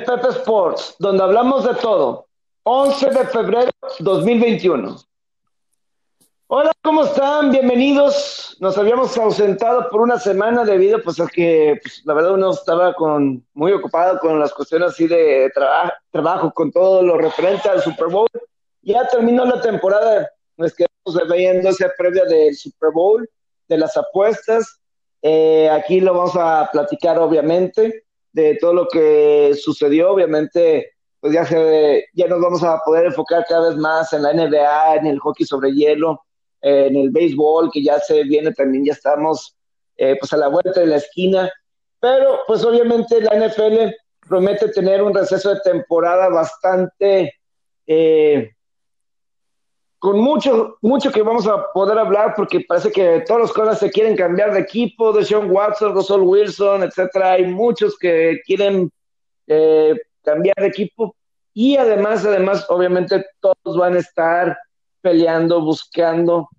Pepe 0.00 0.28
Sports, 0.28 0.96
donde 0.98 1.22
hablamos 1.22 1.64
de 1.64 1.74
todo. 1.74 2.26
11 2.64 3.10
de 3.10 3.26
febrero 3.26 3.70
2021. 4.00 4.96
Hola, 6.48 6.72
¿cómo 6.82 7.04
están? 7.04 7.52
Bienvenidos. 7.52 8.56
Nos 8.60 8.76
habíamos 8.76 9.16
ausentado 9.16 9.88
por 9.88 10.00
una 10.00 10.18
semana 10.18 10.64
debido 10.64 11.02
pues 11.02 11.20
a 11.20 11.26
que 11.26 11.78
pues, 11.82 12.02
la 12.04 12.14
verdad 12.14 12.32
uno 12.32 12.52
estaba 12.52 12.94
con, 12.94 13.46
muy 13.54 13.72
ocupado 13.72 14.18
con 14.18 14.40
las 14.40 14.52
cuestiones 14.52 14.90
así 14.90 15.06
de 15.06 15.52
trabajo, 16.10 16.52
con 16.52 16.72
todo 16.72 17.02
lo 17.02 17.16
referente 17.16 17.68
al 17.68 17.82
Super 17.82 18.08
Bowl. 18.08 18.28
Ya 18.82 19.06
terminó 19.08 19.44
la 19.44 19.60
temporada, 19.60 20.28
nos 20.56 20.74
quedamos 20.74 21.32
viendo 21.32 21.68
esa 21.68 21.90
previa 21.96 22.24
del 22.24 22.54
Super 22.56 22.90
Bowl, 22.92 23.28
de 23.68 23.78
las 23.78 23.96
apuestas. 23.96 24.80
Eh, 25.22 25.70
aquí 25.70 26.00
lo 26.00 26.14
vamos 26.14 26.36
a 26.36 26.68
platicar 26.72 27.18
obviamente 27.18 28.04
de 28.34 28.58
todo 28.60 28.74
lo 28.74 28.88
que 28.88 29.54
sucedió. 29.58 30.10
Obviamente, 30.10 30.92
pues 31.20 31.32
ya, 31.32 31.46
se, 31.46 32.06
ya 32.12 32.26
nos 32.26 32.40
vamos 32.40 32.62
a 32.62 32.78
poder 32.84 33.06
enfocar 33.06 33.46
cada 33.48 33.70
vez 33.70 33.78
más 33.78 34.12
en 34.12 34.24
la 34.24 34.34
NBA, 34.34 34.96
en 34.96 35.06
el 35.06 35.18
hockey 35.20 35.46
sobre 35.46 35.72
hielo, 35.72 36.20
en 36.60 36.96
el 36.96 37.10
béisbol, 37.10 37.70
que 37.72 37.82
ya 37.82 37.98
se 37.98 38.24
viene 38.24 38.52
también, 38.52 38.84
ya 38.84 38.92
estamos 38.92 39.56
eh, 39.96 40.16
pues 40.18 40.32
a 40.32 40.36
la 40.36 40.48
vuelta 40.48 40.80
de 40.80 40.86
la 40.86 40.96
esquina. 40.96 41.50
Pero 42.00 42.40
pues 42.46 42.64
obviamente 42.64 43.20
la 43.20 43.46
NFL 43.46 43.94
promete 44.28 44.68
tener 44.68 45.02
un 45.02 45.14
receso 45.14 45.54
de 45.54 45.60
temporada 45.60 46.28
bastante 46.28 47.34
eh, 47.86 48.50
con 50.04 50.20
mucho, 50.20 50.76
mucho 50.82 51.10
que 51.10 51.22
vamos 51.22 51.46
a 51.46 51.72
poder 51.72 51.98
hablar 51.98 52.34
porque 52.36 52.60
parece 52.60 52.92
que 52.92 53.24
todos 53.26 53.40
los 53.40 53.52
cosas 53.54 53.78
se 53.78 53.90
quieren 53.90 54.14
cambiar 54.14 54.52
de 54.52 54.60
equipo, 54.60 55.14
de 55.14 55.24
Sean 55.24 55.50
Watson, 55.50 55.94
Russell 55.94 56.20
Wilson, 56.20 56.82
etcétera. 56.82 57.32
Hay 57.32 57.46
muchos 57.46 57.98
que 57.98 58.38
quieren 58.44 58.90
eh, 59.46 59.98
cambiar 60.22 60.56
de 60.56 60.66
equipo 60.66 61.16
y 61.54 61.78
además, 61.78 62.22
además, 62.26 62.66
obviamente 62.68 63.24
todos 63.40 63.78
van 63.78 63.96
a 63.96 64.00
estar 64.00 64.58
peleando, 65.00 65.62
buscando 65.62 66.50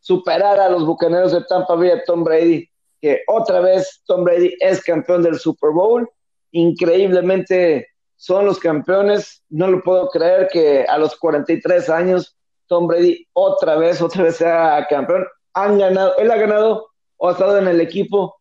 superar 0.00 0.60
a 0.60 0.68
los 0.68 0.84
bucaneros 0.84 1.32
de 1.32 1.42
Tampa 1.44 1.74
Bay, 1.76 1.92
Tom 2.04 2.24
Brady, 2.24 2.68
que 3.00 3.22
otra 3.28 3.60
vez 3.60 4.02
Tom 4.04 4.22
Brady 4.22 4.54
es 4.60 4.82
campeón 4.82 5.22
del 5.22 5.38
Super 5.38 5.70
Bowl. 5.70 6.06
Increíblemente 6.50 7.88
son 8.16 8.44
los 8.44 8.58
campeones. 8.58 9.42
No 9.48 9.66
lo 9.66 9.82
puedo 9.82 10.10
creer 10.10 10.50
que 10.52 10.84
a 10.86 10.98
los 10.98 11.16
43 11.16 11.88
años 11.88 12.36
Tom 12.70 12.86
Brady 12.86 13.26
otra 13.32 13.76
vez, 13.76 14.00
otra 14.00 14.22
vez 14.22 14.36
sea 14.36 14.86
campeón. 14.88 15.26
Han 15.54 15.78
ganado, 15.78 16.16
él 16.18 16.30
ha 16.30 16.36
ganado 16.36 16.86
o 17.16 17.28
ha 17.28 17.32
estado 17.32 17.58
en 17.58 17.66
el 17.66 17.80
equipo 17.80 18.36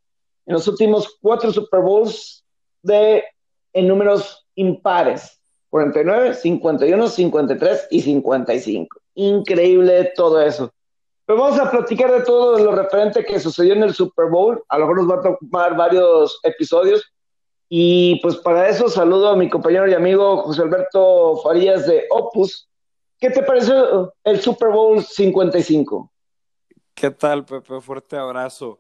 en 0.46 0.54
los 0.54 0.68
últimos 0.68 1.18
cuatro 1.20 1.52
Super 1.52 1.82
Bowls 1.82 2.46
de 2.84 3.24
en 3.74 3.88
números 3.88 4.48
impares. 4.56 5.36
49, 5.72 6.34
51, 6.36 7.08
53 7.08 7.88
y 7.92 8.02
55. 8.02 9.02
Increíble 9.16 10.12
todo 10.16 10.42
eso. 10.42 10.72
Pero 11.26 11.42
vamos 11.42 11.60
a 11.60 11.70
platicar 11.70 12.12
de 12.12 12.22
todo 12.22 12.58
lo 12.58 12.72
referente 12.72 13.24
que 13.26 13.40
sucedió 13.40 13.74
en 13.74 13.84
el 13.84 13.94
Super 13.94 14.28
Bowl. 14.30 14.64
A 14.70 14.78
lo 14.78 14.88
mejor 14.88 15.04
nos 15.04 15.12
va 15.12 15.22
a 15.22 15.38
tomar 15.38 15.76
varios 15.76 16.40
episodios. 16.44 17.04
Y 17.68 18.20
pues 18.22 18.38
para 18.38 18.68
eso 18.70 18.90
saludo 18.90 19.30
a 19.30 19.36
mi 19.36 19.50
compañero 19.50 19.88
y 19.88 19.94
amigo 19.94 20.38
José 20.38 20.64
Alberto 20.64 21.38
Farías 21.44 21.86
de 21.86 22.06
Opus, 22.10 22.69
¿Qué 23.20 23.30
te 23.30 23.44
pareció 23.44 24.14
el 24.24 24.40
Super 24.40 24.70
Bowl 24.70 25.04
55? 25.04 26.10
¿Qué 26.94 27.12
tal, 27.12 27.46
Pepe? 27.46 27.82
Fuerte 27.82 28.16
abrazo. 28.16 28.80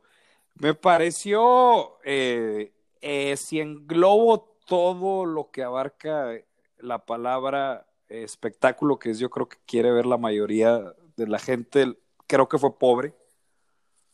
Me 0.56 0.74
pareció, 0.74 1.98
eh, 2.06 2.72
eh, 3.02 3.36
si 3.36 3.60
englobo 3.60 4.56
todo 4.66 5.26
lo 5.26 5.52
que 5.52 5.64
abarca 5.64 6.32
la 6.78 7.06
palabra 7.06 7.86
espectáculo, 8.08 8.98
que 8.98 9.12
es 9.12 9.20
yo 9.20 9.30
creo 9.30 9.50
que 9.50 9.58
quiere 9.66 9.92
ver 9.92 10.06
la 10.06 10.18
mayoría 10.18 10.94
de 11.18 11.28
la 11.28 11.40
gente, 11.40 11.98
creo 12.26 12.48
que 12.48 12.58
fue 12.58 12.78
pobre. 12.78 13.14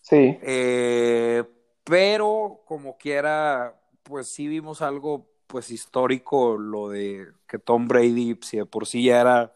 Sí. 0.02 0.38
Eh, 0.42 1.44
pero 1.84 2.62
como 2.66 2.98
quiera, 2.98 3.80
pues 4.04 4.28
sí 4.28 4.48
vimos 4.48 4.82
algo 4.82 5.28
pues 5.48 5.70
histórico, 5.70 6.58
lo 6.58 6.90
de 6.90 7.28
que 7.48 7.60
Tom 7.60 7.88
Brady, 7.88 8.40
si 8.42 8.58
de 8.58 8.66
por 8.66 8.88
sí 8.88 9.04
ya 9.04 9.22
era 9.22 9.54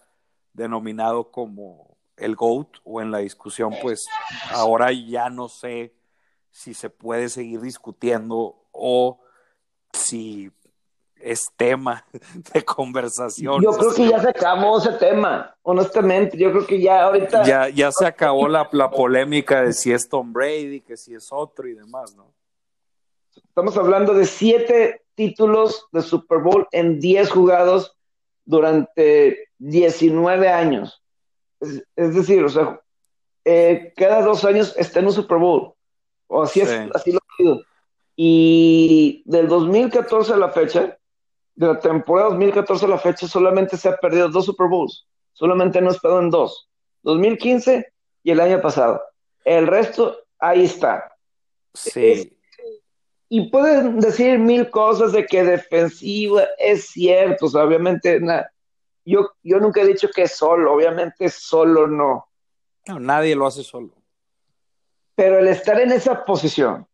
denominado 0.53 1.31
como 1.31 1.97
el 2.17 2.35
GOAT 2.35 2.77
o 2.83 3.01
en 3.01 3.11
la 3.11 3.19
discusión, 3.19 3.73
pues 3.81 4.05
ahora 4.51 4.91
ya 4.91 5.29
no 5.29 5.47
sé 5.47 5.93
si 6.51 6.73
se 6.73 6.89
puede 6.89 7.29
seguir 7.29 7.61
discutiendo 7.61 8.67
o 8.71 9.19
si 9.93 10.51
es 11.19 11.49
tema 11.55 12.05
de 12.53 12.63
conversación. 12.63 13.61
Yo 13.61 13.71
creo 13.71 13.93
que 13.93 14.07
ya 14.07 14.19
se 14.19 14.29
acabó 14.29 14.79
ese 14.79 14.93
tema, 14.93 15.55
honestamente. 15.63 16.37
Yo 16.37 16.51
creo 16.51 16.65
que 16.65 16.81
ya 16.81 17.03
ahorita. 17.03 17.43
Ya, 17.43 17.69
ya 17.69 17.91
se 17.91 18.05
acabó 18.05 18.47
la, 18.47 18.67
la 18.71 18.89
polémica 18.89 19.63
de 19.63 19.73
si 19.73 19.91
es 19.91 20.07
Tom 20.07 20.33
Brady, 20.33 20.81
que 20.81 20.97
si 20.97 21.13
es 21.13 21.29
otro 21.31 21.67
y 21.67 21.73
demás, 21.73 22.15
¿no? 22.15 22.33
Estamos 23.35 23.77
hablando 23.77 24.13
de 24.13 24.25
siete 24.25 25.03
títulos 25.15 25.87
de 25.91 26.01
Super 26.01 26.39
Bowl 26.39 26.67
en 26.71 26.99
diez 26.99 27.29
jugados 27.29 27.97
durante 28.45 29.48
19 29.59 30.49
años. 30.49 31.03
Es, 31.59 32.15
decir, 32.15 32.43
o 32.43 32.49
sea, 32.49 32.81
eh, 33.45 33.93
cada 33.95 34.21
dos 34.21 34.43
años 34.45 34.73
está 34.77 34.99
en 34.99 35.07
un 35.07 35.13
Super 35.13 35.37
Bowl. 35.37 35.73
O 36.27 36.43
así, 36.43 36.61
es, 36.61 36.69
así 36.93 37.11
lo 37.11 37.19
ha 37.19 37.35
sido. 37.37 37.61
Y 38.15 39.23
del 39.25 39.47
2014 39.47 40.33
a 40.33 40.37
la 40.37 40.49
fecha, 40.49 40.97
de 41.55 41.67
la 41.67 41.79
temporada 41.79 42.29
2014 42.29 42.85
a 42.85 42.89
la 42.89 42.97
fecha, 42.97 43.27
solamente 43.27 43.77
se 43.77 43.89
ha 43.89 43.97
perdido 43.97 44.29
dos 44.29 44.45
Super 44.45 44.67
Bowls. 44.67 45.05
Solamente 45.33 45.81
no 45.81 45.89
ha 45.89 45.93
estado 45.93 46.19
en 46.19 46.29
dos. 46.29 46.69
2015 47.03 47.85
y 48.23 48.31
el 48.31 48.39
año 48.39 48.61
pasado. 48.61 49.01
El 49.43 49.67
resto, 49.67 50.17
ahí 50.39 50.65
está. 50.65 51.11
Sí. 51.73 52.35
y 53.29 53.49
pueden 53.51 53.99
decir 53.99 54.39
mil 54.39 54.69
cosas 54.71 55.11
de 55.11 55.25
que 55.25 55.43
defensiva 55.43 56.43
es 56.57 56.87
cierto, 56.87 57.45
o 57.45 57.49
sea, 57.49 57.63
obviamente 57.63 58.19
yo, 59.09 59.31
yo 59.43 59.59
nunca 59.59 59.81
he 59.81 59.87
dicho 59.87 60.09
que 60.13 60.23
es 60.23 60.35
solo, 60.35 60.73
obviamente 60.73 61.29
solo 61.29 61.87
no. 61.87 62.27
No, 62.87 62.99
nadie 62.99 63.35
lo 63.35 63.45
hace 63.45 63.63
solo. 63.63 63.93
Pero 65.15 65.39
el 65.39 65.47
estar 65.47 65.79
en 65.79 65.91
esa 65.91 66.23
posición, 66.23 66.87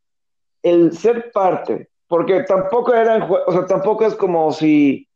el 0.64 0.98
ser 0.98 1.32
parte, 1.32 1.90
porque 2.08 2.44
tampoco 2.44 2.94
eran, 2.94 3.30
o 3.30 3.52
sea, 3.52 3.66
tampoco 3.66 4.06
es 4.06 4.16
como 4.16 4.52
si 4.52 5.08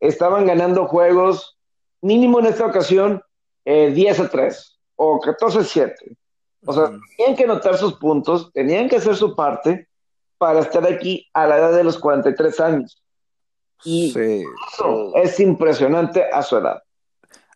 estaban 0.00 0.46
ganando 0.46 0.86
juegos, 0.86 1.58
mínimo 2.00 2.40
en 2.40 2.46
esta 2.46 2.66
ocasión, 2.66 3.22
eh, 3.64 3.90
10 3.92 4.20
a 4.20 4.28
3 4.28 4.80
o 4.96 5.20
14 5.20 5.58
a 5.58 5.64
7. 5.64 6.16
O 6.64 6.72
sea, 6.72 6.90
tenían 7.16 7.36
que 7.36 7.46
notar 7.46 7.76
sus 7.76 7.94
puntos, 7.94 8.52
tenían 8.52 8.88
que 8.88 8.96
hacer 8.96 9.16
su 9.16 9.34
parte 9.34 9.88
para 10.38 10.60
estar 10.60 10.86
aquí 10.86 11.28
a 11.34 11.46
la 11.46 11.58
edad 11.58 11.72
de 11.72 11.84
los 11.84 11.98
43 11.98 12.60
años. 12.60 13.01
Y 13.84 14.14
es 15.16 15.40
impresionante 15.40 16.24
a 16.24 16.42
su 16.42 16.56
edad. 16.56 16.82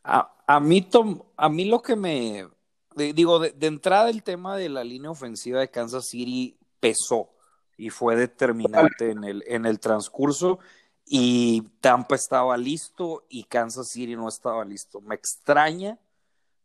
A, 0.03 0.61
mí, 0.61 0.89
a 1.37 1.49
mí 1.49 1.65
lo 1.65 1.83
que 1.83 1.97
me. 1.97 2.49
digo, 2.95 3.39
de, 3.39 3.55
entrada 3.67 4.11
el 4.11 4.23
tema 4.23 4.57
de 4.57 4.69
la 4.69 4.85
línea 4.85 5.11
ofensiva 5.11 5.61
de 5.61 5.71
Kansas 5.71 6.07
City 6.09 6.57
pesó 6.81 7.31
y 7.77 7.91
fue 7.91 8.17
determinante 8.17 9.11
en 9.11 9.25
el, 9.25 9.45
en 9.47 9.67
el 9.67 9.81
transcurso. 9.81 10.59
Y 11.05 11.63
Tampa 11.81 12.17
estaba 12.17 12.57
listo 12.57 13.25
y 13.29 13.45
Kansas 13.45 13.91
City 13.91 14.17
no 14.17 14.29
estaba 14.29 14.65
listo. 14.65 15.01
Me 15.01 15.15
extraña. 15.15 15.99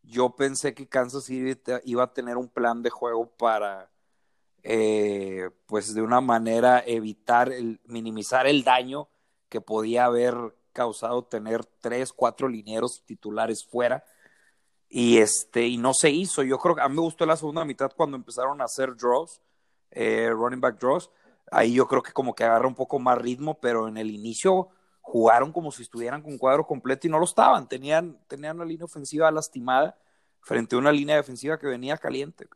Yo 0.03 0.35
pensé 0.35 0.73
que 0.73 0.87
Kansas 0.87 1.25
City 1.25 1.59
iba 1.85 2.03
a 2.03 2.13
tener 2.13 2.37
un 2.37 2.47
plan 2.47 2.81
de 2.81 2.89
juego 2.89 3.27
para, 3.27 3.91
eh, 4.63 5.51
pues 5.67 5.93
de 5.93 6.01
una 6.01 6.21
manera 6.21 6.83
evitar, 6.85 7.51
el, 7.51 7.79
minimizar 7.85 8.47
el 8.47 8.63
daño 8.63 9.09
que 9.51 9.59
podía 9.59 10.05
haber 10.05 10.33
causado 10.71 11.25
tener 11.25 11.65
tres, 11.81 12.13
cuatro 12.13 12.47
linieros 12.47 13.03
titulares 13.05 13.65
fuera. 13.65 14.05
Y 14.87 15.17
este, 15.17 15.67
y 15.67 15.77
no 15.77 15.93
se 15.93 16.09
hizo. 16.09 16.41
Yo 16.41 16.57
creo 16.57 16.73
que 16.73 16.81
a 16.81 16.87
mí 16.87 16.95
me 16.95 17.01
gustó 17.01 17.25
la 17.25 17.35
segunda 17.35 17.65
mitad 17.65 17.91
cuando 17.95 18.15
empezaron 18.15 18.61
a 18.61 18.63
hacer 18.63 18.95
draws, 18.95 19.41
eh, 19.91 20.29
running 20.29 20.61
back 20.61 20.79
draws. 20.79 21.11
Ahí 21.51 21.73
yo 21.73 21.85
creo 21.85 22.01
que 22.01 22.13
como 22.13 22.33
que 22.33 22.45
agarra 22.45 22.65
un 22.65 22.75
poco 22.75 22.97
más 22.97 23.17
ritmo, 23.17 23.59
pero 23.59 23.89
en 23.89 23.97
el 23.97 24.09
inicio 24.09 24.69
jugaron 25.01 25.51
como 25.51 25.69
si 25.69 25.83
estuvieran 25.83 26.21
con 26.21 26.37
cuadro 26.37 26.65
completo 26.65 27.07
y 27.07 27.09
no 27.09 27.19
lo 27.19 27.25
estaban. 27.25 27.67
Tenían, 27.67 28.17
tenían 28.27 28.55
una 28.55 28.65
línea 28.65 28.85
ofensiva 28.85 29.29
lastimada 29.31 29.97
frente 30.39 30.77
a 30.77 30.79
una 30.79 30.93
línea 30.93 31.17
defensiva 31.17 31.59
que 31.59 31.67
venía 31.67 31.97
caliente. 31.97 32.47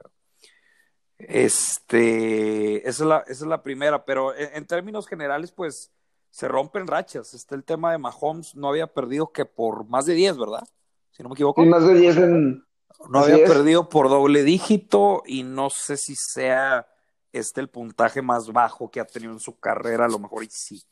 Este, 1.17 2.87
esa 2.87 3.03
es 3.03 3.09
la, 3.09 3.17
esa 3.19 3.43
es 3.43 3.49
la 3.49 3.63
primera, 3.63 4.05
pero 4.05 4.33
en 4.33 4.65
términos 4.65 5.07
generales, 5.07 5.51
pues 5.51 5.91
se 6.35 6.49
rompen 6.49 6.85
rachas. 6.85 7.33
Está 7.33 7.55
el 7.55 7.63
tema 7.63 7.93
de 7.93 7.97
Mahomes, 7.97 8.55
no 8.55 8.67
había 8.67 8.87
perdido 8.87 9.31
que 9.31 9.45
por 9.45 9.87
más 9.87 10.05
de 10.05 10.15
10, 10.15 10.37
¿verdad? 10.37 10.67
Si 11.11 11.23
no 11.23 11.29
me 11.29 11.33
equivoco. 11.33 11.63
más 11.63 11.87
de 11.87 11.93
10 11.93 12.17
en... 12.17 12.65
No 13.09 13.19
había 13.19 13.45
perdido 13.45 13.87
por 13.87 14.09
doble 14.09 14.43
dígito 14.43 15.23
y 15.25 15.43
no 15.43 15.69
sé 15.69 15.95
si 15.95 16.13
sea 16.13 16.89
este 17.31 17.61
el 17.61 17.69
puntaje 17.69 18.21
más 18.21 18.51
bajo 18.51 18.91
que 18.91 18.99
ha 18.99 19.05
tenido 19.05 19.31
en 19.31 19.39
su 19.39 19.57
carrera, 19.59 20.05
a 20.05 20.09
lo 20.09 20.19
mejor 20.19 20.43
y 20.43 20.47
sí. 20.49 20.83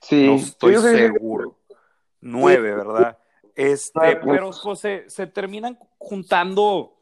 Sí, 0.00 0.26
no 0.26 0.34
estoy 0.34 0.76
seguro. 0.78 1.56
Nueve, 2.20 2.74
¿verdad? 2.74 3.16
Este, 3.54 4.16
pero 4.16 4.50
pues, 4.60 4.80
se, 5.06 5.26
terminan 5.28 5.78
juntando 5.98 6.96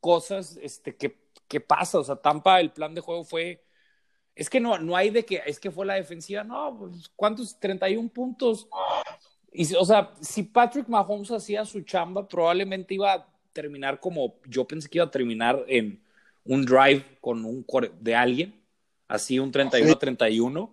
cosas 0.00 0.58
este, 0.60 0.96
que, 0.96 1.30
que 1.46 1.60
pasa. 1.60 2.00
O 2.00 2.04
sea, 2.04 2.16
Tampa, 2.16 2.58
el 2.58 2.72
plan 2.72 2.96
de 2.96 3.00
juego 3.00 3.22
fue. 3.22 3.64
Es 4.36 4.50
que 4.50 4.60
no, 4.60 4.78
no 4.78 4.94
hay 4.94 5.08
de 5.08 5.24
que, 5.24 5.42
es 5.46 5.58
que 5.58 5.70
fue 5.70 5.86
la 5.86 5.94
defensiva, 5.94 6.44
no, 6.44 6.76
pues, 6.78 7.10
¿cuántos? 7.16 7.58
31 7.58 8.10
puntos. 8.10 8.68
Y, 9.50 9.74
o 9.74 9.84
sea, 9.86 10.12
si 10.20 10.42
Patrick 10.42 10.86
Mahomes 10.88 11.30
hacía 11.30 11.64
su 11.64 11.80
chamba, 11.80 12.28
probablemente 12.28 12.94
iba 12.94 13.14
a 13.14 13.26
terminar 13.54 13.98
como 13.98 14.34
yo 14.46 14.66
pensé 14.66 14.90
que 14.90 14.98
iba 14.98 15.06
a 15.06 15.10
terminar 15.10 15.64
en 15.66 16.02
un 16.44 16.66
drive 16.66 17.02
con 17.22 17.46
un 17.46 17.64
de 17.98 18.14
alguien, 18.14 18.62
así 19.08 19.38
un 19.38 19.50
31-31, 19.50 20.70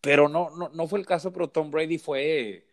pero 0.00 0.28
no, 0.28 0.50
no, 0.50 0.68
no 0.70 0.88
fue 0.88 0.98
el 0.98 1.06
caso, 1.06 1.32
pero 1.32 1.48
Tom 1.48 1.70
Brady 1.70 1.98
fue, 1.98 2.66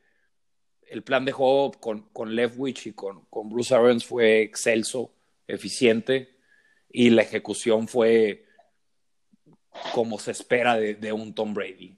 el 0.88 1.04
plan 1.04 1.24
de 1.24 1.32
juego 1.34 1.72
con, 1.74 2.02
con 2.10 2.36
Leftwich 2.36 2.88
y 2.88 2.94
con, 2.94 3.26
con 3.26 3.50
Bruce 3.50 3.74
Arians 3.76 4.06
fue 4.06 4.42
excelso, 4.42 5.12
eficiente, 5.48 6.36
y 6.90 7.12
la 7.12 7.22
ejecución 7.22 7.88
fue 7.88 8.45
como 9.94 10.20
se 10.20 10.32
espera 10.32 10.76
de, 10.76 11.14
un 11.14 11.34
Tom 11.34 11.54
Brady. 11.54 11.98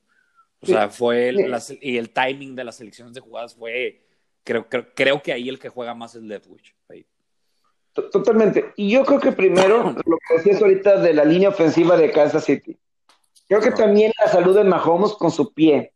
O 0.61 0.65
sea, 0.65 0.89
fue, 0.89 1.33
y 1.81 1.97
el 1.97 2.09
timing 2.09 2.55
de 2.55 2.63
las 2.63 2.77
selecciones 2.77 3.13
de 3.13 3.21
jugadas 3.21 3.55
fue, 3.55 4.01
creo, 4.43 4.67
creo, 4.67 4.87
creo 4.95 5.21
que 5.21 5.31
ahí 5.31 5.49
el 5.49 5.59
que 5.59 5.69
juega 5.69 5.93
más 5.93 6.15
es 6.15 6.23
Leftwich. 6.23 6.75
Totalmente. 8.11 8.73
Y 8.75 8.91
yo 8.91 9.03
creo 9.03 9.19
que 9.19 9.31
primero, 9.31 9.95
lo 10.05 10.17
que 10.27 10.35
decías 10.37 10.61
ahorita 10.61 10.99
de 10.99 11.13
la 11.13 11.25
línea 11.25 11.49
ofensiva 11.49 11.97
de 11.97 12.11
Kansas 12.11 12.45
City. 12.45 12.77
Creo 13.47 13.59
que 13.59 13.71
también 13.71 14.11
la 14.19 14.29
salud 14.29 14.55
de 14.55 14.63
Mahomes 14.63 15.13
con 15.13 15.31
su 15.31 15.51
pie, 15.53 15.93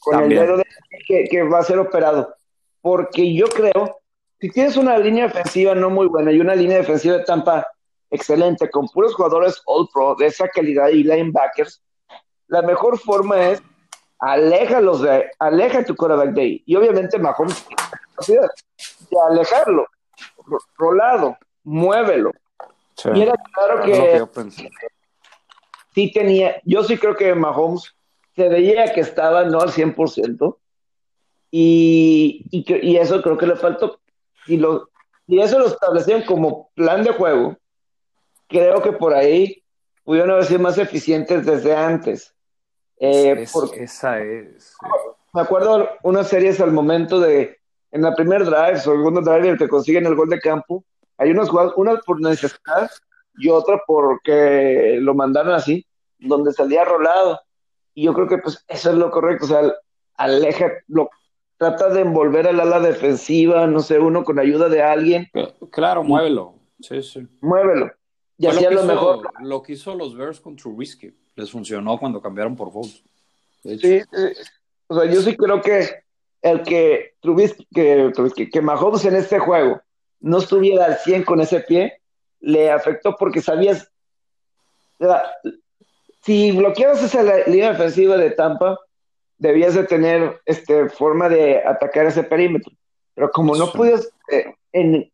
con 0.00 0.22
el 0.22 0.28
dedo 0.28 0.58
de, 0.58 0.64
que, 1.06 1.24
que, 1.24 1.42
va 1.42 1.58
a 1.58 1.64
ser 1.64 1.78
operado. 1.78 2.36
Porque 2.80 3.34
yo 3.34 3.46
creo, 3.48 4.00
si 4.40 4.50
tienes 4.50 4.76
una 4.76 4.96
línea 4.98 5.26
ofensiva 5.26 5.74
no 5.74 5.90
muy 5.90 6.06
buena 6.06 6.30
y 6.30 6.40
una 6.40 6.54
línea 6.54 6.78
defensiva 6.78 7.16
de 7.16 7.24
Tampa 7.24 7.66
excelente, 8.10 8.70
con 8.70 8.88
puros 8.88 9.14
jugadores 9.14 9.62
All 9.66 9.88
Pro 9.92 10.14
de 10.16 10.26
esa 10.26 10.48
calidad 10.48 10.88
y 10.88 11.04
linebackers, 11.04 11.82
la 12.48 12.62
mejor 12.62 12.98
forma 12.98 13.50
es 13.50 13.62
aléjalos 14.18 15.02
de, 15.02 15.30
aleja 15.38 15.84
tu 15.84 15.94
quarterback 15.94 16.34
de 16.34 16.40
ahí. 16.42 16.62
Y 16.66 16.76
obviamente 16.76 17.18
Mahomes 17.18 17.64
tiene 17.66 17.82
la 17.82 17.98
capacidad 17.98 18.50
de 19.10 19.16
alejarlo 19.30 19.86
rolado, 20.76 21.36
muévelo. 21.64 22.32
Y 23.14 23.22
era 23.22 23.34
claro 23.54 23.82
que, 23.82 24.50
sí 25.94 26.12
tenía, 26.12 26.60
yo 26.64 26.82
sí 26.84 26.98
creo 26.98 27.16
que 27.16 27.34
Mahomes 27.34 27.94
se 28.36 28.48
veía 28.48 28.92
que 28.92 29.00
estaba 29.00 29.44
no 29.44 29.60
al 29.60 29.70
100%, 29.70 30.56
y, 31.50 32.46
y, 32.50 32.90
y 32.90 32.96
eso 32.96 33.22
creo 33.22 33.36
que 33.36 33.46
le 33.46 33.56
faltó. 33.56 34.00
Y, 34.46 34.56
lo, 34.56 34.88
y 35.26 35.40
eso 35.40 35.58
lo 35.58 35.66
establecían 35.66 36.22
como 36.22 36.70
plan 36.74 37.02
de 37.02 37.12
juego. 37.12 37.56
Creo 38.50 38.82
que 38.82 38.92
por 38.92 39.14
ahí 39.14 39.62
pudieron 40.04 40.32
haber 40.32 40.44
sido 40.44 40.60
más 40.60 40.76
eficientes 40.76 41.46
desde 41.46 41.74
antes. 41.74 42.34
Eh, 42.98 43.46
esa 43.76 44.20
es. 44.20 44.76
Me 45.32 45.40
acuerdo 45.40 45.88
unas 46.02 46.28
series 46.28 46.60
al 46.60 46.72
momento 46.72 47.20
de 47.20 47.58
en 47.92 48.02
la 48.02 48.14
primer 48.14 48.44
drive 48.44 48.74
o 48.74 48.80
segundo 48.80 49.20
drive 49.20 49.48
el 49.48 49.58
que 49.58 49.68
consiguen 49.68 50.06
el 50.06 50.14
gol 50.14 50.28
de 50.28 50.40
campo, 50.40 50.84
hay 51.16 51.30
unas 51.30 51.48
jugadas, 51.48 51.72
una 51.76 51.96
por 51.98 52.20
necesidad 52.20 52.90
y 53.38 53.48
otra 53.48 53.80
porque 53.86 54.98
lo 55.00 55.14
mandaron 55.14 55.54
así, 55.54 55.86
donde 56.18 56.52
salía 56.52 56.84
rolado. 56.84 57.40
Y 57.94 58.04
yo 58.04 58.14
creo 58.14 58.28
que 58.28 58.38
pues 58.38 58.64
eso 58.68 58.90
es 58.90 58.96
lo 58.96 59.10
correcto, 59.10 59.46
o 59.46 59.48
sea, 59.48 59.72
aleja, 60.16 60.70
lo, 60.88 61.10
trata 61.56 61.88
de 61.90 62.00
envolver 62.00 62.48
al 62.48 62.60
ala 62.60 62.80
defensiva, 62.80 63.66
no 63.66 63.80
sé, 63.80 63.98
uno 63.98 64.24
con 64.24 64.38
ayuda 64.38 64.68
de 64.68 64.82
alguien. 64.82 65.30
Claro, 65.70 66.02
muévelo. 66.02 66.54
Sí, 66.80 67.02
sí. 67.02 67.28
Muévelo. 67.40 67.90
Y 68.40 68.46
hacía 68.46 68.70
lo, 68.70 68.84
mejor. 68.84 69.30
Lo 69.42 69.62
que 69.62 69.74
hizo 69.74 69.94
los 69.94 70.16
Bears 70.16 70.40
con 70.40 70.56
Trubisky. 70.56 71.14
Les 71.36 71.50
funcionó 71.50 71.98
cuando 71.98 72.22
cambiaron 72.22 72.56
por 72.56 72.72
Foles. 72.72 73.02
Sí, 73.62 74.00
o 74.86 74.98
sea, 74.98 75.12
yo 75.12 75.20
sí 75.20 75.36
creo 75.36 75.60
que 75.60 76.02
el 76.40 76.62
que 76.62 77.16
Trubisky, 77.20 77.66
que, 77.74 78.50
que 78.50 78.60
Mahomes 78.62 79.04
en 79.04 79.16
este 79.16 79.38
juego 79.38 79.82
no 80.20 80.38
estuviera 80.38 80.86
al 80.86 80.96
100 80.96 81.24
con 81.24 81.42
ese 81.42 81.60
pie, 81.60 82.00
le 82.40 82.70
afectó 82.70 83.14
porque 83.14 83.42
sabías, 83.42 83.92
si 86.22 86.52
bloqueabas 86.52 87.02
esa 87.02 87.22
línea 87.46 87.72
defensiva 87.72 88.16
de 88.16 88.30
Tampa, 88.30 88.78
debías 89.36 89.74
de 89.74 89.84
tener 89.84 90.40
este, 90.46 90.88
forma 90.88 91.28
de 91.28 91.58
atacar 91.58 92.06
ese 92.06 92.22
perímetro. 92.22 92.72
Pero 93.14 93.30
como 93.30 93.54
no 93.54 93.70
pudiste, 93.70 94.08
eh, 94.32 94.54
en, 94.72 95.12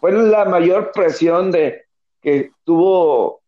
fue 0.00 0.12
la 0.12 0.44
mayor 0.44 0.92
presión 0.92 1.50
de 1.50 1.86
que 2.22 2.52
tuvo 2.64 3.42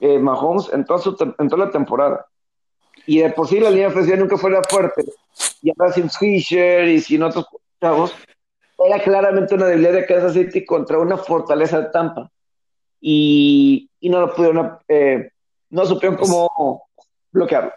eh, 0.00 0.18
Mahomes 0.18 0.72
en 0.72 0.84
toda, 0.84 0.98
su, 0.98 1.16
en 1.38 1.48
toda 1.48 1.66
la 1.66 1.70
temporada. 1.70 2.26
Y 3.06 3.18
de 3.18 3.30
por 3.30 3.46
sí 3.46 3.60
la 3.60 3.70
línea 3.70 3.88
defensiva 3.88 4.16
nunca 4.16 4.38
fue 4.38 4.50
la 4.50 4.62
fuerte 4.62 5.04
y 5.62 5.70
ahora 5.70 5.92
sin 5.92 6.10
Fisher 6.10 6.86
y 6.88 7.00
sin 7.00 7.22
otros 7.22 7.46
chavos, 7.80 8.14
era 8.78 9.02
claramente 9.02 9.54
una 9.54 9.66
debilidad 9.66 9.92
de 9.92 10.06
Kansas 10.06 10.34
City 10.34 10.64
contra 10.64 10.98
una 10.98 11.16
fortaleza 11.16 11.80
de 11.80 11.90
Tampa. 11.90 12.30
Y, 13.00 13.90
y 14.00 14.08
no 14.08 14.20
lo 14.20 14.34
pudieron, 14.34 14.78
eh, 14.88 15.30
no 15.70 15.84
supieron 15.86 16.18
cómo 16.18 16.84
bloquearlo. 17.30 17.72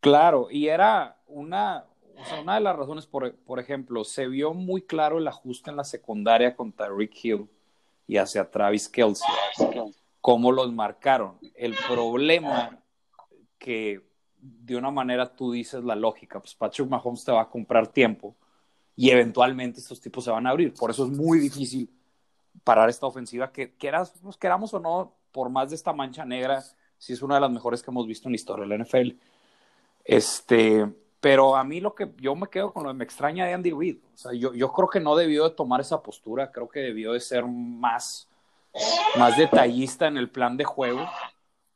Claro, 0.00 0.48
y 0.50 0.68
era 0.68 1.16
una, 1.26 1.84
o 2.16 2.24
sea, 2.24 2.40
una 2.40 2.54
de 2.54 2.60
las 2.60 2.76
razones, 2.76 3.06
por, 3.06 3.34
por 3.38 3.58
ejemplo, 3.58 4.04
se 4.04 4.28
vio 4.28 4.54
muy 4.54 4.82
claro 4.82 5.18
el 5.18 5.28
ajuste 5.28 5.70
en 5.70 5.76
la 5.76 5.84
secundaria 5.84 6.54
contra 6.54 6.88
Rick 6.88 7.24
Hill 7.24 7.48
y 8.08 8.16
hacia 8.16 8.50
Travis 8.50 8.88
Kelsey, 8.88 9.28
cómo 10.20 10.50
los 10.50 10.72
marcaron. 10.72 11.38
El 11.54 11.76
problema 11.86 12.82
que 13.58 14.08
de 14.40 14.76
una 14.76 14.90
manera 14.90 15.36
tú 15.36 15.52
dices 15.52 15.84
la 15.84 15.94
lógica, 15.94 16.40
pues 16.40 16.54
Patrick 16.54 16.88
Mahomes 16.88 17.24
te 17.24 17.30
va 17.30 17.42
a 17.42 17.48
comprar 17.48 17.86
tiempo 17.88 18.34
y 18.96 19.10
eventualmente 19.10 19.78
estos 19.78 20.00
tipos 20.00 20.24
se 20.24 20.30
van 20.30 20.46
a 20.46 20.50
abrir. 20.50 20.72
Por 20.72 20.90
eso 20.90 21.04
es 21.04 21.10
muy 21.10 21.38
difícil 21.38 21.90
parar 22.64 22.88
esta 22.88 23.06
ofensiva 23.06 23.52
que 23.52 23.76
quieras, 23.76 24.14
pues, 24.22 24.36
queramos 24.36 24.72
o 24.72 24.80
no, 24.80 25.14
por 25.30 25.50
más 25.50 25.68
de 25.68 25.76
esta 25.76 25.92
mancha 25.92 26.24
negra, 26.24 26.64
si 26.96 27.12
es 27.12 27.22
una 27.22 27.34
de 27.36 27.42
las 27.42 27.50
mejores 27.50 27.82
que 27.82 27.90
hemos 27.90 28.06
visto 28.06 28.28
en 28.28 28.32
la 28.32 28.36
historia 28.36 28.66
de 28.66 28.76
la 28.76 28.84
NFL. 28.84 29.10
Este, 30.02 30.88
pero 31.20 31.56
a 31.56 31.64
mí 31.64 31.80
lo 31.80 31.94
que 31.94 32.10
yo 32.18 32.34
me 32.34 32.48
quedo 32.48 32.72
con 32.72 32.84
lo 32.84 32.90
que 32.90 32.94
me 32.94 33.04
extraña 33.04 33.46
de 33.46 33.54
Andy 33.54 33.72
Reid. 33.72 33.98
O 34.14 34.16
sea, 34.16 34.32
yo, 34.32 34.54
yo 34.54 34.72
creo 34.72 34.88
que 34.88 35.00
no 35.00 35.16
debió 35.16 35.44
de 35.44 35.54
tomar 35.54 35.80
esa 35.80 36.02
postura, 36.02 36.52
creo 36.52 36.68
que 36.68 36.80
debió 36.80 37.12
de 37.12 37.20
ser 37.20 37.44
más, 37.44 38.28
más 39.16 39.36
detallista 39.36 40.06
en 40.06 40.16
el 40.16 40.30
plan 40.30 40.56
de 40.56 40.64
juego, 40.64 41.04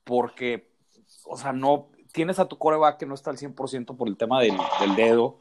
porque, 0.04 0.68
o 1.24 1.36
sea, 1.36 1.52
no, 1.52 1.88
tienes 2.12 2.38
a 2.38 2.46
tu 2.46 2.58
coreback 2.58 2.98
que 2.98 3.06
no 3.06 3.14
está 3.14 3.30
al 3.30 3.38
100% 3.38 3.96
por 3.96 4.06
el 4.06 4.16
tema 4.16 4.40
del, 4.40 4.56
dedo. 4.96 5.38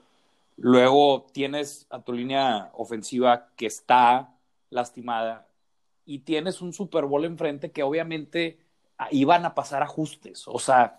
Luego 0.58 1.28
tienes 1.32 1.86
a 1.90 2.02
tu 2.02 2.14
línea 2.14 2.72
ofensiva 2.74 3.50
que 3.56 3.68
está 3.68 4.34
lastimada. 4.70 5.48
Y 6.06 6.20
tienes 6.20 6.62
un 6.62 6.74
Super 6.74 7.06
Bowl 7.06 7.26
enfrente 7.26 7.72
que 7.72 7.84
obviamente 7.84 8.60
iban 9.12 9.46
a 9.46 9.54
pasar 9.54 9.84
ajustes. 9.84 10.48
O 10.48 10.60
sea, 10.60 10.98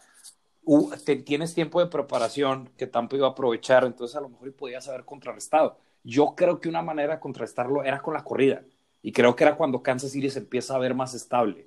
tienes 1.25 1.55
tiempo 1.55 1.81
de 1.81 1.87
preparación 1.87 2.71
que 2.77 2.87
Tampa 2.87 3.17
iba 3.17 3.27
a 3.27 3.31
aprovechar. 3.31 3.85
Entonces 3.85 4.17
a 4.17 4.21
lo 4.21 4.29
mejor 4.29 4.53
podías 4.55 4.89
haber 4.89 5.05
contrarrestado. 5.05 5.79
Yo 6.05 6.35
creo 6.37 6.61
que 6.61 6.69
una 6.69 6.83
manera 6.83 7.15
de 7.15 7.21
contrarrestarlo 7.21 7.85
era 7.85 8.01
con 8.01 8.15
la 8.15 8.25
corrida. 8.25 8.63
Y 9.03 9.13
creo 9.13 9.35
que 9.35 9.45
era 9.45 9.57
cuando 9.57 9.83
Kansas 9.83 10.13
City 10.13 10.31
se 10.31 10.41
empieza 10.41 10.75
a 10.75 10.79
ver 10.79 10.95
más 10.95 11.15
estable. 11.15 11.67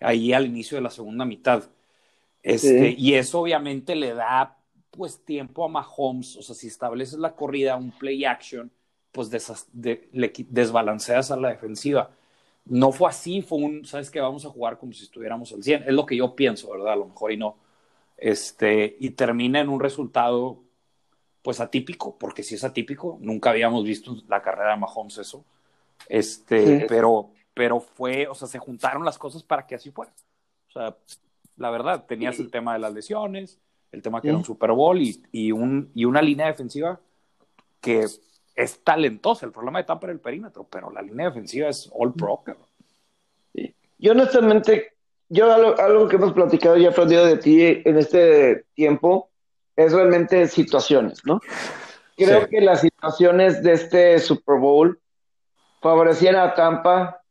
Ahí 0.00 0.32
al 0.32 0.46
inicio 0.46 0.76
de 0.76 0.82
la 0.82 0.90
segunda 0.90 1.24
mitad. 1.24 1.64
Este, 2.42 2.94
Y 2.98 3.14
eso 3.14 3.40
obviamente 3.40 3.94
le 3.94 4.14
da 4.14 4.56
pues 4.90 5.24
tiempo 5.24 5.64
a 5.64 5.68
Mahomes, 5.68 6.36
o 6.36 6.42
sea, 6.42 6.54
si 6.54 6.66
estableces 6.66 7.18
la 7.18 7.34
corrida, 7.34 7.76
un 7.76 7.92
play 7.92 8.24
action, 8.26 8.70
pues 9.10 9.30
le 9.72 10.32
desbalanceas 10.48 11.30
a 11.30 11.36
la 11.36 11.48
defensiva. 11.48 12.10
No 12.66 12.92
fue 12.92 13.08
así, 13.08 13.42
fue 13.42 13.58
un, 13.58 13.84
sabes 13.86 14.10
que 14.10 14.20
vamos 14.20 14.44
a 14.44 14.50
jugar 14.50 14.78
como 14.78 14.92
si 14.92 15.04
estuviéramos 15.04 15.52
al 15.52 15.62
100, 15.62 15.84
es 15.84 15.92
lo 15.92 16.04
que 16.04 16.16
yo 16.16 16.36
pienso, 16.36 16.70
¿verdad? 16.70 16.92
A 16.92 16.96
lo 16.96 17.06
mejor 17.06 17.32
y 17.32 17.36
no. 17.38 17.56
Este, 18.22 18.96
y 19.00 19.10
termina 19.10 19.58
en 19.58 19.68
un 19.68 19.80
resultado 19.80 20.62
pues 21.42 21.58
atípico, 21.58 22.16
porque 22.18 22.44
si 22.44 22.54
es 22.54 22.62
atípico, 22.62 23.18
nunca 23.20 23.50
habíamos 23.50 23.84
visto 23.84 24.16
la 24.28 24.42
carrera 24.42 24.70
de 24.70 24.76
Mahomes 24.76 25.18
eso. 25.18 25.44
Este, 26.08 26.86
pero 26.88 27.30
pero 27.54 27.80
fue, 27.80 28.26
o 28.28 28.34
sea, 28.34 28.48
se 28.48 28.58
juntaron 28.58 29.04
las 29.04 29.18
cosas 29.18 29.42
para 29.42 29.66
que 29.66 29.74
así 29.74 29.90
fuera. 29.90 30.12
O 30.68 30.72
sea, 30.72 30.96
la 31.56 31.70
verdad. 31.70 32.04
Tenías 32.06 32.38
el 32.38 32.50
tema 32.50 32.72
de 32.74 32.78
las 32.78 32.94
lesiones, 32.94 33.58
el 33.90 34.02
tema 34.02 34.22
que 34.22 34.28
era 34.28 34.36
un 34.36 34.44
Super 34.44 34.70
Bowl 34.70 35.00
y, 35.00 35.22
y, 35.32 35.52
un, 35.52 35.90
y 35.94 36.04
una 36.04 36.22
línea 36.22 36.46
defensiva 36.46 37.00
que 37.80 38.06
es 38.54 38.80
talentosa. 38.84 39.46
El 39.46 39.52
problema 39.52 39.80
de 39.80 39.84
Tampa 39.84 40.06
era 40.06 40.14
el 40.14 40.20
perímetro, 40.20 40.64
pero 40.64 40.90
la 40.90 41.02
línea 41.02 41.26
defensiva 41.26 41.68
es 41.68 41.90
all 41.92 42.14
pro. 42.14 42.42
Sí. 43.54 43.74
Yo 43.98 44.12
honestamente, 44.12 44.91
yo 45.32 45.50
algo, 45.50 46.08
que 46.08 46.16
hemos 46.16 46.34
platicado 46.34 46.76
y 46.76 46.84
aprendido 46.84 47.24
de 47.24 47.38
ti 47.38 47.82
en 47.86 47.96
este 47.96 48.66
tiempo 48.74 49.30
es 49.76 49.92
realmente 49.92 50.46
situaciones, 50.46 51.24
¿no? 51.24 51.40
Creo 52.18 52.46
que 52.46 52.60
las 52.60 52.82
situaciones 52.82 53.62
de 53.62 53.72
este 53.72 54.18
Super 54.18 54.58
Bowl 54.58 55.00
favorecían 55.80 56.36
a 56.36 56.52
Tampa 56.52 57.22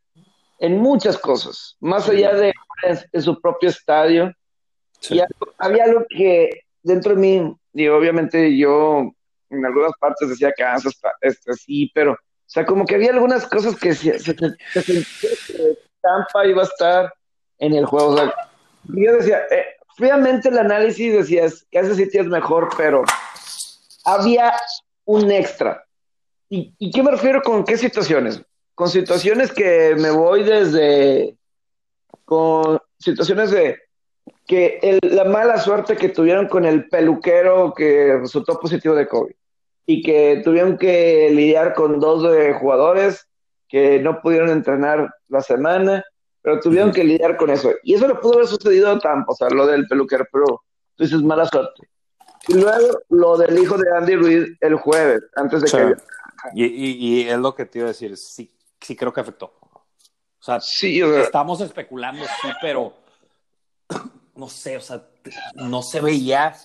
en 0.58 0.79
muchas 0.79 1.15
cosas, 1.15 1.77
más 1.79 2.10
allá 2.10 2.34
de, 2.34 2.51
su 3.22 3.39
propio 3.39 3.70
estadio. 3.70 4.34
Y 5.12 5.22
había 5.60 5.84
algo 5.84 6.03
que 6.10 6.50
dentro 6.81 7.13
de 7.13 7.22
mí, 7.22 7.55
digo, 7.72 7.98
obviamente 7.98 8.58
yo 8.58 9.12
en 9.51 9.65
algunas 9.65 9.91
partes 10.00 10.27
decía 10.27 10.51
que 10.58 10.63
este, 11.22 11.53
sí, 11.53 11.91
pero, 11.93 12.13
o 12.13 12.17
sea, 12.48 12.65
como 12.65 12.84
que 12.86 12.96
había 12.96 13.12
algunas 13.12 13.46
cosas 13.46 13.75
que 13.75 13.93
se, 13.93 14.17
sentía 14.17 14.55
que 14.75 15.77
Tampa 16.01 16.48
iba 16.48 16.63
a 16.63 16.65
estar 16.65 17.13
en 17.62 17.74
el 17.74 17.86
juego. 17.86 18.10
O 18.10 18.18
sea, 18.18 18.34
yo 18.89 19.13
decía, 19.13 19.39
eh, 19.50 19.65
fríamente 19.96 20.50
el 20.50 20.58
análisis 20.58 21.13
decía 21.13 21.48
que 21.70 21.80
ese 21.80 21.96
sitio 21.96 22.22
es 22.22 22.27
mejor, 22.27 22.70
pero 22.75 23.03
había 24.03 24.53
un 25.06 25.32
extra. 25.32 25.86
¿Y, 26.50 26.74
¿Y 26.77 26.91
qué 26.91 27.01
me 27.01 27.12
refiero 27.12 27.41
con 27.41 27.63
qué 27.63 27.77
situaciones? 27.77 28.41
Con 28.75 28.89
situaciones 28.89 29.53
que 29.53 29.96
me 29.98 30.12
voy 30.12 30.44
desde, 30.44 31.38
con 32.25 32.80
situaciones 32.98 33.51
de 33.51 33.77
que 34.48 35.00
la 35.03 35.24
mala 35.24 35.60
suerte 35.60 35.96
que 35.96 36.10
tuvieron 36.10 36.48
con 36.48 36.65
el 36.65 36.89
peluquero 36.89 37.74
que 37.74 38.18
resultó 38.18 38.60
positivo 38.60 38.96
de 38.96 39.08
COVID 39.08 39.34
y 39.86 40.03
que 40.03 40.41
tuvieron 40.44 40.77
que 40.77 41.30
lidiar 41.32 41.74
con 41.74 42.00
dos 42.00 42.24
de 42.24 42.53
jugadores 42.53 43.27
que 43.70 44.00
no 44.00 44.22
pudieron 44.22 44.50
entrenar 44.50 45.13
la 45.30 45.41
semana, 45.41 46.03
pero 46.41 46.60
tuvieron 46.60 46.91
que 46.91 47.03
lidiar 47.03 47.38
con 47.38 47.50
eso. 47.50 47.71
Y 47.83 47.93
eso 47.93 48.07
le 48.07 48.15
pudo 48.15 48.36
haber 48.36 48.48
sucedido 48.48 48.89
a 48.89 49.00
Tampa, 49.00 49.31
o 49.31 49.36
sea, 49.36 49.50
lo 49.50 49.65
del 49.67 49.88
peluquero, 49.88 50.25
pero 50.31 50.63
tú 50.95 51.03
dices 51.03 51.21
mala 51.21 51.45
suerte. 51.45 51.89
Y 52.48 52.53
luego 52.55 53.00
lo 53.10 53.38
del 53.38 53.57
hijo 53.60 53.77
de 53.77 53.95
Andy 53.95 54.15
Ruiz 54.15 54.57
el 54.60 54.75
jueves, 54.75 55.21
antes 55.36 55.62
de 55.62 55.71
que... 55.71 55.95
Y, 56.55 56.65
y, 56.65 57.29
es 57.29 57.38
lo 57.38 57.53
que 57.53 57.65
te 57.65 57.77
iba 57.77 57.86
a 57.86 57.89
decir, 57.89 58.17
sí, 58.17 58.51
sí 58.79 58.95
creo 58.95 59.13
que 59.13 59.21
afectó. 59.21 59.53
O 60.41 60.43
sea, 60.43 60.60
sí, 60.60 61.00
estamos 61.00 61.62
especulando, 61.62 62.25
sí, 62.41 62.48
pero 62.60 62.95
no 64.36 64.50
sé, 64.50 64.77
o 64.77 64.81
sea, 64.81 65.03
no 65.53 65.83
se 65.83 66.01
veía, 66.01 66.55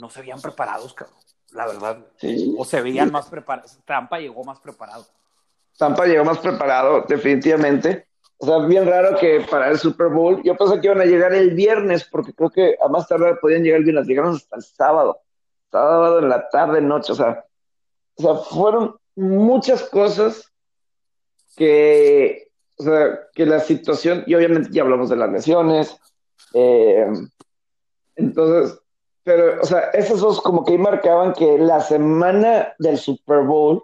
no 0.00 0.08
se 0.08 0.20
veían 0.20 0.40
preparados, 0.40 0.94
cabrón, 0.94 1.18
la 1.50 1.66
verdad. 1.66 1.98
O 2.56 2.64
se 2.64 2.80
veían 2.80 3.12
más 3.12 3.26
preparados. 3.26 3.78
Tampa 3.84 4.18
llegó 4.18 4.42
más 4.44 4.60
preparado. 4.60 5.06
Tampa 5.76 6.06
llegó 6.06 6.24
más 6.24 6.38
preparado, 6.38 7.04
definitivamente. 7.06 8.07
O 8.40 8.46
sea, 8.46 8.58
bien 8.58 8.86
raro 8.86 9.18
que 9.18 9.44
para 9.50 9.68
el 9.70 9.78
Super 9.78 10.08
Bowl, 10.08 10.40
yo 10.44 10.56
pensé 10.56 10.80
que 10.80 10.86
iban 10.86 11.00
a 11.00 11.04
llegar 11.04 11.34
el 11.34 11.54
viernes, 11.54 12.04
porque 12.04 12.32
creo 12.32 12.50
que 12.50 12.76
a 12.80 12.88
más 12.88 13.08
tarde 13.08 13.34
podían 13.40 13.64
llegar 13.64 13.78
el 13.78 13.84
viernes, 13.84 14.06
llegaron 14.06 14.36
hasta 14.36 14.56
el 14.56 14.62
sábado, 14.62 15.20
sábado 15.72 16.20
en 16.20 16.28
la 16.28 16.48
tarde, 16.48 16.80
noche, 16.80 17.12
o 17.12 17.16
sea, 17.16 17.44
o 18.14 18.22
sea, 18.22 18.34
fueron 18.34 18.96
muchas 19.16 19.82
cosas 19.84 20.52
que, 21.56 22.48
o 22.76 22.84
sea, 22.84 23.20
que 23.34 23.44
la 23.44 23.58
situación, 23.58 24.22
y 24.26 24.36
obviamente 24.36 24.70
ya 24.70 24.82
hablamos 24.82 25.08
de 25.08 25.16
las 25.16 25.32
lesiones, 25.32 25.98
eh, 26.54 27.06
entonces, 28.14 28.78
pero, 29.24 29.60
o 29.60 29.64
sea, 29.64 29.90
esos 29.90 30.20
dos 30.20 30.40
como 30.40 30.64
que 30.64 30.78
marcaban 30.78 31.32
que 31.32 31.58
la 31.58 31.80
semana 31.80 32.74
del 32.78 32.98
Super 32.98 33.42
Bowl 33.42 33.82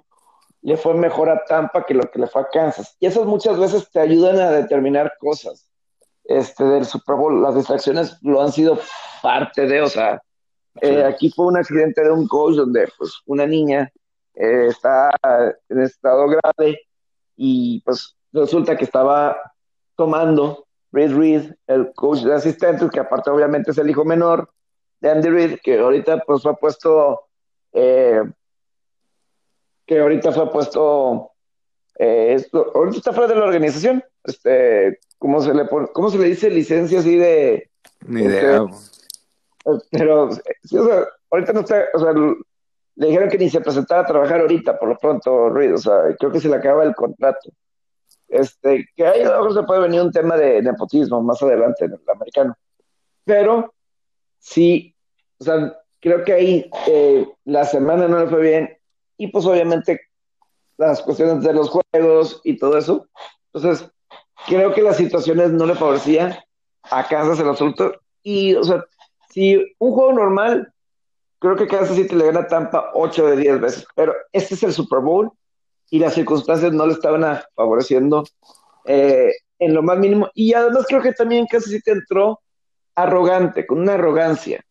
le 0.64 0.78
fue 0.78 0.94
mejor 0.94 1.28
a 1.28 1.44
Tampa 1.44 1.84
que 1.84 1.92
lo 1.92 2.10
que 2.10 2.18
le 2.18 2.26
fue 2.26 2.40
a 2.40 2.48
Kansas. 2.48 2.96
Y 2.98 3.04
esas 3.04 3.26
muchas 3.26 3.58
veces 3.58 3.90
te 3.90 4.00
ayudan 4.00 4.40
a 4.40 4.50
determinar 4.50 5.12
cosas 5.18 5.68
este, 6.24 6.64
del 6.64 6.86
Super 6.86 7.16
Bowl. 7.16 7.42
Las 7.42 7.54
distracciones 7.54 8.16
lo 8.22 8.40
han 8.40 8.50
sido 8.50 8.78
parte 9.22 9.66
de, 9.66 9.82
o 9.82 9.88
sea, 9.88 10.22
eh, 10.80 11.04
aquí 11.04 11.30
fue 11.30 11.46
un 11.46 11.58
accidente 11.58 12.02
de 12.02 12.10
un 12.10 12.26
coach 12.26 12.54
donde 12.54 12.88
pues 12.96 13.12
una 13.26 13.46
niña 13.46 13.92
eh, 14.34 14.68
está 14.68 15.10
en 15.68 15.82
estado 15.82 16.28
grave 16.28 16.80
y 17.36 17.82
pues 17.82 18.16
resulta 18.32 18.74
que 18.74 18.84
estaba 18.84 19.36
tomando 19.96 20.66
Reed 20.92 21.14
Reed, 21.14 21.52
el 21.66 21.92
coach 21.92 22.20
de 22.20 22.34
asistentes, 22.34 22.90
que 22.90 23.00
aparte 23.00 23.28
obviamente 23.28 23.72
es 23.72 23.78
el 23.78 23.90
hijo 23.90 24.06
menor 24.06 24.48
de 25.00 25.10
Andy 25.10 25.28
Reid, 25.28 25.58
que 25.62 25.78
ahorita 25.78 26.22
pues 26.26 26.42
fue 26.42 26.56
puesto 26.56 27.20
eh, 27.74 28.22
que 29.86 30.00
ahorita 30.00 30.32
fue 30.32 30.50
puesto, 30.50 31.32
eh, 31.98 32.34
esto, 32.34 32.72
ahorita 32.74 32.98
está 32.98 33.12
fuera 33.12 33.32
de 33.32 33.38
la 33.38 33.46
organización, 33.46 34.02
este, 34.24 34.98
¿cómo 35.18 35.40
se 35.40 35.54
le 35.54 35.64
pone, 35.66 35.88
cómo 35.92 36.10
se 36.10 36.18
le 36.18 36.28
dice 36.28 36.50
licencia 36.50 37.00
así 37.00 37.16
de? 37.16 37.70
Ni 38.06 38.22
idea. 38.22 38.64
pero, 39.90 40.30
sí, 40.62 40.78
o 40.78 40.86
sea, 40.86 41.06
ahorita 41.30 41.52
no 41.52 41.60
está, 41.60 41.84
o 41.94 41.98
sea, 41.98 42.12
le 42.96 43.06
dijeron 43.06 43.28
que 43.28 43.38
ni 43.38 43.50
se 43.50 43.60
presentaba 43.60 44.02
a 44.02 44.06
trabajar 44.06 44.40
ahorita, 44.40 44.78
por 44.78 44.88
lo 44.88 44.98
pronto, 44.98 45.48
Ruiz, 45.50 45.72
o 45.72 45.78
sea, 45.78 46.16
creo 46.18 46.30
que 46.30 46.40
se 46.40 46.48
le 46.48 46.56
acaba 46.56 46.84
el 46.84 46.94
contrato. 46.94 47.50
Este, 48.28 48.88
que 48.96 49.06
ahí 49.06 49.22
mejor 49.22 49.54
se 49.54 49.62
puede 49.62 49.82
venir 49.82 50.00
un 50.00 50.10
tema 50.10 50.36
de 50.36 50.60
nepotismo 50.62 51.22
más 51.22 51.42
adelante 51.42 51.84
en 51.84 51.92
el 51.92 52.00
americano. 52.12 52.56
Pero, 53.24 53.72
sí, 54.38 54.94
o 55.38 55.44
sea, 55.44 55.78
creo 56.00 56.24
que 56.24 56.32
ahí 56.32 56.70
eh, 56.88 57.28
la 57.44 57.64
semana 57.64 58.08
no 58.08 58.18
le 58.18 58.26
fue 58.26 58.40
bien 58.40 58.78
y 59.16 59.28
pues 59.28 59.44
obviamente 59.46 60.00
las 60.76 61.02
cuestiones 61.02 61.42
de 61.42 61.52
los 61.52 61.70
juegos 61.70 62.40
y 62.44 62.58
todo 62.58 62.76
eso. 62.76 63.06
Entonces, 63.52 63.88
creo 64.46 64.74
que 64.74 64.82
las 64.82 64.96
situaciones 64.96 65.50
no 65.50 65.66
le 65.66 65.74
favorecían 65.74 66.36
a 66.84 67.06
Kansas 67.06 67.38
el 67.40 67.48
absoluto. 67.48 67.94
Y, 68.22 68.54
o 68.54 68.64
sea, 68.64 68.84
si 69.30 69.56
un 69.78 69.92
juego 69.92 70.12
normal, 70.12 70.72
creo 71.38 71.56
que 71.56 71.66
Kansas 71.66 71.96
City 71.96 72.14
le 72.14 72.26
gana 72.26 72.40
a 72.40 72.48
Tampa 72.48 72.90
8 72.94 73.26
de 73.26 73.36
10 73.36 73.60
veces, 73.60 73.86
pero 73.94 74.14
este 74.32 74.54
es 74.54 74.62
el 74.62 74.72
Super 74.72 75.00
Bowl 75.00 75.30
y 75.90 75.98
las 75.98 76.14
circunstancias 76.14 76.72
no 76.72 76.86
le 76.86 76.94
estaban 76.94 77.40
favoreciendo 77.54 78.24
eh, 78.84 79.32
en 79.58 79.74
lo 79.74 79.82
más 79.82 79.98
mínimo. 79.98 80.28
Y 80.34 80.54
además 80.54 80.86
creo 80.88 81.02
que 81.02 81.12
también 81.12 81.46
Kansas 81.46 81.70
City 81.70 81.90
entró 81.90 82.40
arrogante, 82.94 83.66
con 83.66 83.80
una 83.80 83.94
arrogancia 83.94 84.64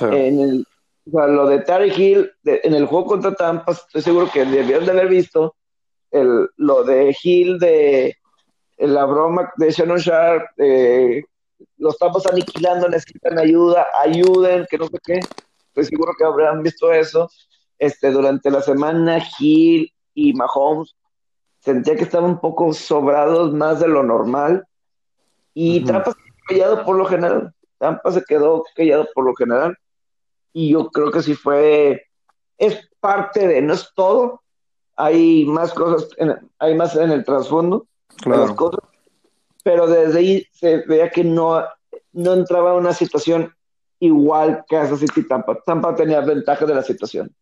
en 0.00 0.40
el 0.40 0.66
o 1.06 1.10
sea, 1.10 1.26
lo 1.26 1.46
de 1.48 1.60
Terry 1.60 1.92
Hill 1.94 2.32
en 2.44 2.74
el 2.74 2.86
juego 2.86 3.06
contra 3.06 3.34
Tampa, 3.34 3.72
estoy 3.72 4.02
seguro 4.02 4.30
que 4.32 4.44
debieron 4.44 4.84
de 4.84 4.92
haber 4.92 5.08
visto 5.08 5.56
el, 6.10 6.48
lo 6.56 6.84
de 6.84 7.16
Hill 7.22 7.58
de 7.58 8.16
la 8.78 9.04
broma 9.04 9.52
de 9.56 9.70
Shannon 9.70 9.98
Sharp, 9.98 10.44
los 11.78 11.94
estamos 11.94 12.26
aniquilando, 12.26 12.88
necesitan 12.88 13.38
ayuda, 13.38 13.86
ayuden, 14.02 14.66
que 14.70 14.78
no 14.78 14.86
sé 14.86 14.98
qué. 15.04 15.20
Estoy 15.68 15.84
seguro 15.84 16.12
que 16.16 16.24
habrán 16.24 16.62
visto 16.62 16.92
eso. 16.92 17.28
Este, 17.78 18.10
durante 18.10 18.50
la 18.50 18.60
semana, 18.60 19.24
Hill 19.38 19.92
y 20.14 20.32
Mahomes 20.34 20.94
sentía 21.60 21.96
que 21.96 22.04
estaban 22.04 22.30
un 22.30 22.40
poco 22.40 22.72
sobrados 22.72 23.52
más 23.52 23.80
de 23.80 23.88
lo 23.88 24.02
normal. 24.02 24.66
Y 25.54 25.84
Tampa 25.84 26.12
se 26.12 26.18
quedó 26.18 26.36
callado 26.48 26.84
por 26.84 26.96
lo 26.96 27.04
general. 27.06 27.54
Tampa 27.78 28.12
se 28.12 28.22
quedó 28.24 28.64
callado 28.74 29.08
por 29.14 29.24
lo 29.24 29.34
general 29.34 29.76
y 30.52 30.72
yo 30.72 30.90
creo 30.90 31.10
que 31.10 31.22
sí 31.22 31.34
fue, 31.34 32.06
es 32.58 32.88
parte 33.00 33.46
de, 33.46 33.62
no 33.62 33.74
es 33.74 33.90
todo, 33.94 34.42
hay 34.96 35.44
más 35.46 35.72
cosas, 35.72 36.10
hay 36.58 36.74
más 36.74 36.94
en 36.96 37.10
el 37.10 37.24
trasfondo, 37.24 37.86
claro. 38.16 38.54
cosas, 38.54 38.80
pero 39.64 39.86
desde 39.86 40.18
ahí 40.18 40.46
se 40.52 40.78
veía 40.86 41.10
que 41.10 41.24
no, 41.24 41.64
no 42.12 42.34
entraba 42.34 42.74
una 42.74 42.92
situación 42.92 43.54
igual 44.00 44.64
que 44.68 44.80
esa 44.80 44.96
City 44.96 45.26
Tampa. 45.26 45.60
Tampa 45.64 45.94
tenía 45.94 46.20
ventaja 46.20 46.66
de 46.66 46.74
la 46.74 46.82
situación. 46.82 47.34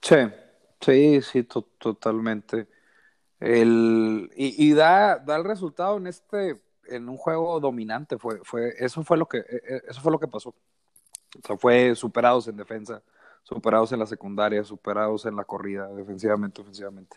Sí, 0.00 0.16
sí, 0.80 1.22
sí, 1.22 1.44
totalmente. 1.44 2.66
El, 3.40 4.30
y, 4.36 4.68
y 4.68 4.72
da, 4.72 5.18
da 5.18 5.36
el 5.36 5.44
resultado 5.44 5.98
en 5.98 6.06
este, 6.06 6.62
en 6.86 7.08
un 7.08 7.18
juego 7.18 7.60
dominante, 7.60 8.18
fue, 8.18 8.40
fue, 8.42 8.72
eso 8.78 9.02
fue 9.02 9.18
lo 9.18 9.26
que, 9.26 9.38
e, 9.38 9.62
e, 9.68 9.82
eso 9.88 10.00
fue 10.00 10.12
lo 10.12 10.18
que 10.18 10.28
pasó. 10.28 10.54
O 11.36 11.46
sea, 11.46 11.56
fue 11.56 11.94
superados 11.94 12.48
en 12.48 12.56
defensa, 12.56 13.02
superados 13.42 13.92
en 13.92 13.98
la 13.98 14.06
secundaria, 14.06 14.64
superados 14.64 15.26
en 15.26 15.36
la 15.36 15.44
corrida, 15.44 15.88
defensivamente, 15.88 16.60
ofensivamente. 16.60 17.16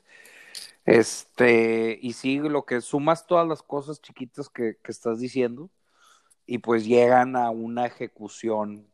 Este, 0.86 2.00
y 2.02 2.14
sí, 2.14 2.40
lo 2.40 2.64
que 2.66 2.82
sumas 2.82 3.28
todas 3.28 3.48
las 3.48 3.62
cosas 3.62 4.02
chiquitas 4.02 4.50
que, 4.50 4.78
que 4.82 4.92
estás 4.92 5.20
diciendo, 5.20 5.70
y 6.46 6.60
pues 6.60 6.86
llegan 6.86 7.36
a 7.36 7.50
una 7.50 7.86
ejecución, 7.86 8.88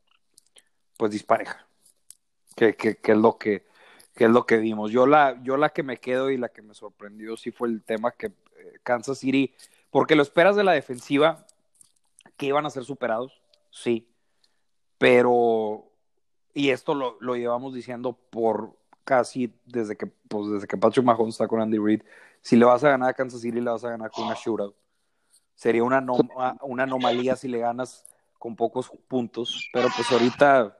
pues 0.97 1.11
dispareja, 1.11 1.67
que, 2.55 2.75
que, 2.75 2.97
que 2.97 3.11
es 3.11 3.17
lo 3.17 3.37
que, 3.37 3.65
que 4.15 4.25
es 4.25 4.31
lo 4.31 4.45
que 4.45 4.57
vimos. 4.57 4.91
Yo 4.91 5.05
la, 5.05 5.39
yo 5.43 5.55
la 5.55 5.69
que 5.69 5.83
me 5.83 5.97
quedo 5.97 6.31
y 6.31 6.37
la 6.37 6.49
que 6.49 6.63
me 6.63 6.73
sorprendió 6.73 7.37
sí 7.37 7.51
fue 7.51 7.67
el 7.67 7.83
tema 7.83 8.11
que 8.11 8.27
eh, 8.27 8.79
Kansas 8.81 9.19
City, 9.19 9.53
porque 9.91 10.15
lo 10.15 10.23
esperas 10.23 10.55
de 10.55 10.63
la 10.63 10.71
defensiva, 10.71 11.45
que 12.37 12.47
iban 12.47 12.65
a 12.65 12.71
ser 12.71 12.83
superados, 12.83 13.39
sí, 13.69 14.07
pero, 15.03 15.91
y 16.53 16.69
esto 16.69 16.93
lo, 16.95 17.17
lo 17.19 17.35
llevamos 17.35 17.73
diciendo 17.73 18.17
por 18.29 18.77
casi 19.03 19.53
desde 19.65 19.97
que, 19.97 20.05
pues 20.05 20.49
desde 20.49 20.65
que 20.65 20.77
Patrick 20.77 21.05
Mahomes 21.05 21.33
está 21.33 21.45
con 21.45 21.59
Andy 21.59 21.77
Reid, 21.77 22.03
si 22.39 22.55
le 22.55 22.63
vas 22.63 22.85
a 22.85 22.91
ganar 22.91 23.09
a 23.09 23.13
Kansas 23.13 23.41
City, 23.41 23.59
le 23.59 23.69
vas 23.69 23.83
a 23.83 23.89
ganar 23.89 24.09
con 24.11 24.27
una 24.27 24.35
shootout. 24.41 24.73
Sería 25.55 25.83
una, 25.83 26.01
una 26.61 26.83
anomalía 26.83 27.35
si 27.35 27.49
le 27.49 27.59
ganas 27.59 28.05
con 28.39 28.55
pocos 28.55 28.89
puntos, 29.09 29.69
pero 29.73 29.89
pues 29.93 30.09
ahorita 30.09 30.77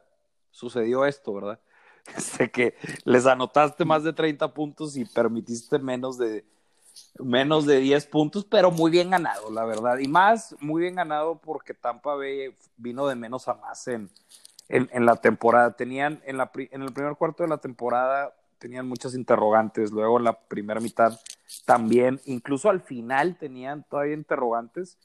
sucedió 0.52 1.06
esto, 1.06 1.34
¿verdad? 1.34 1.60
Este, 2.16 2.50
que 2.50 2.76
les 3.04 3.26
anotaste 3.26 3.84
más 3.84 4.06
de 4.06 4.14
30 4.14 4.54
puntos 4.54 4.96
y 4.96 5.04
permitiste 5.04 5.80
menos 5.80 6.18
de, 6.18 6.46
menos 7.20 7.66
de 7.66 7.80
10 7.80 8.06
puntos, 8.08 8.46
pero 8.46 8.72
muy 8.72 8.92
bien 8.92 9.10
ganado, 9.10 9.52
la 9.52 9.66
verdad. 9.66 10.00
Y 10.00 10.08
más, 10.08 10.56
muy 10.60 10.82
bien 10.82 10.96
ganado 10.96 11.40
porque 11.40 11.74
Tampa 11.74 12.16
Bay 12.16 12.56
vino 12.78 13.08
de 13.08 13.16
menos 13.16 13.48
a 13.48 13.56
más 13.56 13.88
en, 13.88 14.10
en, 14.70 15.06
la 15.06 15.16
temporada. 15.16 15.76
Tenían, 15.76 16.22
en, 16.26 16.38
la, 16.38 16.52
en 16.56 16.82
el 16.82 16.94
primer 16.94 17.16
cuarto 17.16 17.44
de 17.44 17.50
la 17.50 17.58
temporada, 17.58 18.36
tenían 18.58 18.88
muchas 18.88 19.16
interrogantes. 19.16 19.92
Luego 19.92 20.18
en 20.18 20.26
la 20.26 20.34
primera 20.34 20.80
mitad 20.80 21.20
también, 21.66 22.20
incluso 22.26 22.70
al 22.70 22.82
final 22.82 23.38
tenían 23.38 23.84
todavía 23.84 24.16
interrogantes. 24.16 24.98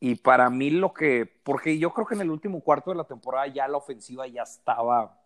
Y 0.00 0.14
para 0.14 0.48
mí 0.48 0.70
lo 0.70 0.92
que, 0.92 1.26
porque 1.42 1.78
yo 1.78 1.92
creo 1.92 2.06
que 2.06 2.14
en 2.14 2.20
el 2.20 2.30
último 2.30 2.60
cuarto 2.60 2.90
de 2.90 2.96
la 2.96 3.04
temporada 3.04 3.48
ya 3.48 3.66
la 3.66 3.78
ofensiva 3.78 4.28
ya 4.28 4.42
estaba 4.42 5.20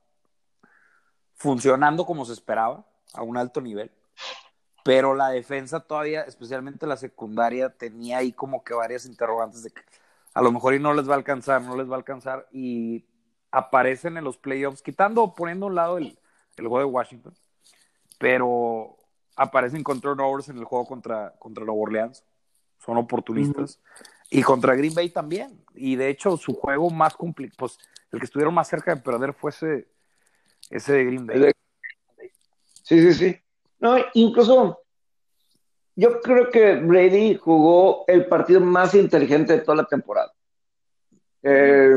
funcionando 1.35 2.07
como 2.07 2.25
se 2.25 2.33
esperaba, 2.33 2.87
a 3.13 3.23
un 3.23 3.37
alto 3.37 3.61
nivel 3.61 3.91
pero 4.83 5.15
la 5.15 5.29
defensa 5.31 5.81
todavía, 5.81 6.23
especialmente 6.23 6.87
la 6.87 6.97
secundaria, 6.97 7.71
tenía 7.71 8.19
ahí 8.19 8.33
como 8.33 8.65
que 8.65 8.75
varias 8.75 9.07
interrogantes 9.07 9.63
de 9.63 9.71
que 9.71 9.83
a 10.35 10.43
lo 10.43 10.51
mejor 10.51 10.75
y 10.75 10.79
no 10.79 10.95
les 10.95 11.09
va 11.09 11.13
a 11.13 11.17
alcanzar, 11.17 11.63
no 11.63 11.77
les 11.77 11.89
va 11.89 11.95
a 11.95 11.99
alcanzar, 11.99 12.49
y 12.53 13.05
aparecen 13.51 14.17
en 14.17 14.25
los 14.25 14.39
playoffs, 14.39 14.83
quitando, 14.83 15.35
poniendo 15.35 15.67
a 15.67 15.69
un 15.69 15.75
lado 15.75 15.99
el, 15.99 16.19
el 16.57 16.69
juego 16.69 16.79
de 16.79 16.85
Washington, 16.85 17.35
pero 18.19 18.97
aparecen 19.37 19.83
con 19.83 20.01
turnovers 20.01 20.49
en 20.49 20.59
el 20.59 20.65
juego 20.65 20.87
contra, 20.87 21.35
contra 21.39 21.65
Nueva 21.65 21.81
Orleans, 21.81 22.25
son 22.79 22.97
oportunistas, 22.97 23.81
y 24.31 24.43
contra 24.43 24.75
Green 24.75 24.95
Bay 24.95 25.11
también, 25.11 25.63
y 25.75 25.97
de 25.97 26.09
hecho 26.09 26.37
su 26.37 26.55
juego 26.55 26.91
más 26.91 27.15
complicado, 27.15 27.57
pues 27.59 27.79
el 28.11 28.19
que 28.19 28.25
estuvieron 28.25 28.55
más 28.55 28.69
cerca 28.69 28.95
de 28.95 29.01
perder 29.03 29.35
fue 29.35 29.51
ese, 29.51 29.89
ese 30.71 30.93
de 30.95 31.05
Green 31.05 31.27
Bay. 31.27 31.53
Sí, 32.83 33.01
sí, 33.01 33.15
sí. 33.15 33.39
No, 33.83 33.97
incluso 34.15 34.81
yo 35.97 36.21
creo 36.21 36.51
que 36.51 36.77
Brady 36.77 37.35
jugó 37.35 38.05
el 38.07 38.27
partido 38.27 38.61
más 38.61 38.95
inteligente 38.95 39.55
de 39.55 39.59
toda 39.59 39.79
la 39.79 39.85
temporada. 39.85 40.33
Eh, 41.43 41.97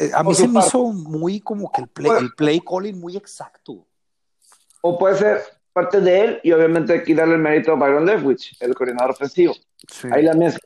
eh, 0.00 0.10
a 0.12 0.24
mí 0.24 0.34
se 0.34 0.48
me 0.48 0.58
hizo 0.58 0.86
muy 0.86 1.40
como 1.40 1.70
que 1.70 1.82
el 1.82 1.88
play, 1.88 2.10
el 2.18 2.32
play 2.34 2.60
calling 2.60 2.98
muy 2.98 3.16
exacto. 3.16 3.86
O 4.80 4.98
puede 4.98 5.18
ser 5.18 5.40
parte 5.72 6.00
de 6.00 6.20
él 6.20 6.40
y 6.42 6.50
obviamente 6.50 6.94
aquí 6.94 7.14
darle 7.14 7.34
el 7.34 7.40
mérito 7.40 7.70
a 7.70 7.76
Byron 7.76 8.06
Leftwich, 8.06 8.56
el 8.58 8.74
coordinador 8.74 9.12
ofensivo. 9.12 9.54
Ahí 10.10 10.24
la 10.24 10.34
mesa. 10.34 10.58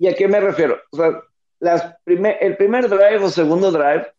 ¿Y 0.00 0.08
a 0.08 0.16
qué 0.16 0.26
me 0.26 0.40
refiero? 0.40 0.78
O 0.90 0.96
sea, 0.96 1.22
las 1.60 1.94
primer, 2.02 2.38
el 2.40 2.56
primer 2.56 2.88
drive 2.88 3.22
o 3.22 3.30
segundo 3.30 3.70
drive 3.70 4.12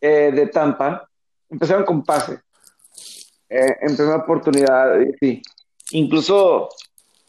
eh, 0.00 0.32
de 0.32 0.48
Tampa 0.48 1.08
empezaron 1.48 1.84
con 1.84 2.04
pase. 2.04 2.40
Eh, 3.50 3.76
en 3.80 3.96
primera 3.96 4.16
oportunidad, 4.16 4.98
sí. 5.20 5.42
Incluso, 5.92 6.68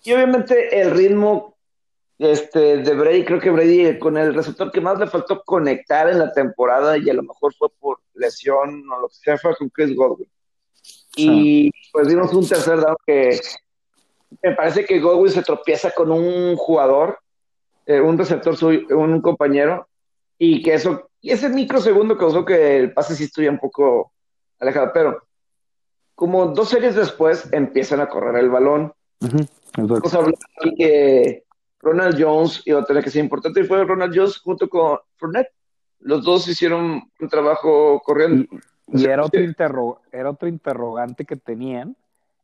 y 0.03 0.13
obviamente 0.13 0.79
el 0.79 0.91
ritmo 0.91 1.55
este, 2.17 2.79
de 2.79 2.95
Brady, 2.95 3.23
creo 3.23 3.39
que 3.39 3.49
Brady 3.49 3.97
con 3.97 4.17
el 4.17 4.33
receptor 4.33 4.71
que 4.71 4.81
más 4.81 4.99
le 4.99 5.07
faltó 5.07 5.41
conectar 5.43 6.09
en 6.09 6.19
la 6.19 6.33
temporada 6.33 6.97
y 6.97 7.09
a 7.09 7.13
lo 7.13 7.23
mejor 7.23 7.53
fue 7.55 7.69
por 7.79 7.99
lesión 8.13 8.83
o 8.91 8.99
lo 8.99 9.07
que 9.07 9.15
sea, 9.15 9.37
fue 9.37 9.55
con 9.55 9.69
Chris 9.69 9.95
Godwin. 9.95 10.29
Y 11.15 11.71
pues 11.91 12.09
dimos 12.09 12.33
un 12.33 12.47
tercer 12.47 12.81
down 12.81 12.97
que 13.05 13.39
me 14.43 14.53
parece 14.53 14.85
que 14.85 14.99
Godwin 14.99 15.31
se 15.31 15.41
tropieza 15.41 15.91
con 15.91 16.11
un 16.11 16.57
jugador, 16.57 17.19
eh, 17.85 18.01
un 18.01 18.17
receptor, 18.17 18.55
un 18.93 19.21
compañero, 19.21 19.87
y 20.37 20.61
que 20.61 20.73
eso, 20.73 21.09
y 21.21 21.31
ese 21.31 21.49
microsegundo 21.49 22.17
causó 22.17 22.45
que 22.45 22.77
el 22.77 22.93
pase 22.93 23.15
sí 23.15 23.23
estuviera 23.25 23.53
un 23.53 23.59
poco 23.59 24.11
alejado, 24.59 24.91
pero 24.93 25.28
como 26.19 26.47
dos 26.47 26.67
series 26.67 26.95
después 26.95 27.47
empiezan 27.53 28.01
a 28.01 28.09
correr 28.09 28.43
el 28.43 28.49
balón. 28.49 28.91
Que 30.77 31.45
Ronald 31.79 32.21
Jones 32.21 32.61
iba 32.65 32.81
a 32.81 32.83
tener 32.83 33.05
que 33.05 33.09
ser 33.09 33.23
importante 33.23 33.61
y 33.61 33.63
fue 33.63 33.85
Ronald 33.85 34.13
Jones 34.13 34.37
junto 34.39 34.67
con 34.67 34.99
Fournette. 35.15 35.53
Los 36.01 36.25
dos 36.25 36.45
hicieron 36.49 37.09
un 37.21 37.29
trabajo 37.29 38.01
corriendo. 38.01 38.45
Y, 38.87 39.05
era, 39.05 39.23
otro 39.23 40.01
era 40.11 40.29
otro 40.29 40.49
interrogante 40.49 41.23
que 41.23 41.37
tenían. 41.37 41.95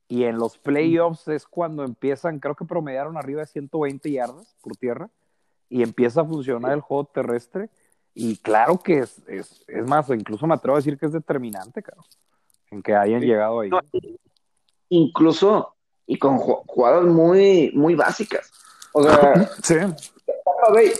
Y 0.07 0.23
en 0.23 0.37
los 0.37 0.57
playoffs 0.57 1.27
es 1.27 1.45
cuando 1.45 1.83
empiezan, 1.83 2.39
creo 2.39 2.55
que 2.55 2.63
promediaron 2.63 3.17
arriba 3.17 3.41
de 3.41 3.47
120 3.47 4.09
yardas 4.09 4.55
por 4.61 4.77
tierra. 4.77 5.09
Y 5.67 5.83
empieza 5.83 6.21
a 6.21 6.25
funcionar 6.25 6.71
el 6.71 6.79
juego 6.79 7.03
terrestre. 7.03 7.69
Y 8.13 8.37
claro 8.37 8.79
que 8.79 8.99
es, 8.99 9.21
es, 9.27 9.65
es 9.67 9.85
más, 9.85 10.09
incluso 10.11 10.47
me 10.47 10.53
atrevo 10.53 10.77
a 10.77 10.79
decir 10.79 10.97
que 10.97 11.07
es 11.07 11.11
determinante, 11.11 11.83
claro 11.83 12.05
en 12.75 12.83
que 12.83 12.93
hayan 12.93 13.21
llegado 13.21 13.61
ahí. 13.61 13.69
incluso, 14.89 15.75
y 16.05 16.19
con 16.19 16.37
jugadas 16.37 17.05
muy, 17.05 17.71
muy 17.73 17.95
básicas. 17.95 18.51
O 18.93 19.03
sea, 19.03 19.49
sí. 19.63 19.75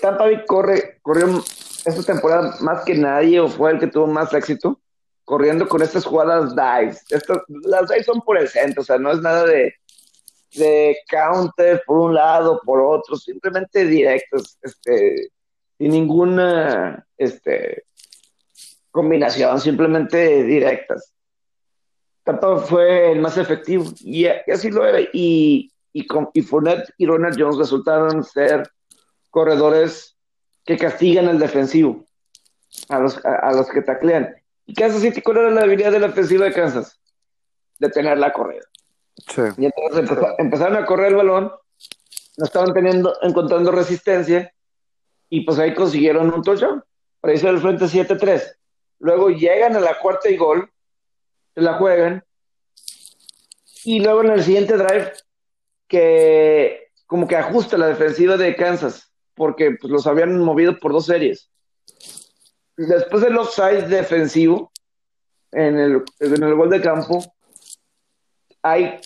Tampa 0.02 0.26
Bay, 0.26 0.46
corre, 0.46 1.00
corrió 1.02 1.44
esta 1.86 2.04
temporada 2.04 2.56
más 2.62 2.84
que 2.84 2.96
nadie, 2.96 3.40
o 3.40 3.48
fue 3.48 3.72
el 3.72 3.80
que 3.80 3.88
tuvo 3.88 4.08
más 4.08 4.34
éxito, 4.34 4.80
corriendo 5.24 5.68
con 5.68 5.82
estas 5.82 6.06
jugadas 6.06 6.56
dives. 6.56 7.04
Estas, 7.10 7.40
las 7.48 7.90
dives 7.90 8.06
son 8.06 8.22
por 8.22 8.38
el 8.38 8.48
centro, 8.48 8.82
o 8.82 8.86
sea, 8.86 8.98
no 8.98 9.12
es 9.12 9.22
nada 9.22 9.46
de, 9.46 9.74
de 10.56 10.98
counter 11.10 11.84
por 11.86 11.98
un 11.98 12.16
lado, 12.16 12.62
por 12.66 12.82
otro, 12.82 13.16
simplemente 13.16 13.86
directos, 13.86 14.58
este, 14.62 15.30
sin 15.78 15.92
ninguna 15.92 17.06
este, 17.18 17.84
combinación, 18.92 19.60
simplemente 19.60 20.44
directas. 20.44 21.15
Tampa 22.26 22.58
fue 22.58 23.12
el 23.12 23.20
más 23.20 23.38
efectivo 23.38 23.86
y, 24.02 24.26
así 24.26 24.72
lo 24.72 24.86
era. 24.86 25.00
Y, 25.14 25.72
y, 25.94 26.08
con, 26.08 26.30
y 26.34 26.42
Fournette 26.42 26.92
y 26.98 27.06
Ronald 27.06 27.40
Jones 27.40 27.58
resultaron 27.58 28.24
ser 28.24 28.70
corredores 29.30 30.18
que 30.66 30.78
castigan 30.78 31.28
al 31.28 31.38
defensivo, 31.38 32.08
a 32.90 33.00
los, 33.00 33.24
a, 33.24 33.52
los 33.54 33.70
que 33.70 33.84
taclean. 33.84 34.36
¿Y 34.66 34.74
Kansas 34.74 35.02
City 35.02 35.22
cuál 35.22 35.38
era 35.38 35.52
la 35.52 35.62
habilidad 35.62 35.92
de 35.92 36.00
la 36.00 36.08
ofensiva 36.08 36.46
de 36.46 36.54
Kansas? 36.54 37.00
Detener 37.78 38.18
la 38.18 38.34
corrida. 38.34 38.64
Sí. 39.28 39.44
Y 39.58 39.66
entonces 39.66 40.18
empezaron 40.40 40.78
a 40.78 40.86
correr 40.86 41.10
el 41.10 41.18
balón, 41.18 41.52
no 42.38 42.46
estaban 42.46 42.74
teniendo, 42.74 43.16
encontrando 43.22 43.72
resistencia, 43.72 44.52
y 45.30 45.42
pues 45.42 45.60
ahí 45.60 45.76
consiguieron 45.76 46.34
un 46.34 46.42
touchdown 46.42 46.84
para 47.22 47.34
irse 47.34 47.48
al 47.48 47.60
frente 47.60 47.86
7-3. 47.86 48.58
Luego 49.00 49.30
llegan 49.30 49.76
a 49.76 49.80
la 49.80 50.00
cuarta 50.00 50.30
y 50.30 50.38
gol, 50.38 50.72
la 51.56 51.76
juegan. 51.76 52.24
Y 53.84 54.00
luego 54.00 54.24
en 54.24 54.32
el 54.32 54.44
siguiente 54.44 54.78
drive, 54.78 55.14
que 55.88 56.92
como 57.06 57.28
que 57.28 57.36
ajusta 57.36 57.78
la 57.78 57.88
defensiva 57.88 58.36
de 58.38 58.56
Kansas, 58.56 59.12
porque 59.36 59.78
pues, 59.80 59.92
los 59.92 60.08
habían 60.08 60.40
movido 60.40 60.78
por 60.78 60.92
dos 60.92 61.06
series. 61.06 61.50
Después 62.78 63.24
del 63.24 63.38
offside 63.38 63.88
defensivo, 63.88 64.72
en 65.52 65.78
el, 65.78 66.04
en 66.20 66.44
el 66.44 66.56
gol 66.56 66.70
de 66.70 66.82
campo, 66.82 67.24
hay, 68.62 69.00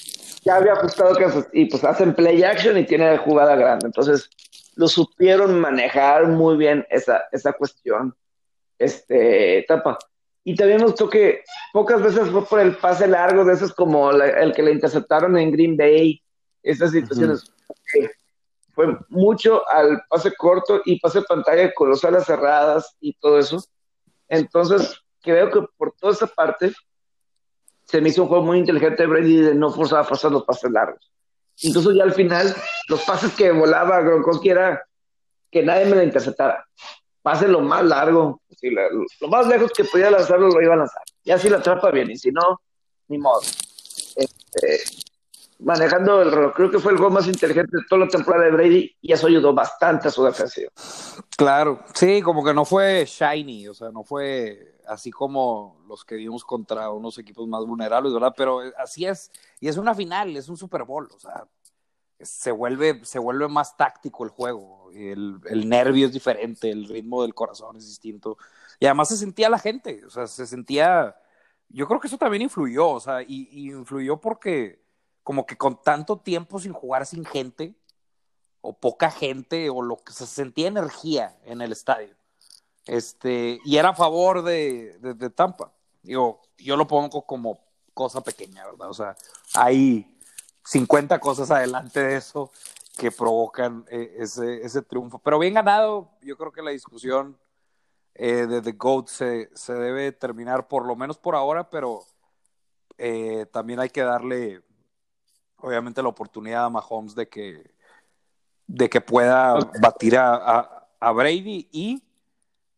ya 0.43 0.55
había 0.55 0.73
ajustado 0.73 1.15
Kansas 1.15 1.47
y 1.53 1.65
pues 1.65 1.83
hacen 1.83 2.15
play 2.15 2.41
action 2.43 2.77
y 2.77 2.85
tiene 2.85 3.17
jugada 3.17 3.55
grande. 3.55 3.87
Entonces, 3.87 4.29
lo 4.75 4.87
supieron 4.87 5.59
manejar 5.59 6.27
muy 6.27 6.55
bien 6.55 6.85
esa, 6.89 7.23
esa 7.31 7.53
cuestión, 7.53 8.15
este, 8.77 9.59
etapa. 9.59 9.99
Y 10.43 10.55
también 10.55 10.79
nos 10.79 10.95
que 11.09 11.43
pocas 11.73 12.01
veces 12.01 12.29
fue 12.29 12.45
por 12.45 12.59
el 12.59 12.77
pase 12.77 13.07
largo, 13.07 13.43
de 13.45 13.53
esos 13.53 13.73
como 13.73 14.11
el 14.11 14.53
que 14.53 14.63
le 14.63 14.71
interceptaron 14.71 15.37
en 15.37 15.51
Green 15.51 15.77
Bay, 15.77 16.21
esas 16.63 16.91
situaciones. 16.91 17.43
Fue 18.73 18.97
mucho 19.09 19.67
al 19.69 20.01
pase 20.09 20.33
corto 20.35 20.81
y 20.85 20.99
pase 20.99 21.21
pantalla 21.23 21.73
con 21.73 21.89
las 21.89 22.03
alas 22.05 22.25
cerradas 22.25 22.95
y 23.01 23.13
todo 23.13 23.37
eso. 23.37 23.61
Entonces, 24.27 25.01
creo 25.21 25.51
que 25.51 25.61
por 25.77 25.91
toda 25.93 26.13
esa 26.13 26.27
parte 26.27 26.71
se 27.85 27.99
me 27.99 28.09
hizo 28.09 28.23
un 28.23 28.29
juego 28.29 28.45
muy 28.45 28.59
inteligente 28.59 29.03
de 29.03 29.07
Brady 29.07 29.37
de 29.41 29.55
no 29.55 29.71
forzar 29.71 30.05
a 30.05 30.07
pasar 30.07 30.31
los 30.31 30.45
pases 30.45 30.71
largos. 30.71 31.11
Incluso 31.61 31.91
ya 31.91 32.03
al 32.03 32.13
final, 32.13 32.55
los 32.87 33.03
pases 33.03 33.33
que 33.33 33.51
volaba 33.51 34.01
Gronkowski 34.01 34.49
era 34.49 34.81
que 35.51 35.63
nadie 35.63 35.85
me 35.85 35.97
la 35.97 36.03
interceptara 36.03 36.65
pase 37.21 37.47
lo 37.47 37.61
más 37.61 37.83
largo, 37.83 38.41
lo 39.21 39.27
más 39.27 39.47
lejos 39.47 39.71
que 39.71 39.83
podía 39.83 40.11
lanzarlo 40.11 40.49
lo 40.49 40.61
iba 40.61 40.73
a 40.73 40.77
lanzar. 40.77 41.03
Y 41.23 41.31
así 41.31 41.49
la 41.49 41.57
atrapa 41.57 41.91
bien, 41.91 42.11
y 42.11 42.17
si 42.17 42.31
no, 42.31 42.61
ni 43.07 43.17
modo. 43.17 43.41
Este, 44.15 44.83
manejando 45.59 46.21
el 46.21 46.31
reloj, 46.31 46.53
creo 46.55 46.71
que 46.71 46.79
fue 46.79 46.93
el 46.93 46.97
juego 46.97 47.13
más 47.13 47.27
inteligente 47.27 47.77
de 47.77 47.83
toda 47.89 48.05
la 48.05 48.07
temporada 48.07 48.45
de 48.45 48.51
Brady 48.51 48.95
y 49.01 49.13
eso 49.13 49.27
ayudó 49.27 49.53
bastante 49.53 50.07
a 50.07 50.11
su 50.11 50.23
defensiva. 50.23 50.71
Claro, 51.37 51.83
sí, 51.93 52.21
como 52.21 52.43
que 52.43 52.53
no 52.53 52.65
fue 52.65 53.05
shiny, 53.05 53.67
o 53.67 53.73
sea, 53.73 53.89
no 53.91 54.03
fue 54.03 54.77
así 54.87 55.11
como 55.11 55.83
los 55.87 56.03
que 56.03 56.15
vimos 56.15 56.43
contra 56.43 56.89
unos 56.89 57.17
equipos 57.17 57.47
más 57.47 57.65
vulnerables, 57.65 58.13
¿verdad? 58.13 58.33
Pero 58.35 58.61
así 58.77 59.05
es, 59.05 59.31
y 59.59 59.67
es 59.67 59.77
una 59.77 59.93
final, 59.93 60.35
es 60.35 60.49
un 60.49 60.57
Super 60.57 60.83
Bowl, 60.83 61.07
o 61.13 61.19
sea, 61.19 61.45
se 62.21 62.51
vuelve, 62.51 63.03
se 63.05 63.19
vuelve 63.19 63.47
más 63.47 63.77
táctico 63.77 64.23
el 64.23 64.29
juego, 64.29 64.91
el, 64.93 65.39
el, 65.45 65.69
nervio 65.69 66.07
es 66.07 66.13
diferente, 66.13 66.69
el 66.69 66.87
ritmo 66.87 67.21
del 67.21 67.33
corazón 67.33 67.77
es 67.77 67.87
distinto. 67.87 68.37
Y 68.79 68.85
además 68.85 69.09
se 69.09 69.17
sentía 69.17 69.49
la 69.49 69.59
gente, 69.59 70.05
o 70.05 70.09
sea, 70.09 70.27
se 70.27 70.45
sentía, 70.45 71.15
yo 71.69 71.87
creo 71.87 71.99
que 71.99 72.07
eso 72.07 72.17
también 72.17 72.43
influyó, 72.43 72.89
o 72.89 72.99
sea, 72.99 73.21
y, 73.21 73.69
influyó 73.71 74.19
porque 74.19 74.83
como 75.23 75.45
que 75.45 75.57
con 75.57 75.81
tanto 75.81 76.17
tiempo 76.17 76.59
sin 76.59 76.73
jugar 76.73 77.05
sin 77.05 77.25
gente, 77.25 77.75
o 78.61 78.77
poca 78.77 79.09
gente, 79.09 79.69
o 79.69 79.81
lo 79.81 79.97
que 79.97 80.11
se 80.11 80.25
sentía 80.25 80.67
energía 80.67 81.37
en 81.45 81.61
el 81.61 81.71
estadio. 81.71 82.15
Este, 82.85 83.59
y 83.63 83.77
era 83.77 83.89
a 83.89 83.95
favor 83.95 84.43
de, 84.43 84.97
de, 84.99 85.13
de 85.13 85.29
Tampa. 85.29 85.73
Digo, 86.01 86.41
yo 86.57 86.75
lo 86.75 86.87
pongo 86.87 87.25
como 87.25 87.61
cosa 87.93 88.21
pequeña, 88.21 88.65
¿verdad? 88.65 88.89
O 88.89 88.93
sea, 88.93 89.15
hay 89.53 90.18
50 90.69 91.19
cosas 91.19 91.49
adelante 91.49 91.99
de 91.99 92.15
eso 92.15 92.51
que 92.95 93.11
provocan 93.11 93.85
eh, 93.89 94.17
ese, 94.19 94.63
ese, 94.63 94.83
triunfo. 94.83 95.17
Pero 95.17 95.39
bien 95.39 95.55
ganado, 95.55 96.11
yo 96.21 96.37
creo 96.37 96.51
que 96.51 96.61
la 96.61 96.69
discusión 96.69 97.39
eh, 98.13 98.45
de 98.45 98.61
The 98.61 98.73
GOAT 98.73 99.07
se, 99.07 99.49
se, 99.55 99.73
debe 99.73 100.11
terminar 100.11 100.67
por 100.67 100.85
lo 100.85 100.95
menos 100.95 101.17
por 101.17 101.35
ahora, 101.35 101.71
pero 101.71 102.03
eh, 102.99 103.47
también 103.51 103.79
hay 103.79 103.89
que 103.89 104.03
darle, 104.03 104.61
obviamente, 105.57 106.03
la 106.03 106.09
oportunidad 106.09 106.65
a 106.65 106.69
Mahomes 106.69 107.15
de 107.15 107.27
que, 107.27 107.73
de 108.67 108.89
que 108.91 109.01
pueda 109.01 109.55
batir 109.81 110.17
a, 110.17 110.35
a, 110.35 110.87
a 110.99 111.11
Brady 111.11 111.67
y 111.71 112.03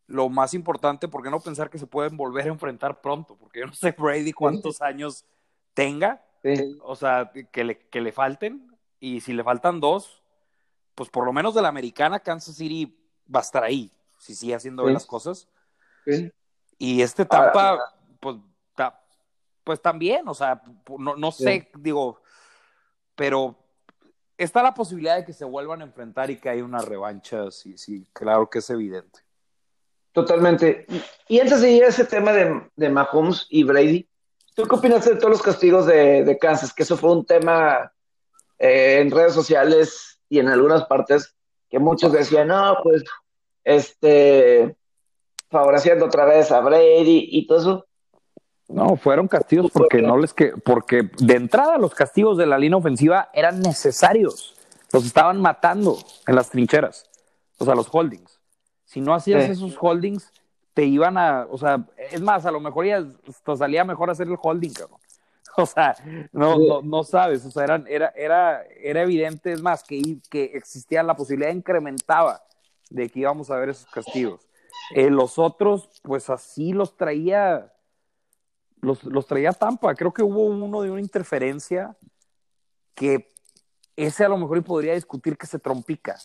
lo 0.08 0.30
más 0.30 0.54
importante, 0.54 1.10
¿por 1.10 1.24
qué 1.24 1.30
no 1.30 1.42
pensar 1.42 1.70
que 1.70 1.78
se 1.78 1.88
pueden 1.88 2.16
volver 2.16 2.46
a 2.46 2.54
enfrentar 2.54 3.02
pronto? 3.02 3.36
Porque 3.36 3.60
yo 3.60 3.66
no 3.66 3.74
sé 3.74 3.92
Brady 3.92 4.32
cuántos 4.32 4.82
años 4.82 5.26
tenga, 5.74 6.24
sí. 6.44 6.78
o 6.82 6.96
sea, 6.96 7.32
que 7.52 7.64
le, 7.64 7.78
que 7.88 8.02
le 8.02 8.12
falten, 8.12 8.72
y 9.00 9.22
si 9.22 9.34
le 9.34 9.44
faltan 9.44 9.80
dos, 9.80 10.22
pues 10.96 11.10
por 11.10 11.26
lo 11.26 11.34
menos 11.34 11.56
de 11.56 11.62
la 11.62 11.68
americana, 11.68 12.20
Kansas 12.20 12.56
City 12.56 12.98
va 13.34 13.40
a 13.40 13.44
estar 13.44 13.64
ahí, 13.64 13.92
si 14.18 14.36
sigue 14.36 14.56
haciendo 14.56 14.84
bien 14.84 14.94
las 14.94 15.06
cosas. 15.06 15.48
Y 16.78 17.02
este 17.02 17.26
Tampa, 17.26 17.70
Ahora, 17.70 17.84
pues, 18.20 18.38
ta, 18.76 19.04
pues 19.64 19.82
también, 19.82 20.28
o 20.28 20.34
sea, 20.34 20.62
no, 20.98 21.16
no 21.16 21.32
sé, 21.32 21.70
digo, 21.78 22.22
pero 23.16 23.56
está 24.38 24.64
la 24.64 24.74
posibilidad 24.74 25.18
de 25.18 25.26
que 25.26 25.34
se 25.34 25.46
vuelvan 25.46 25.82
a 25.82 25.86
enfrentar 25.86 26.30
y 26.30 26.38
que 26.38 26.50
haya 26.50 26.64
una 26.64 26.82
revancha, 26.82 27.52
sí, 27.52 27.78
sí, 27.78 28.08
claro 28.14 28.50
que 28.50 28.60
es 28.60 28.70
evidente. 28.70 29.20
Totalmente. 30.12 30.86
Y 31.28 31.40
antes 31.40 31.62
de 31.62 31.72
ir 31.72 31.84
a 31.86 31.88
ese 31.88 32.06
tema 32.06 32.34
de, 32.34 32.70
de 32.76 32.90
Mahomes 32.90 33.48
y 33.50 33.64
Brady, 33.64 34.10
¿tú 34.56 34.64
qué 34.64 34.76
opinas 34.76 35.06
de 35.06 35.16
todos 35.16 35.32
los 35.32 35.42
castigos 35.42 35.86
de, 35.86 36.24
de 36.24 36.38
Kansas? 36.38 36.74
Que 36.74 36.84
eso 36.84 36.98
fue 36.98 37.12
un 37.12 37.26
tema 37.26 37.92
eh, 38.60 39.00
en 39.00 39.12
redes 39.12 39.34
sociales 39.34 40.20
y 40.30 40.40
en 40.40 40.48
algunas 40.48 40.86
partes 40.86 41.36
que 41.70 41.80
muchos 41.80 42.12
decían, 42.12 42.50
no, 42.50 42.78
pues, 42.84 43.04
este, 43.64 44.76
favoreciendo 45.50 46.06
otra 46.06 46.26
vez 46.26 46.52
a 46.52 46.60
Brady 46.60 47.30
y 47.32 47.48
todo 47.48 47.60
eso. 47.60 47.86
No, 48.68 48.96
fueron 48.96 49.28
castigos 49.28 49.70
porque 49.74 50.02
no 50.02 50.18
les 50.18 50.34
que, 50.34 50.54
porque 50.64 51.10
de 51.18 51.36
entrada 51.36 51.78
los 51.78 51.94
castigos 51.94 52.38
de 52.38 52.46
la 52.46 52.58
línea 52.58 52.78
ofensiva 52.78 53.30
eran 53.34 53.62
necesarios. 53.62 54.56
Los 54.94 55.06
estaban 55.06 55.42
matando 55.42 55.98
en 56.28 56.36
las 56.36 56.50
trincheras, 56.50 57.10
o 57.58 57.66
sea, 57.66 57.76
los 57.76 57.88
holdings. 57.92 58.40
Si 58.86 59.02
no 59.02 59.14
hacías 59.14 59.46
sí. 59.46 59.52
esos 59.52 59.78
holdings, 59.80 60.32
te 60.74 60.86
iban 60.86 61.18
a, 61.18 61.48
o 61.50 61.58
sea, 61.58 61.86
es 61.98 62.22
más, 62.22 62.46
a 62.46 62.52
lo 62.52 62.60
mejor 62.60 62.86
ya 62.86 63.04
te 63.04 63.58
salía 63.58 63.84
mejor 63.84 64.10
hacer 64.10 64.28
el 64.28 64.38
holding, 64.42 64.74
cabrón. 64.74 65.00
O 65.58 65.66
sea, 65.66 65.98
no, 66.32 66.58
no, 66.58 66.82
no, 66.82 67.04
sabes, 67.04 67.46
o 67.46 67.52
sea, 67.52 67.66
eran, 67.66 67.86
era, 67.90 68.14
era, 68.16 68.64
era 68.82 69.02
evidente, 69.02 69.52
es 69.52 69.62
más, 69.62 69.84
que, 69.84 70.20
que 70.30 70.46
existía 70.54 71.04
la 71.04 71.14
posibilidad, 71.14 71.52
incrementaba 71.52 72.42
de 72.90 73.10
que 73.10 73.20
íbamos 73.20 73.52
a 73.52 73.58
ver 73.58 73.68
esos 73.68 73.86
castigos. 73.92 74.48
Eh, 74.96 75.10
los 75.10 75.38
otros, 75.38 75.90
pues 76.04 76.30
así 76.30 76.72
los 76.72 76.96
traía, 76.96 77.74
los, 78.80 79.04
los 79.04 79.28
traía 79.28 79.52
Tampa. 79.52 79.94
Creo 79.96 80.14
que 80.14 80.24
hubo 80.24 80.46
uno 80.46 80.82
de 80.82 80.92
una 80.92 81.02
interferencia 81.02 81.98
que 82.96 83.34
ese 83.96 84.26
a 84.26 84.30
lo 84.30 84.38
mejor 84.38 84.58
y 84.58 84.62
podría 84.62 84.94
discutir 84.94 85.38
que 85.38 85.48
se 85.48 85.60
trompica. 85.60 86.18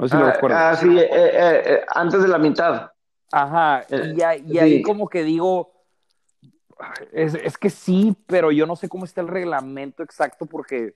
No 0.00 0.08
sé 0.08 0.16
si 0.16 0.22
ah, 0.22 0.38
lo 0.40 0.56
ah, 0.56 0.76
sí, 0.76 0.98
eh, 0.98 1.08
eh, 1.12 1.62
eh, 1.66 1.84
antes 1.88 2.22
de 2.22 2.28
la 2.28 2.38
mitad. 2.38 2.90
Ajá, 3.30 3.84
y, 3.90 4.18
y 4.54 4.58
ahí 4.58 4.76
sí. 4.78 4.82
como 4.82 5.06
que 5.08 5.22
digo, 5.24 5.84
es, 7.12 7.34
es, 7.34 7.58
que 7.58 7.68
sí, 7.68 8.16
pero 8.26 8.50
yo 8.50 8.66
no 8.66 8.76
sé 8.76 8.88
cómo 8.88 9.04
está 9.04 9.20
el 9.20 9.28
reglamento 9.28 10.02
exacto 10.02 10.46
porque 10.46 10.94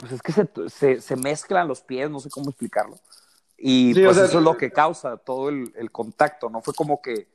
pues 0.00 0.10
es 0.10 0.22
que 0.22 0.32
se, 0.32 0.48
se, 0.68 1.00
se 1.00 1.16
mezclan 1.16 1.68
los 1.68 1.82
pies, 1.82 2.10
no 2.10 2.18
sé 2.18 2.30
cómo 2.30 2.50
explicarlo. 2.50 2.96
Y 3.56 3.94
sí, 3.94 4.00
pues 4.00 4.10
o 4.10 4.14
sea, 4.14 4.24
eso 4.24 4.38
es 4.38 4.44
lo 4.44 4.56
que 4.56 4.72
causa 4.72 5.16
todo 5.18 5.48
el, 5.48 5.72
el, 5.76 5.92
contacto, 5.92 6.50
¿no? 6.50 6.62
Fue 6.62 6.74
como 6.74 7.00
que, 7.00 7.28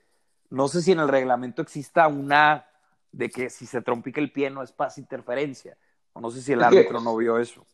no 0.49 0.67
sé 0.67 0.81
si 0.81 0.91
en 0.91 0.99
el 0.99 1.07
reglamento 1.07 1.61
exista 1.61 2.09
una 2.09 2.67
de 3.13 3.29
que 3.29 3.49
si 3.49 3.65
se 3.65 3.81
trompica 3.81 4.19
el 4.19 4.33
pie 4.33 4.49
no 4.49 4.61
es 4.61 4.73
paz 4.73 4.97
interferencia, 4.97 5.77
o 6.11 6.19
no 6.19 6.29
sé 6.31 6.41
si 6.41 6.51
el 6.51 6.63
árbitro 6.63 6.97
que, 6.97 7.03
no 7.05 7.15
vio 7.15 7.39
eso. 7.39 7.65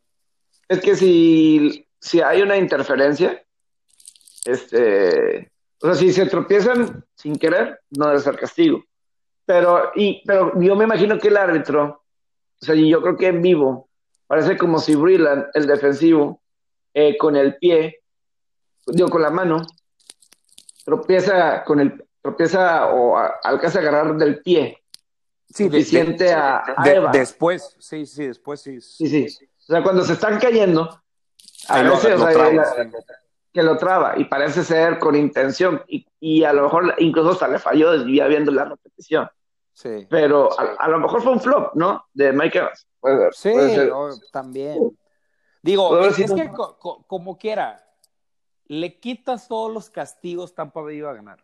Es 0.67 0.81
que 0.81 0.95
si 0.95 1.87
si 2.03 2.19
hay 2.19 2.41
una 2.41 2.57
interferencia, 2.57 3.41
este, 4.43 5.49
o 5.81 5.85
sea, 5.85 5.95
si 5.95 6.11
se 6.11 6.25
tropiezan 6.25 7.05
sin 7.15 7.37
querer, 7.37 7.79
no 7.91 8.07
debe 8.07 8.19
ser 8.19 8.37
castigo. 8.37 8.83
Pero, 9.45 9.91
y, 9.95 10.21
pero 10.25 10.51
yo 10.59 10.75
me 10.75 10.83
imagino 10.83 11.17
que 11.17 11.29
el 11.29 11.37
árbitro, 11.37 12.03
o 12.61 12.65
sea, 12.65 12.75
yo 12.75 13.01
creo 13.01 13.15
que 13.15 13.27
en 13.27 13.41
vivo, 13.41 13.89
parece 14.27 14.57
como 14.57 14.79
si 14.79 14.95
Brillan, 14.95 15.47
el 15.53 15.65
defensivo, 15.65 16.41
eh, 16.93 17.17
con 17.17 17.37
el 17.37 17.55
pie, 17.55 18.01
digo, 18.85 19.07
con 19.07 19.21
la 19.21 19.29
mano, 19.29 19.65
tropieza 20.83 21.63
con 21.63 21.79
el, 21.79 22.03
tropieza 22.21 22.87
o 22.93 23.15
a, 23.15 23.39
alcanza 23.43 23.79
a 23.79 23.81
agarrar 23.81 24.17
del 24.17 24.41
pie. 24.41 24.83
Sí, 25.49 25.65
suficiente 25.65 26.25
de, 26.25 26.29
de, 26.31 26.35
a, 26.35 26.63
a 26.75 26.89
Eva. 26.89 27.11
después, 27.11 27.77
sí, 27.79 28.05
sí, 28.05 28.27
después 28.27 28.59
sí. 28.59 28.81
Sí, 28.81 29.07
sí. 29.07 29.45
O 29.45 29.65
sea, 29.67 29.81
cuando 29.81 30.03
se 30.03 30.13
están 30.13 30.37
cayendo, 30.37 31.02
a 31.67 31.83
veces, 31.83 32.19
lo, 32.19 32.25
o 32.25 32.27
sea, 32.27 32.33
traba, 32.33 32.51
la, 32.51 32.65
sí. 32.65 32.97
que 33.53 33.63
lo 33.63 33.77
traba 33.77 34.13
y 34.17 34.25
parece 34.25 34.63
ser 34.63 34.99
con 34.99 35.15
intención 35.15 35.83
y, 35.87 36.05
y, 36.19 36.43
a 36.43 36.53
lo 36.53 36.63
mejor 36.63 36.95
incluso 36.97 37.31
hasta 37.31 37.47
le 37.47 37.59
falló 37.59 38.05
ya 38.07 38.27
viendo 38.27 38.51
la 38.51 38.65
repetición. 38.65 39.29
Sí. 39.73 40.07
Pero 40.09 40.49
a, 40.59 40.75
a, 40.77 40.87
lo 40.87 40.99
mejor 40.99 41.21
fue 41.21 41.31
un 41.31 41.39
flop, 41.39 41.73
¿no? 41.75 42.05
De 42.13 42.31
Mike 42.31 42.59
Evans. 42.59 42.87
Puede 42.99 43.31
ser, 43.33 43.53
sí, 43.53 43.59
puede 43.59 43.75
ser. 43.75 43.91
También. 44.31 44.97
Digo, 45.61 45.99
es, 45.99 46.19
es 46.19 46.33
que 46.33 46.51
co 46.51 46.77
co 46.77 47.03
como 47.07 47.37
quiera, 47.37 47.83
le 48.67 48.99
quitas 48.99 49.47
todos 49.47 49.71
los 49.73 49.89
castigos, 49.89 50.53
Tampa 50.53 50.81
Bay 50.81 50.97
iba 50.97 51.11
a 51.11 51.15
ganar. 51.15 51.43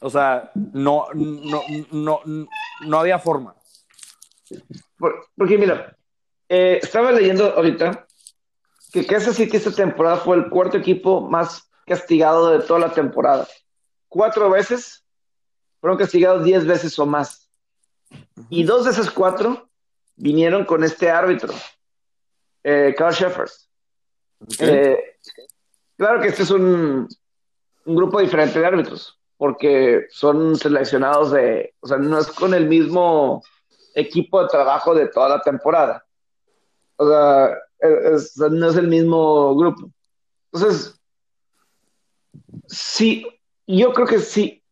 O 0.00 0.10
sea, 0.10 0.50
no, 0.54 1.06
no, 1.14 1.62
no, 1.90 2.20
no 2.86 2.98
había 2.98 3.18
forma. 3.18 3.54
Porque 5.36 5.58
mira, 5.58 5.96
eh, 6.48 6.80
estaba 6.82 7.12
leyendo 7.12 7.46
ahorita 7.54 8.06
que 8.92 9.06
Kansas 9.06 9.36
City 9.36 9.56
esta 9.56 9.72
temporada 9.72 10.18
fue 10.18 10.36
el 10.36 10.50
cuarto 10.50 10.76
equipo 10.76 11.22
más 11.22 11.70
castigado 11.86 12.50
de 12.50 12.64
toda 12.64 12.80
la 12.80 12.92
temporada. 12.92 13.48
Cuatro 14.08 14.50
veces 14.50 15.04
fueron 15.80 15.98
castigados 15.98 16.44
diez 16.44 16.66
veces 16.66 16.98
o 16.98 17.06
más. 17.06 17.50
Y 18.50 18.64
dos 18.64 18.84
de 18.84 18.90
esas 18.90 19.10
cuatro 19.10 19.70
vinieron 20.16 20.66
con 20.66 20.84
este 20.84 21.10
árbitro, 21.10 21.54
eh, 22.62 22.94
Carl 22.96 23.14
Sheffers. 23.14 23.70
Okay. 24.40 24.68
Eh, 24.68 24.98
claro 25.96 26.20
que 26.20 26.28
este 26.28 26.42
es 26.42 26.50
un, 26.50 27.08
un, 27.86 27.96
grupo 27.96 28.20
diferente 28.20 28.60
de 28.60 28.66
árbitros, 28.66 29.18
porque 29.38 30.06
son 30.10 30.56
seleccionados 30.56 31.32
de, 31.32 31.74
o 31.80 31.86
sea, 31.86 31.96
no 31.96 32.18
es 32.18 32.26
con 32.26 32.52
el 32.52 32.68
mismo 32.68 33.42
equipo 33.94 34.42
de 34.42 34.48
trabajo 34.48 34.94
de 34.94 35.08
toda 35.08 35.30
la 35.30 35.40
temporada. 35.40 36.04
O 36.96 37.08
sea, 37.08 37.56
no 37.82 38.68
es 38.68 38.76
el 38.76 38.88
mismo 38.88 39.54
grupo. 39.56 39.90
Entonces, 40.52 41.00
sí, 42.66 43.26
yo 43.66 43.92
creo 43.92 44.06
que 44.06 44.18
sí. 44.18 44.62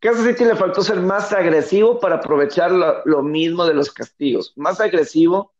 Kansas 0.00 0.26
City 0.26 0.44
le 0.44 0.56
faltó 0.56 0.82
ser 0.82 1.00
más 1.00 1.32
agresivo 1.32 2.00
para 2.00 2.16
aprovechar 2.16 2.72
lo, 2.72 3.04
lo, 3.04 3.22
mismo 3.22 3.66
de 3.66 3.74
los 3.74 3.92
castigos. 3.92 4.52
Más 4.56 4.80
agresivo. 4.80 5.52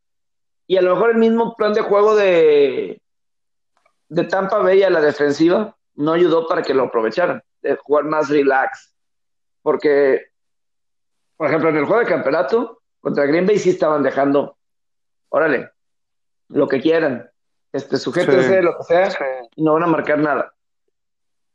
Y 0.67 0.77
a 0.77 0.83
lo 0.83 0.95
mejor 0.95 1.11
el 1.11 1.19
mismo 1.19 1.55
plan 1.57 1.75
de 1.75 1.83
juego 1.83 2.17
de, 2.17 3.03
de 4.09 4.25
Tampa 4.25 4.59
Bay 4.59 4.83
a 4.83 4.91
la 4.91 5.01
defensiva 5.01 5.77
no 5.95 6.13
ayudó 6.13 6.47
para 6.47 6.63
que 6.63 6.75
lo 6.75 6.85
aprovecharan. 6.85 7.43
De 7.61 7.77
jugar 7.77 8.05
más 8.05 8.31
relax. 8.31 8.95
Porque, 9.63 10.29
por 11.37 11.49
ejemplo, 11.49 11.69
en 11.69 11.77
el 11.77 11.85
juego 11.85 12.01
de 12.01 12.09
campeonato, 12.09 12.81
contra 13.01 13.27
Green 13.27 13.47
Bay 13.47 13.59
sí 13.59 13.71
estaban 13.71 14.03
dejando, 14.03 14.57
órale, 15.29 15.71
lo 16.51 16.69
que 16.69 16.81
quieran, 16.81 17.31
este, 17.73 17.97
sujétense, 17.97 18.59
sí. 18.59 18.63
lo 18.63 18.77
que 18.77 18.85
sea, 18.85 19.11
sí. 19.11 19.19
y 19.57 19.63
no 19.63 19.75
van 19.75 19.85
a 19.85 19.87
marcar 19.87 20.19
nada. 20.19 20.53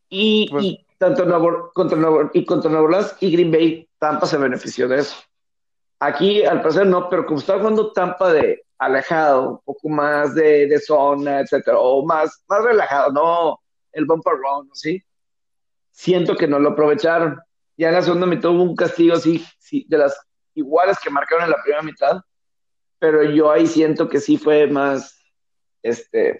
Y, 0.09 0.49
pues, 0.49 0.63
y 0.63 0.85
tanto 0.97 1.25
Nuevo, 1.25 1.71
contra 1.73 1.97
Nuevo, 1.97 2.29
y 2.33 2.45
contra 2.45 2.69
Nuevo 2.69 2.85
Orleans 2.85 3.15
y 3.19 3.31
Green 3.31 3.51
Bay, 3.51 3.89
Tampa 3.99 4.25
se 4.25 4.37
benefició 4.37 4.87
de 4.87 4.99
eso. 4.99 5.15
Aquí, 5.99 6.43
al 6.43 6.61
parecer, 6.61 6.87
no, 6.87 7.09
pero 7.09 7.25
como 7.25 7.39
está 7.39 7.57
jugando 7.57 7.91
Tampa 7.91 8.31
de 8.31 8.63
alejado, 8.77 9.49
un 9.51 9.59
poco 9.59 9.89
más 9.89 10.35
de, 10.35 10.67
de 10.67 10.79
zona, 10.79 11.39
etcétera, 11.39 11.77
o 11.79 12.05
más, 12.05 12.43
más 12.47 12.63
relajado, 12.63 13.11
no 13.11 13.59
el 13.91 14.05
bumper 14.05 14.33
run, 14.33 14.69
¿sí? 14.73 15.01
Siento 15.91 16.35
que 16.35 16.47
no 16.47 16.59
lo 16.59 16.69
aprovecharon. 16.69 17.39
ya 17.77 17.87
en 17.87 17.95
la 17.95 18.01
segunda 18.01 18.25
mitad 18.25 18.51
hubo 18.51 18.63
un 18.63 18.75
castigo 18.75 19.15
así, 19.15 19.43
sí, 19.57 19.85
de 19.87 19.97
las 19.97 20.19
iguales 20.53 20.97
que 21.01 21.09
marcaron 21.09 21.45
en 21.45 21.51
la 21.51 21.61
primera 21.63 21.81
mitad, 21.81 22.21
pero 22.99 23.23
yo 23.23 23.51
ahí 23.51 23.67
siento 23.67 24.09
que 24.09 24.19
sí 24.19 24.37
fue 24.37 24.67
más, 24.67 25.19
este, 25.83 26.37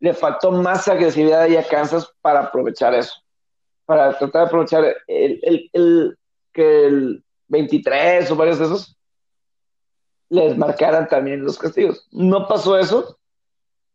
le 0.00 0.14
faltó 0.14 0.52
más 0.52 0.88
agresividad 0.88 1.42
ahí 1.42 1.56
a 1.56 1.66
Kansas 1.66 2.12
para 2.20 2.40
aprovechar 2.40 2.94
eso, 2.94 3.14
para 3.84 4.16
tratar 4.18 4.42
de 4.42 4.46
aprovechar 4.46 4.84
el, 5.06 5.40
el, 5.42 5.70
el 5.72 6.18
que 6.52 6.86
el 6.86 7.24
23 7.48 8.30
o 8.30 8.36
varios 8.36 8.58
de 8.58 8.64
esos 8.64 8.96
les 10.28 10.56
marcaran 10.56 11.08
también 11.08 11.44
los 11.44 11.58
castigos. 11.58 12.06
No 12.10 12.48
pasó 12.48 12.78
eso 12.78 13.18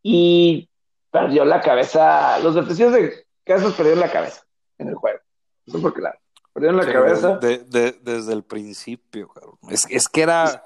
y 0.02 0.70
perdió 1.12 1.44
la 1.46 1.62
cabeza, 1.62 2.40
los 2.40 2.56
defensivos 2.56 2.94
de 2.94 3.26
Kansas 3.44 3.74
perdieron 3.74 4.00
la 4.00 4.12
cabeza 4.12 4.44
en 4.78 4.90
el 4.90 4.96
juego. 4.96 5.20
Eso 5.66 5.80
fue 5.80 5.94
claro. 5.94 6.18
Perdieron 6.54 6.78
la 6.78 6.92
cabeza. 6.92 7.38
desde 7.38 8.34
el 8.34 8.44
principio, 8.44 9.32
es, 9.70 9.86
es, 9.90 10.10
que 10.10 10.22
era 10.22 10.64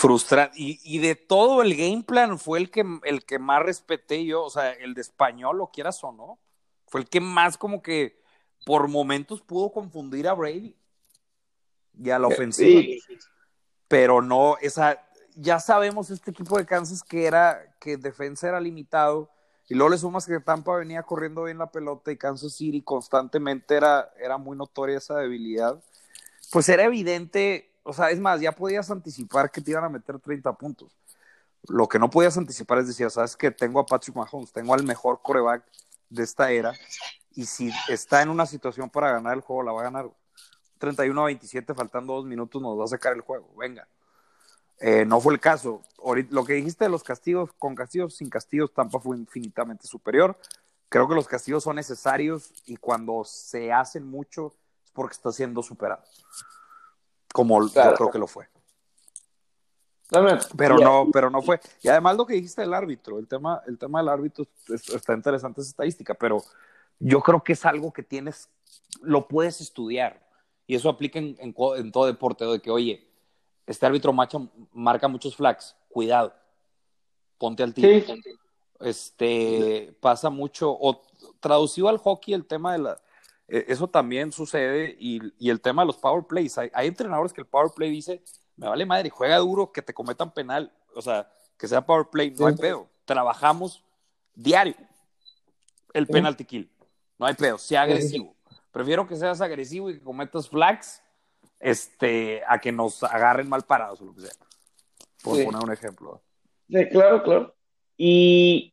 frustrante. 0.00 0.56
Y, 0.58 0.80
y, 0.82 0.98
de 0.98 1.14
todo 1.14 1.60
el 1.60 1.76
game 1.76 2.02
plan 2.02 2.38
fue 2.38 2.58
el 2.58 2.70
que, 2.70 2.86
el 3.04 3.22
que 3.26 3.38
más 3.38 3.62
respeté 3.62 4.24
yo. 4.24 4.42
O 4.44 4.48
sea, 4.48 4.72
el 4.72 4.94
de 4.94 5.02
español, 5.02 5.58
lo 5.58 5.66
quieras 5.66 6.02
o 6.02 6.10
no. 6.10 6.38
Fue 6.86 7.02
el 7.02 7.08
que 7.08 7.20
más 7.20 7.58
como 7.58 7.82
que 7.82 8.18
por 8.64 8.88
momentos 8.88 9.42
pudo 9.42 9.70
confundir 9.70 10.26
a 10.26 10.32
Brady 10.32 10.74
y 12.02 12.08
a 12.08 12.18
la 12.18 12.28
ofensiva. 12.28 12.82
Pero 13.88 14.22
no, 14.22 14.56
esa, 14.62 15.06
ya 15.34 15.60
sabemos 15.60 16.08
este 16.08 16.30
equipo 16.30 16.56
de 16.56 16.64
Kansas 16.64 17.02
que 17.02 17.26
era, 17.26 17.76
que 17.78 17.98
defensa 17.98 18.48
era 18.48 18.58
limitado 18.58 19.30
y 19.68 19.74
luego 19.74 19.90
le 19.90 19.98
sumas 19.98 20.24
que 20.24 20.40
Tampa 20.40 20.76
venía 20.76 21.02
corriendo 21.02 21.44
bien 21.44 21.58
la 21.58 21.70
pelota 21.70 22.10
y 22.10 22.16
Kansas 22.16 22.54
City 22.54 22.80
constantemente 22.80 23.76
era, 23.76 24.10
era 24.18 24.38
muy 24.38 24.56
notoria 24.56 24.96
esa 24.96 25.18
debilidad. 25.18 25.78
Pues 26.50 26.70
era 26.70 26.84
evidente, 26.84 27.69
o 27.90 27.92
sea, 27.92 28.10
es 28.10 28.20
más, 28.20 28.40
ya 28.40 28.52
podías 28.52 28.88
anticipar 28.88 29.50
que 29.50 29.60
te 29.60 29.72
iban 29.72 29.82
a 29.82 29.88
meter 29.88 30.20
30 30.20 30.52
puntos. 30.52 30.96
Lo 31.66 31.88
que 31.88 31.98
no 31.98 32.08
podías 32.08 32.38
anticipar 32.38 32.78
es 32.78 32.86
decir, 32.86 33.10
sabes 33.10 33.36
que 33.36 33.50
tengo 33.50 33.80
a 33.80 33.86
Patrick 33.86 34.14
Mahomes, 34.14 34.52
tengo 34.52 34.74
al 34.74 34.84
mejor 34.84 35.20
coreback 35.20 35.64
de 36.08 36.22
esta 36.22 36.52
era, 36.52 36.72
y 37.34 37.46
si 37.46 37.72
está 37.88 38.22
en 38.22 38.28
una 38.28 38.46
situación 38.46 38.88
para 38.90 39.10
ganar 39.10 39.34
el 39.34 39.40
juego, 39.40 39.64
la 39.64 39.72
va 39.72 39.80
a 39.80 39.84
ganar. 39.84 40.08
31 40.78 41.20
a 41.20 41.24
27, 41.24 41.74
faltando 41.74 42.14
dos 42.14 42.26
minutos, 42.26 42.62
nos 42.62 42.78
va 42.78 42.84
a 42.84 42.86
sacar 42.86 43.12
el 43.12 43.22
juego. 43.22 43.52
Venga. 43.58 43.88
Eh, 44.78 45.04
no 45.04 45.20
fue 45.20 45.34
el 45.34 45.40
caso. 45.40 45.82
lo 46.30 46.44
que 46.44 46.52
dijiste 46.52 46.84
de 46.84 46.90
los 46.90 47.02
castigos, 47.02 47.50
con 47.58 47.74
castigos, 47.74 48.14
sin 48.14 48.30
castigos, 48.30 48.72
Tampa 48.72 49.00
fue 49.00 49.16
infinitamente 49.16 49.88
superior. 49.88 50.38
Creo 50.88 51.08
que 51.08 51.16
los 51.16 51.26
castigos 51.26 51.64
son 51.64 51.74
necesarios 51.74 52.52
y 52.66 52.76
cuando 52.76 53.24
se 53.24 53.72
hacen 53.72 54.06
mucho 54.06 54.54
es 54.84 54.92
porque 54.92 55.14
está 55.14 55.32
siendo 55.32 55.62
superado. 55.64 56.04
Como 57.32 57.66
yo 57.66 57.94
creo 57.94 58.10
que 58.10 58.18
lo 58.18 58.26
fue. 58.26 58.48
Pero 60.56 60.78
no, 60.78 61.08
pero 61.12 61.30
no 61.30 61.40
fue. 61.40 61.60
Y 61.82 61.88
además 61.88 62.16
lo 62.16 62.26
que 62.26 62.34
dijiste 62.34 62.62
del 62.62 62.74
árbitro, 62.74 63.18
el 63.18 63.28
tema, 63.28 63.62
el 63.66 63.78
tema 63.78 64.00
del 64.00 64.08
árbitro 64.08 64.46
está 64.68 65.14
interesante 65.14 65.60
esa 65.60 65.70
estadística, 65.70 66.14
pero 66.14 66.42
yo 66.98 67.20
creo 67.20 67.42
que 67.42 67.52
es 67.52 67.64
algo 67.64 67.92
que 67.92 68.02
tienes, 68.02 68.48
lo 69.02 69.28
puedes 69.28 69.60
estudiar. 69.60 70.28
Y 70.66 70.74
eso 70.74 70.88
aplica 70.88 71.18
en, 71.18 71.36
en 71.38 71.92
todo 71.92 72.06
deporte, 72.06 72.44
de 72.44 72.60
que, 72.60 72.70
oye, 72.70 73.08
este 73.66 73.86
árbitro 73.86 74.12
macho 74.12 74.48
marca 74.72 75.06
muchos 75.06 75.36
flags, 75.36 75.76
cuidado, 75.88 76.34
ponte 77.38 77.62
al 77.62 77.72
tiro. 77.72 78.14
Este, 78.80 79.94
pasa 80.00 80.30
mucho, 80.30 80.70
o 80.72 81.02
traducido 81.38 81.88
al 81.88 81.98
hockey 81.98 82.34
el 82.34 82.46
tema 82.46 82.72
de 82.72 82.78
la, 82.78 83.00
eso 83.50 83.88
también 83.88 84.32
sucede 84.32 84.96
y, 84.98 85.20
el 85.48 85.60
tema 85.60 85.82
de 85.82 85.86
los 85.86 85.96
power 85.96 86.24
plays, 86.24 86.56
hay, 86.58 86.70
entrenadores 86.86 87.32
que 87.32 87.40
el 87.40 87.46
power 87.46 87.72
play 87.74 87.90
dice, 87.90 88.22
me 88.56 88.68
vale 88.68 88.86
madre, 88.86 89.10
juega 89.10 89.38
duro, 89.38 89.72
que 89.72 89.82
te 89.82 89.92
cometan 89.92 90.32
penal, 90.32 90.72
o 90.94 91.02
sea, 91.02 91.28
que 91.58 91.66
sea 91.66 91.84
power 91.84 92.06
play, 92.10 92.30
no 92.38 92.46
hay 92.46 92.54
pedo, 92.54 92.88
trabajamos 93.04 93.84
diario 94.34 94.76
el 95.92 96.06
penalty 96.06 96.44
kill, 96.44 96.70
no 97.18 97.26
hay 97.26 97.34
pedo, 97.34 97.58
sea 97.58 97.82
agresivo. 97.82 98.36
Prefiero 98.70 99.06
que 99.06 99.16
seas 99.16 99.40
agresivo 99.40 99.90
y 99.90 99.94
que 99.94 100.04
cometas 100.04 100.48
flags 100.48 101.02
este, 101.58 102.42
a 102.46 102.60
que 102.60 102.70
nos 102.70 103.02
agarren 103.02 103.48
mal 103.48 103.62
parados 103.62 104.00
o 104.00 104.04
lo 104.04 104.14
que 104.14 104.22
sea. 104.22 104.32
Por 105.22 105.44
poner 105.44 105.62
un 105.62 105.72
ejemplo. 105.72 106.22
Sí, 106.68 106.88
claro, 106.88 107.22
claro. 107.22 107.54
Y, 107.96 108.72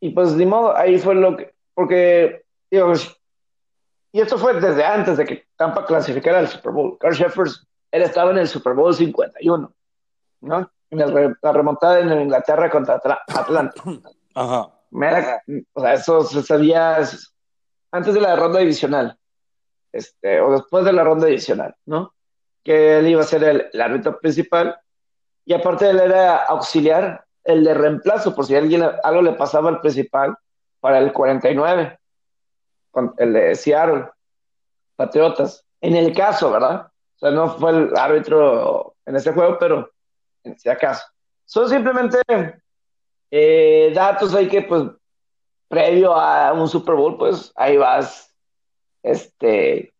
y 0.00 0.10
pues 0.10 0.32
ni 0.32 0.46
modo, 0.46 0.76
ahí 0.76 0.98
fue 0.98 1.14
lo 1.14 1.36
que, 1.36 1.54
porque, 1.74 2.44
digo, 2.70 2.92
y 4.12 4.20
esto 4.20 4.38
fue 4.38 4.54
desde 4.60 4.84
antes 4.84 5.16
de 5.16 5.24
que 5.24 5.46
Tampa 5.56 5.84
clasificara 5.84 6.38
al 6.38 6.48
Super 6.48 6.72
Bowl. 6.72 6.98
Carl 6.98 7.14
Sheffers, 7.14 7.66
él 7.90 8.02
estaba 8.02 8.30
en 8.32 8.38
el 8.38 8.48
Super 8.48 8.74
Bowl 8.74 8.94
51, 8.94 9.72
¿no? 10.40 10.72
En 10.90 10.98
la 11.42 11.52
remontada 11.52 12.00
en 12.00 12.20
Inglaterra 12.20 12.70
contra 12.70 13.00
Atlanta. 13.28 13.82
Ajá. 14.34 14.70
o 15.72 15.80
sea, 15.80 15.92
eso 15.94 16.22
se 16.22 16.42
sabía 16.42 16.98
antes 17.92 18.14
de 18.14 18.20
la 18.20 18.36
ronda 18.36 18.60
divisional 18.60 19.16
este, 19.92 20.40
o 20.40 20.52
después 20.52 20.84
de 20.84 20.92
la 20.92 21.04
ronda 21.04 21.26
adicional, 21.26 21.74
¿no? 21.86 22.14
Que 22.62 22.98
él 22.98 23.08
iba 23.08 23.22
a 23.22 23.26
ser 23.26 23.42
el, 23.44 23.80
árbitro 23.80 24.18
principal 24.20 24.78
y 25.44 25.54
aparte 25.54 25.90
él 25.90 26.00
era 26.00 26.36
auxiliar, 26.44 27.24
el 27.44 27.64
de 27.64 27.74
reemplazo, 27.74 28.34
por 28.34 28.46
si 28.46 28.54
alguien 28.54 28.84
algo 29.02 29.22
le 29.22 29.32
pasaba 29.32 29.70
al 29.70 29.80
principal 29.80 30.36
para 30.78 30.98
el 30.98 31.12
49, 31.12 31.98
el 33.18 33.32
de 33.32 33.54
Seattle, 33.54 34.08
Patriotas. 34.96 35.64
En 35.80 35.96
el 35.96 36.14
caso, 36.14 36.50
¿verdad? 36.50 36.90
O 37.16 37.18
sea, 37.18 37.30
no 37.30 37.56
fue 37.58 37.70
el 37.70 37.96
árbitro 37.96 38.94
en 39.06 39.16
ese 39.16 39.32
juego, 39.32 39.56
pero 39.58 39.90
en 40.44 40.52
ese 40.52 40.76
caso. 40.76 41.04
Son 41.44 41.68
simplemente 41.68 42.18
eh, 43.30 43.92
datos 43.94 44.34
ahí 44.34 44.48
que, 44.48 44.62
pues, 44.62 44.84
previo 45.68 46.14
a 46.14 46.52
un 46.52 46.68
Super 46.68 46.96
Bowl, 46.96 47.16
pues 47.16 47.52
ahí 47.54 47.76
vas 47.76 48.34
este, 49.02 49.94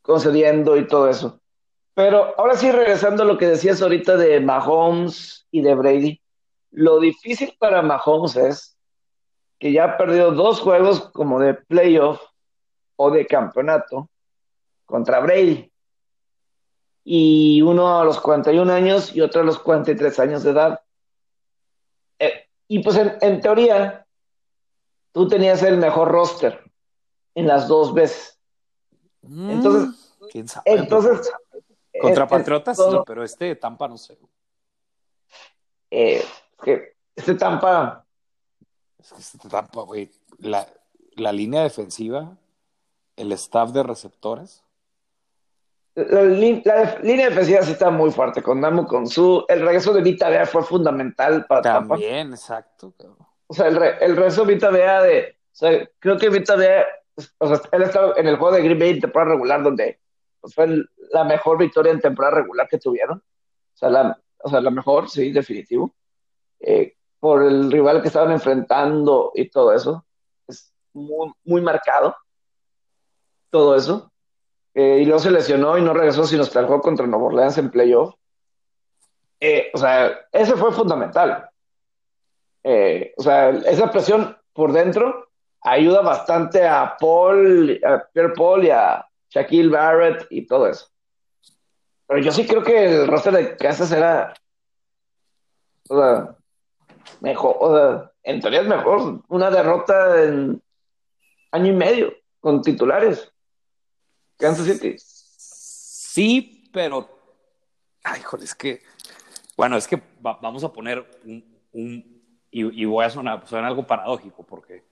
concediendo 0.00 0.76
y 0.76 0.86
todo 0.86 1.08
eso. 1.08 1.40
Pero 1.94 2.34
ahora 2.38 2.54
sí, 2.54 2.70
regresando 2.70 3.22
a 3.22 3.26
lo 3.26 3.36
que 3.36 3.48
decías 3.48 3.82
ahorita 3.82 4.16
de 4.16 4.40
Mahomes 4.40 5.46
y 5.50 5.60
de 5.60 5.74
Brady, 5.74 6.20
lo 6.70 7.00
difícil 7.00 7.54
para 7.58 7.82
Mahomes 7.82 8.36
es 8.36 8.71
que 9.62 9.70
ya 9.70 9.84
ha 9.84 9.96
perdido 9.96 10.32
dos 10.32 10.58
juegos 10.58 11.08
como 11.12 11.38
de 11.38 11.54
playoff 11.54 12.20
o 12.96 13.12
de 13.12 13.24
campeonato 13.28 14.10
contra 14.84 15.20
Brady. 15.20 15.72
Y 17.04 17.62
uno 17.62 18.00
a 18.00 18.04
los 18.04 18.18
41 18.18 18.72
años 18.72 19.14
y 19.14 19.20
otro 19.20 19.42
a 19.42 19.44
los 19.44 19.60
43 19.60 20.18
años 20.18 20.42
de 20.42 20.50
edad. 20.50 20.80
Eh, 22.18 22.48
y 22.66 22.80
pues 22.80 22.96
en 22.96 23.40
teoría, 23.40 24.04
tú 25.12 25.28
tenías 25.28 25.62
el 25.62 25.76
mejor 25.76 26.08
roster 26.08 26.60
en 27.36 27.46
las 27.46 27.68
dos 27.68 27.94
veces. 27.94 28.40
Mm, 29.20 29.48
entonces, 29.48 30.16
¿quién 30.32 30.48
sabe? 30.48 30.72
Entonces, 30.72 31.32
contra 32.00 32.26
Patriotas 32.26 32.78
sí, 32.78 32.96
pero 33.06 33.22
este 33.22 33.54
Tampa 33.54 33.86
no 33.86 33.96
sé. 33.96 34.18
Eh, 35.88 36.24
que 36.60 36.96
este 37.14 37.36
Tampa. 37.36 38.01
Es 39.02 39.38
que 39.40 39.48
Tampa, 39.48 39.82
güey. 39.82 40.10
La, 40.38 40.66
la 41.16 41.32
línea 41.32 41.62
defensiva, 41.62 42.36
el 43.16 43.32
staff 43.32 43.70
de 43.70 43.82
receptores. 43.82 44.64
La, 45.94 46.22
línea 46.22 47.28
defensiva 47.28 47.62
sí 47.62 47.72
está 47.72 47.90
muy 47.90 48.10
fuerte 48.10 48.42
con 48.42 48.60
Namo, 48.60 48.86
con 48.86 49.06
su. 49.06 49.44
El 49.48 49.60
regreso 49.60 49.92
de 49.92 50.02
Vita 50.02 50.28
Vea 50.28 50.46
fue 50.46 50.62
fundamental 50.62 51.44
para 51.46 51.62
Tampa. 51.62 51.94
También, 51.94 52.32
exacto. 52.32 52.94
O 53.46 53.54
sea, 53.54 53.68
el, 53.68 53.76
el 53.76 54.16
regreso 54.16 54.44
de 54.44 54.54
Vita 54.54 54.70
Vea 54.70 55.02
de. 55.02 55.36
O 55.52 55.54
sea, 55.54 55.88
creo 55.98 56.16
que 56.16 56.30
Vita 56.30 56.56
Vea 56.56 56.86
o 57.38 57.48
sea, 57.48 57.60
él 57.72 57.82
estaba 57.82 58.14
en 58.16 58.26
el 58.26 58.36
juego 58.36 58.56
de 58.56 58.62
Green 58.62 58.78
Bay 58.78 58.90
en 58.90 59.00
temporada 59.00 59.32
regular, 59.32 59.62
donde 59.62 60.00
pues, 60.40 60.54
fue 60.54 60.66
la 61.12 61.24
mejor 61.24 61.58
victoria 61.58 61.92
en 61.92 62.00
temporada 62.00 62.36
regular 62.36 62.68
que 62.68 62.78
tuvieron. 62.78 63.18
O 63.18 63.76
sea, 63.76 63.90
la, 63.90 64.18
o 64.38 64.48
sea, 64.48 64.60
la 64.60 64.70
mejor, 64.70 65.10
sí, 65.10 65.30
definitivo. 65.32 65.94
Eh, 66.60 66.96
por 67.22 67.44
el 67.44 67.70
rival 67.70 68.02
que 68.02 68.08
estaban 68.08 68.32
enfrentando 68.32 69.30
y 69.36 69.48
todo 69.48 69.72
eso. 69.72 70.04
Es 70.48 70.74
muy, 70.92 71.32
muy 71.44 71.60
marcado. 71.60 72.16
Todo 73.48 73.76
eso. 73.76 74.10
Eh, 74.74 74.98
y 75.02 75.04
luego 75.04 75.20
se 75.20 75.30
lesionó 75.30 75.78
y 75.78 75.82
no 75.82 75.94
regresó, 75.94 76.26
sino 76.26 76.42
hasta 76.42 76.58
el 76.58 76.66
juego 76.66 76.82
contra 76.82 77.06
Nuevo 77.06 77.26
Orleans 77.26 77.56
en 77.58 77.70
playoff. 77.70 78.16
Eh, 79.38 79.70
o 79.72 79.78
sea, 79.78 80.26
ese 80.32 80.56
fue 80.56 80.72
fundamental. 80.72 81.48
o 82.64 83.22
sea, 83.22 83.50
esa 83.50 83.88
presión 83.92 84.36
por 84.52 84.72
dentro 84.72 85.28
ayuda 85.60 86.00
bastante 86.00 86.66
a 86.66 86.96
Paul, 86.98 87.80
a 87.84 88.04
Pierre 88.12 88.32
Paul 88.34 88.64
y 88.64 88.70
a 88.70 89.06
Shaquille 89.30 89.70
Barrett 89.70 90.26
y 90.28 90.44
todo 90.44 90.66
eso. 90.66 90.88
Pero 92.08 92.20
yo 92.20 92.32
sí 92.32 92.48
creo 92.48 92.64
que 92.64 92.84
el 92.84 93.06
roster 93.06 93.32
de 93.32 93.56
Kansas 93.56 93.92
era 93.92 94.34
o 95.88 95.96
sea, 95.96 96.36
mejor, 97.20 97.56
o 97.60 97.76
sea, 97.76 98.12
en 98.22 98.40
teoría 98.40 98.60
es 98.62 98.68
mejor 98.68 99.22
una 99.28 99.50
derrota 99.50 100.22
en 100.22 100.62
año 101.50 101.72
y 101.72 101.76
medio 101.76 102.14
con 102.40 102.62
titulares. 102.62 103.32
Kansas 104.36 104.66
City. 104.66 104.96
Sí, 104.98 106.68
pero. 106.72 107.08
Ay, 108.02 108.20
joder, 108.22 108.44
es 108.44 108.54
que. 108.54 108.82
Bueno, 109.56 109.76
es 109.76 109.86
que 109.86 110.02
vamos 110.20 110.64
a 110.64 110.72
poner 110.72 111.04
un. 111.72 112.22
y, 112.50 112.84
voy 112.84 113.04
a 113.04 113.10
sonar, 113.10 113.46
sonar 113.46 113.66
algo 113.66 113.86
paradójico, 113.86 114.42
porque 114.42 114.84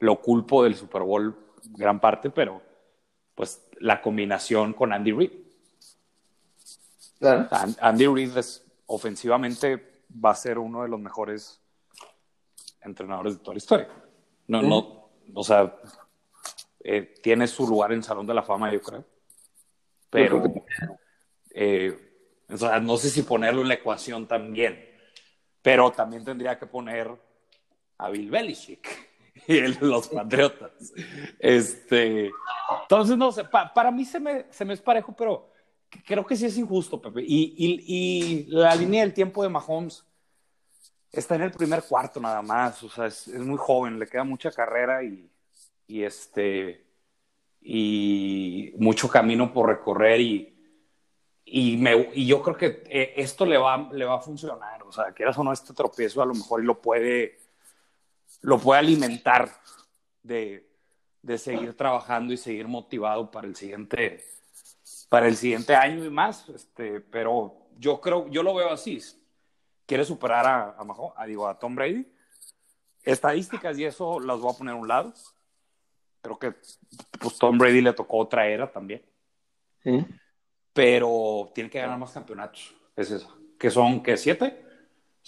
lo 0.00 0.20
culpo 0.20 0.64
del 0.64 0.74
Super 0.74 1.02
Bowl 1.02 1.36
gran 1.70 2.00
parte, 2.00 2.30
pero 2.30 2.62
pues 3.34 3.64
la 3.78 4.00
combinación 4.00 4.72
con 4.72 4.92
Andy 4.92 5.12
Reid. 5.12 5.30
Andy 7.80 8.06
Reid 8.06 8.32
ofensivamente 8.86 9.97
va 10.12 10.30
a 10.30 10.34
ser 10.34 10.58
uno 10.58 10.82
de 10.82 10.88
los 10.88 11.00
mejores 11.00 11.60
entrenadores 12.80 13.34
de 13.34 13.40
toda 13.40 13.54
la 13.54 13.58
historia. 13.58 13.88
No, 14.46 14.62
no, 14.62 15.10
o 15.34 15.44
sea, 15.44 15.76
eh, 16.80 17.14
tiene 17.22 17.46
su 17.46 17.66
lugar 17.66 17.92
en 17.92 17.98
el 17.98 18.04
Salón 18.04 18.26
de 18.26 18.34
la 18.34 18.42
Fama, 18.42 18.72
yo 18.72 18.80
creo. 18.80 19.04
Pero, 20.10 20.42
eh, 21.50 21.96
no 22.48 22.96
sé 22.96 23.10
si 23.10 23.22
ponerlo 23.22 23.62
en 23.62 23.68
la 23.68 23.74
ecuación 23.74 24.26
también, 24.26 24.82
pero 25.60 25.90
también 25.90 26.24
tendría 26.24 26.58
que 26.58 26.66
poner 26.66 27.10
a 27.98 28.08
Bill 28.08 28.30
Belichick 28.30 28.88
y 29.48 29.60
los 29.84 30.08
Patriotas. 30.08 30.72
Este, 31.38 32.30
entonces, 32.82 33.16
no 33.18 33.32
sé, 33.32 33.44
para 33.44 33.90
mí 33.90 34.04
se 34.04 34.18
me, 34.18 34.46
se 34.50 34.64
me 34.64 34.72
es 34.72 34.80
parejo, 34.80 35.14
pero 35.14 35.50
creo 36.06 36.24
que 36.24 36.36
sí 36.36 36.46
es 36.46 36.58
injusto, 36.58 37.00
Pepe. 37.00 37.22
Y, 37.22 37.54
y, 37.58 38.46
la 38.46 38.74
línea 38.74 39.02
del 39.02 39.14
tiempo 39.14 39.42
de 39.42 39.48
Mahomes 39.48 40.04
está 41.12 41.34
en 41.36 41.42
el 41.42 41.50
primer 41.50 41.82
cuarto 41.82 42.20
nada 42.20 42.42
más, 42.42 42.82
o 42.82 42.90
sea, 42.90 43.06
es, 43.06 43.28
es 43.28 43.40
muy 43.40 43.56
joven, 43.58 43.98
le 43.98 44.06
queda 44.06 44.24
mucha 44.24 44.50
carrera 44.50 45.02
y, 45.02 45.30
y 45.86 46.02
este 46.02 46.84
y 47.60 48.72
mucho 48.78 49.08
camino 49.08 49.52
por 49.52 49.68
recorrer 49.68 50.20
y, 50.20 50.54
y, 51.44 51.76
me, 51.76 52.10
y 52.14 52.26
yo 52.26 52.42
creo 52.42 52.56
que 52.56 52.82
eh, 52.86 53.14
esto 53.16 53.44
le 53.44 53.58
va, 53.58 53.88
le 53.92 54.04
va 54.04 54.16
a 54.16 54.20
funcionar, 54.20 54.82
o 54.84 54.92
sea, 54.92 55.12
quieras 55.12 55.36
o 55.38 55.44
no 55.44 55.52
este 55.52 55.74
tropiezo 55.74 56.22
a 56.22 56.26
lo 56.26 56.34
mejor 56.34 56.62
lo 56.62 56.80
puede 56.80 57.38
lo 58.42 58.58
puede 58.58 58.80
alimentar 58.80 59.50
de, 60.22 60.70
de 61.22 61.38
seguir 61.38 61.76
trabajando 61.76 62.32
y 62.32 62.36
seguir 62.36 62.68
motivado 62.68 63.30
para 63.30 63.48
el 63.48 63.56
siguiente 63.56 64.24
para 65.08 65.26
el 65.26 65.36
siguiente 65.36 65.74
año 65.74 66.04
y 66.04 66.10
más, 66.10 66.48
este, 66.48 67.00
pero 67.00 67.68
yo 67.78 68.00
creo, 68.00 68.28
yo 68.28 68.42
lo 68.42 68.54
veo 68.54 68.70
así, 68.70 69.00
quiere 69.86 70.04
superar 70.04 70.46
a, 70.46 70.76
a, 71.16 71.26
digo, 71.26 71.48
a 71.48 71.58
Tom 71.58 71.74
Brady. 71.74 72.06
Estadísticas 73.02 73.78
y 73.78 73.86
eso 73.86 74.20
las 74.20 74.38
voy 74.38 74.52
a 74.52 74.58
poner 74.58 74.74
a 74.74 74.76
un 74.76 74.86
lado. 74.86 75.14
Creo 76.20 76.38
que 76.38 76.52
pues, 77.18 77.38
Tom 77.38 77.56
Brady 77.56 77.80
le 77.80 77.94
tocó 77.94 78.18
otra 78.18 78.46
era 78.46 78.70
también. 78.70 79.02
¿Sí? 79.82 80.04
Pero 80.74 81.50
tiene 81.54 81.70
que 81.70 81.80
ganar 81.80 81.98
más 81.98 82.12
campeonatos. 82.12 82.74
Es 82.94 83.10
eso. 83.10 83.34
Que 83.58 83.70
son, 83.70 84.02
¿qué? 84.02 84.16
¿Siete? 84.16 84.62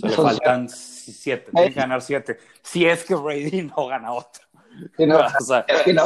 O 0.03 0.09
le 0.09 0.15
faltan 0.15 0.69
siete. 0.69 1.51
Tiene 1.53 1.69
que 1.69 1.81
ganar 1.81 2.03
siete. 2.03 2.39
Si 2.63 2.85
es 2.85 3.03
que 3.05 3.15
Brady 3.15 3.63
no 3.77 3.87
gana 3.87 4.13
otro. 4.13 4.45
Si 4.97 5.07
no, 5.07 5.19
o 5.19 5.41
sea, 5.41 5.65
que 5.85 5.93
no. 5.93 6.03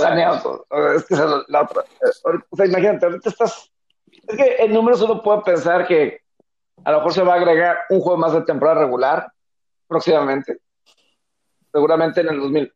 Es 0.95 1.05
que 1.05 1.17
la 1.49 1.63
otra. 1.63 1.85
O 2.51 2.57
sea, 2.57 2.67
imagínate, 2.67 3.07
ahorita 3.07 3.29
estás. 3.29 3.71
Es 4.27 4.37
que 4.37 4.57
en 4.59 4.73
números 4.73 5.03
uno 5.03 5.23
puede 5.23 5.43
pensar 5.43 5.87
que 5.87 6.21
a 6.85 6.91
lo 6.93 6.99
mejor 6.99 7.13
se 7.13 7.23
va 7.23 7.35
a 7.35 7.37
agregar 7.37 7.79
un 7.91 8.01
juego 8.01 8.19
más 8.19 8.33
de 8.33 8.43
temporada 8.43 8.81
regular 8.81 9.33
próximamente. 9.87 10.59
Seguramente 11.73 12.21
en 12.21 12.29
el 12.29 12.41
2000. 12.41 12.73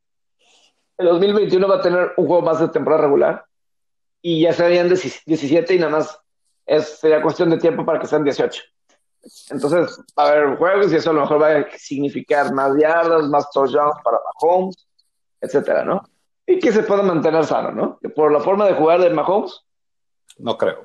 El 0.99 1.07
2021 1.07 1.69
va 1.69 1.77
a 1.77 1.81
tener 1.81 2.13
un 2.17 2.27
juego 2.27 2.43
más 2.43 2.61
de 2.61 2.69
temporada 2.69 3.03
regular. 3.03 3.45
Y 4.21 4.43
ya 4.43 4.53
serían 4.53 4.89
17 4.89 5.75
y 5.75 5.79
nada 5.79 5.93
más 5.93 6.21
es, 6.67 6.99
sería 6.99 7.23
cuestión 7.23 7.51
de 7.51 7.59
tiempo 7.59 7.85
para 7.85 8.01
que 8.01 8.07
sean 8.09 8.25
18. 8.25 8.63
Entonces, 9.51 10.01
va 10.19 10.25
a 10.25 10.29
haber 10.29 10.57
juegos 10.57 10.93
y 10.93 10.97
eso 10.97 11.11
a 11.11 11.13
lo 11.13 11.21
mejor 11.21 11.43
va 11.43 11.57
a 11.57 11.67
significar 11.77 12.53
más 12.53 12.77
yardas, 12.79 13.29
más 13.29 13.51
touchdowns 13.53 13.97
para 14.03 14.19
Mahomes, 14.43 14.88
etcétera, 15.41 15.85
¿no? 15.85 16.03
Y 16.47 16.59
que 16.59 16.73
se 16.73 16.83
pueda 16.83 17.03
mantener 17.03 17.45
sano, 17.45 17.73
¿no? 17.73 17.99
Que 18.01 18.09
por 18.09 18.33
la 18.33 18.41
forma 18.41 18.67
de 18.67 18.75
jugar 18.75 19.01
de 19.01 19.11
Mahomes. 19.11 19.65
No 20.39 20.57
creo. 20.57 20.85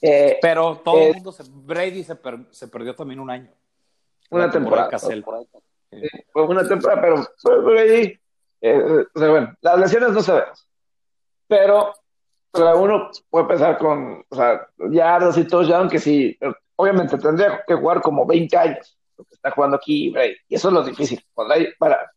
Eh, 0.00 0.38
pero 0.40 0.76
todo 0.84 0.98
el 0.98 1.14
mundo, 1.14 1.32
se, 1.32 1.42
Brady 1.46 2.04
se, 2.04 2.16
se, 2.50 2.68
perdió 2.68 2.94
también 2.94 3.20
un 3.20 3.30
año. 3.30 3.50
Una 4.30 4.50
temporada. 4.50 4.88
temporada 4.88 5.44
fue 6.32 6.46
una 6.46 6.66
temporada, 6.66 7.00
pero 7.00 7.62
Brady, 7.62 8.18
eh, 8.60 9.04
o 9.14 9.18
sea, 9.18 9.30
bueno, 9.30 9.56
las 9.60 9.78
lesiones 9.78 10.10
no 10.12 10.22
sabemos. 10.22 10.68
Pero 11.46 11.94
uno 12.52 13.10
puede 13.30 13.46
pensar 13.46 13.78
con, 13.78 14.24
o 14.28 14.36
sea, 14.36 14.68
yardas 14.90 15.38
y 15.38 15.44
todo, 15.44 15.62
ya 15.62 15.78
aunque 15.78 15.98
sí, 15.98 16.38
obviamente 16.76 17.16
tendría 17.18 17.64
que 17.66 17.74
jugar 17.74 18.02
como 18.02 18.26
20 18.26 18.56
años, 18.56 18.98
lo 19.16 19.24
que 19.24 19.34
está 19.34 19.50
jugando 19.50 19.76
aquí 19.76 20.10
Brady. 20.10 20.36
Y 20.48 20.54
eso 20.56 20.68
es 20.68 20.74
lo 20.74 20.82
difícil. 20.82 21.24
Para 21.34 22.12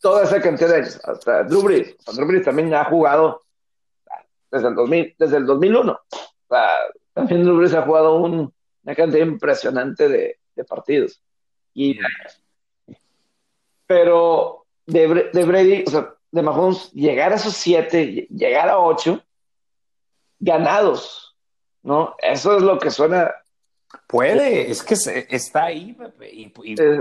toda 0.00 0.24
esa 0.24 0.40
cantidad 0.40 0.70
de 0.70 0.76
años, 0.76 1.00
hasta 1.04 1.44
Drew 1.44 1.62
Brees. 1.62 1.96
Drew 2.14 2.26
Brees 2.26 2.44
también 2.44 2.74
ha 2.74 2.84
jugado 2.84 3.42
desde 4.50 4.68
el, 4.68 4.74
2000, 4.74 5.14
desde 5.18 5.36
el 5.36 5.46
2001. 5.46 5.92
O 5.92 6.48
sea, 6.48 6.68
también 7.12 7.44
Drew 7.44 7.56
Brees 7.58 7.74
ha 7.74 7.82
jugado 7.82 8.16
un, 8.16 8.52
una 8.82 8.94
cantidad 8.94 9.26
impresionante 9.26 10.08
de, 10.08 10.38
de 10.54 10.64
partidos. 10.64 11.22
Y, 11.74 11.98
pero 13.86 14.66
de, 14.86 15.30
de, 15.32 15.44
Brady, 15.44 15.84
o 15.86 15.90
sea, 15.90 16.14
de 16.30 16.42
Mahomes, 16.42 16.92
llegar 16.92 17.32
a 17.32 17.36
esos 17.36 17.54
siete, 17.54 18.26
llegar 18.30 18.68
a 18.68 18.78
ocho, 18.78 19.22
ganados, 20.38 21.36
¿no? 21.82 22.14
Eso 22.20 22.56
es 22.56 22.62
lo 22.62 22.78
que 22.78 22.90
suena. 22.90 23.34
Puede, 24.06 24.70
es 24.70 24.82
que 24.82 24.94
se, 24.94 25.26
está 25.34 25.64
ahí, 25.64 25.92
Pepe, 25.92 26.30
y, 26.32 26.52
y, 26.62 26.80
eh, 26.80 26.98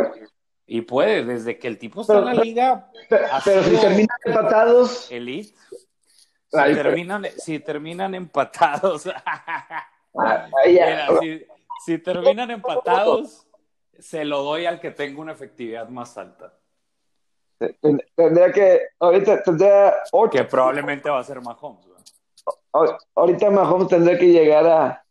y, 0.71 0.82
puede, 0.82 1.25
desde 1.25 1.58
que 1.58 1.67
el 1.67 1.79
tipo 1.79 2.01
está 2.01 2.19
en 2.19 2.25
la 2.25 2.34
liga. 2.36 2.91
Pero, 3.10 3.63
si 3.63 3.77
terminan 3.77 4.17
empatados. 4.23 5.12
Elite. 5.12 5.55
Si, 6.51 6.58
terminan, 6.75 7.25
si 7.38 7.60
terminan 7.60 8.13
empatados. 8.13 9.10
si, 11.86 11.97
terminan 11.97 12.51
empatados, 12.51 13.47
se 13.97 14.23
lo 14.25 14.43
doy 14.43 14.67
al 14.67 14.79
que 14.79 14.91
tenga 14.91 15.19
una 15.19 15.32
efectividad 15.32 15.89
más 15.89 16.15
alta. 16.19 16.53
Tendría 18.15 18.51
que, 18.51 18.89
ahorita 18.99 19.41
tendría 19.41 19.95
Que 20.32 20.43
probablemente 20.43 21.10
va 21.10 21.19
a 21.19 21.23
ser 21.23 21.41
Mahomes. 21.41 21.88
Ahorita 23.15 23.49
Mahomes 23.49 23.88
tendría 23.88 24.19
que 24.19 24.27
llegar 24.27 24.67
a. 24.67 25.03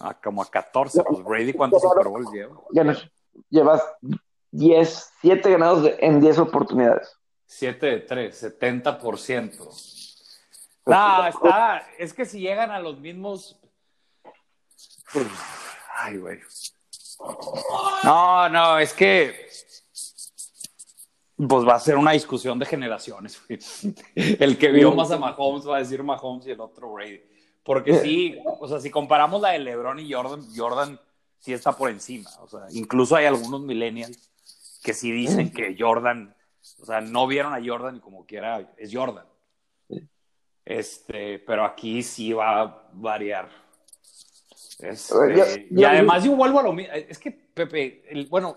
a 0.00 0.14
como 0.14 0.40
a 0.40 0.46
14. 0.50 1.04
Pues 1.04 1.22
Brady, 1.22 1.52
¿cuántos 1.52 1.82
Super 1.82 2.08
Bowls 2.08 2.32
lleva? 2.32 2.56
llevas 3.50 3.82
10, 4.50 5.10
7 5.20 5.50
ganados 5.50 5.90
en 5.98 6.20
10 6.20 6.38
oportunidades. 6.38 7.12
7 7.46 7.86
de 7.86 8.00
3, 8.00 8.60
70%. 8.60 10.04
No, 10.86 11.26
está. 11.26 11.86
Es 11.98 12.12
que 12.14 12.24
si 12.24 12.40
llegan 12.40 12.70
a 12.70 12.80
los 12.80 12.98
mismos 12.98 13.58
Ay, 15.96 16.18
güey. 16.18 16.38
No, 18.04 18.48
no, 18.48 18.78
es 18.78 18.92
que. 18.92 19.48
Pues 21.36 21.66
va 21.66 21.76
a 21.76 21.80
ser 21.80 21.96
una 21.96 22.12
discusión 22.12 22.58
de 22.58 22.66
generaciones. 22.66 23.40
El 24.14 24.58
que 24.58 24.68
vio 24.72 24.92
más 24.92 25.10
a 25.10 25.18
Mahomes 25.18 25.68
va 25.68 25.76
a 25.76 25.80
decir 25.80 26.02
Mahomes 26.02 26.46
y 26.46 26.50
el 26.50 26.60
otro 26.60 26.92
Brady. 26.92 27.20
Porque 27.62 27.94
sí, 27.94 28.36
o 28.44 28.66
sea, 28.66 28.80
si 28.80 28.90
comparamos 28.90 29.40
la 29.40 29.50
de 29.50 29.60
LeBron 29.60 30.00
y 30.00 30.12
Jordan, 30.12 30.48
Jordan 30.56 30.98
sí 31.38 31.52
está 31.52 31.76
por 31.76 31.90
encima. 31.90 32.28
O 32.40 32.48
sea, 32.48 32.66
incluso 32.70 33.14
hay 33.14 33.26
algunos 33.26 33.60
millennials 33.60 34.30
que 34.82 34.94
sí 34.94 35.12
dicen 35.12 35.52
que 35.52 35.76
Jordan, 35.78 36.34
o 36.80 36.84
sea, 36.84 37.00
no 37.00 37.26
vieron 37.26 37.54
a 37.54 37.64
Jordan 37.64 37.96
y 37.96 38.00
como 38.00 38.26
quiera 38.26 38.72
es 38.76 38.90
Jordan. 38.92 39.26
Este, 40.64 41.38
pero 41.38 41.64
aquí 41.64 42.02
sí 42.02 42.32
va 42.32 42.60
a 42.60 42.88
variar 42.92 43.48
este, 44.78 45.66
y 45.70 45.84
además 45.84 46.22
yo 46.24 46.36
vuelvo 46.36 46.60
a 46.60 46.62
lo 46.62 46.72
mismo. 46.72 46.92
Es 46.92 47.18
que, 47.18 47.32
Pepe, 47.32 48.04
bueno, 48.30 48.56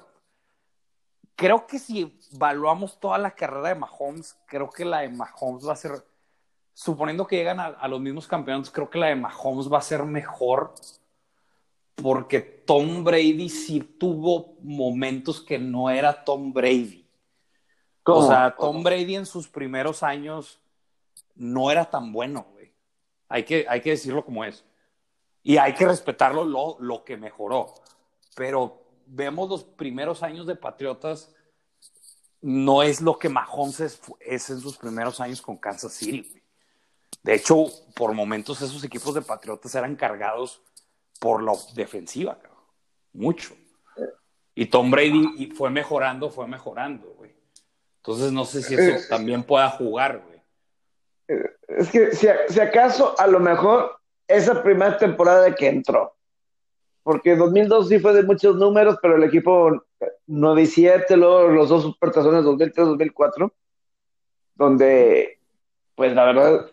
creo 1.36 1.66
que 1.66 1.80
si 1.80 2.20
evaluamos 2.34 3.00
toda 3.00 3.18
la 3.18 3.32
carrera 3.32 3.70
de 3.70 3.76
Mahomes, 3.76 4.38
creo 4.46 4.70
que 4.70 4.86
la 4.86 5.00
de 5.00 5.10
Mahomes 5.10 5.68
va 5.68 5.74
a 5.74 5.78
ser, 5.78 5.92
suponiendo 6.74 7.26
que 7.26 7.38
llegan 7.38 7.60
a, 7.60 7.88
los 7.88 8.00
mismos 8.00 8.28
campeones, 8.28 8.70
creo 8.70 8.90
que 8.90 9.00
la 9.00 9.08
de 9.08 9.16
Mahomes 9.16 9.72
va 9.72 9.80
a 9.80 9.82
ser 9.82 10.04
mejor 10.04 10.76
porque 12.02 12.40
Tom 12.42 13.04
Brady 13.04 13.50
sí 13.50 13.80
tuvo 13.80 14.56
momentos 14.62 15.42
que 15.42 15.60
no 15.60 15.90
era 15.90 16.24
Tom 16.24 16.54
Brady. 16.54 17.08
O 18.04 18.28
sea, 18.28 18.56
Tom 18.58 18.84
Brady 18.84 19.16
en 19.16 19.26
sus 19.26 19.48
primeros 19.48 20.04
años 20.04 20.60
no 21.36 21.72
era 21.72 21.90
tan 21.90 22.12
bueno, 22.12 22.48
güey. 22.52 22.74
Hay 23.30 23.44
que, 23.44 23.66
hay 23.70 23.82
que 23.82 23.92
decirlo 23.92 24.26
como 24.26 24.44
es. 24.44 24.66
Y 25.44 25.58
hay 25.58 25.74
que 25.74 25.86
respetarlo 25.86 26.44
lo, 26.44 26.78
lo 26.80 27.04
que 27.04 27.18
mejoró. 27.18 27.74
Pero 28.36 28.82
vemos 29.06 29.50
los 29.50 29.64
primeros 29.64 30.24
años 30.24 30.48
de 30.48 30.56
Patriotas, 30.56 31.34
no 32.42 32.82
es 32.82 33.02
lo 33.02 33.20
que 33.20 33.30
Mahomes 33.30 33.80
es, 34.20 34.50
en 34.50 34.60
sus 34.60 34.78
primeros 34.78 35.20
años 35.20 35.42
con 35.42 35.58
Kansas 35.58 35.94
City. 35.94 36.42
De 37.22 37.36
hecho, 37.36 37.66
por 37.96 38.14
momentos 38.14 38.62
esos 38.62 38.84
equipos 38.84 39.14
de 39.14 39.22
Patriotas 39.22 39.76
eran 39.76 39.96
cargados 39.96 40.62
por 41.22 41.44
la 41.44 41.54
defensiva, 41.76 42.34
cabrón. 42.34 42.66
Mucho. 43.14 43.54
Y 44.56 44.66
Tom 44.66 44.90
Brady 44.90 45.52
fue 45.56 45.70
mejorando, 45.70 46.32
fue 46.32 46.48
mejorando, 46.48 47.14
güey. 47.16 47.32
Entonces 47.98 48.32
no 48.32 48.44
sé 48.44 48.64
si 48.64 48.74
eso 48.74 48.98
eh, 48.98 49.02
también 49.08 49.44
pueda 49.44 49.70
jugar, 49.70 50.24
güey. 50.26 50.42
Es 51.68 51.92
que 51.92 52.14
si, 52.14 52.28
si, 52.50 52.60
acaso, 52.60 53.14
a 53.20 53.28
lo 53.28 53.40
mejor, 53.40 54.00
esa 54.28 54.64
primera 54.64 54.98
temporada 54.98 55.54
que 55.54 55.68
entró. 55.68 56.16
Porque 57.04 57.36
2002 57.36 57.88
sí 57.88 58.00
fue 58.00 58.14
de 58.14 58.24
muchos 58.24 58.56
números, 58.56 58.98
pero 59.00 59.16
el 59.16 59.24
equipo 59.24 59.84
9 60.26 60.62
y 60.64 60.66
7, 60.66 61.18
luego 61.18 61.50
los 61.50 61.70
dos 61.70 61.84
supertazones 61.84 62.44
2003-2004, 62.44 63.52
donde, 64.56 65.40
pues 65.94 66.14
la 66.16 66.26
verdad, 66.26 66.72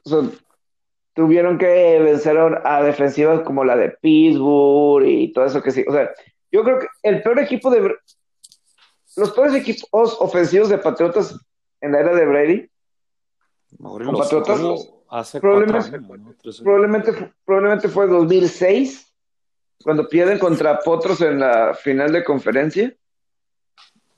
tuvieron 1.18 1.58
que 1.58 1.98
vencer 1.98 2.38
a 2.38 2.80
defensivas 2.80 3.40
como 3.40 3.64
la 3.64 3.74
de 3.74 3.90
Pittsburgh 3.90 5.04
y 5.04 5.32
todo 5.32 5.46
eso 5.46 5.60
que 5.60 5.72
sí. 5.72 5.84
O 5.88 5.92
sea, 5.92 6.14
yo 6.52 6.62
creo 6.62 6.78
que 6.78 6.86
el 7.02 7.22
peor 7.22 7.40
equipo 7.40 7.70
de. 7.72 7.96
Los 9.16 9.32
peores 9.32 9.52
equipos 9.56 10.16
ofensivos 10.20 10.68
de 10.68 10.78
Patriotas 10.78 11.36
en 11.80 11.90
la 11.90 11.98
era 11.98 12.14
de 12.14 12.24
Brady. 12.24 12.70
Patriotas, 14.16 14.60
probablemente, 15.40 16.00
probablemente, 16.62 17.32
probablemente 17.44 17.88
fue 17.88 18.06
2006, 18.06 19.12
cuando 19.82 20.08
pierden 20.08 20.38
contra 20.38 20.78
Potros 20.78 21.20
en 21.20 21.40
la 21.40 21.74
final 21.74 22.12
de 22.12 22.22
conferencia. 22.22 22.94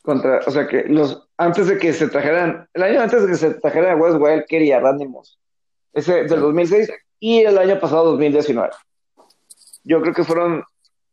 Contra, 0.03 0.40
o 0.46 0.51
sea 0.51 0.68
que 0.68 0.84
los 0.84 1.26
antes 1.38 1.66
de 1.68 1.78
que 1.78 1.94
se 1.94 2.09
trajeran, 2.09 2.68
el 2.74 2.82
año 2.82 3.01
antes 3.01 3.22
de 3.22 3.28
que 3.28 3.36
se 3.36 3.55
trajeran 3.55 3.96
a 3.96 4.03
Wes 4.03 4.16
Welker 4.16 4.61
y 4.61 4.72
a 4.72 4.80
Randy 4.80 5.09
Moss, 5.09 5.39
ese 5.93 6.24
del 6.24 6.41
2006 6.41 6.91
y 7.18 7.41
el 7.41 7.59
año 7.59 7.78
pasado 7.78 8.12
2019. 8.12 8.70
Yo 9.84 10.01
creo 10.01 10.14
que 10.14 10.24
fueron 10.24 10.64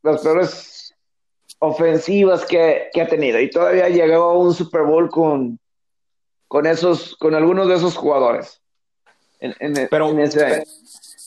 las 0.04 0.22
peores 0.22 0.94
ofensivas 1.60 2.46
que, 2.46 2.90
ha 3.00 3.08
tenido 3.08 3.40
y 3.40 3.50
todavía 3.50 3.90
llegó 3.90 4.24
a 4.24 4.38
un 4.38 4.54
Super 4.54 4.84
Bowl 4.84 5.10
con, 5.10 5.60
con 6.48 6.66
esos, 6.66 7.16
con 7.18 7.36
algunos 7.36 7.68
de 7.68 7.76
esos 7.76 7.96
jugadores. 7.96 8.62
Pero, 9.90 10.16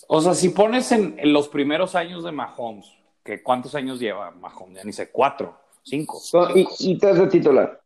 o 0.09 0.21
sea, 0.21 0.35
si 0.35 0.49
pones 0.49 0.91
en, 0.93 1.17
los 1.33 1.49
primeros 1.49 1.95
años 1.95 2.25
de 2.25 2.33
Mahomes, 2.33 2.87
que 3.25 3.43
¿cuántos 3.43 3.75
años 3.75 4.01
lleva 4.01 4.31
Mahomes? 4.31 4.79
Ya 4.79 4.85
ni 4.85 4.93
sé, 4.93 5.11
cuatro, 5.11 5.57
cinco. 5.83 6.21
y, 6.55 6.99
tres 6.99 7.19
de 7.19 7.27
titular. 7.29 7.81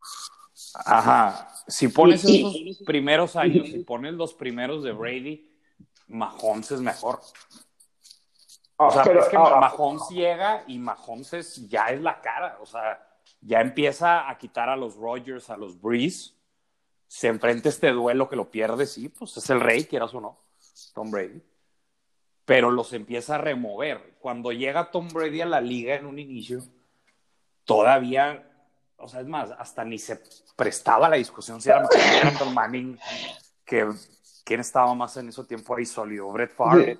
Ajá. 0.85 1.49
Si 1.67 1.87
pones 1.87 2.23
esos 2.23 2.55
primeros 2.85 3.35
años, 3.35 3.67
si 3.67 3.79
pones 3.79 4.13
los 4.13 4.33
primeros 4.33 4.83
de 4.83 4.91
Brady, 4.91 5.54
Mahomes 6.07 6.71
es 6.71 6.81
mejor. 6.81 7.19
O 8.77 8.91
sea, 8.91 9.03
pero, 9.03 9.21
es 9.21 9.29
que 9.29 9.37
ah, 9.37 9.57
Mahomes 9.59 10.09
llega 10.09 10.63
y 10.67 10.77
Mahomes 10.77 11.67
ya 11.69 11.87
es 11.87 12.01
la 12.01 12.19
cara, 12.19 12.57
o 12.61 12.65
sea, 12.65 13.01
ya 13.39 13.61
empieza 13.61 14.29
a 14.29 14.37
quitar 14.37 14.67
a 14.67 14.75
los 14.75 14.95
Rogers, 14.95 15.49
a 15.49 15.55
los 15.55 15.79
Breeze, 15.79 16.33
se 17.07 17.27
enfrenta 17.27 17.69
este 17.69 17.91
duelo 17.91 18.27
que 18.27 18.35
lo 18.35 18.51
pierde, 18.51 18.85
sí, 18.85 19.07
pues 19.07 19.37
es 19.37 19.49
el 19.49 19.61
rey, 19.61 19.85
quieras 19.85 20.13
o 20.13 20.19
no, 20.19 20.39
Tom 20.93 21.09
Brady, 21.09 21.41
pero 22.43 22.69
los 22.69 22.91
empieza 22.91 23.35
a 23.35 23.37
remover. 23.37 24.15
Cuando 24.19 24.51
llega 24.51 24.91
Tom 24.91 25.07
Brady 25.07 25.41
a 25.41 25.45
la 25.45 25.61
liga 25.61 25.95
en 25.95 26.05
un 26.05 26.19
inicio, 26.19 26.61
todavía, 27.63 28.45
o 28.97 29.07
sea, 29.07 29.21
es 29.21 29.27
más, 29.27 29.51
hasta 29.51 29.85
ni 29.85 29.97
se 29.97 30.21
prestaba 30.57 31.07
la 31.07 31.15
discusión 31.15 31.61
si 31.61 31.69
era 31.69 31.87
Manning, 32.53 32.99
que 33.63 33.89
quién 34.45 34.61
estaba 34.61 34.93
más 34.93 35.17
en 35.17 35.27
ese 35.27 35.43
tiempo 35.43 35.75
ahí 35.75 35.85
sólido, 35.85 36.31
Brett 36.31 36.51
Favre. 36.51 36.99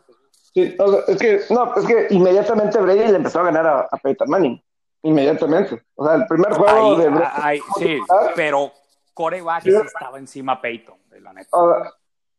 Sí, 0.53 0.75
es 1.07 1.17
que, 1.17 1.41
no, 1.49 1.73
es 1.75 1.85
que 1.85 2.07
inmediatamente 2.09 2.79
Brady 2.79 3.07
le 3.11 3.17
empezó 3.17 3.41
a 3.41 3.43
ganar 3.43 3.67
a, 3.67 3.79
a 3.91 3.97
Peyton 3.97 4.29
Manning. 4.29 4.61
Inmediatamente. 5.03 5.83
O 5.95 6.05
sea, 6.05 6.15
el 6.15 6.25
primer 6.25 6.53
juego 6.53 6.95
de 6.95 7.09
Brady. 7.09 7.59
sí, 7.77 7.99
pero 8.35 8.71
coreback 9.13 9.63
sí 9.63 9.69
estaba 9.69 10.17
encima 10.17 10.59
Peyton, 10.59 10.97
la 11.21 11.33
neta. 11.33 11.57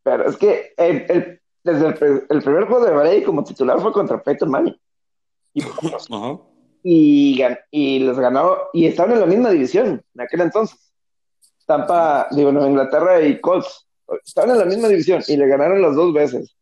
pero 0.03 0.29
es 0.29 0.37
que 0.37 0.75
el, 0.77 1.41
desde 1.63 1.87
el, 1.87 2.43
primer 2.43 2.67
juego 2.67 2.85
de 2.85 2.93
Brady 2.93 3.23
como 3.23 3.45
titular 3.45 3.81
fue 3.81 3.93
contra 3.93 4.23
Peyton 4.23 4.51
Manning. 4.51 4.81
Y, 5.55 5.63
y, 6.83 7.43
y, 7.71 7.99
les 8.01 8.19
ganó, 8.19 8.59
y 8.73 8.87
estaban 8.87 9.13
en 9.13 9.21
la 9.21 9.27
misma 9.27 9.51
división 9.51 10.03
en 10.15 10.21
aquel 10.21 10.41
entonces. 10.41 10.93
Tampa, 11.67 12.29
digo, 12.31 12.51
no, 12.51 12.67
Inglaterra 12.67 13.21
y 13.21 13.41
Colts. 13.41 13.86
Estaban 14.25 14.51
en 14.51 14.59
la 14.59 14.65
misma 14.65 14.89
división 14.89 15.23
y 15.27 15.37
le 15.37 15.47
ganaron 15.47 15.83
las 15.83 15.95
dos 15.95 16.13
veces 16.13 16.57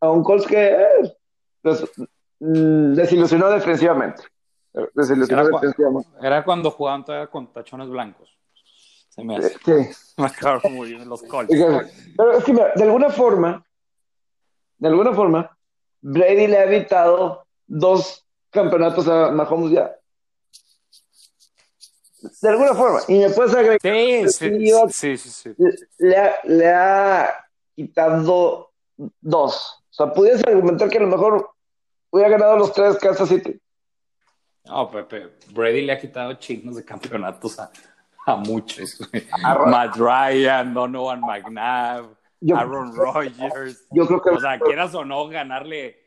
a 0.00 0.10
un 0.10 0.22
Colts 0.22 0.46
que 0.46 0.68
eh, 0.68 1.16
mm, 2.40 2.94
desilusionó 2.94 3.50
defensivamente. 3.50 4.22
Desilusionó 4.94 5.42
era, 5.42 5.50
defensivamente. 5.50 6.08
era 6.20 6.44
cuando 6.44 6.70
jugaban 6.70 7.04
todavía 7.04 7.28
con 7.28 7.52
tachones 7.52 7.88
blancos. 7.88 8.28
Se 9.08 9.22
me 9.22 9.36
hace. 9.36 9.50
Sí. 9.64 9.72
Me 10.64 10.70
muy 10.70 10.90
bien 10.90 11.08
los 11.08 11.22
Colts. 11.22 11.52
Pero 12.16 12.32
es 12.32 12.44
que 12.44 12.52
de 12.52 12.82
alguna 12.82 13.10
forma, 13.10 13.64
de 14.78 14.88
alguna 14.88 15.12
forma, 15.12 15.56
Brady 16.00 16.48
le 16.48 16.58
ha 16.58 16.64
evitado 16.64 17.46
dos 17.66 18.26
campeonatos 18.50 19.08
a 19.08 19.30
Mahomes 19.30 19.70
ya. 19.70 19.94
De 22.40 22.48
alguna 22.48 22.74
forma. 22.74 23.00
Y 23.08 23.18
me 23.18 23.30
puedes 23.30 23.54
agregar. 23.54 23.78
Sí, 23.80 24.28
sí, 24.90 25.16
sí, 25.16 25.30
sí, 25.30 25.50
Le, 25.98 26.16
ha, 26.16 26.34
le 26.44 26.68
ha 26.68 27.46
quitado 27.74 28.70
dos. 29.20 29.84
O 29.90 29.92
sea, 29.92 30.12
pudiese 30.12 30.42
argumentar 30.48 30.88
que 30.88 30.98
a 30.98 31.02
lo 31.02 31.08
mejor 31.08 31.50
hubiera 32.10 32.30
ganado 32.30 32.56
los 32.56 32.72
tres 32.72 32.96
Kansas 32.98 33.28
City. 33.28 33.60
No, 34.64 34.90
Pepe, 34.90 35.30
Brady 35.50 35.82
le 35.82 35.92
ha 35.92 36.00
quitado 36.00 36.32
chingos 36.34 36.76
de 36.76 36.84
campeonatos 36.84 37.58
a, 37.58 37.70
a 38.26 38.36
muchos. 38.36 38.98
Matt 39.66 39.96
Ryan, 39.96 40.72
Donovan 40.72 41.20
McNabb, 41.20 42.16
Aaron 42.54 42.94
Rodgers. 42.94 43.86
Yo 43.90 44.06
creo 44.06 44.22
que. 44.22 44.30
O 44.30 44.40
sea, 44.40 44.58
quieras 44.58 44.94
o 44.94 45.04
no 45.04 45.28
ganarle 45.28 45.98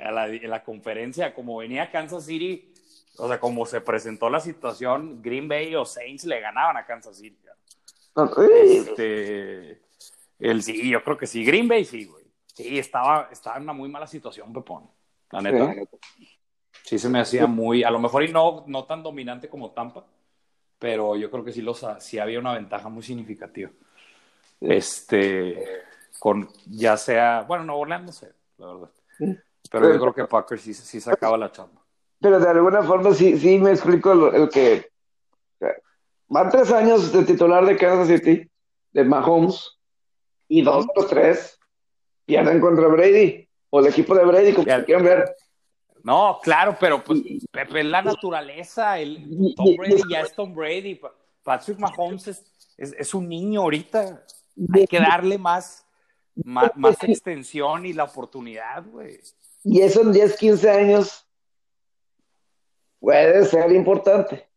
a 0.00 0.10
la, 0.10 0.26
la 0.26 0.62
conferencia, 0.62 1.34
como 1.34 1.56
venía 1.56 1.90
Kansas 1.90 2.26
City, 2.26 2.71
o 3.18 3.28
sea, 3.28 3.38
como 3.38 3.66
se 3.66 3.80
presentó 3.80 4.30
la 4.30 4.40
situación, 4.40 5.20
Green 5.22 5.48
Bay 5.48 5.74
o 5.74 5.84
Saints 5.84 6.24
le 6.24 6.40
ganaban 6.40 6.76
a 6.76 6.86
Kansas 6.86 7.16
City. 7.16 7.38
Este, 8.64 9.82
el 10.38 10.62
sí, 10.62 10.90
yo 10.90 11.02
creo 11.02 11.16
que 11.16 11.26
sí, 11.26 11.44
Green 11.44 11.68
Bay 11.68 11.84
sí, 11.84 12.04
güey. 12.04 12.24
Sí, 12.46 12.78
estaba, 12.78 13.28
estaba 13.30 13.56
en 13.56 13.62
una 13.62 13.72
muy 13.72 13.88
mala 13.88 14.06
situación, 14.06 14.52
Pepón. 14.52 14.90
La 15.30 15.40
neta. 15.40 15.74
Sí. 16.84 16.98
se 16.98 17.08
me 17.08 17.20
hacía 17.20 17.46
muy, 17.46 17.84
a 17.84 17.90
lo 17.90 17.98
mejor 17.98 18.24
y 18.24 18.32
no, 18.32 18.64
no 18.66 18.84
tan 18.84 19.02
dominante 19.02 19.48
como 19.48 19.70
Tampa, 19.70 20.04
pero 20.78 21.16
yo 21.16 21.30
creo 21.30 21.44
que 21.44 21.52
sí, 21.52 21.62
los, 21.62 21.86
sí 22.00 22.18
había 22.18 22.38
una 22.38 22.54
ventaja 22.54 22.88
muy 22.88 23.02
significativa. 23.02 23.70
Este, 24.60 25.84
con 26.18 26.48
ya 26.66 26.96
sea, 26.96 27.42
bueno, 27.48 27.64
no 27.64 27.78
Orlando 27.78 28.06
no 28.06 28.12
sé, 28.12 28.32
la 28.58 28.66
verdad. 28.66 28.90
Pero 29.70 29.92
yo 29.92 30.00
creo 30.00 30.14
que 30.14 30.24
Packers 30.26 30.62
sí, 30.62 30.74
sí 30.74 31.00
sacaba 31.00 31.38
la 31.38 31.50
chamba. 31.50 31.81
Pero 32.22 32.38
de 32.38 32.48
alguna 32.48 32.82
forma 32.84 33.12
sí, 33.12 33.36
sí 33.36 33.58
me 33.58 33.72
explico 33.72 34.12
el, 34.12 34.48
que 34.48 34.88
van 36.28 36.50
tres 36.50 36.70
años 36.70 37.12
de 37.12 37.24
titular 37.24 37.66
de 37.66 37.76
Kansas 37.76 38.08
City, 38.08 38.48
de 38.92 39.04
Mahomes, 39.04 39.76
y 40.48 40.62
dos 40.62 40.86
o 40.94 41.04
tres 41.06 41.58
pierden 42.24 42.60
contra 42.60 42.86
Brady 42.86 43.48
o 43.70 43.80
el 43.80 43.86
equipo 43.86 44.14
de 44.14 44.24
Brady, 44.24 44.52
como 44.52 44.66
quieran 44.84 45.04
ver. 45.04 45.34
No, 46.04 46.38
claro, 46.42 46.76
pero 46.78 47.02
pues 47.02 47.20
Pepe, 47.50 47.82
la 47.82 48.02
naturaleza, 48.02 48.98
el 48.98 49.54
Tom 49.56 49.76
Brady 49.76 50.02
ya 50.08 50.20
es 50.20 50.34
Tom 50.34 50.54
Brady, 50.54 51.00
Patrick 51.42 51.78
Mahomes 51.78 52.28
es, 52.28 52.44
es, 52.76 53.14
un 53.14 53.28
niño 53.28 53.62
ahorita, 53.62 54.24
hay 54.74 54.86
que 54.86 54.98
darle 54.98 55.38
más, 55.38 55.84
más, 56.44 57.02
extensión 57.02 57.86
y 57.86 57.92
la 57.92 58.04
oportunidad, 58.04 58.84
güey. 58.84 59.20
Y 59.64 59.80
eso 59.80 60.02
en 60.02 60.12
10, 60.12 60.36
15 60.36 60.70
años 60.70 61.21
puede 63.02 63.44
ser 63.46 63.72
importante 63.72 64.48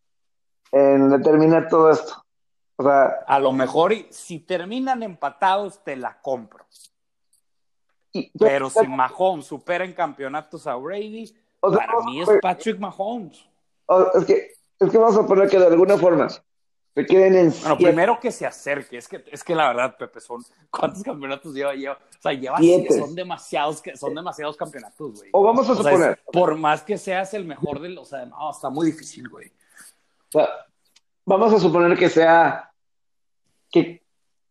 en 0.71 1.09
determinar 1.09 1.67
todo 1.67 1.89
esto. 1.89 2.23
O 2.77 2.83
sea, 2.83 3.05
a 3.25 3.39
lo 3.39 3.51
mejor 3.51 3.93
si 4.11 4.39
terminan 4.39 5.01
empatados 5.01 5.83
te 5.83 5.95
la 5.95 6.21
compro. 6.21 6.63
Pero 8.39 8.69
si 8.69 8.87
Mahomes 8.87 9.45
supera 9.45 9.83
en 9.83 9.93
campeonatos 9.93 10.67
a 10.67 10.75
Brady, 10.75 11.35
para 11.59 11.99
mí 12.05 12.21
es 12.21 12.29
Patrick 12.41 12.79
Mahomes. 12.79 13.49
es, 14.13 14.25
que, 14.25 14.51
es 14.79 14.89
que 14.89 14.97
vamos 14.97 15.17
a 15.17 15.25
poner 15.25 15.49
que 15.49 15.59
de 15.59 15.65
alguna 15.65 15.97
forma 15.97 16.27
queden 17.03 17.35
en. 17.35 17.53
Bueno, 17.61 17.77
primero 17.77 18.19
que 18.19 18.31
se 18.31 18.45
acerque. 18.45 18.97
Es 18.97 19.07
que, 19.07 19.23
es 19.29 19.43
que 19.43 19.53
la 19.53 19.67
verdad, 19.67 19.97
Pepe, 19.97 20.21
son. 20.21 20.45
¿Cuántos 20.69 21.03
campeonatos 21.03 21.53
lleva? 21.53 21.73
lleva 21.73 21.95
o 21.95 22.21
sea, 22.21 22.31
lleva. 22.31 22.57
Son 22.89 23.13
demasiados, 23.13 23.81
son 23.95 24.15
demasiados 24.15 24.55
campeonatos, 24.55 25.19
güey. 25.19 25.29
O 25.33 25.43
vamos 25.43 25.69
a 25.69 25.75
suponer. 25.75 26.21
por 26.31 26.55
más 26.55 26.83
que 26.83 26.97
seas 26.97 27.33
el 27.33 27.43
mejor 27.45 27.81
del. 27.81 27.97
O 27.97 28.05
sea, 28.05 28.25
no, 28.25 28.49
está 28.51 28.69
muy 28.69 28.85
difícil, 28.87 29.27
güey. 29.27 29.47
O 29.47 30.31
sea, 30.31 30.47
vamos 31.25 31.53
a 31.53 31.59
suponer 31.59 31.97
que 31.97 32.07
sea. 32.07 32.71
Que 33.69 34.01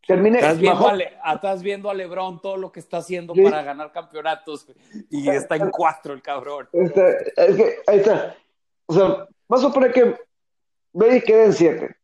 termine. 0.07 0.39
Estás 0.39 0.59
viendo, 0.59 0.87
a 0.87 0.93
Le- 0.93 1.17
estás 1.35 1.63
viendo 1.63 1.89
a 1.89 1.95
Lebron 1.95 2.43
todo 2.43 2.59
lo 2.59 2.71
que 2.71 2.81
está 2.81 2.99
haciendo 2.99 3.33
para 3.33 3.63
ganar 3.63 3.91
campeonatos 3.91 4.67
y 5.09 5.31
está 5.31 5.57
en 5.57 5.71
cuatro 5.71 6.13
el 6.13 6.21
cabrón. 6.21 6.69
Es 6.73 6.93
que, 6.93 7.77
ahí 7.87 8.01
está. 8.01 8.37
O 8.85 8.93
sea, 8.93 9.27
vamos 9.49 9.65
a 9.65 9.69
suponer 9.69 9.93
que 9.95 10.15
Brady 10.93 11.23
queda 11.23 11.45
en 11.45 11.53
7 11.55 11.97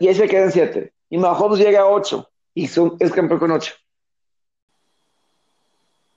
y 0.00 0.08
ese 0.08 0.26
queda 0.28 0.44
en 0.44 0.52
7 0.52 0.92
y 1.10 1.18
Mahomes 1.18 1.58
llega 1.58 1.80
a 1.82 1.86
8 1.86 2.28
y 2.54 2.66
son- 2.66 2.96
es 3.00 3.12
campeón 3.12 3.38
con 3.40 3.50
8. 3.52 3.74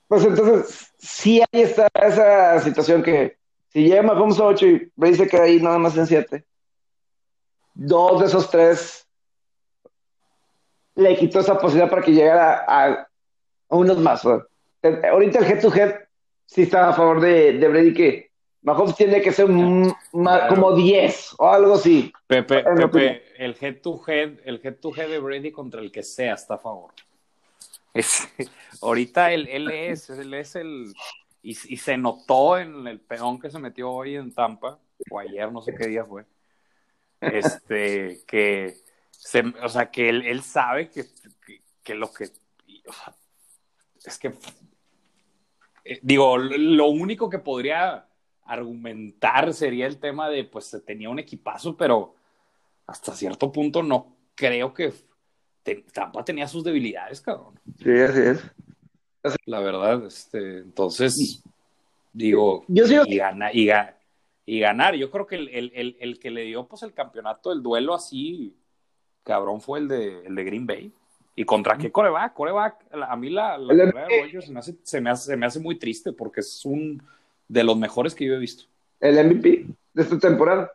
Pues 0.07 0.26
entonces, 0.26 0.91
sí 0.99 1.41
hay 1.41 1.62
esta, 1.62 1.88
esa 1.93 2.59
situación 2.59 3.01
que 3.01 3.38
si 3.70 3.84
llega 3.88 4.01
Mahomes 4.01 4.39
a 4.39 4.45
8 4.45 4.66
y 4.68 4.91
Brady 4.95 5.16
se 5.16 5.28
queda 5.28 5.43
ahí 5.43 5.62
nada 5.62 5.78
más 5.78 5.95
en 5.97 6.05
7, 6.07 6.43
dos 7.74 8.20
de 8.20 8.26
esos 8.28 8.49
tres 8.49 9.07
le 10.95 11.16
quitó 11.16 11.39
esa 11.39 11.57
posibilidad 11.57 11.89
para 11.89 12.01
que 12.01 12.12
llegara 12.12 12.66
a, 12.68 12.88
a 13.70 13.76
unos 13.76 13.97
más. 13.99 14.24
Ahorita 14.26 15.39
el 15.39 15.45
head 15.45 15.62
to 15.62 15.74
head 15.74 15.95
sí 16.45 16.64
está 16.64 16.89
a 16.89 16.93
favor 16.93 17.22
de, 17.22 17.53
de 17.53 17.68
Brady 17.70 17.93
que 17.93 18.32
Mahomes 18.64 18.95
tiene 18.95 19.22
que 19.22 19.32
ser 19.32 19.45
un- 19.45 19.93
ma- 20.12 20.39
Claro. 20.39 20.55
como 20.55 20.74
10 20.76 21.34
o 21.38 21.49
algo 21.49 21.76
así. 21.76 22.12
Pepe. 22.28 22.64
Pepe, 22.64 23.24
el 23.41 23.57
head 23.59 23.81
to 23.81 23.99
head, 24.07 24.37
el 24.45 24.61
head 24.63 24.75
to 24.75 24.91
head 24.95 25.09
de 25.09 25.17
Brady 25.17 25.51
contra 25.51 25.81
el 25.81 25.91
que 25.91 26.03
sea 26.03 26.35
está 26.35 26.55
a 26.55 26.57
favor. 26.59 26.93
Es- 27.91 28.27
ahorita 28.81 29.33
él, 29.33 29.47
él 29.49 29.71
es, 29.71 30.09
él 30.11 30.33
es 30.35 30.55
el 30.55 30.93
y, 31.41 31.55
se 31.55 31.97
notó 31.97 32.59
en 32.59 32.85
el 32.85 32.99
peón 32.99 33.39
que 33.39 33.49
se 33.49 33.57
metió 33.57 33.89
hoy 33.89 34.15
en 34.15 34.31
Tampa, 34.31 34.77
o 35.09 35.19
ayer, 35.19 35.51
no 35.51 35.59
sé 35.63 35.73
qué 35.73 35.87
día 35.87 36.05
fue. 36.05 36.23
Este, 37.19 38.21
que 38.27 38.75
se, 39.09 39.39
o 39.39 39.69
sea 39.69 39.89
que 39.89 40.09
él, 40.09 40.21
él 40.23 40.43
sabe 40.43 40.89
que, 40.89 41.05
que, 41.83 41.95
lo 41.95 42.13
que 42.13 42.25
es 44.05 44.19
que 44.19 44.33
eh, 45.83 45.99
digo, 46.03 46.37
lo 46.37 46.87
único 46.89 47.27
que 47.27 47.39
podría 47.39 48.07
argumentar 48.45 49.51
sería 49.51 49.87
el 49.87 49.99
tema 49.99 50.29
de, 50.29 50.43
pues, 50.43 50.79
tenía 50.85 51.09
un 51.09 51.17
equipazo, 51.17 51.75
pero 51.75 52.15
hasta 52.91 53.15
cierto 53.15 53.51
punto 53.51 53.81
no 53.83 54.15
creo 54.35 54.73
que 54.73 54.93
te- 55.63 55.85
Tampa 55.93 56.23
tenía 56.25 56.47
sus 56.47 56.63
debilidades, 56.63 57.21
cabrón. 57.21 57.59
Sí, 57.81 57.91
así 57.91 58.19
es. 58.21 58.41
La 59.45 59.59
verdad, 59.59 60.05
este, 60.05 60.59
entonces, 60.59 61.43
digo, 62.13 62.65
Yo 62.67 62.87
sigo- 62.87 63.03
y, 63.07 63.17
gana, 63.17 63.53
y, 63.53 63.67
ga- 63.67 63.93
y 64.45 64.59
ganar. 64.59 64.95
Yo 64.95 65.11
creo 65.11 65.27
que 65.27 65.35
el, 65.35 65.47
el- 65.49 65.71
el- 65.75 65.97
el 65.99 66.19
que 66.19 66.31
le 66.31 66.43
dio, 66.43 66.67
pues, 66.67 66.81
el 66.83 66.93
campeonato 66.93 67.51
del 67.51 67.61
duelo 67.61 67.93
así, 67.93 68.55
cabrón, 69.23 69.61
fue 69.61 69.79
el 69.79 69.87
de, 69.87 70.25
el 70.25 70.35
de 70.35 70.43
Green 70.43 70.65
Bay. 70.65 70.91
¿Y 71.35 71.45
contra 71.45 71.77
qué 71.77 71.91
coreback? 71.91 72.33
Coreback, 72.33 72.85
a 72.91 73.15
mí 73.15 73.29
la, 73.29 73.57
la 73.57 73.73
El 73.73 73.79
carrera 73.79 74.07
de 74.07 74.21
Rodgers 74.21 74.45
se 74.45 74.51
me, 74.51 74.59
hace, 74.59 74.75
se, 74.83 74.99
me 75.01 75.09
hace, 75.11 75.25
se 75.27 75.37
me 75.37 75.45
hace 75.45 75.59
muy 75.59 75.77
triste 75.79 76.11
porque 76.11 76.41
es 76.41 76.65
un 76.65 77.01
de 77.47 77.63
los 77.63 77.77
mejores 77.77 78.13
que 78.15 78.25
yo 78.25 78.33
he 78.33 78.37
visto. 78.39 78.65
el 78.99 79.17
MVP 79.27 79.65
de 79.93 80.03
esta 80.03 80.19
temporada. 80.19 80.71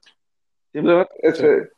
Simplemente, 0.73 1.13
este, 1.23 1.71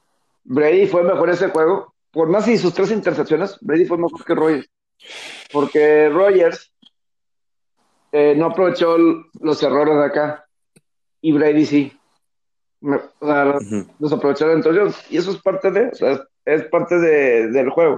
Brady 0.50 0.86
fue 0.86 1.02
mejor 1.02 1.28
ese 1.30 1.48
juego. 1.48 1.94
Por 2.10 2.28
más 2.28 2.48
y 2.48 2.56
sus 2.56 2.72
tres 2.72 2.90
intercepciones, 2.90 3.58
Brady 3.60 3.84
fue 3.84 3.98
mejor 3.98 4.24
que 4.24 4.34
Rogers. 4.34 4.70
Porque 5.52 6.08
Rogers 6.08 6.72
eh, 8.12 8.34
no 8.36 8.46
aprovechó 8.46 8.96
los 9.40 9.62
errores 9.62 9.96
de 9.96 10.04
acá. 10.04 10.46
Y 11.20 11.32
Brady 11.32 11.66
sí. 11.66 11.92
Me- 12.80 12.96
o 13.18 13.26
sea, 13.26 13.58
los 13.98 14.12
aprovecharon 14.12 14.56
entonces. 14.56 15.04
Y 15.10 15.18
eso 15.18 15.30
es 15.32 15.38
parte 15.42 15.70
de, 15.70 15.88
o 15.88 15.94
sea, 15.94 16.12
es, 16.12 16.20
es 16.46 16.64
parte 16.64 16.98
de- 16.98 17.48
del 17.50 17.68
juego. 17.70 17.96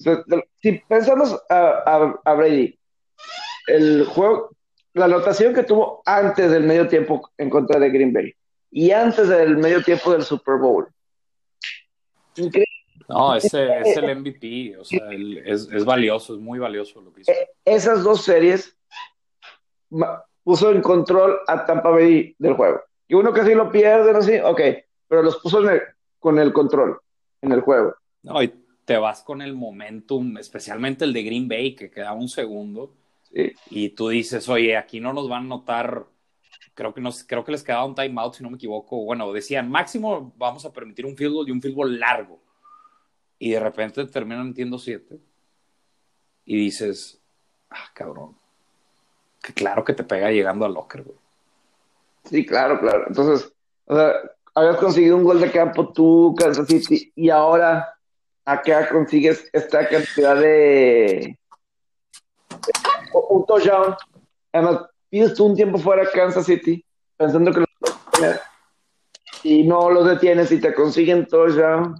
O 0.00 0.02
sea, 0.02 0.22
de- 0.26 0.44
si 0.60 0.72
pensamos 0.88 1.40
a, 1.48 1.56
a- 1.86 2.20
a 2.24 2.34
Brady, 2.34 2.76
el 3.68 4.04
juego, 4.06 4.50
la 4.94 5.04
anotación 5.04 5.54
que 5.54 5.62
tuvo 5.62 6.02
antes 6.06 6.50
del 6.50 6.64
medio 6.64 6.88
tiempo 6.88 7.30
en 7.38 7.50
contra 7.50 7.78
de 7.78 7.90
Green 7.90 8.12
Bay 8.12 8.34
y 8.70 8.90
antes 8.90 9.28
del 9.28 9.56
medio 9.58 9.82
tiempo 9.82 10.10
del 10.12 10.22
Super 10.22 10.56
Bowl. 10.58 10.88
Increíble. 12.36 12.64
No, 13.08 13.34
ese 13.36 13.80
es 13.80 13.96
el 13.98 14.08
MVP, 14.16 14.76
o 14.78 14.84
sea, 14.84 15.06
el- 15.10 15.38
es, 15.46 15.68
es 15.70 15.84
valioso, 15.84 16.34
es 16.34 16.40
muy 16.40 16.58
valioso 16.58 17.00
lo 17.02 17.12
que 17.12 17.20
hizo. 17.22 17.32
Esas 17.64 18.02
dos 18.02 18.22
series 18.24 18.76
puso 20.42 20.70
en 20.70 20.82
control 20.82 21.38
a 21.46 21.64
Tampa 21.66 21.90
Bay 21.90 22.34
del 22.38 22.54
juego. 22.54 22.80
Y 23.08 23.14
uno 23.14 23.32
que 23.32 23.44
sí 23.44 23.54
lo 23.54 23.70
pierde, 23.70 24.12
no 24.12 24.22
sé, 24.22 24.42
ok, 24.42 24.60
pero 25.08 25.22
los 25.22 25.36
puso 25.38 25.62
en 25.62 25.70
el- 25.70 25.82
con 26.18 26.38
el 26.38 26.52
control 26.52 26.98
en 27.42 27.52
el 27.52 27.60
juego. 27.60 27.94
No, 28.22 28.42
y 28.42 28.48
te 28.84 28.96
vas 28.96 29.22
con 29.22 29.42
el 29.42 29.54
momentum, 29.54 30.38
especialmente 30.38 31.04
el 31.04 31.12
de 31.12 31.22
Green 31.22 31.48
Bay, 31.48 31.74
que 31.74 31.90
quedaba 31.90 32.14
un 32.14 32.28
segundo, 32.28 32.94
Sí. 33.32 33.52
y 33.70 33.90
tú 33.90 34.08
dices, 34.08 34.48
oye, 34.48 34.76
aquí 34.76 35.00
no 35.00 35.12
nos 35.12 35.28
van 35.28 35.44
a 35.44 35.48
notar, 35.48 36.04
creo 36.74 36.92
que, 36.92 37.00
nos, 37.00 37.24
creo 37.24 37.44
que 37.44 37.52
les 37.52 37.62
quedaba 37.62 37.84
un 37.84 37.94
timeout, 37.94 38.34
si 38.34 38.42
no 38.42 38.50
me 38.50 38.56
equivoco, 38.56 39.04
bueno, 39.04 39.32
decían, 39.32 39.70
máximo 39.70 40.32
vamos 40.36 40.64
a 40.64 40.72
permitir 40.72 41.06
un 41.06 41.16
field 41.16 41.32
goal 41.32 41.48
y 41.48 41.52
un 41.52 41.62
field 41.62 41.76
goal 41.76 41.98
largo, 41.98 42.40
y 43.38 43.52
de 43.52 43.60
repente 43.60 44.04
terminan 44.06 44.48
metiendo 44.48 44.78
siete, 44.78 45.18
y 46.44 46.56
dices, 46.56 47.20
ah, 47.70 47.90
cabrón, 47.94 48.36
que 49.42 49.52
claro 49.52 49.84
que 49.84 49.94
te 49.94 50.04
pega 50.04 50.30
llegando 50.30 50.64
al 50.64 50.74
locker, 50.74 51.02
güey. 51.02 51.18
Sí, 52.24 52.46
claro, 52.46 52.80
claro. 52.80 53.04
Entonces, 53.06 53.52
o 53.84 53.94
sea, 53.94 54.14
habías 54.54 54.76
conseguido 54.78 55.16
un 55.16 55.24
gol 55.24 55.40
de 55.40 55.50
campo 55.50 55.92
tú, 55.92 56.34
Kansas 56.38 56.66
City, 56.66 57.12
y 57.14 57.28
ahora 57.28 57.94
acá 58.44 58.88
consigues 58.88 59.48
esta 59.52 59.88
cantidad 59.88 60.36
de 60.36 61.38
un 63.12 63.46
touchdown. 63.46 63.94
Además, 64.52 64.86
pides 65.14 65.34
tú 65.34 65.44
un 65.44 65.54
tiempo 65.54 65.78
fuera 65.78 66.02
a 66.02 66.10
Kansas 66.10 66.44
City, 66.44 66.84
pensando 67.16 67.52
que 67.52 67.60
lo 67.60 67.66
y 69.44 69.62
no 69.62 69.88
los 69.88 70.08
detienes 70.08 70.50
y 70.50 70.60
te 70.60 70.74
consiguen 70.74 71.26
touchdown. 71.26 71.94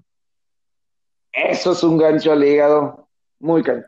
Eso 1.30 1.70
es 1.70 1.82
un 1.84 1.96
gancho 1.96 2.32
al 2.32 2.42
hígado 2.42 3.06
muy 3.38 3.62
cañón. 3.62 3.86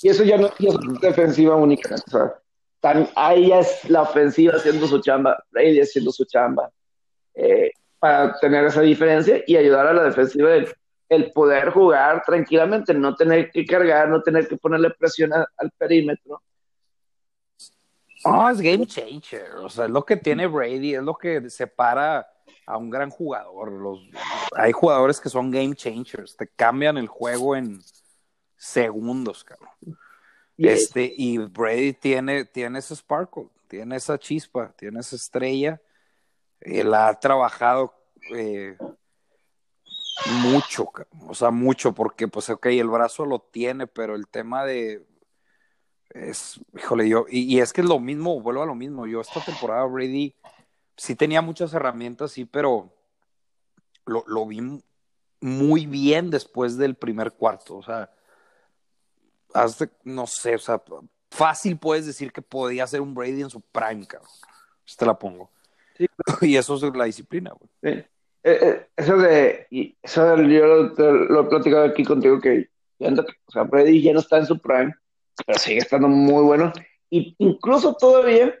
Y 0.00 0.08
eso 0.08 0.24
ya 0.24 0.38
no 0.38 0.46
es 0.46 1.00
defensiva 1.02 1.54
única. 1.54 1.96
O 2.14 2.32
tan, 2.80 3.10
ahí 3.14 3.52
es 3.52 3.90
la 3.90 4.02
ofensiva 4.02 4.54
haciendo 4.54 4.86
su 4.86 5.02
chamba, 5.02 5.44
Brady 5.50 5.80
haciendo 5.80 6.10
su 6.10 6.24
chamba, 6.24 6.70
eh, 7.34 7.72
para 7.98 8.38
tener 8.38 8.64
esa 8.64 8.80
diferencia 8.80 9.44
y 9.46 9.54
ayudar 9.54 9.88
a 9.88 9.92
la 9.92 10.04
defensiva 10.04 10.48
el, 10.54 11.32
poder 11.34 11.72
jugar 11.72 12.22
tranquilamente, 12.24 12.94
no 12.94 13.14
tener 13.16 13.50
que 13.50 13.66
cargar, 13.66 14.08
no 14.08 14.22
tener 14.22 14.48
que 14.48 14.56
ponerle 14.56 14.88
presión 14.98 15.30
al 15.34 15.70
perímetro. 15.76 16.40
No, 18.24 18.48
es 18.50 18.60
game 18.60 18.86
changer. 18.86 19.56
O 19.56 19.68
sea, 19.68 19.86
es 19.86 19.90
lo 19.90 20.04
que 20.04 20.16
tiene 20.16 20.46
Brady, 20.46 20.94
es 20.94 21.02
lo 21.02 21.16
que 21.16 21.48
separa 21.50 22.28
a 22.66 22.76
un 22.76 22.90
gran 22.90 23.10
jugador. 23.10 23.72
Los, 23.72 24.00
hay 24.56 24.72
jugadores 24.72 25.20
que 25.20 25.28
son 25.28 25.50
game 25.50 25.74
changers, 25.74 26.36
te 26.36 26.46
cambian 26.48 26.96
el 26.96 27.08
juego 27.08 27.56
en 27.56 27.80
segundos, 28.56 29.44
cabrón. 29.44 29.70
Y 30.56 30.68
Este, 30.68 31.12
y 31.16 31.38
Brady 31.38 31.94
tiene, 31.94 32.44
tiene 32.44 32.78
ese 32.78 32.94
sparkle, 32.94 33.48
tiene 33.68 33.96
esa 33.96 34.18
chispa, 34.18 34.72
tiene 34.76 35.00
esa 35.00 35.16
estrella. 35.16 35.80
Él 36.60 36.94
ha 36.94 37.12
trabajado 37.18 37.92
eh, 38.34 38.76
mucho, 40.42 40.86
cabrón. 40.86 41.28
o 41.28 41.34
sea, 41.34 41.50
mucho, 41.50 41.92
porque 41.92 42.28
pues 42.28 42.48
ok, 42.50 42.66
el 42.66 42.88
brazo 42.88 43.26
lo 43.26 43.40
tiene, 43.40 43.86
pero 43.86 44.14
el 44.14 44.28
tema 44.28 44.64
de 44.64 45.04
es, 46.14 46.60
híjole, 46.76 47.08
yo, 47.08 47.26
y, 47.28 47.56
y 47.56 47.60
es 47.60 47.72
que 47.72 47.80
es 47.80 47.86
lo 47.86 47.98
mismo, 47.98 48.40
vuelvo 48.40 48.62
a 48.62 48.66
lo 48.66 48.74
mismo, 48.74 49.06
yo 49.06 49.20
esta 49.20 49.40
temporada 49.44 49.84
Brady 49.84 50.34
sí 50.96 51.16
tenía 51.16 51.42
muchas 51.42 51.72
herramientas, 51.74 52.32
sí, 52.32 52.44
pero 52.44 52.92
lo, 54.06 54.24
lo 54.26 54.46
vi 54.46 54.60
muy 55.40 55.86
bien 55.86 56.30
después 56.30 56.76
del 56.76 56.94
primer 56.94 57.32
cuarto, 57.32 57.76
o 57.76 57.82
sea, 57.82 58.10
hazte- 59.54 59.90
no 60.04 60.26
sé, 60.26 60.54
o 60.54 60.58
sea, 60.58 60.82
fácil 61.30 61.78
puedes 61.78 62.06
decir 62.06 62.32
que 62.32 62.42
podía 62.42 62.86
ser 62.86 63.00
un 63.00 63.14
Brady 63.14 63.42
en 63.42 63.50
su 63.50 63.60
prime, 63.60 64.06
cabrón. 64.06 64.30
Te 64.98 65.06
la 65.06 65.18
pongo. 65.18 65.50
Sí. 65.96 66.06
Y 66.42 66.56
eso 66.56 66.74
es 66.76 66.82
la 66.94 67.04
disciplina, 67.04 67.52
güey. 67.52 67.70
Sí. 67.82 68.04
Eh, 68.44 68.58
eh, 68.60 68.88
eso 68.96 69.16
de, 69.16 69.96
eso 70.02 70.36
de- 70.36 70.54
yo 70.54 70.66
lo, 70.66 71.40
he 71.40 71.44
platicado 71.48 71.84
aquí 71.84 72.04
contigo 72.04 72.40
que 72.40 72.68
ya 72.98 73.08
o 73.10 73.52
sea, 73.52 73.62
Brady 73.64 74.02
ya 74.02 74.12
no 74.12 74.20
está 74.20 74.38
en 74.38 74.46
su 74.46 74.58
prime, 74.60 74.94
pero 75.46 75.58
sigue 75.58 75.78
estando 75.78 76.08
muy 76.08 76.42
bueno. 76.42 76.72
Y 77.10 77.34
incluso 77.38 77.94
todavía 77.94 78.54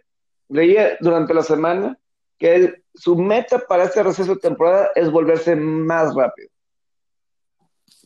leía 0.48 0.96
durante 1.00 1.34
la 1.34 1.42
semana 1.42 1.98
que 2.38 2.82
su 2.94 3.16
meta 3.16 3.58
para 3.60 3.84
este 3.84 4.02
receso 4.02 4.34
de 4.34 4.40
temporada 4.40 4.90
es 4.94 5.10
volverse 5.10 5.56
más 5.56 6.14
rápido. 6.14 6.48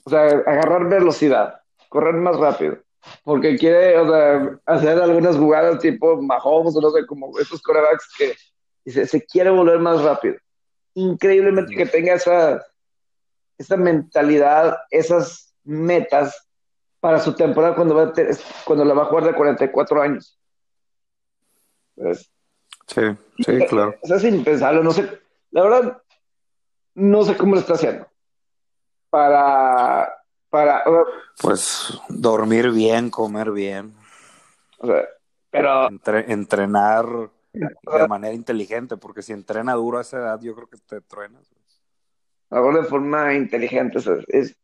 O 0.04 0.10
sea, 0.10 0.22
agarrar 0.22 0.88
velocidad, 0.88 1.60
correr 1.88 2.14
más 2.14 2.36
rápido. 2.36 2.78
Porque 3.24 3.56
quiere, 3.56 3.98
o 3.98 4.08
sea, 4.08 4.60
hacer 4.66 5.00
algunas 5.00 5.36
jugadas 5.36 5.78
tipo 5.80 6.20
Mahomes 6.20 6.76
o 6.76 6.80
no 6.80 6.90
sé, 6.90 7.06
como 7.06 7.38
estos 7.38 7.62
corebacks 7.62 8.08
que 8.16 8.34
dice, 8.84 9.06
se 9.06 9.24
quiere 9.24 9.50
volver 9.50 9.78
más 9.78 10.02
rápido 10.02 10.36
increíblemente 10.96 11.76
que 11.76 11.86
tenga 11.86 12.14
esa, 12.14 12.66
esa 13.58 13.76
mentalidad, 13.76 14.76
esas 14.90 15.54
metas 15.62 16.45
para 17.06 17.20
su 17.20 17.36
temporada 17.36 17.76
cuando, 17.76 17.94
va 17.94 18.02
a 18.02 18.12
ter- 18.12 18.36
cuando 18.64 18.84
la 18.84 18.92
va 18.92 19.02
a 19.02 19.04
jugar 19.04 19.22
de 19.26 19.32
44 19.32 20.02
años. 20.02 20.36
Pues, 21.94 22.28
Sí, 22.88 23.00
sí, 23.44 23.58
claro. 23.68 23.94
o 24.02 24.06
sea, 24.08 24.16
es 24.16 24.24
impensable, 24.24 24.82
no 24.82 24.90
sé, 24.90 25.20
la 25.52 25.62
verdad, 25.62 26.02
no 26.94 27.22
sé 27.22 27.36
cómo 27.36 27.54
lo 27.54 27.60
está 27.60 27.74
haciendo. 27.74 28.08
Para, 29.08 30.12
para, 30.50 30.82
Pues 31.40 31.96
dormir 32.08 32.72
bien, 32.72 33.08
comer 33.08 33.52
bien, 33.52 33.94
o 34.78 34.86
sea, 34.88 35.04
pero, 35.48 35.86
entre- 35.88 36.32
entrenar 36.32 37.06
de 37.52 38.08
manera 38.08 38.34
inteligente, 38.34 38.96
porque 38.96 39.22
si 39.22 39.32
entrena 39.32 39.74
duro 39.74 39.98
a 39.98 40.02
esa 40.02 40.16
edad, 40.18 40.40
yo 40.40 40.56
creo 40.56 40.66
que 40.68 40.78
te 40.78 41.00
truenas. 41.02 41.48
ahora 42.50 42.80
de 42.80 42.88
forma 42.88 43.32
inteligente, 43.34 43.98
o 43.98 44.00
sea, 44.00 44.14
es, 44.26 44.56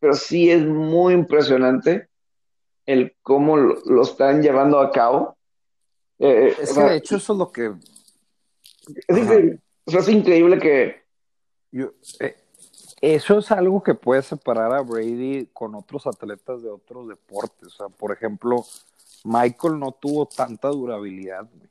pero 0.00 0.14
sí 0.14 0.50
es 0.50 0.64
muy 0.64 1.14
impresionante 1.14 2.08
el 2.86 3.14
cómo 3.22 3.56
lo, 3.56 3.80
lo 3.86 4.02
están 4.02 4.42
llevando 4.42 4.80
a 4.80 4.90
cabo. 4.90 5.36
Eh, 6.18 6.56
Es 6.60 6.72
o 6.72 6.80
que 6.80 6.86
de 6.88 6.96
hecho 6.96 7.16
eso 7.16 7.32
es 7.32 7.38
lo 7.38 7.52
que 7.52 7.74
es 9.06 9.18
increíble, 9.18 9.60
o 9.84 9.90
sea, 9.90 10.00
es 10.00 10.08
increíble 10.08 10.58
que, 10.58 11.02
yo, 11.70 11.92
eh, 12.20 12.36
eso 13.00 13.38
es 13.38 13.50
algo 13.50 13.82
que 13.82 13.94
puede 13.94 14.22
separar 14.22 14.72
a 14.72 14.80
Brady 14.80 15.48
con 15.52 15.74
otros 15.74 16.06
atletas 16.06 16.62
de 16.62 16.70
otros 16.70 17.08
deportes. 17.08 17.68
O 17.68 17.70
sea, 17.70 17.88
por 17.88 18.12
ejemplo, 18.12 18.64
Michael 19.24 19.78
no 19.78 19.92
tuvo 19.92 20.26
tanta 20.26 20.68
durabilidad. 20.68 21.48
güey. 21.52 21.68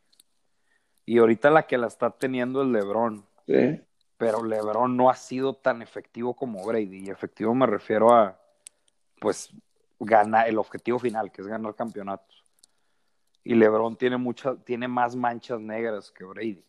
Y 1.06 1.18
ahorita 1.18 1.50
la 1.50 1.68
que 1.68 1.78
la 1.78 1.88
está 1.88 2.12
teniendo 2.12 2.62
es 2.62 2.70
LeBron. 2.70 3.26
sí, 3.46 3.82
Pero 4.18 4.44
LeBron 4.44 4.98
no 4.98 5.10
ha 5.10 5.16
sido 5.16 5.54
tan 5.54 5.82
efectivo 5.82 6.36
como 6.36 6.66
Brady. 6.66 7.06
Y 7.06 7.10
efectivo 7.10 7.54
me 7.54 7.68
refiero 7.68 8.14
a, 8.14 8.40
pues, 9.20 9.52
ganar 10.00 10.48
el 10.48 10.58
objetivo 10.58 11.00
final, 11.00 11.32
que 11.32 11.42
es 11.42 11.48
ganar 11.48 11.76
campeonatos. 11.76 12.44
Y 13.44 13.56
LeBron 13.56 13.96
tiene 13.96 14.18
mucha, 14.18 14.56
tiene 14.56 14.88
más 14.88 15.16
manchas 15.16 15.60
negras 15.60 16.12
que 16.12 16.26
Brady. 16.26 16.64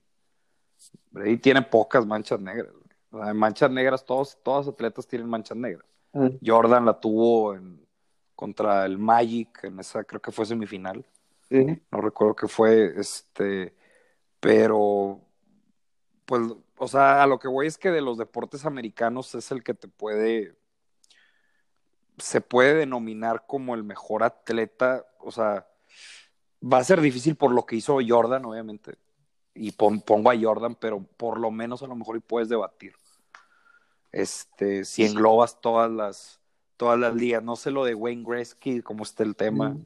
Brady 1.10 1.38
tiene 1.38 1.62
pocas 1.62 2.06
manchas 2.06 2.40
negras. 2.40 2.72
güey. 2.72 2.88
O 3.10 3.24
sea, 3.24 3.34
manchas 3.34 3.70
negras, 3.70 4.04
todos, 4.04 4.38
todos 4.42 4.66
los 4.66 4.74
atletas 4.74 5.06
tienen 5.06 5.28
manchas 5.28 5.56
negras. 5.56 5.86
Jordan 6.44 6.84
la 6.84 6.98
tuvo 6.98 7.54
en, 7.54 7.80
contra 8.34 8.84
el 8.86 8.98
Magic, 8.98 9.64
en 9.64 9.78
esa 9.78 10.04
creo 10.04 10.20
que 10.20 10.32
fue 10.32 10.46
semifinal. 10.46 11.04
No 11.50 12.00
recuerdo 12.00 12.36
qué 12.36 12.48
fue, 12.48 12.92
este, 12.98 13.74
pero, 14.40 15.20
pues, 16.26 16.42
o 16.78 16.88
sea, 16.88 17.22
a 17.22 17.26
lo 17.26 17.38
que 17.38 17.48
voy 17.48 17.66
es 17.66 17.78
que 17.78 17.90
de 17.90 18.00
los 18.00 18.18
deportes 18.18 18.64
americanos 18.64 19.34
es 19.34 19.50
el 19.50 19.62
que 19.62 19.74
te 19.74 19.88
puede, 19.88 20.56
se 22.18 22.40
puede 22.40 22.74
denominar 22.74 23.44
como 23.46 23.74
el 23.74 23.84
mejor 23.84 24.22
atleta, 24.22 25.06
o 25.20 25.30
sea, 25.30 25.66
va 26.62 26.78
a 26.78 26.84
ser 26.84 27.00
difícil 27.00 27.36
por 27.36 27.52
lo 27.52 27.66
que 27.66 27.76
hizo 27.76 27.98
Jordan, 28.06 28.44
obviamente, 28.44 28.96
y 29.54 29.72
pon- 29.72 30.00
pongo 30.00 30.30
a 30.30 30.36
Jordan, 30.40 30.74
pero 30.74 31.02
por 31.16 31.38
lo 31.38 31.50
menos 31.50 31.82
a 31.82 31.86
lo 31.86 31.96
mejor 31.96 32.16
y 32.16 32.20
puedes 32.20 32.48
debatir. 32.48 32.94
Este, 34.10 34.84
si 34.84 35.04
englobas 35.04 35.60
todas 35.60 35.90
las, 35.90 36.40
todas 36.76 36.98
las 36.98 37.14
ligas, 37.14 37.42
no 37.42 37.56
sé 37.56 37.70
lo 37.70 37.84
de 37.84 37.94
Wayne 37.94 38.24
Gretzky, 38.26 38.82
cómo 38.82 39.02
está 39.02 39.22
el 39.22 39.36
tema. 39.36 39.76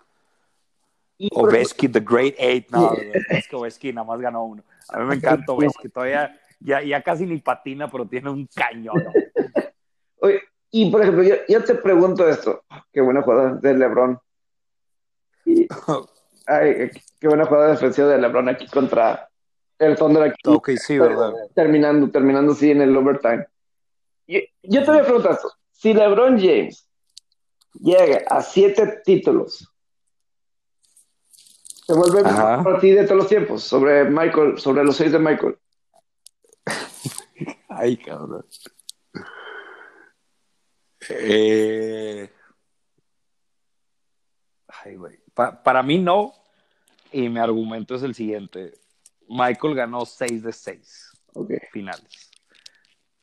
Y 1.19 1.29
por 1.29 1.49
Ovechky, 1.51 1.89
The 1.89 2.01
Great 2.01 2.35
Eight, 2.39 2.71
no, 2.71 2.93
es 3.29 3.49
que 3.49 3.57
Ovechky 3.57 3.93
nada 3.93 4.07
más 4.07 4.21
ganó 4.21 4.45
uno. 4.45 4.65
A 4.89 4.99
mí 4.99 5.05
me 5.07 5.15
encanta 5.17 5.53
Ovechky, 5.53 5.89
todavía 5.89 6.39
ya, 6.65 6.83
ya 6.83 7.03
casi 7.03 7.27
ni 7.27 7.39
patina, 7.39 7.91
pero 7.91 8.07
tiene 8.07 8.31
un 8.31 8.49
cañón. 8.55 9.03
y 10.71 10.91
por 10.91 11.03
ejemplo, 11.03 11.23
yo, 11.23 11.35
yo 11.49 11.65
te 11.65 11.75
pregunto 11.75 12.29
esto. 12.29 12.65
Qué 12.93 13.01
buena 13.01 13.23
jugada 13.23 13.55
de 13.55 13.75
LeBron. 13.75 14.19
Y- 15.45 15.67
ay, 16.47 16.91
qué 17.21 17.29
buena 17.29 17.47
jugada 17.47 17.71
defensiva 17.71 18.09
de 18.09 18.19
LeBron 18.19 18.49
aquí 18.49 18.67
contra 18.67 19.29
el 19.79 19.97
Thunder 19.97 20.23
aquí. 20.23 20.41
ok, 20.47 20.71
sí, 20.77 20.99
¿verdad? 20.99 21.33
Terminando, 21.55 22.11
terminando 22.11 22.55
sí 22.55 22.71
en 22.71 22.83
el 22.83 22.97
overtime. 22.97 23.47
Yo, 24.27 24.41
yo 24.63 24.85
te 24.85 24.91
voy 24.91 25.01
a 25.01 25.05
preguntar 25.05 25.33
esto. 25.33 25.53
Si 25.73 25.93
LeBron 25.93 26.39
James 26.39 26.89
llega 27.75 28.23
a 28.29 28.41
siete 28.41 29.01
títulos, 29.05 29.69
se 31.87 31.93
vuelve 31.93 32.23
mejor 32.23 32.63
partido 32.63 33.01
de 33.01 33.07
todos 33.07 33.19
los 33.19 33.29
tiempos 33.29 33.65
sobre 33.65 34.05
Michael, 34.05 34.59
sobre 34.59 34.85
los 34.85 34.97
seis 34.97 35.11
de 35.11 35.19
Michael. 35.19 35.59
Ay, 37.77 37.97
cabrón. 37.97 38.47
Eh... 41.09 42.31
Ay, 44.85 44.97
güey. 44.97 45.19
Pa- 45.35 45.63
para 45.63 45.83
mí 45.83 45.99
no. 45.99 46.33
Y 47.13 47.29
mi 47.29 47.39
argumento 47.41 47.95
es 47.95 48.03
el 48.03 48.15
siguiente. 48.15 48.79
Michael 49.29 49.75
ganó 49.75 50.05
6 50.07 50.43
de 50.43 50.53
6 50.53 51.11
Ok. 51.35 51.51
finales. 51.71 52.31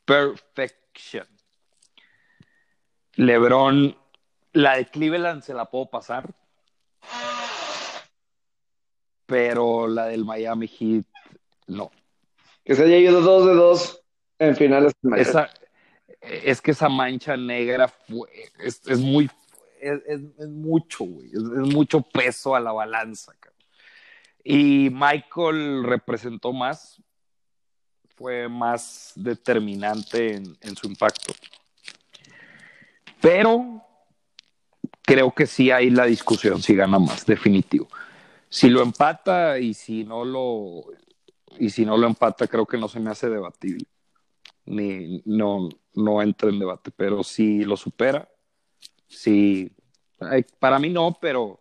Perfection. 0.05 1.27
LeBron, 3.15 3.97
la 4.53 4.77
de 4.77 4.85
Cleveland 4.89 5.41
se 5.43 5.53
la 5.53 5.65
puedo 5.69 5.87
pasar. 5.89 6.33
Pero 9.25 9.87
la 9.87 10.05
del 10.05 10.25
Miami 10.25 10.67
Heat, 10.67 11.05
no. 11.67 11.91
Que 12.63 12.75
se 12.75 12.83
haya 12.83 12.97
ido 12.97 13.21
dos 13.21 13.45
de 13.45 13.53
dos 13.53 14.01
en 14.39 14.55
finales. 14.55 14.93
de 15.01 15.09
Miami. 15.09 15.29
Esa, 15.29 15.49
es 16.21 16.61
que 16.61 16.71
esa 16.71 16.89
mancha 16.89 17.37
negra 17.37 17.87
fue, 17.87 18.29
es, 18.59 18.99
muy, 18.99 19.29
es, 19.79 20.21
mucho, 20.47 21.03
güey. 21.05 21.27
Es, 21.27 21.41
es 21.41 21.73
mucho 21.73 22.01
peso 22.01 22.55
a 22.55 22.59
la 22.59 22.71
balanza, 22.71 23.33
cabrón. 23.39 23.59
Y 24.43 24.89
Michael 24.91 25.83
representó 25.83 26.53
más, 26.53 27.01
fue 28.15 28.47
más 28.47 29.11
determinante 29.15 30.35
en, 30.35 30.57
en 30.61 30.75
su 30.75 30.87
impacto. 30.87 31.33
Pero 33.21 33.83
creo 35.01 35.31
que 35.33 35.45
sí 35.45 35.71
hay 35.71 35.89
la 35.89 36.05
discusión 36.05 36.61
si 36.61 36.75
gana 36.75 36.99
más, 36.99 37.25
definitivo. 37.25 37.87
Si 38.49 38.69
lo 38.69 38.81
empata 38.81 39.59
y 39.59 39.73
si 39.73 40.03
no 40.03 40.25
lo 40.25 40.85
y 41.57 41.69
si 41.71 41.85
no 41.85 41.97
lo 41.97 42.07
empata, 42.07 42.47
creo 42.47 42.65
que 42.65 42.77
no 42.77 42.87
se 42.87 42.99
me 42.99 43.11
hace 43.11 43.29
debatible. 43.29 43.85
Ni 44.69 45.21
no, 45.25 45.67
no 45.95 46.21
entra 46.21 46.49
en 46.49 46.59
debate. 46.59 46.91
Pero 46.95 47.23
si 47.23 47.63
lo 47.63 47.75
supera, 47.75 48.29
sí. 49.07 49.71
Para 50.59 50.79
mí 50.79 50.89
no, 50.89 51.17
pero 51.19 51.59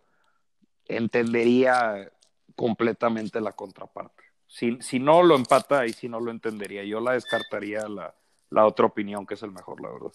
entendería 0.86 2.11
completamente 2.56 3.40
la 3.40 3.52
contraparte. 3.52 4.22
Si, 4.46 4.78
si 4.80 4.98
no 4.98 5.22
lo 5.22 5.36
empata 5.36 5.86
y 5.86 5.92
si 5.92 6.09
no 6.09 6.20
lo 6.20 6.30
entendería, 6.30 6.82
yo 6.84 7.00
la 7.00 7.12
descartaría 7.12 7.86
la, 7.88 8.14
la 8.50 8.66
otra 8.66 8.86
opinión, 8.86 9.26
que 9.26 9.34
es 9.34 9.42
el 9.42 9.52
mejor, 9.52 9.80
la 9.80 9.90
verdad. 9.90 10.12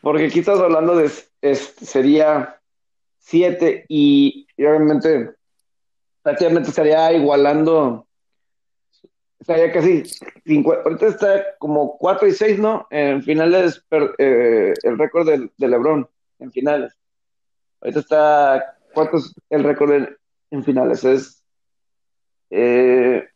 Porque 0.00 0.26
aquí 0.26 0.40
estás 0.40 0.58
hablando 0.58 0.96
de 0.96 1.06
es- 1.42 1.74
sería 1.80 2.60
siete 3.18 3.84
y, 3.88 4.46
y 4.56 4.64
obviamente 4.64 5.30
prácticamente 6.22 6.70
estaría 6.70 7.12
igualando, 7.12 8.07
estaría 9.38 9.72
casi 9.72 10.02
cincu- 10.44 10.80
ahorita 10.84 11.06
está 11.06 11.56
como 11.58 11.96
cuatro 11.96 12.26
y 12.26 12.32
seis, 12.32 12.58
¿no? 12.58 12.86
En 12.90 13.22
finales, 13.22 13.84
eh, 14.18 14.74
el 14.82 14.98
récord 14.98 15.26
de, 15.26 15.50
LeBron 15.58 16.08
en 16.38 16.50
finales. 16.50 16.96
Ahorita 17.80 18.00
está, 18.00 18.78
¿cuánto 18.92 19.18
es 19.18 19.34
el 19.50 19.64
récord 19.64 20.06
en, 20.50 20.64
finales? 20.64 21.04
Es, 21.04 21.44
eh, 22.50 23.28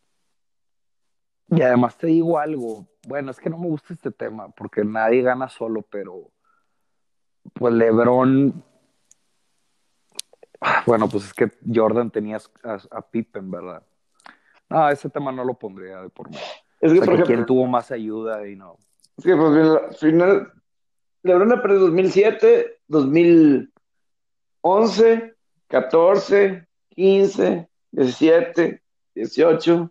Y 1.49 1.61
además 1.61 1.97
te 1.97 2.07
digo 2.07 2.37
algo, 2.37 2.87
bueno, 3.07 3.31
es 3.31 3.39
que 3.39 3.49
no 3.49 3.57
me 3.57 3.67
gusta 3.67 3.93
este 3.93 4.11
tema, 4.11 4.49
porque 4.49 4.83
nadie 4.83 5.21
gana 5.21 5.47
solo, 5.47 5.81
pero 5.83 6.31
pues 7.53 7.73
LeBron, 7.73 8.63
ah, 10.61 10.83
bueno, 10.85 11.07
pues 11.07 11.25
es 11.25 11.33
que 11.33 11.51
Jordan 11.73 12.11
tenía 12.11 12.39
a 12.63 13.01
Pippen, 13.01 13.51
¿verdad? 13.51 13.83
No, 14.73 14.89
ese 14.89 15.09
tema 15.09 15.31
no 15.31 15.45
lo 15.45 15.53
pondría 15.53 16.01
de 16.01 16.09
por 16.09 16.29
medio. 16.29 16.41
es 16.81 16.91
O 16.91 16.95
que, 16.95 16.99
sea, 16.99 17.05
por 17.05 17.05
que 17.05 17.13
ejemplo, 17.21 17.25
quién 17.35 17.45
tuvo 17.45 17.67
más 17.67 17.91
ayuda 17.91 18.45
y 18.47 18.55
no. 18.55 18.75
Es 19.17 19.23
que, 19.23 19.35
pues, 19.35 19.53
bien, 19.53 19.71
la 19.73 19.91
final, 19.91 20.51
LeBron 21.21 21.51
ha 21.53 21.61
perdido 21.61 21.81
2007, 21.81 22.79
2011, 22.87 25.35
14, 25.67 26.67
15, 26.89 27.69
17, 27.91 28.81
18. 29.15 29.89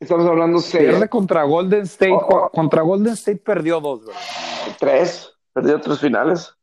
Estamos 0.00 0.26
hablando 0.26 0.60
Pierde 0.60 0.98
6, 0.98 1.08
contra 1.10 1.42
Golden 1.44 1.82
State, 1.82 2.12
Oh, 2.12 2.26
oh. 2.28 2.50
contra 2.50 2.82
Golden 2.82 3.14
State 3.14 3.38
perdió 3.38 3.80
dos, 3.80 4.04
¿verdad? 4.06 4.20
3, 4.78 5.32
perdió 5.54 5.80
tres 5.80 5.98
finales. 5.98 6.54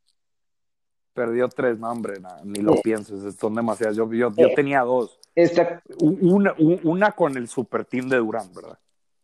Perdió 1.16 1.47
tres, 1.47 1.80
no, 1.80 1.89
hombre, 1.89 2.20
na- 2.20 2.41
ni 2.43 2.59
lo 2.59 2.76
pienses, 2.82 3.36
son 3.36 3.55
demasiadas. 3.55 3.95
Yo, 3.95 4.11
yo, 4.11 4.32
yo 4.36 4.47
Eh. 4.47 4.53
tenía 4.53 4.82
dos. 4.82 5.18
Esta, 5.34 5.82
Una, 5.99 6.53
una 6.57 7.13
con 7.13 7.38
el 7.38 7.47
super 7.47 7.86
team 7.86 8.09
de 8.09 8.18
Durant, 8.18 8.53
¿verdad? 8.53 8.78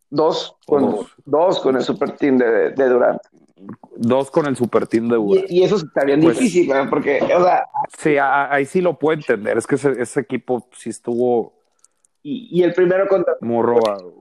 dos, 0.09 0.55
con, 0.65 0.91
dos. 0.91 1.07
dos 1.25 1.59
con 1.59 1.75
el 1.75 1.83
super 1.83 2.11
team 2.17 2.37
de, 2.37 2.71
de 2.71 2.89
Durant. 2.89 3.21
dos 3.97 4.31
con 4.31 4.45
el 4.45 4.55
super 4.55 4.87
team 4.87 5.09
de 5.09 5.17
Ura. 5.17 5.41
Y, 5.49 5.63
eso 5.63 5.75
está 5.75 6.05
bien 6.05 6.21
pues, 6.21 6.37
difícil, 6.39 6.71
porque, 6.89 7.19
o 7.21 7.43
sea. 7.43 7.65
Sí, 7.97 8.15
ahí 8.17 8.65
sí 8.65 8.79
lo 8.81 8.97
puedo 8.97 9.17
entender. 9.17 9.57
Es 9.57 9.67
que 9.67 9.75
ese, 9.75 10.19
equipo 10.21 10.67
sí 10.77 10.89
estuvo. 10.89 11.53
Y, 12.23 12.63
el 12.63 12.73
primero 12.73 13.05
contra. 13.09 13.35
Muy 13.41 13.63
robado. 13.63 14.13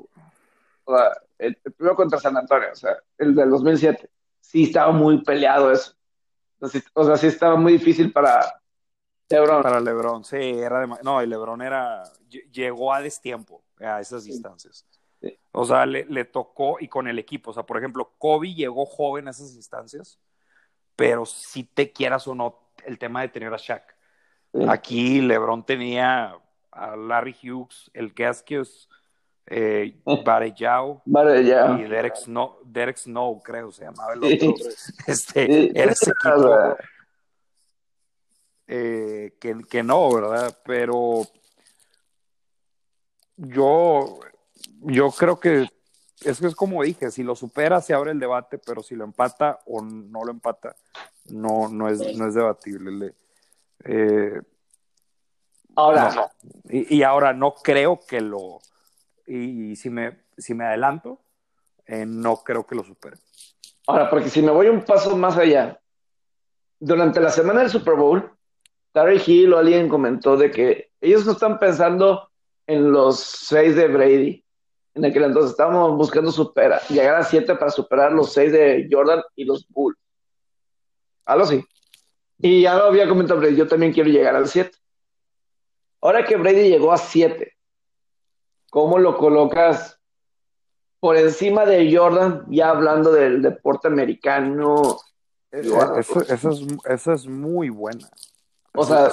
O 0.85 0.97
sea, 0.97 1.11
el, 1.39 1.55
primero 1.77 1.95
contra 1.95 2.19
San 2.19 2.37
Antonio, 2.37 2.69
o 2.73 2.77
sea, 2.77 2.97
el 3.19 3.35
del 3.35 3.51
2007. 3.51 4.11
Sí 4.41 4.65
estaba 4.65 4.91
muy 4.91 5.23
peleado 5.23 5.71
eso. 5.71 5.95
O 6.95 7.05
sea, 7.05 7.17
sí 7.17 7.27
estaba 7.27 7.57
muy 7.57 7.75
difícil 7.75 8.13
para 8.13 8.61
Lebron. 9.29 9.63
Para 9.63 9.81
Lebron, 9.81 10.25
sí, 10.25 10.37
era 10.37 10.81
de, 10.81 10.89
no, 11.03 11.23
y 11.23 11.27
Lebron 11.27 11.63
era, 11.63 12.03
llegó 12.53 12.93
a 12.93 13.01
destiempo 13.01 13.63
a 13.79 14.01
esas 14.01 14.25
distancias. 14.25 14.87
O 15.53 15.65
sea, 15.65 15.87
le, 15.87 16.25
tocó 16.25 16.79
y 16.81 16.89
con 16.89 17.09
el 17.09 17.19
equipo. 17.19 17.51
O 17.51 17.55
sea, 17.55 17.65
por 17.65 17.79
ejemplo, 17.79 18.15
Kobe 18.19 18.55
llegó 18.55 18.87
joven 18.87 19.29
a 19.29 19.31
esas 19.31 19.55
instancias, 19.55 20.19
pero 20.97 21.27
si 21.27 21.65
te 21.65 21.93
quieras 21.93 22.27
o 22.29 22.35
no, 22.35 22.59
el 22.85 22.99
tema 22.99 23.23
de 23.23 23.29
tener 23.29 23.53
a 23.53 23.57
Shaq. 23.57 23.97
Aquí 24.69 25.21
LeBron 25.21 25.65
tenía 25.65 26.37
a 26.73 26.97
Larry 26.97 27.37
Hughes, 27.43 27.91
el 27.95 28.13
Gaskius, 28.13 28.89
eh, 29.51 30.01
Barellao 30.25 31.03
y 31.05 31.83
Derek 31.83 32.17
Snow, 32.17 32.61
Derek 32.65 32.97
Snow, 32.97 33.41
creo 33.43 33.73
se 33.73 33.85
llamaba 33.85 34.15
el 34.15 34.25
otro. 34.25 34.55
Este, 35.07 35.79
era 35.79 35.93
ese 35.93 36.11
equipo 36.25 36.77
eh, 38.69 39.35
que, 39.41 39.57
que 39.69 39.83
no, 39.83 40.13
¿verdad? 40.15 40.57
Pero 40.65 41.27
yo 43.37 44.21
yo 44.83 45.11
creo 45.11 45.41
que 45.41 45.69
es 46.23 46.39
que 46.39 46.47
es 46.47 46.55
como 46.55 46.83
dije, 46.83 47.11
si 47.11 47.23
lo 47.23 47.35
supera 47.35 47.81
se 47.81 47.95
abre 47.95 48.13
el 48.13 48.21
debate, 48.21 48.59
pero 48.59 48.83
si 48.83 48.95
lo 48.95 49.05
empata 49.05 49.61
o 49.67 49.83
no 49.83 50.25
lo 50.25 50.31
empata, 50.31 50.77
no, 51.27 51.69
no, 51.69 51.89
es, 51.89 52.17
no 52.17 52.29
es 52.29 52.35
debatible. 52.35 53.15
Eh, 53.85 54.41
ahora. 55.75 56.31
Y, 56.69 57.03
ahora 57.03 57.33
no 57.33 57.55
creo 57.55 58.01
que 58.07 58.21
lo. 58.21 58.61
Y, 59.33 59.77
si, 59.77 59.91
me, 59.91 60.19
si 60.37 60.55
me 60.55 60.65
adelanto, 60.65 61.21
eh, 61.87 62.05
no 62.05 62.39
creo 62.39 62.67
que 62.67 62.75
lo 62.75 62.83
supere. 62.83 63.17
Ahora, 63.87 64.11
porque 64.11 64.29
si 64.29 64.43
me 64.43 64.51
voy 64.51 64.67
un 64.67 64.85
paso 64.85 65.17
más 65.17 65.37
allá, 65.37 65.81
durante 66.81 67.21
la 67.21 67.31
semana 67.31 67.61
del 67.61 67.71
Super 67.71 67.95
Bowl, 67.95 68.29
Tarry 68.91 69.23
Hill 69.25 69.53
o 69.53 69.59
alguien 69.59 69.89
comentó 69.89 70.37
de 70.37 70.51
que 70.51 70.91
ellos 71.01 71.25
no 71.27 71.33
están 71.33 71.61
pensando 71.61 72.29
en 72.67 72.91
los 72.91 73.21
seis 73.21 73.77
de 73.77 73.87
Brady, 73.87 74.45
en 74.95 75.05
aquel 75.05 75.23
entonces 75.23 75.53
estábamos 75.53 75.97
buscando 75.97 76.33
superar, 76.33 76.83
llegar 76.89 77.15
a 77.15 77.23
siete 77.23 77.55
para 77.55 77.71
superar 77.71 78.11
los 78.11 78.33
seis 78.33 78.51
de 78.51 78.89
Jordan 78.91 79.23
y 79.37 79.45
los 79.45 79.65
Bulls. 79.69 79.97
Algo 81.25 81.45
así. 81.45 81.65
Y 82.39 82.63
ya 82.63 82.75
lo 82.75 82.87
había 82.87 83.09
comentado 83.09 83.39
Brady, 83.39 83.55
yo 83.55 83.69
también 83.69 83.93
quiero 83.93 84.11
llegar 84.11 84.35
al 84.35 84.49
siete. 84.49 84.77
Ahora 86.01 86.25
que 86.25 86.37
Brady 86.37 86.69
llegó 86.69 86.93
a 86.93 86.99
siete, 86.99 87.60
¿cómo 88.71 88.99
lo 88.99 89.19
colocas 89.19 90.01
por 90.99 91.17
encima 91.17 91.67
de 91.67 91.95
Jordan, 91.95 92.45
ya 92.49 92.71
hablando 92.71 93.13
del 93.13 93.43
deporte 93.43 93.89
americano? 93.89 94.99
Eso, 95.51 96.23
es, 96.87 97.07
es, 97.07 97.27
muy 97.27 97.71
buena. 97.71 98.09
O 98.73 98.85
sea, 98.85 99.09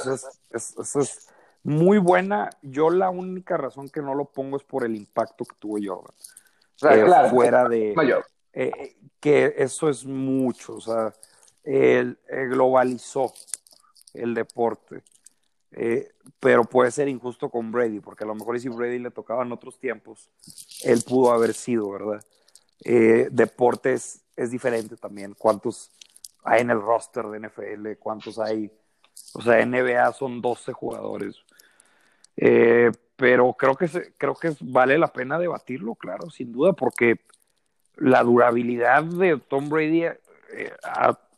eso 0.51 0.99
es 0.99 1.27
muy 1.63 1.97
buena. 1.97 2.49
Yo 2.61 2.89
la 2.89 3.09
única 3.09 3.57
razón 3.57 3.89
que 3.89 4.01
no 4.01 4.13
lo 4.13 4.25
pongo 4.25 4.57
es 4.57 4.63
por 4.63 4.85
el 4.85 4.95
impacto 4.95 5.43
que 5.43 5.55
tuvo 5.59 5.77
Jordan. 5.83 6.13
Eh, 6.83 7.29
fuera 7.31 7.67
de 7.67 7.95
eh, 8.53 8.95
que 9.19 9.55
eso 9.57 9.89
es 9.89 10.05
mucho, 10.05 10.75
o 10.75 10.81
sea, 10.81 11.13
él, 11.63 12.17
globalizó 12.27 13.33
el 14.13 14.33
deporte. 14.33 15.03
Eh, 15.71 16.11
pero 16.39 16.63
puede 16.63 16.91
ser 16.91 17.07
injusto 17.07 17.49
con 17.49 17.71
Brady, 17.71 17.99
porque 17.99 18.23
a 18.23 18.27
lo 18.27 18.35
mejor 18.35 18.59
si 18.59 18.69
Brady 18.69 18.99
le 18.99 19.11
tocaba 19.11 19.43
en 19.43 19.51
otros 19.51 19.79
tiempos, 19.79 20.29
él 20.83 21.03
pudo 21.05 21.31
haber 21.31 21.53
sido, 21.53 21.89
¿verdad? 21.89 22.23
deportes 23.31 24.21
es 24.37 24.51
diferente 24.51 24.95
también. 24.95 25.33
¿Cuántos 25.37 25.91
hay 26.43 26.61
en 26.61 26.69
el 26.69 26.79
roster 26.81 27.25
de 27.25 27.39
NFL? 27.39 27.99
¿Cuántos 27.99 28.39
hay? 28.39 28.71
O 29.33 29.41
sea, 29.41 29.65
NBA 29.65 30.13
son 30.13 30.41
12 30.41 30.71
jugadores. 30.71 31.35
Eh, 32.37 32.91
pero 33.15 33.51
creo 33.53 33.75
que, 33.75 34.13
creo 34.17 34.35
que 34.35 34.55
vale 34.61 34.97
la 34.97 35.11
pena 35.11 35.39
debatirlo, 35.39 35.95
claro, 35.95 36.29
sin 36.29 36.51
duda, 36.53 36.73
porque 36.73 37.19
la 37.95 38.23
durabilidad 38.23 39.03
de 39.03 39.37
Tom 39.37 39.69
Brady 39.69 40.03
eh, 40.03 40.15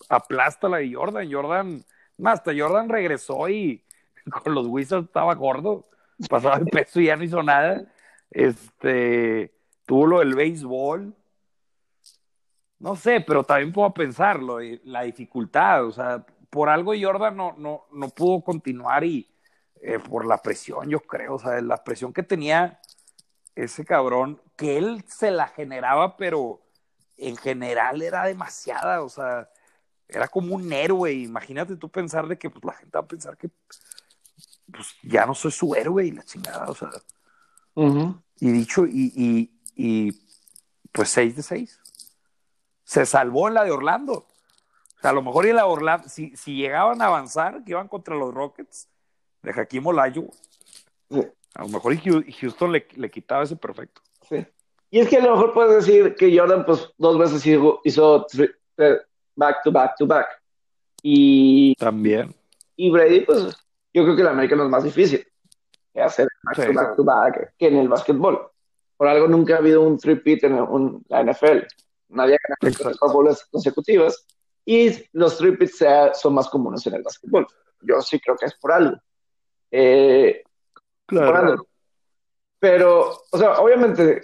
aplasta 0.10 0.68
la 0.68 0.78
de 0.78 0.94
Jordan. 0.94 1.32
Jordan, 1.32 1.86
hasta 2.24 2.52
Jordan 2.56 2.90
regresó 2.90 3.48
y 3.48 3.84
con 4.44 4.54
los 4.54 4.68
Wizards 4.68 5.08
estaba 5.08 5.36
gordo, 5.36 5.90
pasaba 6.30 6.58
el 6.58 6.66
peso 6.66 7.00
y 7.00 7.06
ya 7.06 7.16
no 7.16 7.24
hizo 7.24 7.44
nada. 7.44 7.86
Este, 8.32 9.54
tuvo 9.86 10.08
lo 10.08 10.20
del 10.20 10.36
béisbol. 10.36 11.16
No 12.80 12.96
sé, 12.96 13.22
pero 13.22 13.44
también 13.44 13.74
puedo 13.74 13.94
pensarlo, 13.94 14.60
la 14.86 15.02
dificultad, 15.02 15.86
o 15.86 15.92
sea, 15.92 16.26
por 16.50 16.70
algo 16.70 16.94
Jordan 17.00 17.36
no, 17.36 17.54
no, 17.58 17.88
no 17.92 18.10
pudo 18.10 18.42
continuar 18.42 19.04
y, 19.04 19.30
eh, 19.82 20.00
por 20.00 20.26
la 20.26 20.38
presión, 20.38 20.90
yo 20.90 21.02
creo, 21.02 21.36
o 21.36 21.40
sea, 21.40 21.62
la 21.62 21.84
presión 21.84 22.14
que 22.14 22.24
tenía 22.24 22.80
ese 23.56 23.86
cabrón, 23.86 24.42
que 24.56 24.78
él 24.78 25.04
se 25.08 25.32
la 25.32 25.48
generaba, 25.48 26.18
pero 26.18 26.62
en 27.18 27.38
general 27.38 28.02
era 28.02 28.26
demasiada, 28.26 29.04
o 29.04 29.10
sea, 29.10 29.50
era 30.08 30.28
como 30.28 30.56
un 30.56 30.72
héroe. 30.74 31.14
Imagínate 31.14 31.76
tú 31.78 31.90
pensar 31.90 32.28
de 32.28 32.38
que 32.38 32.50
pues, 32.50 32.64
la 32.66 32.74
gente 32.74 32.98
va 32.98 33.02
a 33.02 33.08
pensar 33.08 33.38
que 33.38 33.50
pues, 34.72 34.96
ya 35.04 35.26
no 35.26 35.34
soy 35.36 35.52
su 35.52 35.76
héroe 35.76 36.06
y 36.06 36.12
la 36.12 36.24
chingada, 36.24 36.68
o 36.70 36.76
sea. 36.76 36.90
Y 38.42 38.52
dicho, 38.52 38.86
y, 38.86 39.12
y, 39.16 39.52
y, 39.76 40.12
pues 40.92 41.10
6 41.10 41.36
de 41.38 41.44
6. 41.44 41.80
Se 42.84 43.06
salvó 43.06 43.48
en 43.48 43.54
la 43.54 43.64
de 43.64 43.72
Orlando. 43.72 44.14
O 44.14 45.02
sea, 45.02 45.12
a 45.12 45.14
lo 45.14 45.22
mejor 45.22 45.46
y 45.46 45.54
la 45.54 45.66
Orlando, 45.66 46.10
si, 46.10 46.36
si 46.36 46.56
llegaban 46.56 47.02
a 47.02 47.06
avanzar, 47.06 47.64
que 47.64 47.72
iban 47.72 47.88
contra 47.88 48.16
los 48.16 48.34
Rockets, 48.34 48.90
de 49.42 49.52
Hakim 49.52 49.88
Olayo. 49.88 50.28
A 51.56 51.64
lo 51.64 51.70
mejor 51.70 51.96
Houston 51.98 52.72
le, 52.72 52.88
le, 52.96 53.10
quitaba 53.10 53.44
ese 53.44 53.56
perfecto. 53.56 54.02
Sí. 54.28 54.46
Y 54.92 55.00
es 55.00 55.10
que 55.10 55.18
a 55.18 55.24
lo 55.24 55.32
mejor 55.32 55.54
puedes 55.54 55.86
decir 55.86 56.16
que 56.16 56.38
Jordan, 56.38 56.66
pues, 56.66 56.90
dos 56.98 57.18
veces 57.18 57.46
hizo, 57.46 57.80
hizo 57.84 58.26
back 59.36 59.64
to 59.64 59.72
back 59.72 59.96
to 59.98 60.06
back. 60.06 60.28
Y. 61.02 61.76
También. 61.76 62.36
Y 62.76 62.90
Brady, 62.90 63.22
pues, 63.22 63.56
yo 63.94 64.04
creo 64.04 64.16
que 64.16 64.22
el 64.22 64.28
americano 64.28 64.64
es 64.64 64.70
más 64.70 64.84
difícil 64.84 65.26
que 65.94 66.02
hacer 66.02 66.28
back 66.44 66.68
to 66.68 66.74
back 66.74 66.96
to 66.96 67.04
back 67.04 67.54
que 67.58 67.68
en 67.68 67.78
el 67.78 67.88
básquetbol. 67.88 68.50
Por 68.98 69.08
algo 69.08 69.28
nunca 69.28 69.56
ha 69.56 69.58
habido 69.60 69.82
un 69.82 69.98
three-peat 69.98 70.44
en 70.44 71.04
la 71.08 71.24
NFL. 71.24 71.66
Nadie 72.10 72.36
ha 72.36 72.40
ganado 72.44 73.24
tres 73.24 73.48
consecutivas. 73.50 74.26
Y 74.66 74.92
los 75.14 75.38
three-peats 75.38 76.20
son 76.20 76.34
más 76.34 76.50
comunes 76.50 76.86
en 76.86 76.96
el 76.96 77.04
básquetbol. 77.04 77.48
Yo 77.82 78.02
sí 78.02 78.20
creo 78.20 78.36
que 78.36 78.48
es 78.48 78.56
por 78.56 78.74
algo. 78.74 78.98
Eh, 79.72 80.44
claro. 81.06 81.66
Pero, 82.60 83.22
o 83.32 83.38
sea, 83.38 83.60
obviamente, 83.60 84.22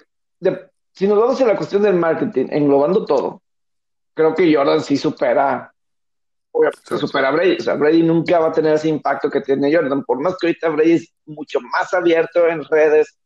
si 0.91 1.07
nos 1.07 1.17
vamos 1.17 1.41
a 1.41 1.47
la 1.47 1.55
cuestión 1.55 1.81
del 1.81 1.95
marketing, 1.95 2.47
englobando 2.49 3.05
todo, 3.05 3.41
creo 4.13 4.35
que 4.35 4.53
Jordan 4.53 4.81
sí 4.81 4.97
supera, 4.97 5.73
obviamente 6.55 6.97
supera 6.97 7.29
a 7.29 7.31
Brady. 7.31 7.57
O 7.59 7.63
sea, 7.63 7.75
Brady 7.75 8.03
nunca 8.03 8.39
va 8.39 8.47
a 8.47 8.51
tener 8.51 8.73
ese 8.73 8.87
impacto 8.87 9.29
que 9.29 9.41
tiene 9.41 9.73
Jordan, 9.73 10.03
por 10.05 10.21
más 10.21 10.37
que 10.39 10.47
ahorita 10.47 10.69
Brady 10.69 10.93
es 10.93 11.13
mucho 11.25 11.59
más 11.59 11.93
abierto 11.93 12.47
en 12.47 12.63
redes 12.63 13.17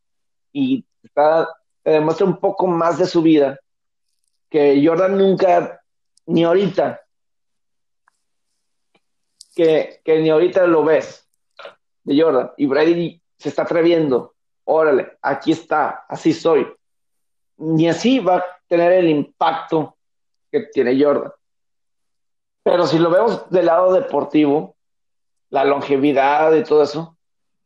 y 0.51 0.83
está, 1.03 1.47
demuestra 1.83 2.25
un 2.25 2.39
poco 2.39 2.65
más 2.65 2.97
de 2.97 3.05
su 3.05 3.21
vida, 3.21 3.59
que 4.49 4.81
Jordan 4.83 5.17
nunca, 5.17 5.79
ni 6.25 6.43
ahorita, 6.43 7.01
que, 9.55 10.01
que 10.03 10.19
ni 10.19 10.29
ahorita 10.29 10.65
lo 10.65 10.83
ves 10.83 11.27
de 12.03 12.19
Jordan. 12.19 12.51
Y 12.57 12.65
Brady 12.65 13.21
se 13.37 13.49
está 13.49 13.61
atreviendo. 13.61 14.33
Órale, 14.63 15.17
aquí 15.21 15.51
está, 15.51 16.05
así 16.07 16.33
soy. 16.33 16.67
Ni 17.57 17.89
así 17.89 18.19
va 18.19 18.37
a 18.37 18.45
tener 18.67 18.93
el 18.93 19.09
impacto 19.09 19.97
que 20.51 20.61
tiene 20.73 21.01
Jordan. 21.01 21.31
Pero 22.69 22.85
si 22.85 22.99
lo 22.99 23.09
vemos 23.09 23.49
del 23.49 23.65
lado 23.65 23.93
deportivo, 23.93 24.75
la 25.49 25.65
longevidad 25.65 26.53
y 26.53 26.63
todo 26.63 26.83
eso, 26.83 27.17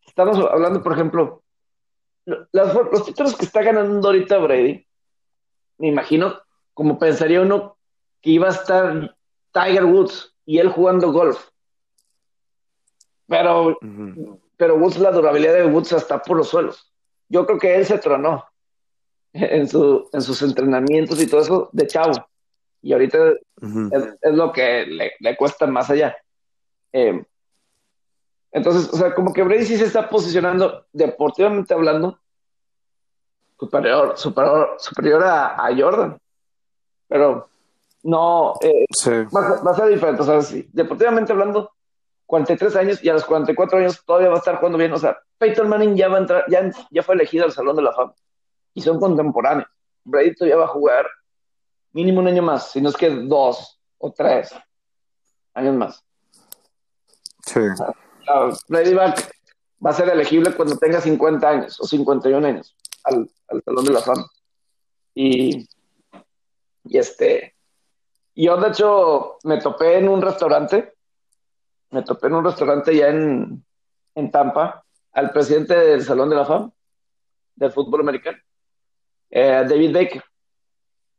estamos 0.08 0.40
hablando, 0.50 0.82
por 0.82 0.94
ejemplo, 0.94 1.44
los, 2.26 3.06
títulos 3.06 3.36
que 3.36 3.44
está 3.44 3.64
ganando 3.64 4.08
ahorita 4.08 4.38
Brady, 4.38 4.88
me 5.78 5.90
imagino, 5.90 6.40
como 6.74 6.98
pensaría 6.98 7.42
uno 7.42 7.76
que 8.22 8.30
iba 8.30 8.48
a 8.48 8.52
estar 8.52 9.14
Tiger 9.52 9.84
Woods 9.84 10.34
y 10.46 10.60
él 10.60 10.70
jugando 10.70 11.12
golf. 11.12 11.50
Pero, 13.28 13.78
pero 14.56 14.78
Woods, 14.78 15.00
la 15.00 15.12
durabilidad 15.12 15.56
de 15.56 15.66
Woods 15.66 15.92
está 15.92 16.22
por 16.22 16.38
los 16.38 16.48
suelos. 16.48 16.94
Yo 17.28 17.46
creo 17.46 17.60
que 17.60 17.76
él 17.76 17.86
se 17.86 17.98
tronó 17.98 18.46
en, 19.34 19.68
su, 19.68 20.10
en 20.14 20.22
sus 20.22 20.42
entrenamientos 20.44 21.22
y 21.22 21.28
todo 21.28 21.42
eso 21.42 21.70
de 21.74 21.88
chavo. 21.88 22.26
Y 22.84 22.92
ahorita 22.92 23.18
es, 24.22 24.34
lo 24.34 24.52
que 24.52 24.86
le, 24.86 25.38
cuesta 25.38 25.66
más 25.66 25.90
allá. 25.90 26.16
Eh, 26.92 27.24
entonces, 28.52 28.94
o 28.94 28.98
sea, 28.98 29.16
como 29.16 29.34
que 29.34 29.42
Brady 29.42 29.66
sí 29.66 29.78
se 29.78 29.86
está 29.86 30.10
posicionando 30.10 30.86
deportivamente 30.92 31.74
hablando 31.74 32.20
superior, 33.58 34.18
superior, 34.18 34.76
superior 34.78 35.24
a, 35.24 35.70
Jordan. 35.76 36.18
Pero 37.08 37.48
no, 38.04 38.56
eh, 38.62 38.86
va, 39.34 39.72
a 39.72 39.76
ser 39.76 39.88
diferente. 39.88 40.22
O 40.22 40.26
sea, 40.26 40.42
sí, 40.42 40.70
deportivamente 40.74 41.32
hablando, 41.32 41.72
43 42.26 42.76
años 42.76 43.04
y 43.04 43.08
a 43.08 43.14
los 43.14 43.24
44 43.24 43.80
años 43.80 44.04
todavía 44.06 44.28
va 44.28 44.36
a 44.36 44.40
estar 44.40 44.58
jugando 44.58 44.78
bien. 44.78 44.92
O 44.92 44.98
sea, 44.98 45.18
Peyton 45.38 45.70
Manning 45.70 45.96
ya 45.96 46.10
va 46.10 46.18
a 46.18 46.22
entrar, 46.22 46.44
ya, 46.50 46.70
ya 46.92 47.02
fue 47.02 47.16
elegido 47.16 47.46
al 47.46 47.54
Salón 47.54 47.78
de 47.78 47.84
la 47.84 47.94
Fama 47.94 48.14
y 48.74 48.82
son 48.82 49.00
contemporáneos. 49.00 49.70
Brady 50.04 50.36
todavía 50.36 50.58
va 50.58 50.66
a 50.66 50.68
jugar 50.68 51.08
mínimo 51.94 52.20
un 52.20 52.28
año 52.28 52.44
más, 52.44 52.72
si 52.72 52.82
no 52.82 52.90
es 52.90 52.98
que 52.98 53.10
dos 53.10 53.80
o 53.98 54.12
tres 54.12 54.54
años 55.54 55.76
más. 55.76 56.04
Sí. 57.46 57.62
Brady 58.68 58.94
va, 58.94 59.14
va, 59.86 59.90
a 59.90 59.94
ser 59.94 60.10
elegible 60.10 60.54
cuando 60.54 60.78
tenga 60.78 61.02
50 61.02 61.48
años 61.48 61.80
o 61.80 61.86
51 61.86 62.46
años 62.46 62.76
al, 63.04 63.30
al 63.48 63.64
Salón 63.64 63.86
de 63.86 63.92
la 63.92 64.02
Fama. 64.02 64.26
Y, 65.14 65.68
y 66.86 66.98
este, 66.98 67.56
yo 68.36 68.58
de 68.58 68.70
hecho 68.70 69.38
me 69.44 69.60
topé 69.60 69.98
en 69.98 70.10
un 70.10 70.22
restaurante, 70.22 70.94
me 71.92 72.02
topé 72.02 72.28
en 72.28 72.36
un 72.36 72.46
restaurante 72.46 72.96
ya 72.96 73.10
en, 73.10 73.64
en 74.16 74.32
Tampa, 74.32 74.84
al 75.12 75.32
presidente 75.32 75.76
del 75.76 76.04
Salón 76.04 76.30
de 76.30 76.36
la 76.38 76.46
Fama 76.46 76.72
del 77.56 77.72
fútbol 77.72 78.02
americano, 78.02 78.38
eh, 79.30 79.64
David 79.68 79.94
Baker. 79.94 80.24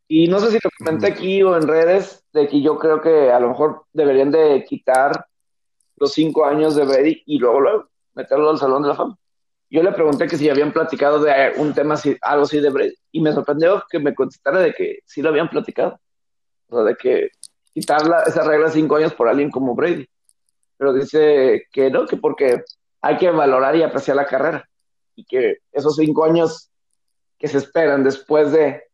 Y 0.07 0.29
no 0.29 0.39
sé 0.39 0.51
si 0.51 0.59
lo 0.63 0.71
comenté 0.79 1.07
aquí 1.07 1.43
o 1.43 1.57
en 1.57 1.67
redes, 1.67 2.25
de 2.33 2.47
que 2.49 2.61
yo 2.61 2.79
creo 2.79 3.01
que 3.01 3.31
a 3.31 3.41
lo 3.41 3.49
mejor 3.49 3.85
deberían 3.93 4.31
de 4.31 4.65
quitar 4.69 5.27
los 5.97 6.13
cinco 6.13 6.45
años 6.45 6.77
de 6.77 6.85
Brady 6.85 7.23
y 7.27 7.39
luego, 7.39 7.61
luego 7.61 7.89
meterlo 8.15 8.51
al 8.51 8.59
Salón 8.59 8.83
de 8.83 8.89
la 8.89 8.95
Fama. 8.95 9.17
Yo 9.71 9.83
le 9.83 9.93
pregunté 9.93 10.27
que 10.27 10.37
si 10.37 10.49
habían 10.49 10.73
platicado 10.73 11.21
de 11.21 11.55
un 11.57 11.75
tema 11.75 11.95
así, 11.95 12.17
algo 12.21 12.45
así 12.45 12.61
de 12.61 12.71
Brady, 12.71 12.95
y 13.13 13.21
me 13.21 13.33
sorprendió 13.33 13.85
que 13.89 13.99
me 13.99 14.15
contestara 14.15 14.61
de 14.61 14.73
que 14.73 15.01
sí 15.05 15.23
lo 15.23 15.31
habían 15.31 15.49
platicado. 15.49 15.99
O 16.69 16.77
sea, 16.77 16.85
de 16.85 16.97
que 16.97 17.31
quitar 17.73 18.03
esa 18.27 18.45
regla 18.45 18.67
de 18.67 18.73
cinco 18.73 18.97
años 18.97 19.15
por 19.15 19.29
alguien 19.29 19.51
como 19.51 19.75
Brady. 19.75 20.07
Pero 20.77 20.93
dice 20.93 21.67
que 21.73 21.91
no, 21.91 22.07
que 22.07 22.17
porque 22.17 22.63
hay 23.01 23.17
que 23.17 23.31
valorar 23.31 23.75
y 23.77 23.83
apreciar 23.83 24.17
la 24.17 24.27
carrera. 24.27 24.69
Y 25.17 25.25
que 25.25 25.59
esos 25.73 25.97
cinco 25.97 26.25
años 26.25 26.71
que 27.39 27.49
se 27.49 27.59
esperan 27.59 28.05
después 28.05 28.53
de 28.53 28.85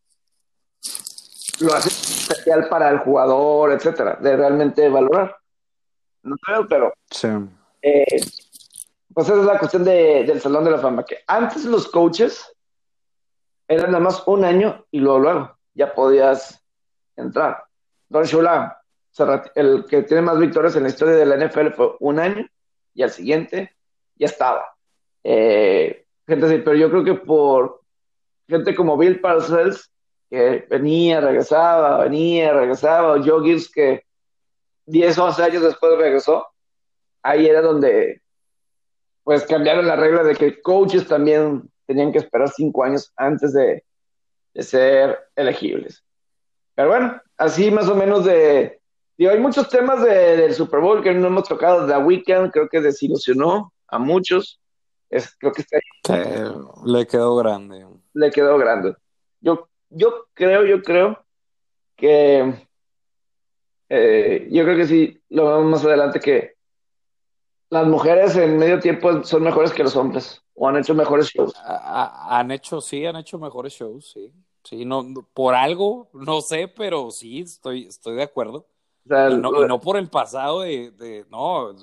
lo 1.61 1.75
hace 1.75 1.89
especial 1.89 2.69
para 2.69 2.91
el 2.91 2.99
jugador, 2.99 3.73
etcétera, 3.73 4.19
de 4.21 4.37
realmente 4.37 4.89
valorar. 4.89 5.37
No 6.23 6.37
creo, 6.37 6.67
pero 6.69 6.93
sí. 7.11 7.29
eh, 7.83 8.05
pues 9.15 9.29
esa 9.29 9.41
es 9.41 9.45
la 9.47 9.59
cuestión 9.59 9.85
de, 9.85 10.25
del 10.25 10.41
Salón 10.41 10.65
de 10.65 10.71
la 10.71 10.79
Fama, 10.79 11.05
que 11.05 11.19
antes 11.27 11.65
los 11.65 11.89
coaches 11.89 12.53
eran 13.69 13.93
nada 13.93 14.05
más 14.05 14.23
un 14.27 14.45
año 14.45 14.85
y 14.91 15.01
luego, 15.01 15.19
luego 15.21 15.57
ya 15.75 15.95
podías 15.95 16.63
entrar. 17.17 17.65
Don 18.09 18.25
Shula, 18.25 18.83
el 19.55 19.87
que 19.87 20.03
tiene 20.03 20.23
más 20.23 20.39
victorias 20.39 20.77
en 20.77 20.85
la 20.85 20.89
historia 20.89 21.15
de 21.15 21.27
la 21.27 21.37
NFL 21.37 21.69
fue 21.71 21.95
un 22.01 22.19
año 22.19 22.47
y 22.95 23.03
al 23.03 23.11
siguiente 23.11 23.75
ya 24.17 24.27
estaba. 24.27 24.75
Eh, 25.23 26.07
gente 26.27 26.47
así, 26.47 26.59
pero 26.59 26.77
yo 26.77 26.91
creo 26.91 27.05
que 27.05 27.15
por 27.15 27.81
gente 28.49 28.75
como 28.75 28.97
Bill 28.97 29.21
Parcells, 29.21 29.91
que 30.31 30.66
venía, 30.70 31.20
regresaba, 31.20 32.05
venía, 32.05 32.53
regresaba, 32.53 33.14
o 33.14 33.22
Joe 33.22 33.45
Gibbs, 33.45 33.70
que 33.70 34.05
10 34.87 35.18
o 35.18 35.24
11 35.26 35.43
años 35.43 35.62
después 35.62 35.99
regresó, 35.99 36.47
ahí 37.22 37.47
era 37.47 37.61
donde 37.61 38.22
pues 39.24 39.45
cambiaron 39.45 39.87
la 39.87 39.97
regla 39.97 40.22
de 40.22 40.35
que 40.35 40.61
coaches 40.62 41.07
también 41.07 41.70
tenían 41.87 42.12
que 42.12 42.18
esperar 42.18 42.49
5 42.49 42.85
años 42.85 43.12
antes 43.16 43.53
de, 43.53 43.85
ser 44.55 45.18
elegibles. 45.37 46.05
Pero 46.74 46.89
bueno, 46.89 47.22
así 47.37 47.70
más 47.70 47.89
o 47.89 47.95
menos 47.95 48.24
de... 48.24 48.81
Digo, 49.16 49.31
hay 49.31 49.39
muchos 49.39 49.68
temas 49.68 50.03
del 50.03 50.53
Super 50.55 50.81
Bowl 50.81 51.03
que 51.03 51.14
no 51.14 51.28
hemos 51.28 51.49
tocado. 51.49 51.87
The 51.87 51.99
Weeknd 51.99 52.51
creo 52.51 52.68
que 52.68 52.81
desilusionó 52.81 53.72
a 53.87 53.99
muchos. 53.99 54.61
Es, 55.09 55.37
creo 55.37 55.53
que 55.53 55.62
está 55.62 55.78
le 56.85 57.07
quedó 57.07 57.37
grande. 57.37 57.87
Le 58.14 58.31
quedó 58.31 58.59
grande. 58.59 58.97
Yo, 59.41 59.68
yo 59.91 60.26
creo, 60.34 60.64
yo 60.64 60.82
creo 60.82 61.24
que 61.97 62.66
eh, 63.88 64.49
yo 64.51 64.64
creo 64.64 64.76
que 64.76 64.86
sí 64.86 65.20
lo 65.28 65.57
vemos 65.57 65.70
más 65.70 65.84
adelante 65.84 66.20
que 66.20 66.55
las 67.68 67.86
mujeres 67.86 68.36
en 68.36 68.57
medio 68.57 68.80
tiempo 68.80 69.22
son 69.24 69.43
mejores 69.43 69.72
que 69.72 69.82
los 69.82 69.97
hombres 69.97 70.43
o 70.55 70.68
han 70.68 70.76
hecho 70.76 70.95
mejores 70.95 71.28
shows. 71.28 71.53
han 71.64 72.51
hecho, 72.51 72.80
sí, 72.80 73.05
han 73.07 73.16
hecho 73.16 73.38
mejores 73.38 73.72
shows, 73.72 74.11
sí. 74.12 74.32
Sí, 74.62 74.84
no, 74.84 75.07
por 75.32 75.55
algo, 75.55 76.11
no 76.12 76.43
sé, 76.43 76.68
pero 76.68 77.11
sí, 77.11 77.41
estoy, 77.41 77.86
estoy 77.86 78.16
de 78.16 78.24
acuerdo. 78.24 78.66
y, 79.07 79.36
no, 79.36 79.80
por 79.80 79.97
el 79.97 80.11
pasado 80.11 80.61
de, 80.61 81.24
no, 81.30 81.74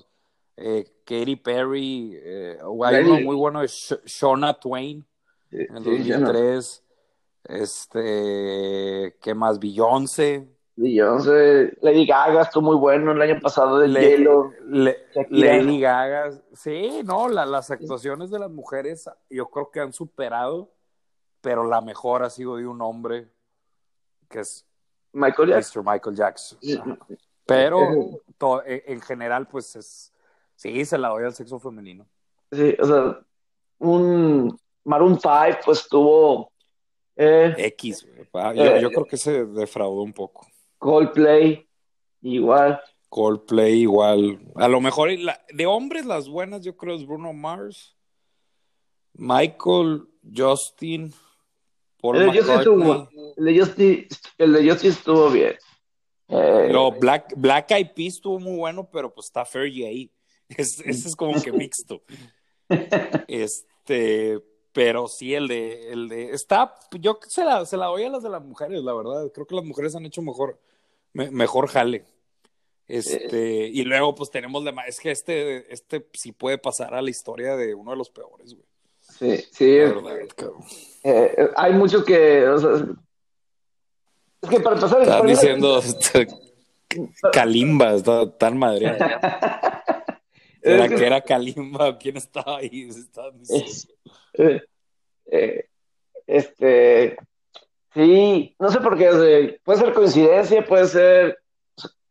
eh, 0.55 0.85
Katy 1.03 1.37
Perry, 1.37 2.11
eh, 2.21 2.57
hay 2.85 3.03
uno 3.03 3.19
muy 3.21 3.35
bueno 3.35 3.61
de 3.61 3.67
Shona 3.67 4.53
Twain 4.53 5.05
en 5.51 5.77
el 5.77 5.83
2003. 5.83 6.83
Este, 7.47 9.15
¿qué 9.21 9.33
más? 9.33 9.57
Beyoncé. 9.59 10.47
Beyoncé, 10.75 11.75
Lady 11.81 12.05
Gaga 12.05 12.43
estuvo 12.43 12.65
muy 12.65 12.75
bueno 12.75 13.11
el 13.11 13.21
año 13.21 13.39
pasado 13.39 13.79
de 13.79 13.87
hielo. 13.87 14.51
Lady 15.29 15.79
Gaga, 15.79 16.31
sí, 16.53 17.01
no, 17.03 17.27
las 17.29 17.71
actuaciones 17.71 18.29
de 18.29 18.39
las 18.39 18.51
mujeres 18.51 19.09
yo 19.29 19.47
creo 19.49 19.71
que 19.71 19.79
han 19.79 19.91
superado, 19.91 20.71
pero 21.41 21.63
la 21.63 21.81
mejor 21.81 22.21
ha 22.21 22.29
sido 22.29 22.57
de 22.57 22.67
un 22.67 22.81
hombre 22.81 23.27
que 24.29 24.41
es 24.41 24.67
Michael 25.13 25.49
Jackson. 25.49 25.83
Mr. 25.83 25.91
Michael 25.91 26.15
Jackson. 26.15 26.59
Pero 27.45 27.79
en 28.65 29.01
general, 29.01 29.47
pues 29.47 29.75
es, 29.77 30.13
sí, 30.55 30.85
se 30.85 30.97
la 30.97 31.09
doy 31.09 31.23
al 31.23 31.33
sexo 31.33 31.59
femenino. 31.59 32.05
Sí, 32.51 32.75
o 32.79 32.85
sea, 32.85 33.19
un 33.79 34.59
Maroon 34.83 35.19
5 35.19 35.59
pues 35.65 35.87
tuvo... 35.87 36.51
Eh, 37.19 37.53
X, 37.57 38.05
yo, 38.31 38.53
yo 38.53 38.87
eh, 38.87 38.91
creo 38.91 39.05
que 39.05 39.17
se 39.17 39.45
defraudó 39.45 40.03
un 40.03 40.13
poco. 40.13 40.47
Coldplay, 40.77 41.67
igual. 42.21 42.79
Coldplay, 43.09 43.81
igual. 43.81 44.39
A 44.55 44.67
lo 44.67 44.79
mejor 44.79 45.09
de 45.09 45.65
hombres 45.65 46.05
las 46.05 46.29
buenas, 46.29 46.61
yo 46.61 46.77
creo 46.77 46.95
es 46.95 47.05
Bruno 47.07 47.33
Mars, 47.33 47.97
Michael, 49.13 50.07
Justin, 50.35 51.11
Paul 51.99 52.17
el, 52.17 52.31
de 52.31 52.37
Justin 52.37 52.57
estuvo, 52.57 53.09
el, 53.37 53.45
de 53.45 53.59
Justin, 53.59 54.07
el 54.37 54.53
de 54.53 54.69
Justin 54.69 54.91
estuvo 54.91 55.29
bien. 55.31 55.55
Eh, 56.27 56.69
no, 56.71 56.91
Black, 56.91 57.33
Black 57.35 57.71
Eyed 57.71 57.91
Peas 57.95 58.15
estuvo 58.15 58.39
muy 58.39 58.57
bueno, 58.57 58.87
pero 58.91 59.11
pues 59.13 59.27
está 59.27 59.45
Fergie 59.45 59.87
ahí. 59.87 60.11
Es, 60.49 60.79
ese 60.79 61.09
es 61.09 61.15
como 61.15 61.41
que 61.41 61.51
mixto. 61.51 62.03
este, 63.27 64.39
pero 64.77 65.07
sí, 65.07 65.33
el 65.33 65.47
de, 65.47 65.91
el 65.91 66.07
de, 66.07 66.33
está, 66.33 66.75
yo 66.99 67.17
se 67.27 67.43
la, 67.43 67.65
se 67.65 67.77
la 67.77 67.87
doy 67.87 68.03
a 68.03 68.09
las 68.09 68.21
de 68.21 68.29
las 68.29 68.43
mujeres, 68.43 68.83
la 68.83 68.93
verdad. 68.93 69.31
Creo 69.33 69.47
que 69.47 69.55
las 69.55 69.65
mujeres 69.65 69.95
han 69.95 70.05
hecho 70.05 70.21
mejor, 70.21 70.59
mejor 71.13 71.67
jale. 71.67 72.05
Este, 72.87 73.69
y 73.69 73.83
luego 73.85 74.13
pues 74.13 74.29
tenemos 74.29 74.63
de 74.63 74.75
es 74.87 74.99
que 74.99 75.09
este, 75.09 75.73
este 75.73 76.07
sí 76.13 76.31
puede 76.31 76.59
pasar 76.59 76.93
a 76.93 77.01
la 77.01 77.09
historia 77.09 77.55
de 77.55 77.73
uno 77.73 77.89
de 77.89 77.97
los 77.97 78.11
peores, 78.11 78.53
güey. 78.53 78.67
Sí, 79.01 79.37
sí. 79.51 79.79
Eh, 81.03 81.49
hay 81.55 81.73
muchos 81.73 82.05
que, 82.05 82.43
es 82.43 82.61
que 84.47 84.59
para 84.59 84.79
pasar 84.79 85.01
Están 85.01 85.25
diciendo 85.25 85.81
Kalimba, 87.33 87.95
está 87.95 88.31
tan 88.37 88.59
madre. 88.59 88.95
¿Era 90.61 90.87
que 90.87 91.03
era 91.03 91.21
Kalimba 91.21 91.97
quién 91.97 92.17
estaba 92.17 92.57
ahí? 92.57 92.89
Eh, 94.37 95.69
este, 96.25 97.17
sí, 97.93 98.55
no 98.59 98.69
sé 98.69 98.79
por 98.79 98.97
qué, 98.97 99.59
puede 99.63 99.79
ser 99.79 99.93
coincidencia, 99.93 100.65
puede 100.65 100.87
ser, 100.87 101.39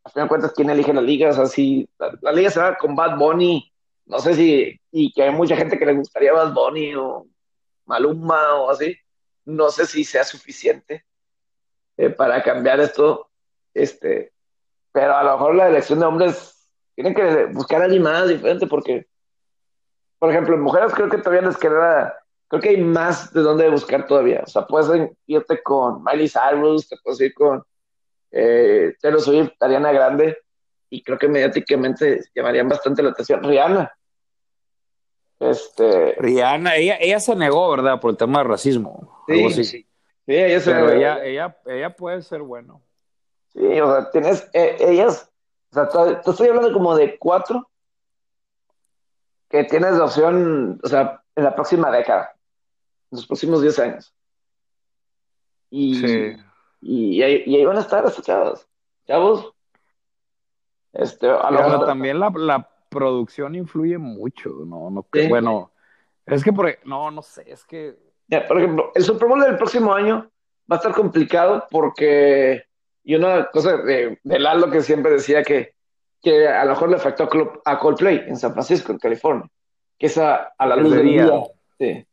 a 0.05 0.11
fin 0.11 0.23
de 0.23 0.29
cuentas, 0.29 0.53
quién 0.55 0.71
elige 0.71 0.93
las 0.93 1.05
ligas, 1.05 1.39
así, 1.39 1.89
la, 2.23 2.33
liga 2.33 2.51
se 2.51 2.61
va 2.61 2.77
con 2.77 2.95
Bad 2.95 3.19
Bunny, 3.19 3.71
no 4.07 4.19
sé 4.19 4.35
si, 4.35 4.81
y 4.91 5.13
que 5.13 5.23
hay 5.23 5.33
mucha 5.33 5.57
gente 5.57 5.79
que 5.79 5.87
le 5.87 5.95
gustaría 5.95 6.33
Bad 6.33 6.53
Bunny 6.53 6.95
o 6.95 7.27
Maluma 7.87 8.55
o 8.55 8.71
así, 8.71 8.97
no 9.45 9.71
sé 9.71 9.87
si 9.87 10.05
sea 10.05 10.25
suficiente 10.25 11.05
eh, 11.97 12.11
para 12.11 12.43
cambiar 12.43 12.81
esto, 12.81 13.31
este, 13.75 14.33
pero 14.93 15.17
a 15.17 15.23
lo 15.23 15.33
mejor 15.33 15.55
la 15.55 15.69
elección 15.69 16.01
de 16.01 16.07
hombres 16.07 16.57
tienen 16.95 17.15
que 17.15 17.47
buscar 17.53 17.83
alguien 17.83 18.03
más 18.03 18.29
diferente 18.29 18.67
porque, 18.67 19.07
por 20.19 20.31
ejemplo, 20.31 20.55
en 20.55 20.63
mujeres 20.63 20.93
creo 20.95 21.09
que 21.09 21.19
todavía 21.19 21.49
les 21.49 21.57
queda 21.57 22.15
creo 22.49 22.63
que 22.63 22.69
hay 22.71 22.81
más 22.83 23.33
de 23.33 23.43
dónde 23.43 23.69
buscar 23.69 24.07
todavía. 24.07 24.43
O 24.45 24.49
sea, 24.49 24.67
puedes 24.67 25.11
irte 25.27 25.63
con 25.63 26.03
Miley 26.05 26.29
Cyrus, 26.29 26.89
te 26.89 26.97
puedes 27.03 27.21
ir 27.21 27.35
con 27.35 27.65
eh, 28.31 28.95
Taylor 29.01 29.21
Swift, 29.21 29.53
Ariana 29.61 29.93
Grande, 29.93 30.39
y 30.91 31.03
creo 31.03 31.19
que 31.19 31.29
mediáticamente 31.29 32.21
llamarían 32.35 32.69
bastante 32.69 33.03
la 33.03 33.11
atención. 33.11 33.43
Rihanna. 33.43 33.93
Este... 35.39 36.15
Rihanna, 36.19 36.77
ella, 36.77 36.97
ella 37.01 37.21
se 37.21 37.35
negó, 37.35 37.71
¿verdad? 37.71 38.01
Por 38.01 38.13
el 38.13 38.17
tema 38.17 38.39
de 38.39 38.45
racismo. 38.45 39.23
Sí, 39.27 39.51
sí. 39.51 39.65
sí. 39.65 39.87
ella 40.27 40.61
se 40.61 40.71
Pero 40.71 40.91
ella, 40.93 41.25
ella, 41.25 41.57
ella 41.67 41.95
puede 41.95 42.23
ser 42.23 42.43
bueno. 42.43 42.83
Sí, 43.53 43.81
o 43.81 43.91
sea, 43.91 44.11
tienes, 44.11 44.49
eh, 44.53 44.77
ellas, 44.81 45.31
o 45.73 45.75
sea, 45.75 46.21
te 46.23 46.31
estoy 46.31 46.49
hablando 46.49 46.73
como 46.73 46.95
de 46.95 47.19
cuatro 47.19 47.69
que 49.49 49.65
tienes 49.65 49.95
la 49.97 50.05
opción, 50.05 50.81
o 50.83 50.89
sea, 50.89 51.23
en 51.35 51.45
la 51.45 51.55
próxima 51.55 51.91
década, 51.91 52.35
en 53.11 53.17
los 53.17 53.27
próximos 53.27 53.63
10 53.63 53.79
años. 53.79 54.15
Y, 55.71 55.95
Sí. 55.97 56.37
y, 56.81 57.23
ahí, 57.23 57.43
y 57.47 57.57
ahí 57.57 57.65
van 57.65 57.77
a 57.77 57.81
estar 57.81 58.05
estos 58.05 58.25
chavos. 58.25 58.69
Chavos, 59.07 59.53
este, 60.93 61.29
a 61.29 61.51
lo 61.51 61.61
mejor 61.63 61.87
también 61.87 62.19
la, 62.19 62.31
la 62.35 62.69
producción 62.89 63.55
influye 63.55 63.99
mucho, 63.99 64.51
¿no? 64.65 64.91
no 64.91 65.07
Sí. 65.13 65.29
Bueno, 65.29 65.73
es 66.25 66.43
que 66.43 66.53
por, 66.53 66.75
no, 66.85 67.11
no 67.11 67.23
sé, 67.23 67.45
es 67.51 67.65
que 67.65 67.97
Ya, 68.29 68.47
por 68.47 68.59
ejemplo, 68.59 68.91
el 68.95 69.05
Super 69.05 69.29
Bowl 69.29 69.41
del 69.41 69.57
próximo 69.57 69.93
año 69.95 70.31
va 70.71 70.77
a 70.77 70.79
estar 70.79 70.93
complicado 70.93 71.65
porque, 71.71 72.65
y 73.05 73.15
una 73.15 73.47
cosa 73.51 73.77
de, 73.77 74.19
de 74.23 74.39
Lalo 74.39 74.71
que 74.71 74.81
siempre 74.83 75.13
decía 75.13 75.45
que, 75.45 75.76
que 76.23 76.49
a 76.49 76.65
lo 76.65 76.71
mejor 76.71 76.89
le 76.91 76.97
afectó 76.97 77.25
a 77.25 77.29
Col- 77.29 77.61
a 77.65 77.79
Coldplay 77.79 78.25
en 78.27 78.37
San 78.37 78.53
Francisco, 78.53 78.93
en 78.93 78.99
California, 78.99 79.49
que 79.99 80.07
es 80.07 80.19
a, 80.19 80.53
a 80.59 80.67
la 80.67 80.77
luz 80.77 80.91
de 80.93 80.97
del 80.99 81.07
día. 81.07 81.25
día. 81.25 81.43
Sí. 81.79 82.07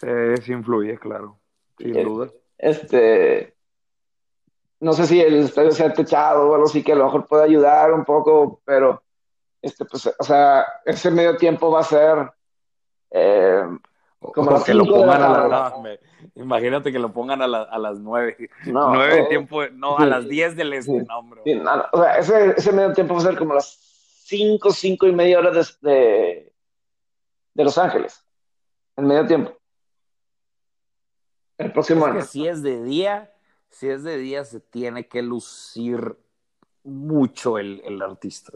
sí, 0.00 0.42
sí 0.42 0.52
influye, 0.52 0.98
claro, 0.98 1.38
sin 1.78 1.96
Eh, 1.96 2.04
duda. 2.04 2.28
Este, 2.58 3.54
no 4.80 4.92
sé 4.92 5.06
si 5.06 5.20
el 5.20 5.36
estadio 5.44 5.72
sea 5.72 5.92
techado 5.92 6.48
o 6.48 6.54
algo 6.54 6.66
así 6.66 6.82
que 6.82 6.92
a 6.92 6.96
lo 6.96 7.06
mejor 7.06 7.26
puede 7.26 7.44
ayudar 7.44 7.92
un 7.92 8.04
poco, 8.04 8.60
pero 8.64 9.02
este, 9.62 9.84
pues, 9.86 10.06
o 10.18 10.24
sea, 10.24 10.64
ese 10.84 11.10
medio 11.10 11.36
tiempo 11.36 11.70
va 11.70 11.80
a 11.80 11.84
ser 11.84 12.30
eh, 13.10 13.62
como 14.32 14.50
O 14.52 14.62
que 14.64 14.74
lo 14.74 14.84
cinco 14.84 14.96
la 14.98 15.02
pongan 15.02 15.22
a 15.22 15.48
la- 15.48 15.98
imagínate 16.36 16.92
que 16.92 16.98
lo 16.98 17.12
pongan 17.12 17.42
a, 17.42 17.46
la- 17.48 17.62
a 17.62 17.78
las 17.78 17.98
nueve. 18.00 18.48
no, 18.66 18.92
nueve 18.94 19.20
eh, 19.20 19.26
tiempo, 19.28 19.66
no, 19.72 19.96
sí. 19.96 20.02
a 20.02 20.06
las 20.06 20.28
diez 20.28 20.56
del 20.56 20.72
este, 20.72 21.00
Sí. 21.00 21.06
no, 21.08 21.18
hombre. 21.18 21.40
Sí, 21.44 21.54
no, 21.54 21.76
no, 21.76 21.84
o 21.92 22.02
sea, 22.02 22.18
ese, 22.18 22.50
ese 22.56 22.72
medio 22.72 22.92
tiempo 22.92 23.14
va 23.14 23.20
a 23.20 23.24
ser 23.24 23.36
como 23.38 23.54
las 23.54 23.78
5, 24.26 24.70
5 24.70 25.06
y 25.06 25.12
media 25.12 25.38
horas 25.38 25.78
de, 25.82 25.90
de, 25.90 26.52
de 27.54 27.64
Los 27.64 27.76
Ángeles. 27.76 28.24
El 28.96 29.04
medio 29.06 29.26
tiempo. 29.26 29.52
El 31.58 31.72
próximo 31.72 32.06
Es 32.06 32.12
que 32.12 32.18
año. 32.18 32.26
si 32.26 32.48
es 32.48 32.62
de 32.62 32.82
día, 32.82 33.32
si 33.70 33.88
es 33.88 34.02
de 34.02 34.16
día 34.16 34.44
se 34.44 34.60
tiene 34.60 35.06
que 35.06 35.22
lucir 35.22 36.16
mucho 36.82 37.58
el, 37.58 37.80
el 37.84 38.00
artista, 38.02 38.52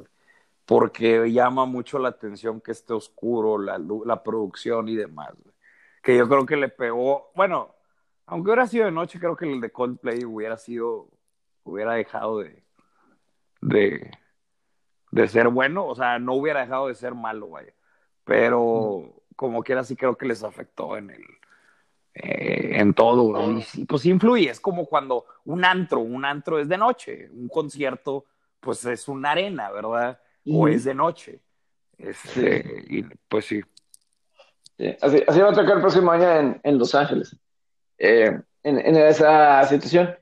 porque 0.64 1.30
llama 1.32 1.64
mucho 1.64 1.98
la 1.98 2.08
atención 2.08 2.60
que 2.60 2.72
esté 2.72 2.92
oscuro, 2.92 3.58
la, 3.58 3.78
la 4.04 4.22
producción 4.22 4.88
y 4.88 4.96
demás. 4.96 5.30
güey. 5.42 5.54
Que 6.02 6.16
yo 6.16 6.28
creo 6.28 6.46
que 6.46 6.56
le 6.56 6.68
pegó, 6.68 7.30
bueno, 7.34 7.74
aunque 8.26 8.50
hubiera 8.50 8.66
sido 8.66 8.84
de 8.86 8.92
noche, 8.92 9.18
creo 9.18 9.36
que 9.36 9.46
el 9.46 9.60
de 9.60 9.70
Coldplay 9.70 10.24
hubiera 10.24 10.56
sido, 10.56 11.08
hubiera 11.64 11.94
dejado 11.94 12.40
de, 12.40 12.64
de, 13.60 14.10
de 15.10 15.28
ser 15.28 15.48
bueno, 15.48 15.86
o 15.86 15.94
sea, 15.94 16.18
no 16.18 16.34
hubiera 16.34 16.60
dejado 16.60 16.88
de 16.88 16.94
ser 16.94 17.14
malo, 17.14 17.50
vaya. 17.50 17.72
Pero 18.24 19.22
como 19.36 19.62
quiera 19.62 19.84
sí 19.84 19.96
creo 19.96 20.16
que 20.16 20.26
les 20.26 20.42
afectó 20.42 20.96
en 20.96 21.10
el, 21.10 21.22
eh, 22.14 22.80
en 22.80 22.92
todo. 22.94 23.50
Y 23.52 23.62
sí, 23.62 23.84
pues 23.84 24.04
influye, 24.06 24.50
es 24.50 24.60
como 24.60 24.86
cuando 24.86 25.24
un 25.44 25.64
antro, 25.64 26.00
un 26.00 26.24
antro 26.24 26.58
es 26.58 26.68
de 26.68 26.76
noche, 26.76 27.28
un 27.30 27.48
concierto, 27.48 28.26
pues 28.60 28.84
es 28.84 29.08
una 29.08 29.30
arena, 29.30 29.70
¿verdad? 29.70 30.20
O 30.44 30.68
es 30.68 30.84
de 30.84 30.94
noche. 30.94 31.40
Este, 31.96 32.84
y 32.88 33.02
pues 33.28 33.46
sí. 33.46 33.62
Sí, 34.78 34.96
así, 35.00 35.24
así 35.26 35.40
va 35.40 35.50
a 35.50 35.54
tocar 35.54 35.74
el 35.76 35.80
próximo 35.80 36.10
año 36.12 36.30
en, 36.30 36.60
en 36.62 36.78
Los 36.78 36.94
Ángeles, 36.94 37.36
eh, 37.98 38.40
en, 38.62 38.78
en 38.78 38.96
esa 38.96 39.64
situación. 39.64 40.16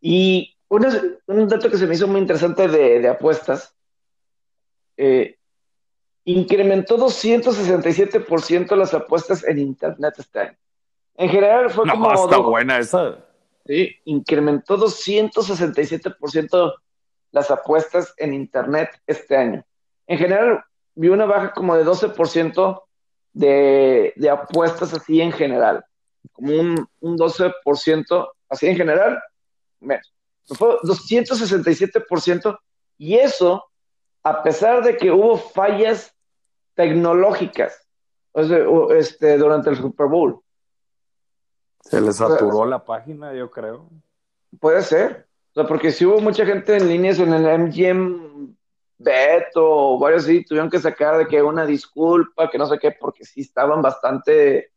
Y 0.00 0.54
una- 0.68 1.00
un 1.26 1.48
dato 1.48 1.70
que 1.70 1.78
se 1.78 1.86
me 1.86 1.94
hizo 1.94 2.06
muy 2.06 2.20
interesante 2.20 2.68
de, 2.68 3.00
de 3.00 3.08
apuestas, 3.08 3.74
eh, 4.98 5.36
incrementó 6.24 6.96
267% 6.98 8.76
las 8.76 8.92
apuestas 8.94 9.42
en 9.44 9.58
Internet 9.58 10.14
este 10.18 10.38
año. 10.40 10.56
En 11.16 11.28
general 11.30 11.70
fue 11.70 11.88
como... 11.88 12.08
No, 12.12 12.24
está 12.24 12.36
dos- 12.36 12.46
buena 12.46 12.78
esa. 12.78 13.18
Sí, 13.66 13.96
incrementó 14.04 14.76
267% 14.76 16.74
las 17.32 17.50
apuestas 17.50 18.12
en 18.18 18.34
Internet 18.34 18.90
este 19.06 19.36
año. 19.36 19.64
En 20.06 20.18
general, 20.18 20.62
vi 20.94 21.08
una 21.08 21.24
baja 21.24 21.52
como 21.52 21.74
de 21.76 21.84
12% 21.84 22.82
de, 23.34 24.12
de 24.16 24.30
apuestas 24.30 24.94
así 24.94 25.20
en 25.20 25.32
general. 25.32 25.84
Como 26.32 26.58
un, 26.58 26.88
un 27.00 27.18
12% 27.18 28.28
así 28.48 28.66
en 28.66 28.76
general. 28.76 29.22
menos. 29.80 30.10
Fue 30.46 30.78
267% 30.82 32.58
y 32.98 33.16
eso 33.16 33.64
a 34.22 34.42
pesar 34.42 34.82
de 34.82 34.96
que 34.96 35.10
hubo 35.10 35.36
fallas 35.36 36.14
tecnológicas 36.74 37.86
o 38.32 38.42
sea, 38.42 38.68
o- 38.68 38.92
este, 38.92 39.36
durante 39.38 39.70
el 39.70 39.76
Super 39.76 40.06
Bowl. 40.06 40.40
Se 41.80 42.00
le 42.00 42.12
saturó 42.12 42.64
la 42.66 42.84
página, 42.84 43.32
yo 43.34 43.50
creo. 43.50 43.88
Puede 44.58 44.82
ser. 44.82 45.26
O 45.50 45.54
sea, 45.60 45.66
porque 45.68 45.92
si 45.92 46.04
hubo 46.06 46.18
mucha 46.20 46.44
gente 46.46 46.76
en 46.76 46.88
líneas 46.88 47.18
en 47.20 47.32
el 47.32 47.44
MGM 47.58 48.56
Bet 49.04 49.48
o 49.54 49.98
varios 49.98 50.24
sí 50.24 50.44
tuvieron 50.44 50.70
que 50.70 50.78
sacar 50.78 51.18
de 51.18 51.26
que 51.26 51.42
una 51.42 51.66
disculpa, 51.66 52.50
que 52.50 52.58
no 52.58 52.66
sé 52.66 52.78
qué, 52.78 52.92
porque 52.92 53.24
sí 53.24 53.42
estaban 53.42 53.82
bastante. 53.82 54.72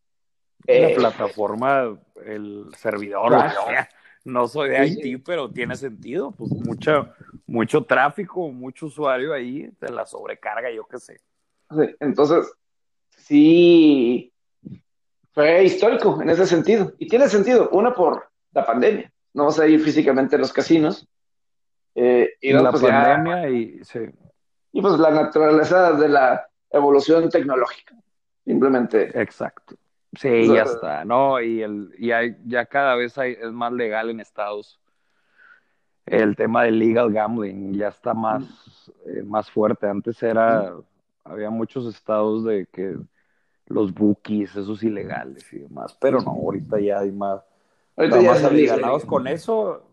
la 0.68 0.90
eh, 0.90 0.96
plataforma, 0.96 1.98
el 2.26 2.66
servidor, 2.78 3.30
Claro. 3.30 3.62
que 3.66 3.72
sea. 3.72 3.90
No 4.26 4.46
soy 4.48 4.70
de 4.70 4.76
Sí, 4.76 4.82
Haití, 4.82 5.18
pero 5.18 5.50
tiene 5.50 5.76
sentido. 5.78 6.32
Pues 6.32 6.52
mucha, 6.52 7.16
mucho 7.46 7.86
tráfico, 7.86 8.50
mucho 8.50 8.88
usuario 8.88 9.34
ahí, 9.34 9.70
de 9.80 9.90
la 9.90 10.06
sobrecarga, 10.06 10.70
yo 10.70 10.86
qué 10.86 11.00
sé. 11.00 11.22
entonces, 12.02 12.52
sí, 13.16 14.34
fue 15.32 15.64
histórico 15.64 16.22
en 16.22 16.30
ese 16.30 16.46
sentido. 16.46 16.94
Y 17.00 17.08
tiene 17.08 17.30
sentido, 17.30 17.70
una 17.72 17.94
por 17.94 18.30
la 18.52 18.66
pandemia. 18.66 19.12
No 19.34 19.46
vas 19.46 19.60
a 19.60 19.68
ir 19.68 19.80
físicamente 19.82 20.36
a 20.36 20.40
los 20.40 20.52
casinos. 20.52 21.08
Eh, 22.00 22.30
y, 22.42 22.54
la 22.54 22.70
pues, 22.70 22.84
ya- 22.84 22.90
pandemia 22.90 23.50
y 23.50 23.84
sí. 23.84 24.00
y 24.72 24.82
pues 24.82 25.00
la 25.00 25.10
naturaleza 25.10 25.94
de 25.94 26.08
la 26.10 26.48
evolución 26.70 27.28
tecnológica. 27.30 27.96
Simplemente. 28.46 29.20
Exacto. 29.20 29.76
Sí, 30.14 30.44
O 30.44 30.46
sea, 30.46 30.56
ya 30.56 30.62
está, 30.64 31.06
¿no? 31.06 31.42
Y, 31.42 31.62
el, 31.64 31.94
y 31.98 32.12
hay, 32.12 32.38
ya 32.46 32.66
cada 32.66 32.96
vez 32.96 33.18
hay, 33.18 33.34
es 33.34 33.52
más 33.52 33.74
legal 33.74 34.10
en 34.12 34.20
Estados. 34.20 34.80
El 36.06 36.36
tema 36.36 36.64
del 36.64 36.80
legal 36.80 37.12
gambling 37.12 37.74
ya 37.74 37.90
está 37.90 38.14
más, 38.14 38.44
eh, 39.08 39.24
más 39.24 39.50
fuerte. 39.52 39.88
Antes 39.88 40.22
era, 40.24 40.74
había 41.26 41.50
muchos 41.50 41.94
estados 41.94 42.46
de 42.46 42.68
que 42.72 42.96
los 43.66 43.94
bookies, 43.94 44.56
esos 44.56 44.84
ilegales 44.84 45.52
y 45.52 45.60
demás, 45.60 45.98
pero 46.00 46.22
no, 46.22 46.30
ahorita 46.32 46.80
ya 46.80 47.00
hay 47.00 47.12
más, 47.12 47.42
Ahorita 47.98 48.22
ya 48.22 48.30
más 48.32 48.44
alivianados 48.44 49.04
con 49.04 49.28
eso. 49.28 49.87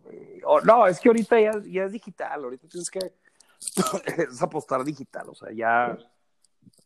No, 0.64 0.86
es 0.86 1.00
que 1.00 1.08
ahorita 1.08 1.40
ya, 1.40 1.52
ya 1.64 1.84
es 1.84 1.92
digital, 1.92 2.44
ahorita 2.44 2.68
tienes 2.68 2.90
que 2.90 2.98
es 4.22 4.42
apostar 4.42 4.84
digital, 4.84 5.28
o 5.28 5.34
sea, 5.34 5.52
ya 5.52 5.96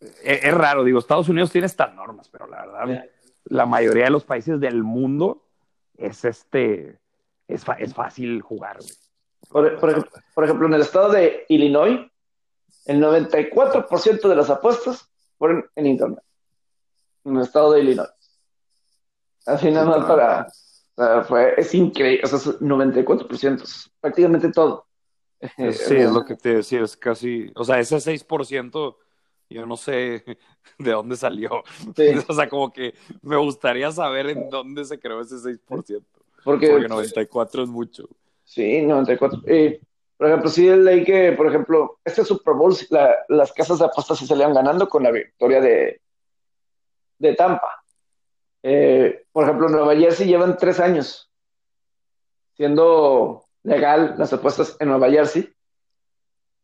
es, 0.00 0.44
es 0.44 0.54
raro, 0.54 0.84
digo, 0.84 0.98
Estados 0.98 1.28
Unidos 1.28 1.50
tiene 1.50 1.66
estas 1.66 1.94
normas, 1.94 2.28
pero 2.28 2.46
la 2.46 2.64
verdad, 2.64 3.04
la 3.44 3.66
mayoría 3.66 4.04
de 4.04 4.10
los 4.10 4.24
países 4.24 4.60
del 4.60 4.82
mundo 4.82 5.44
es 5.96 6.24
este, 6.24 6.98
es, 7.48 7.64
es 7.78 7.94
fácil 7.94 8.42
jugar, 8.42 8.78
güey. 8.78 8.92
Por, 9.48 9.80
por 9.80 9.90
ejemplo, 9.90 10.12
por 10.34 10.44
ejemplo, 10.44 10.66
en 10.66 10.74
el 10.74 10.82
estado 10.82 11.10
de 11.10 11.46
Illinois, 11.48 12.00
el 12.84 13.02
94% 13.02 14.28
de 14.28 14.36
las 14.36 14.50
apuestas 14.50 15.10
fueron 15.38 15.68
en 15.74 15.86
Internet. 15.86 16.22
En 17.24 17.36
el 17.36 17.42
estado 17.42 17.72
de 17.72 17.80
Illinois. 17.80 18.10
Así 19.46 19.70
nada 19.70 19.86
más 19.86 20.06
para... 20.06 20.46
o 20.99 21.05
sea, 21.05 21.22
fue, 21.22 21.55
es 21.57 21.72
increíble, 21.74 22.22
o 22.24 22.26
sea, 22.26 22.38
es 22.38 22.61
94%, 22.61 23.62
es 23.62 23.90
prácticamente 24.01 24.51
todo. 24.51 24.86
Sí, 25.40 25.94
es 25.96 26.11
lo 26.11 26.24
que 26.24 26.34
te 26.34 26.57
decía, 26.57 26.82
es 26.82 26.96
casi, 26.96 27.53
o 27.55 27.62
sea, 27.64 27.78
ese 27.78 27.96
6%, 28.01 28.96
yo 29.51 29.64
no 29.66 29.76
sé 29.76 30.24
de 30.78 30.90
dónde 30.90 31.16
salió. 31.16 31.62
Sí. 31.96 32.11
O 32.28 32.32
sea, 32.34 32.49
como 32.49 32.72
que 32.72 32.94
me 33.22 33.36
gustaría 33.36 33.90
saber 33.92 34.30
en 34.30 34.51
dónde 34.51 34.84
se 34.84 34.99
creó 34.99 35.20
ese 35.20 35.36
6%. 35.36 36.03
Porque, 36.44 36.68
Porque 36.70 36.88
94 36.88 37.62
es 37.62 37.68
mucho. 37.68 38.09
sí, 38.44 38.82
94. 38.82 39.40
Eh, 39.46 39.80
por 40.16 40.26
ejemplo, 40.26 40.51
sí 40.51 40.68
leí 40.68 41.05
que, 41.05 41.30
por 41.32 41.46
ejemplo, 41.46 42.01
este 42.05 42.24
Super 42.24 42.55
Bowl, 42.55 42.74
la- 42.90 43.14
las 43.28 43.53
casas 43.53 43.78
de 43.78 43.84
apuestas 43.84 44.18
se 44.18 44.26
salían 44.26 44.53
ganando 44.53 44.88
con 44.88 45.05
la 45.05 45.12
victoria 45.12 45.61
de, 45.61 46.01
de 47.18 47.34
Tampa. 47.34 47.77
Eh, 48.62 49.24
por 49.32 49.44
ejemplo, 49.44 49.68
Nueva 49.68 49.96
Jersey 49.96 50.26
llevan 50.26 50.56
tres 50.56 50.80
años 50.80 51.30
siendo 52.56 53.44
legal 53.62 54.14
las 54.18 54.32
apuestas 54.32 54.76
en 54.80 54.88
Nueva 54.88 55.11
Jersey 55.11 55.48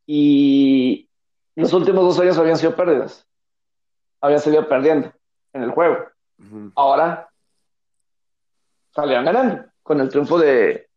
y 0.07 1.09
los 1.55 1.73
últimos 1.73 2.05
dos 2.05 2.21
años 2.21 2.37
habían 2.39 2.57
sido 2.57 2.75
pérdidas. 2.75 3.27
Habían 4.21 4.41
salido 4.41 4.69
perdiendo 4.69 5.13
en 5.53 5.63
el 5.63 5.71
juego. 5.71 5.99
Ahora 6.75 7.29
salieron 8.93 9.25
ganando 9.25 9.65
con 9.83 10.01
el 10.01 10.09
triunfo 10.09 10.39
de, 10.39 10.89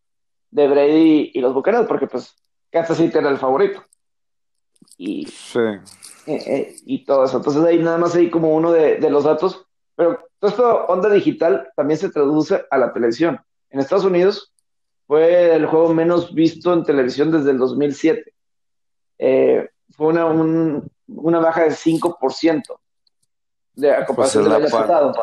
de 0.50 0.68
Brady 0.68 1.32
y 1.34 1.42
los 1.42 1.54
Bucaneros, 1.54 1.88
porque 1.88 2.08
pues 2.08 2.36
Kansas 2.72 2.98
City 2.98 3.18
era 3.18 3.30
el 3.30 3.38
favorito. 3.38 3.84
Y, 4.98 5.26
sí. 5.28 5.60
Eh, 6.26 6.44
eh, 6.48 6.76
y 6.86 7.06
todo 7.06 7.26
eso. 7.26 7.38
Entonces 7.38 7.64
ahí 7.64 7.80
nada 7.80 7.98
más 7.98 8.16
hay 8.16 8.30
como 8.30 8.56
uno 8.56 8.72
de, 8.72 8.96
de 8.96 9.10
los 9.10 9.26
datos. 9.26 9.66
Pero 9.96 10.27
todo 10.40 10.52
esto, 10.52 10.86
onda 10.88 11.10
digital, 11.10 11.72
también 11.76 11.98
se 12.00 12.10
traduce 12.10 12.66
a 12.70 12.78
la 12.78 12.94
televisión. 12.94 13.40
En 13.70 13.80
Estados 13.80 14.06
Unidos 14.06 14.54
fue 15.08 15.56
el 15.56 15.66
juego 15.66 15.94
menos 15.94 16.34
visto 16.34 16.74
en 16.74 16.84
televisión 16.84 17.32
desde 17.32 17.52
el 17.52 17.58
2007. 17.58 18.34
Eh, 19.20 19.70
fue 19.92 20.08
una, 20.08 20.26
un, 20.26 20.90
una 21.08 21.40
baja 21.40 21.64
de 21.64 21.72
5% 21.72 22.80
de 23.74 23.92
a 23.94 24.06
comparación 24.06 24.44
Pues 24.46 24.54
del 24.54 24.64
año 24.64 24.72
pasado. 24.72 25.14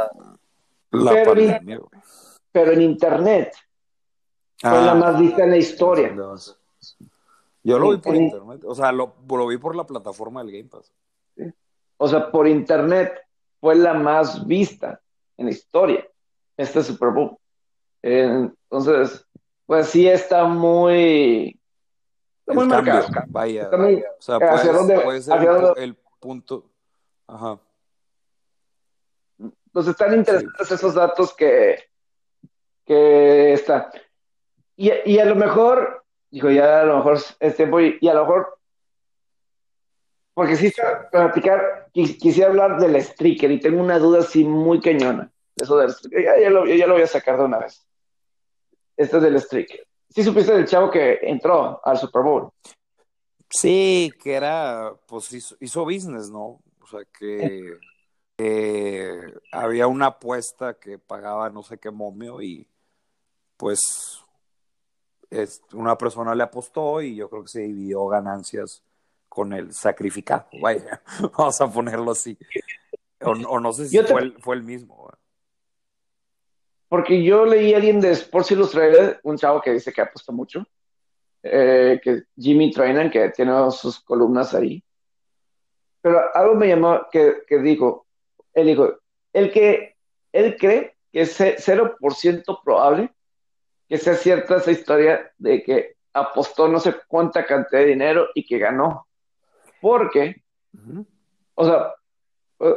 La 0.91 1.13
Pero-. 1.13 1.89
Pero 2.53 2.73
en 2.73 2.83
Internet 2.83 3.53
fue 4.59 4.71
la 4.71 4.93
Ah, 4.93 4.95
más 4.95 5.19
vista 5.21 5.43
en 5.45 5.51
la 5.51 5.57
historia. 5.57 6.15
Yo 7.63 7.79
lo 7.79 7.91
vi 7.91 7.97
por 7.99 8.15
En- 8.15 8.23
internet, 8.25 8.63
o 8.65 8.75
sea, 8.75 8.93
lo, 8.93 9.15
lo 9.29 9.47
vi 9.47 9.59
por 9.59 9.75
la 9.75 9.85
plataforma 9.85 10.43
del 10.45 10.53
Game 10.53 10.69
Pass. 10.69 10.93
O 11.97 12.09
sea, 12.09 12.31
por 12.31 12.47
Internet 12.47 13.13
fue 13.61 13.75
la 13.75 13.95
más 13.95 14.47
vista 14.47 15.01
en 15.37 15.47
la 15.47 15.53
historia 15.53 16.07
este 16.57 16.83
Super 16.83 17.11
Bowl. 17.11 17.37
Entonces, 18.03 19.27
pues 19.67 19.87
sí 19.89 20.09
está 20.09 20.45
muy, 20.45 21.59
está 22.47 22.53
muy 22.55 22.69
cambio, 22.69 22.95
marcado. 22.95 23.27
vaya. 23.29 23.63
Está 23.65 23.77
muy- 23.77 24.03
O 24.03 24.23
sea, 24.23 24.37
¿Hacia 24.37 24.73
dónde- 24.73 25.01
puede 25.01 25.23
ser 25.23 25.35
hacia 25.35 25.51
el, 25.51 25.61
dónde- 25.63 25.85
el 25.85 25.95
punto. 26.21 26.67
Ajá. 27.27 27.59
Entonces 29.39 29.91
están 29.93 30.15
interesantes 30.15 30.71
esos 30.71 30.95
datos 30.95 31.35
que, 31.35 31.79
que 32.85 33.53
está. 33.55 33.91
Y, 34.77 34.91
y 35.05 35.19
a 35.19 35.25
lo 35.25 35.35
mejor, 35.35 36.05
digo, 36.31 36.51
ya 36.51 36.83
a 36.83 36.85
lo 36.85 36.97
mejor 36.99 37.19
es 37.41 37.57
tiempo 37.57 37.81
y, 37.81 37.99
y 38.01 38.09
a 38.09 38.15
lo 38.15 38.21
mejor, 38.21 38.54
porque 40.35 40.57
sí, 40.57 40.73
platicar, 41.11 41.89
quis- 41.95 42.19
quisiera 42.19 42.51
hablar 42.51 42.81
del 42.81 43.01
streaker 43.03 43.51
y 43.51 43.61
tengo 43.61 43.81
una 43.81 43.99
duda 43.99 44.19
así 44.21 44.45
muy 44.45 44.81
cañona. 44.81 45.31
Eso 45.57 45.77
del 45.79 45.95
ya, 46.11 46.41
ya 46.41 46.51
lo, 46.51 46.67
ya 46.67 46.87
lo 46.87 46.95
voy 46.95 47.03
a 47.03 47.07
sacar 47.07 47.39
de 47.39 47.45
una 47.45 47.59
vez. 47.59 47.87
Este 48.97 49.17
es 49.17 49.23
del 49.23 49.41
streaker. 49.41 49.87
Sí 50.11 50.23
supiste 50.23 50.53
del 50.53 50.67
chavo 50.67 50.91
que 50.91 51.21
entró 51.23 51.81
al 51.85 51.99
Super 51.99 52.23
Bowl. 52.23 52.51
Sí, 53.49 54.13
que 54.21 54.35
era, 54.35 54.93
pues 55.07 55.33
hizo, 55.33 55.85
business, 55.85 56.29
¿no? 56.29 56.61
O 56.81 56.87
sea, 56.91 57.01
que 57.17 57.79
había 59.53 59.87
una 59.87 60.07
apuesta 60.07 60.75
que 60.75 60.99
pagaba 60.99 61.51
no 61.51 61.63
sé 61.63 61.79
qué 61.79 61.91
momio 61.93 62.43
y 62.43 62.67
pues 63.57 64.25
es, 65.31 65.63
una 65.73 65.97
persona 65.97 66.35
le 66.35 66.43
apostó 66.43 67.01
y 67.01 67.15
yo 67.15 67.31
creo 67.31 67.43
que 67.43 67.49
se 67.49 67.61
dividió 67.61 68.07
ganancias 68.07 68.83
con 69.35 69.53
el 69.53 69.73
sacrificado. 69.75 70.47
Vaya, 70.63 71.03
vamos 71.37 71.61
a 71.61 71.71
ponerlo 71.71 72.13
así. 72.13 72.39
O, 73.21 73.31
o 73.33 73.61
no 73.61 73.73
sé 73.73 73.89
si 73.89 73.97
te- 73.99 74.05
fue, 74.13 74.21
el, 74.23 74.39
fue 74.41 74.55
el 74.57 74.63
mismo. 74.63 75.11
Porque 76.89 77.23
yo 77.25 77.45
leí 77.45 77.75
a 77.75 77.79
alguien 77.79 78.01
de 78.01 78.13
Sports 78.13 78.53
Illustrated, 78.53 79.19
un 79.25 79.37
chavo 79.37 79.61
que 79.61 79.73
dice 79.73 79.93
que 79.93 80.01
apuesta 80.03 80.31
mucho, 80.33 80.65
eh, 81.43 82.01
que 82.03 82.23
Jimmy 82.37 82.71
Trainer, 82.71 83.11
que 83.11 83.31
tiene 83.31 83.53
sus 83.73 84.01
columnas 84.01 84.55
ahí. 84.55 84.83
Pero 86.01 86.21
algo 86.35 86.55
me 86.55 86.69
llamó 86.69 87.07
que, 87.11 87.39
que 87.49 87.59
dijo, 87.59 88.07
él 88.53 88.67
dijo, 88.69 88.99
el 89.33 89.51
que 89.51 89.97
él 90.33 90.57
cree 90.57 90.97
que 91.11 91.23
es 91.23 91.33
ce- 91.37 91.57
0% 91.59 92.61
probable 92.63 93.11
que 93.89 93.99
sea 93.99 94.15
cierta 94.15 94.57
esa 94.57 94.71
historia 94.71 95.33
de 95.39 95.63
que 95.63 95.97
apostó 96.13 96.69
no 96.69 96.79
sé 96.79 96.95
cuánta 97.09 97.45
cantidad 97.45 97.81
de 97.81 97.87
dinero 97.89 98.29
y 98.35 98.45
que 98.47 98.59
ganó. 98.59 99.04
Porque 99.85 100.43
o 101.57 101.65
sea, 101.67 101.93
eh, 102.61 102.75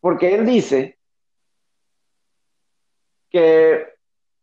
porque 0.00 0.32
él 0.32 0.46
dice 0.46 0.96
que 3.30 3.84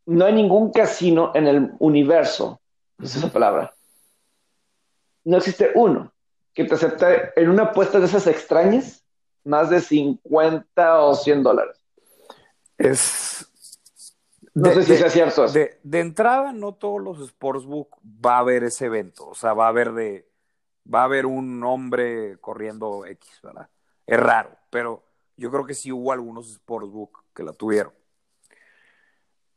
no 0.07 0.25
hay 0.25 0.33
ningún 0.33 0.71
casino 0.73 1.31
en 1.33 1.47
el 1.47 1.71
universo, 1.79 2.59
es 3.01 3.15
esa 3.15 3.31
palabra. 3.31 3.73
No 5.23 5.37
existe 5.37 5.71
uno 5.75 6.11
que 6.53 6.65
te 6.65 6.75
acepte 6.75 7.31
en 7.41 7.49
una 7.49 7.63
apuesta 7.63 7.99
de 8.01 8.05
esas 8.07 8.27
extrañas 8.27 9.05
más 9.45 9.69
de 9.69 9.79
50 9.79 11.03
o 11.03 11.15
100 11.15 11.41
dólares. 11.41 11.77
Es. 12.77 13.49
No 14.53 14.69
de- 14.69 14.75
sé 14.75 14.83
si 14.83 14.91
de- 14.91 14.97
sea 14.97 15.09
cierto. 15.09 15.47
De, 15.47 15.79
de 15.83 15.99
entrada, 16.01 16.51
no 16.51 16.73
todos 16.73 17.01
los 17.01 17.25
sportsbook 17.29 17.97
va 18.03 18.35
a 18.35 18.39
haber 18.39 18.65
ese 18.65 18.87
evento. 18.87 19.29
O 19.29 19.35
sea, 19.35 19.53
va 19.53 19.67
a 19.67 19.69
haber 19.69 19.93
de. 19.93 20.32
Va 20.91 21.01
a 21.01 21.05
haber 21.05 21.25
un 21.25 21.63
hombre 21.63 22.37
corriendo 22.39 23.05
X, 23.05 23.39
¿verdad? 23.41 23.69
Es 24.05 24.19
raro, 24.19 24.57
pero 24.69 25.03
yo 25.37 25.49
creo 25.49 25.65
que 25.65 25.73
sí 25.73 25.91
hubo 25.91 26.11
algunos 26.11 26.53
sportsbook 26.53 27.23
que 27.33 27.43
la 27.43 27.53
tuvieron. 27.53 27.93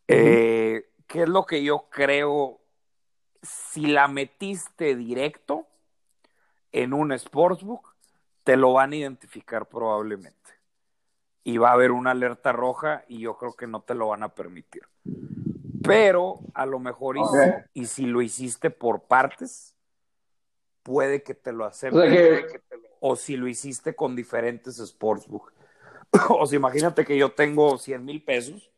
Eh, 0.09 0.91
¿Qué 1.07 1.23
es 1.23 1.29
lo 1.29 1.47
que 1.47 1.63
yo 1.63 1.89
creo? 1.91 2.61
Si 3.43 3.87
la 3.87 4.09
metiste 4.09 4.97
directo 4.97 5.67
en 6.73 6.93
un 6.93 7.17
sportsbook, 7.17 7.95
te 8.45 8.57
lo 8.57 8.73
van 8.73 8.93
a 8.93 8.97
identificar 8.97 9.69
probablemente. 9.69 10.51
Y 11.45 11.59
va 11.59 11.71
a 11.71 11.75
haber 11.75 11.93
una 11.93 12.11
alerta 12.13 12.53
roja 12.53 13.05
y 13.09 13.21
yo 13.21 13.37
creo 13.37 13.55
que 13.55 13.67
no 13.67 13.83
te 13.83 13.95
lo 13.95 14.09
van 14.09 14.23
a 14.23 14.31
permitir. 14.31 14.83
Pero 15.83 16.41
a 16.55 16.67
lo 16.67 16.81
mejor, 16.81 17.19
Ok. 17.19 17.37
y 17.73 17.87
si 17.87 18.07
lo 18.07 18.21
hiciste 18.21 18.71
por 18.71 19.03
partes, 19.03 19.76
puede 20.87 21.25
que 21.25 21.35
te 21.35 21.53
lo 21.53 21.65
O 21.65 21.67
acepten. 21.67 22.13
sea 22.13 22.47
que, 22.47 22.61
O 23.01 23.17
si 23.17 23.37
lo 23.37 23.49
hiciste 23.49 23.97
con 23.97 24.15
diferentes 24.15 24.77
sportsbook. 24.77 25.53
o 26.31 26.47
sea, 26.47 26.57
imagínate 26.57 27.05
que 27.05 27.19
yo 27.19 27.33
tengo 27.33 27.77
100 27.77 28.05
mil 28.05 28.23
pesos 28.23 28.71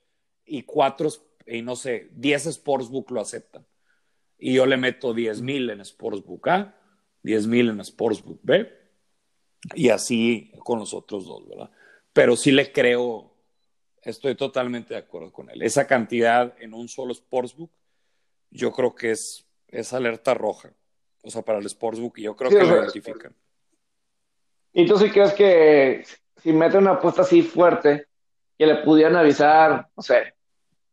y 0.47 0.63
cuatro, 0.63 1.11
y 1.47 1.61
no 1.61 1.77
sé, 1.77 2.09
10 2.13 2.45
sportsbook 2.55 3.11
lo 3.11 3.21
aceptan. 3.21 3.67
Y 4.39 4.55
yo 4.55 4.65
le 4.65 4.79
meto 4.79 5.13
10 5.13 5.43
mil 5.43 5.69
en 5.69 5.85
sportsbook 5.85 6.49
A, 6.49 6.75
10 7.23 7.47
mil 7.47 7.69
en 7.69 7.85
sportsbook 7.85 8.41
B, 8.43 8.73
y 9.75 9.91
así 9.91 10.51
con 10.65 10.79
los 10.79 10.95
otros 10.95 11.27
dos, 11.27 11.47
¿verdad? 11.47 11.71
Pero 12.15 12.37
sí 12.37 12.53
le 12.53 12.73
creo, 12.73 13.35
estoy 14.01 14.35
totalmente 14.35 14.95
de 14.95 15.01
acuerdo 15.01 15.31
con 15.31 15.51
él. 15.51 15.61
Esa 15.61 15.87
cantidad 15.87 16.55
en 16.59 16.73
un 16.73 16.89
solo 16.89 17.13
sportsbook, 17.13 17.71
yo 18.51 18.73
creo 18.73 18.95
que 18.95 19.11
es, 19.11 19.47
es 19.67 19.93
alerta 19.93 20.33
roja. 20.33 20.73
O 21.23 21.31
sea, 21.31 21.43
para 21.43 21.59
el 21.59 21.69
sportsbook, 21.69 22.19
y 22.19 22.23
yo 22.23 22.37
creo 22.37 22.51
Sí, 22.51 22.57
que 22.57 22.63
lo 22.63 22.69
sea, 22.69 22.79
identifican. 22.79 23.35
¿Y 24.73 24.87
tú 24.87 24.97
sí 24.99 25.11
crees 25.11 25.33
que 25.35 26.05
si 26.43 26.53
mete 26.53 26.79
una 26.79 26.93
apuesta 26.93 27.23
así 27.23 27.43
fuerte, 27.43 28.07
que 28.57 28.67
le 28.67 28.77
pudieran 28.77 29.17
avisar, 29.17 29.89
no 29.97 30.03
sé, 30.03 30.35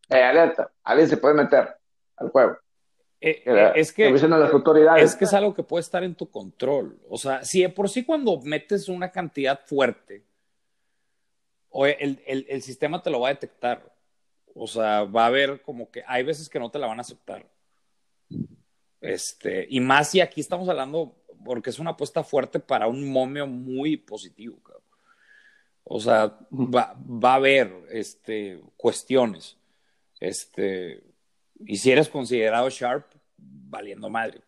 eh, 0.09 0.23
alerta, 0.23 0.71
alguien 0.83 1.07
se 1.09 1.17
puede 1.17 1.35
meter 1.35 1.75
al 2.17 2.29
juego? 2.29 2.57
Eh, 3.21 3.43
eh, 3.45 3.71
es 3.75 3.91
que 3.91 4.03
que 4.03 4.09
avisen 4.09 4.33
a 4.33 4.37
las 4.37 4.51
autoridades. 4.51 5.03
Es 5.03 5.15
que 5.15 5.25
es 5.25 5.33
algo 5.33 5.53
que 5.53 5.63
puede 5.63 5.81
estar 5.81 6.03
en 6.03 6.15
tu 6.15 6.29
control. 6.29 6.99
O 7.09 7.17
sea, 7.17 7.43
si 7.43 7.61
de 7.61 7.69
por 7.69 7.89
sí 7.89 8.03
cuando 8.03 8.39
metes 8.41 8.87
una 8.89 9.11
cantidad 9.11 9.59
fuerte, 9.65 10.23
o 11.69 11.85
el, 11.85 12.21
el- 12.25 12.45
el 12.49 12.61
sistema 12.61 13.01
te 13.01 13.09
lo 13.09 13.19
va 13.19 13.29
a 13.29 13.33
detectar. 13.33 13.93
O 14.53 14.67
sea, 14.67 15.03
va 15.03 15.23
a 15.23 15.27
haber 15.27 15.61
como 15.61 15.91
que 15.91 16.03
hay 16.07 16.23
veces 16.23 16.47
que 16.49 16.59
no 16.59 16.69
te 16.71 16.79
la 16.79 16.87
van 16.87 16.99
a 16.99 17.01
aceptar. 17.01 17.45
Este, 19.01 19.67
y 19.69 19.79
más 19.79 20.11
si 20.11 20.21
aquí 20.21 20.41
estamos 20.41 20.67
hablando, 20.69 21.15
porque 21.43 21.69
es 21.69 21.79
una 21.79 21.91
apuesta 21.91 22.23
fuerte 22.23 22.59
para 22.59 22.87
un 22.87 23.11
momio 23.11 23.47
muy 23.47 23.97
positivo. 23.97 24.57
cabrón. 24.63 24.83
O 25.83 25.99
sea, 25.99 26.37
va, 26.51 26.95
va 26.99 27.33
a 27.33 27.35
haber 27.35 27.71
este, 27.91 28.59
cuestiones. 28.75 29.57
Este, 30.19 31.03
y 31.65 31.77
si 31.77 31.91
eres 31.91 32.09
considerado 32.09 32.69
sharp, 32.69 33.05
valiendo 33.37 34.09
madre. 34.09 34.41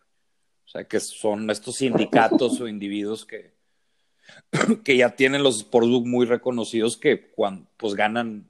O 0.66 0.70
sea, 0.70 0.84
que 0.84 1.00
son 1.00 1.50
estos 1.50 1.76
sindicatos 1.76 2.60
o 2.60 2.68
individuos 2.68 3.26
que, 3.26 3.54
que 4.84 4.98
ya 4.98 5.16
tienen 5.16 5.44
los 5.44 5.60
sportsbook 5.60 6.06
muy 6.06 6.26
reconocidos 6.26 6.98
que 6.98 7.30
cuando, 7.32 7.70
pues 7.78 7.94
ganan, 7.94 8.50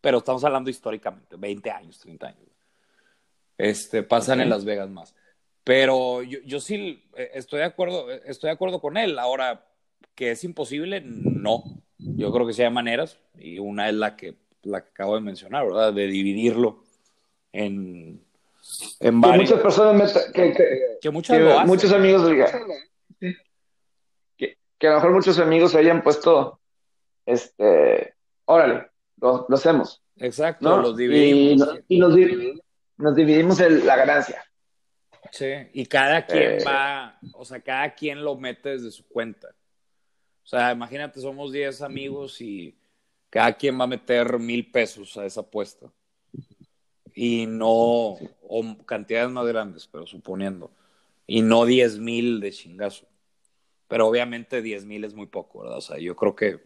pero 0.00 0.18
estamos 0.18 0.42
hablando 0.44 0.70
históricamente, 0.70 1.36
20 1.36 1.70
años, 1.70 1.98
30 2.00 2.26
años. 2.26 2.48
Este, 3.58 4.02
pasan 4.02 4.40
en 4.40 4.50
Las 4.50 4.64
Vegas 4.64 4.90
más. 4.90 5.14
Pero 5.64 6.22
yo, 6.22 6.38
yo 6.44 6.60
sí 6.60 7.04
eh, 7.16 7.30
estoy 7.34 7.60
de 7.60 7.66
acuerdo, 7.66 8.10
eh, 8.10 8.22
estoy 8.26 8.48
de 8.48 8.54
acuerdo 8.54 8.80
con 8.80 8.96
él. 8.96 9.18
Ahora, 9.18 9.64
que 10.14 10.32
es 10.32 10.42
imposible, 10.44 11.02
no. 11.04 11.62
Yo 11.98 12.32
creo 12.32 12.46
que 12.46 12.52
sí 12.52 12.62
hay 12.62 12.70
maneras, 12.70 13.18
y 13.38 13.58
una 13.58 13.88
es 13.88 13.94
la 13.94 14.16
que, 14.16 14.34
la 14.62 14.82
que 14.82 14.88
acabo 14.90 15.14
de 15.14 15.20
mencionar, 15.20 15.64
¿verdad? 15.66 15.92
De 15.92 16.06
dividirlo 16.08 16.82
en, 17.52 18.20
En 19.00 19.20
que 19.20 19.28
varios. 19.28 19.50
muchas 19.50 19.60
personas, 19.62 20.30
que, 20.34 20.52
que- 20.52 20.98
Que 21.00 21.10
muchas 21.10 21.36
que 21.38 21.42
lo 21.44 21.52
hacen. 21.54 21.66
muchos 21.68 21.92
amigos 21.92 22.28
digan, 22.28 22.48
que, 24.36 24.56
que 24.78 24.86
a 24.86 24.90
lo 24.90 24.96
mejor 24.96 25.12
muchos 25.12 25.38
amigos 25.38 25.72
se 25.72 25.78
hayan 25.78 26.02
puesto, 26.02 26.58
este, 27.26 28.14
órale, 28.46 28.88
lo, 29.20 29.46
lo 29.48 29.54
hacemos, 29.56 30.02
Exacto, 30.16 30.68
¿no? 30.68 30.82
los 30.82 30.98
y, 31.00 31.02
dividimos. 31.06 31.78
y 31.88 31.98
nos, 31.98 32.14
di- 32.16 32.60
nos 32.96 33.14
dividimos 33.14 33.60
el- 33.60 33.86
la 33.86 33.96
ganancia. 33.96 34.42
Sí, 35.32 35.46
y 35.72 35.86
cada 35.86 36.26
quien 36.26 36.42
Eh. 36.42 36.64
va, 36.64 37.18
o 37.32 37.44
sea, 37.44 37.58
cada 37.60 37.94
quien 37.94 38.22
lo 38.22 38.36
mete 38.36 38.68
desde 38.68 38.90
su 38.90 39.08
cuenta. 39.08 39.48
O 40.44 40.46
sea, 40.46 40.72
imagínate, 40.72 41.20
somos 41.20 41.50
10 41.52 41.80
amigos 41.80 42.38
y 42.42 42.76
cada 43.30 43.54
quien 43.54 43.80
va 43.80 43.84
a 43.84 43.86
meter 43.86 44.38
mil 44.38 44.70
pesos 44.70 45.16
a 45.16 45.24
esa 45.24 45.40
apuesta. 45.40 45.90
Y 47.14 47.46
no, 47.46 47.68
o 48.42 48.76
cantidades 48.84 49.30
más 49.30 49.46
grandes, 49.46 49.86
pero 49.86 50.06
suponiendo. 50.06 50.70
Y 51.26 51.40
no 51.40 51.64
10 51.64 51.98
mil 51.98 52.38
de 52.40 52.52
chingazo. 52.52 53.06
Pero 53.88 54.08
obviamente 54.08 54.60
10 54.60 54.84
mil 54.84 55.04
es 55.04 55.14
muy 55.14 55.26
poco, 55.26 55.60
¿verdad? 55.60 55.78
O 55.78 55.82
sea, 55.82 55.98
yo 55.98 56.14
creo 56.14 56.36
que 56.36 56.60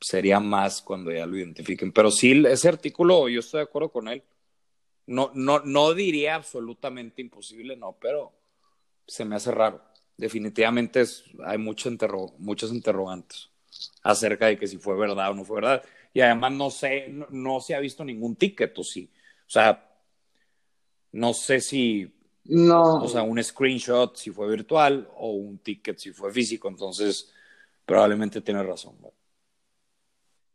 sería 0.00 0.40
más 0.40 0.80
cuando 0.80 1.12
ya 1.12 1.26
lo 1.26 1.36
identifiquen. 1.36 1.92
Pero 1.92 2.10
sí, 2.10 2.42
ese 2.46 2.68
artículo, 2.68 3.28
yo 3.28 3.40
estoy 3.40 3.58
de 3.58 3.64
acuerdo 3.64 3.90
con 3.90 4.08
él. 4.08 4.22
No, 5.10 5.32
no, 5.34 5.58
no 5.64 5.92
diría 5.92 6.36
absolutamente 6.36 7.20
imposible, 7.20 7.76
no, 7.76 7.98
pero 8.00 8.32
se 9.08 9.24
me 9.24 9.34
hace 9.34 9.50
raro. 9.50 9.82
Definitivamente 10.16 11.00
es, 11.00 11.24
hay 11.44 11.58
mucho 11.58 11.88
interro, 11.88 12.34
muchos 12.38 12.72
interrogantes 12.72 13.50
acerca 14.04 14.46
de 14.46 14.56
que 14.58 14.68
si 14.68 14.78
fue 14.78 14.96
verdad 14.96 15.32
o 15.32 15.34
no 15.34 15.44
fue 15.44 15.56
verdad. 15.56 15.82
Y 16.14 16.20
además 16.20 16.52
no 16.52 16.70
sé, 16.70 17.08
no, 17.08 17.26
no 17.30 17.60
se 17.60 17.74
ha 17.74 17.80
visto 17.80 18.04
ningún 18.04 18.36
ticket, 18.36 18.78
o 18.78 18.84
sí. 18.84 19.10
O 19.48 19.50
sea, 19.50 19.84
no 21.12 21.32
sé 21.34 21.60
si, 21.60 22.12
No, 22.44 23.02
o 23.02 23.08
sea, 23.08 23.22
un 23.22 23.42
screenshot 23.42 24.16
si 24.16 24.30
fue 24.30 24.48
virtual 24.48 25.08
o 25.16 25.32
un 25.32 25.58
ticket 25.58 25.98
si 25.98 26.12
fue 26.12 26.32
físico. 26.32 26.68
Entonces, 26.68 27.32
probablemente 27.84 28.40
tiene 28.42 28.62
razón. 28.62 28.96
¿no? 29.00 29.12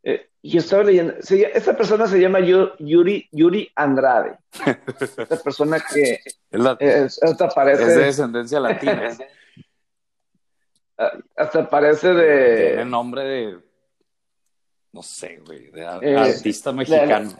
Eh, 0.07 0.29
yo 0.43 0.59
estaba 0.59 0.83
leyendo, 0.83 1.15
se 1.21 1.41
esta 1.57 1.75
persona 1.75 2.05
se 2.07 2.19
llama 2.19 2.39
Yu- 2.39 2.71
Yuri, 2.79 3.27
Yuri 3.31 3.71
Andrade, 3.75 4.37
esta 5.17 5.37
persona 5.43 5.79
que 5.79 6.19
Es, 6.51 6.59
la- 6.59 6.77
es- 6.79 7.21
hasta 7.23 7.49
parece, 7.49 7.83
es 7.83 7.95
de 7.95 8.03
descendencia 8.05 8.59
latina. 8.59 9.09
hasta 11.35 11.69
parece 11.69 12.09
Tiene 12.13 12.75
de, 12.75 12.85
nombre 12.85 13.23
de, 13.23 13.59
no 14.93 15.01
sé, 15.01 15.41
güey, 15.45 15.71
de 15.71 15.81
Eh, 16.01 16.15
artista 16.17 16.71
mexicano. 16.71 17.35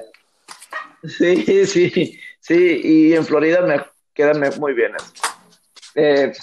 Sí, 1.04 1.66
sí, 1.68 2.20
sí, 2.40 2.82
y 2.84 3.14
en 3.14 3.26
Florida 3.26 3.62
me 3.62 3.82
queda 4.14 4.34
me- 4.34 4.50
muy 4.52 4.74
bien 4.74 4.94
eso. 4.96 5.12
Eh, 5.94 6.34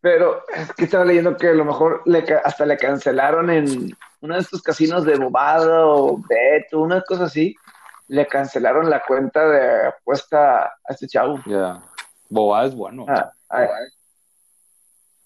pero 0.00 0.42
es 0.54 0.72
que 0.74 0.84
estaba 0.84 1.04
leyendo 1.04 1.36
que 1.36 1.48
a 1.48 1.52
lo 1.54 1.64
mejor 1.64 2.02
le, 2.06 2.24
hasta 2.44 2.66
le 2.66 2.76
cancelaron 2.76 3.50
en 3.50 3.96
uno 4.20 4.34
de 4.34 4.40
estos 4.40 4.62
casinos 4.62 5.04
de 5.04 5.16
Bobado 5.16 6.16
Beto, 6.28 6.80
una 6.80 7.00
cosa 7.02 7.24
así, 7.24 7.54
le 8.08 8.26
cancelaron 8.26 8.90
la 8.90 9.02
cuenta 9.02 9.48
de 9.48 9.86
apuesta 9.88 10.64
a 10.64 10.72
este 10.90 11.06
chavo. 11.06 11.40
Ya. 11.46 11.82
Boba 12.28 12.66
es 12.66 12.74
bueno. 12.74 13.06
Ah, 13.08 13.32
ah, 13.48 13.66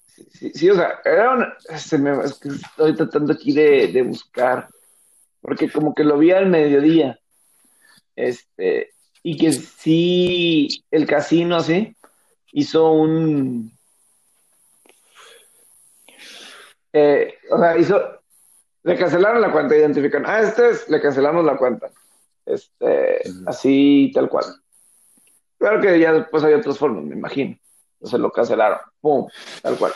sí, 0.06 0.26
sí, 0.32 0.50
sí, 0.54 0.70
o 0.70 0.74
sea, 0.74 1.00
era 1.04 1.32
una- 1.34 1.54
se 1.76 1.98
me- 1.98 2.24
es 2.24 2.34
que 2.38 2.48
estoy 2.48 2.94
tratando 2.94 3.32
aquí 3.32 3.52
de, 3.52 3.88
de 3.88 4.02
buscar, 4.02 4.68
porque 5.40 5.70
como 5.70 5.94
que 5.94 6.04
lo 6.04 6.16
vi 6.18 6.30
al 6.30 6.46
mediodía, 6.46 7.18
este, 8.16 8.92
y 9.22 9.36
que 9.36 9.52
sí, 9.52 10.84
el 10.90 11.06
casino, 11.06 11.60
sí, 11.60 11.96
hizo 12.52 12.92
un, 12.92 13.72
eh, 16.92 17.34
o 17.50 17.58
sea, 17.58 17.76
hizo, 17.76 18.00
le 18.84 18.96
cancelaron 18.96 19.40
la 19.40 19.50
cuenta, 19.52 19.76
identifican, 19.76 20.24
ah, 20.26 20.40
este 20.40 20.70
es, 20.70 20.88
le 20.88 21.00
cancelamos 21.00 21.44
la 21.44 21.56
cuenta, 21.56 21.90
este, 22.46 23.22
así, 23.46 24.12
tal 24.14 24.28
cual. 24.28 24.44
Claro 25.58 25.80
que 25.80 25.98
ya 25.98 26.12
después 26.12 26.44
hay 26.44 26.54
otras 26.54 26.78
formas, 26.78 27.04
me 27.04 27.14
imagino. 27.16 27.56
Se 28.02 28.18
lo 28.18 28.30
cancelaron. 28.30 28.78
¡Pum! 29.00 29.26
Tal 29.62 29.76
cual. 29.78 29.92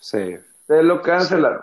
Sí. 0.00 0.36
Se 0.66 0.82
lo 0.82 1.02
cancelaron. 1.02 1.62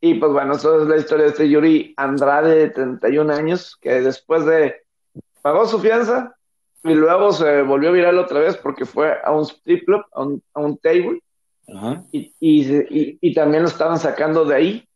Y 0.00 0.14
pues 0.14 0.32
bueno, 0.32 0.54
eso 0.54 0.82
es 0.82 0.88
la 0.88 0.96
historia 0.96 1.26
de 1.26 1.30
este 1.30 1.48
Yuri 1.48 1.94
Andrade 1.96 2.56
de 2.56 2.70
31 2.70 3.32
años, 3.32 3.76
que 3.80 4.00
después 4.00 4.44
de 4.46 4.82
pagó 5.42 5.66
su 5.66 5.78
fianza 5.78 6.34
y 6.82 6.94
luego 6.94 7.32
se 7.32 7.62
volvió 7.62 7.92
viral 7.92 8.18
otra 8.18 8.40
vez 8.40 8.56
porque 8.56 8.84
fue 8.84 9.16
a 9.22 9.30
un 9.30 9.42
strip 9.44 9.84
club, 9.84 10.02
a 10.12 10.22
un, 10.22 10.42
a 10.54 10.60
un 10.60 10.76
table, 10.78 11.22
Ajá. 11.72 12.02
y, 12.10 12.34
y, 12.40 12.64
se- 12.64 12.86
y- 12.90 13.18
y 13.20 13.32
también 13.34 13.62
lo 13.62 13.68
estaban 13.68 13.98
sacando 14.00 14.44
de 14.44 14.54
ahí. 14.56 14.88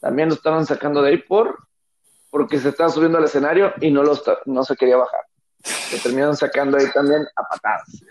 También 0.00 0.28
lo 0.28 0.34
estaban 0.34 0.66
sacando 0.66 1.02
de 1.02 1.10
ahí 1.10 1.18
por 1.18 1.58
porque 2.30 2.58
se 2.58 2.68
estaba 2.68 2.90
subiendo 2.90 3.18
al 3.18 3.24
escenario 3.24 3.72
y 3.80 3.90
no, 3.90 4.02
lo 4.02 4.12
no 4.46 4.62
se 4.64 4.76
quería 4.76 4.96
bajar. 4.96 5.20
Lo 5.92 5.98
terminaron 6.02 6.36
sacando 6.36 6.76
ahí 6.76 6.84
también 6.92 7.26
a 7.34 7.42
patadas. 7.44 8.02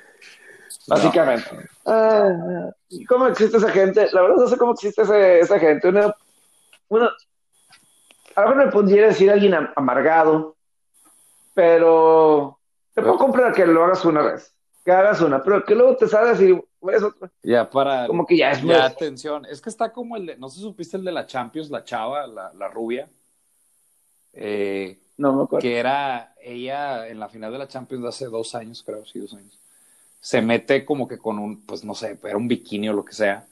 Básicamente. 0.88 1.46
Ah, 1.86 2.70
¿y 2.90 3.06
¿Cómo 3.06 3.28
existe 3.28 3.58
esa 3.58 3.70
gente? 3.70 4.08
La 4.12 4.22
verdad 4.22 4.38
no 4.38 4.48
sé 4.48 4.58
cómo 4.58 4.72
existe 4.74 5.02
ese- 5.04 5.40
esa 5.40 5.60
gente. 5.60 5.90
Uno, 5.90 6.14
uno, 6.90 7.10
a 8.36 8.42
lo 8.42 8.48
mejor 8.50 8.66
me 8.66 8.72
pudiera 8.72 9.08
decir 9.08 9.30
alguien 9.32 9.54
am- 9.54 9.72
amargado, 9.76 10.56
pero 11.54 12.60
te 12.94 13.02
puedo 13.02 13.18
comprar 13.18 13.54
que 13.54 13.66
lo 13.66 13.84
hagas 13.84 14.04
una 14.06 14.22
vez, 14.22 14.54
que 14.84 14.92
hagas 14.92 15.22
una, 15.22 15.42
pero 15.44 15.64
que 15.64 15.76
luego 15.76 15.96
te 15.98 16.08
salgas 16.08 16.42
y 16.42 16.60
Ya 17.44 17.70
para. 17.70 18.08
Como 18.08 18.26
que 18.26 18.38
ya 18.38 18.52
es 18.52 18.62
Ya, 18.64 18.86
atención. 18.86 19.46
Es 19.46 19.62
que 19.62 19.70
está 19.70 19.92
como 19.92 20.16
el 20.18 20.26
de. 20.26 20.38
No 20.38 20.50
sé 20.50 20.58
si 20.58 20.62
supiste 20.64 20.98
el 20.98 21.06
de 21.06 21.12
la 21.12 21.26
Champions, 21.28 21.70
la 21.70 21.84
chava, 21.84 22.28
la, 22.28 22.54
la 22.54 22.68
rubia. 22.70 23.10
Eh, 24.34 25.00
No 25.18 25.34
me 25.34 25.44
acuerdo. 25.44 25.62
que 25.62 25.78
era 25.78 26.34
ella 26.42 27.08
en 27.08 27.20
la 27.20 27.30
final 27.30 27.52
de 27.52 27.58
la 27.60 27.68
Champions 27.68 28.04
de 28.04 28.10
hace 28.10 28.26
dos 28.26 28.54
años, 28.56 28.84
creo, 28.84 29.06
sí, 29.06 29.20
dos 29.20 29.34
años. 29.34 29.58
Se 30.20 30.42
mete 30.42 30.86
como 30.86 31.08
que 31.08 31.18
con 31.20 31.40
un, 31.40 31.66
pues 31.66 31.84
no 31.86 31.94
sé, 31.96 32.20
era 32.24 32.38
un 32.38 32.48
bikini 32.48 32.90
o 32.90 32.94
lo 32.94 33.06
que 33.06 33.14
sea. 33.14 33.48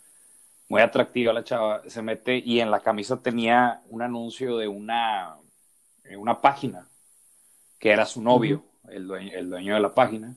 Muy 0.70 0.82
atractiva 0.82 1.34
la 1.34 1.44
chava. 1.44 1.82
Se 1.88 2.02
mete 2.02 2.38
y 2.38 2.60
en 2.60 2.72
la 2.72 2.82
camisa 2.82 3.22
tenía 3.22 3.82
un 3.90 4.02
anuncio 4.02 4.58
de 4.58 4.68
una, 4.68 5.36
eh, 6.04 6.18
una 6.18 6.42
página 6.42 6.88
que 7.80 7.92
era 7.92 8.06
su 8.06 8.22
novio, 8.22 8.66
el, 8.90 9.08
dueño, 9.08 9.32
el 9.36 9.50
dueño 9.50 9.76
de 9.76 9.82
la 9.82 9.94
página. 9.94 10.36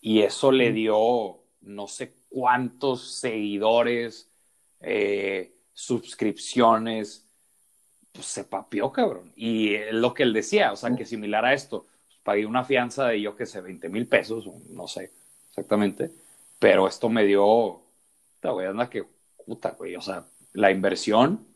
Y 0.00 0.22
eso 0.22 0.52
le 0.52 0.72
dio 0.72 1.43
no 1.64 1.86
sé 1.88 2.14
cuántos 2.28 3.18
seguidores, 3.18 4.30
eh, 4.80 5.56
suscripciones, 5.72 7.26
pues 8.12 8.26
se 8.26 8.44
papió, 8.44 8.92
cabrón. 8.92 9.32
Y 9.36 9.74
es 9.74 9.92
lo 9.92 10.14
que 10.14 10.22
él 10.22 10.32
decía, 10.32 10.72
o 10.72 10.76
sea, 10.76 10.94
que 10.94 11.04
similar 11.04 11.44
a 11.44 11.54
esto, 11.54 11.86
pues, 12.06 12.18
pagué 12.22 12.46
una 12.46 12.64
fianza 12.64 13.08
de 13.08 13.20
yo 13.20 13.36
que 13.36 13.46
sé, 13.46 13.60
20 13.60 13.88
mil 13.88 14.06
pesos, 14.06 14.46
no 14.70 14.86
sé 14.86 15.12
exactamente, 15.54 16.10
pero 16.58 16.88
esto 16.88 17.08
me 17.08 17.24
dio, 17.24 17.80
puta, 18.34 18.50
güey, 18.50 18.66
anda 18.66 18.90
que 18.90 19.04
puta, 19.46 19.70
güey, 19.70 19.94
o 19.94 20.00
sea, 20.00 20.26
la 20.52 20.72
inversión, 20.72 21.46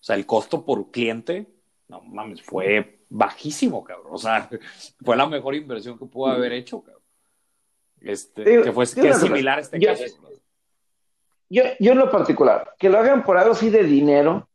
o 0.00 0.02
sea, 0.02 0.16
el 0.16 0.26
costo 0.26 0.64
por 0.64 0.90
cliente, 0.90 1.46
no 1.86 2.00
mames, 2.00 2.42
fue 2.42 3.04
bajísimo, 3.08 3.84
cabrón, 3.84 4.12
o 4.12 4.18
sea, 4.18 4.50
fue 5.04 5.16
la 5.16 5.26
mejor 5.26 5.54
inversión 5.54 5.96
que 5.96 6.06
pudo 6.06 6.26
haber 6.26 6.52
hecho, 6.52 6.80
cabrón. 6.82 6.95
Este, 8.06 8.44
Digo, 8.44 8.62
que 8.62 8.72
fue 8.72 8.84
que 8.86 9.08
es 9.08 9.18
similar 9.18 9.58
a 9.58 9.60
este 9.62 9.78
yo- 9.80 9.88
caso. 9.88 10.04
Yo, 11.48 11.62
yo 11.78 11.92
en 11.92 11.98
lo 11.98 12.10
particular, 12.10 12.74
que 12.78 12.88
lo 12.88 12.98
hagan 12.98 13.22
por 13.22 13.38
algo 13.38 13.52
así 13.52 13.70
de 13.70 13.84
dinero, 13.84 14.48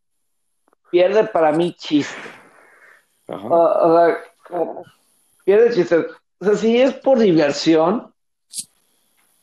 pierde 0.89 1.23
para 1.25 1.51
mí 1.51 1.73
chiste. 1.73 2.15
Ajá. 3.27 3.47
O, 3.47 3.87
o 3.91 3.97
sea, 3.97 4.17
como- 4.47 4.83
pierde 5.45 5.71
chiste. 5.73 6.05
O 6.39 6.45
sea, 6.45 6.55
si 6.55 6.81
es 6.81 6.93
por 6.95 7.19
diversión, 7.19 8.13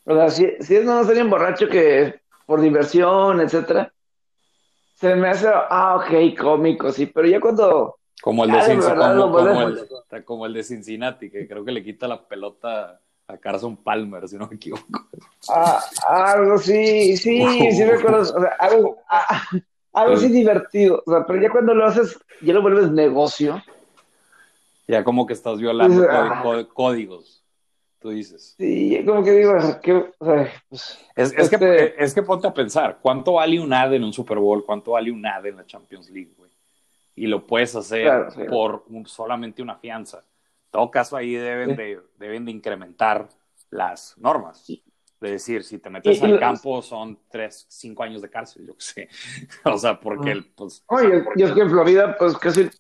o 0.05 0.15
sea, 0.15 0.31
si, 0.31 0.47
si 0.61 0.77
es 0.77 0.85
no 0.85 1.05
ser 1.05 1.23
borracho 1.25 1.69
que 1.69 2.21
por 2.47 2.61
diversión, 2.61 3.41
etcétera, 3.41 3.93
se 4.95 5.15
me 5.15 5.29
hace, 5.29 5.49
ah, 5.49 5.97
ok, 5.97 6.37
cómico, 6.39 6.91
sí, 6.91 7.07
pero 7.07 7.29
ya 7.29 7.41
cuando, 7.41 7.99
Como 8.21 8.45
el 8.45 8.51
de, 8.51 8.57
de 8.57 8.63
Cincinnati, 8.65 8.99
verdad, 8.99 9.21
como, 9.21 9.63
el, 9.69 10.25
como 10.25 10.47
el 10.47 10.53
de 10.55 10.65
Cincinnati, 10.65 11.31
que 11.31 11.47
creo 11.47 11.65
que 11.65 11.73
le 11.73 11.85
quita 11.85 12.09
la 12.09 12.27
pelota 12.27 13.01
a 13.29 13.37
Carson 13.37 13.77
Palmer, 13.77 14.27
si 14.29 14.37
no 14.37 14.47
me 14.49 14.57
equivoco. 14.57 14.87
ah, 15.51 15.81
algo 16.09 16.59
sí, 16.59 17.17
sí, 17.17 17.45
sí 17.73 17.85
me 17.85 17.93
acuerdo, 17.93 18.21
o 18.23 18.25
sea, 18.41 18.57
algo, 18.59 18.97
ah, 19.09 19.43
algo 19.93 20.15
así 20.15 20.29
divertido, 20.29 21.03
o 21.07 21.11
sea, 21.11 21.27
pero 21.27 21.41
ya 21.41 21.51
cuando 21.51 21.75
lo 21.75 21.85
haces, 21.87 22.19
ya 22.41 22.55
lo 22.55 22.63
vuelves 22.63 22.91
negocio, 22.91 23.63
Ya 24.87 25.05
como 25.05 25.27
que 25.27 25.35
estás 25.35 25.59
violando 25.59 26.07
ah. 26.11 26.41
có- 26.43 26.69
códigos, 26.73 27.45
tú 27.99 28.09
dices. 28.11 28.55
sí, 28.59 29.03
como 29.05 29.23
que 29.23 29.33
digo, 29.33 29.53
que, 29.83 29.93
o 30.19 30.25
sea, 30.25 30.51
pues, 30.71 30.99
Es, 31.15 31.33
es 31.33 31.39
Este- 31.53 31.59
que, 31.59 31.95
es 31.99 32.15
que 32.15 32.23
ponte 32.23 32.47
a 32.47 32.55
pensar, 32.55 32.99
¿cuánto 33.03 33.35
vale 33.35 33.61
un 33.61 33.73
ad 33.75 33.93
en 33.93 34.05
un 34.05 34.13
Super 34.15 34.39
Bowl? 34.39 34.65
¿Cuánto 34.65 34.93
vale 34.93 35.13
un 35.13 35.27
ad 35.27 35.45
en 35.45 35.57
la 35.57 35.67
Champions 35.67 36.09
League, 36.11 36.33
güey? 36.37 36.51
Y 37.17 37.27
lo 37.27 37.47
puedes 37.47 37.75
hacer 37.77 38.05
Claro, 38.05 38.31
sí. 38.31 38.41
por 38.49 38.85
un- 38.89 39.05
solamente 39.07 39.61
una 39.61 39.75
fianza. 39.77 40.25
Todo 40.71 40.91
caso, 40.91 41.17
ahí 41.17 41.35
deben, 41.35 41.77
de, 41.77 42.01
deben 42.19 42.45
de 42.45 42.51
incrementar 42.51 43.29
las 43.71 44.17
normas. 44.19 44.65
De 45.21 45.31
decir, 45.33 45.65
si 45.65 45.79
te 45.79 45.91
metes 45.91 46.23
al 46.23 46.39
campo 46.39 46.81
son 46.81 47.19
tres, 47.29 47.67
cinco 47.69 48.05
años 48.05 48.23
de 48.23 48.31
cárcel, 48.31 48.67
yo 48.67 48.75
qué 48.77 48.81
sé. 48.85 49.09
o 49.65 49.79
sea, 49.79 49.99
porque, 49.99 50.31
el, 50.31 50.45
pues... 50.53 50.85
Oye, 50.87 51.25
y 51.37 51.43
es 51.43 51.53
que 51.53 51.61
en 51.61 51.71
Florida, 51.71 52.17
pues 52.17 52.37
casi... 52.39 52.71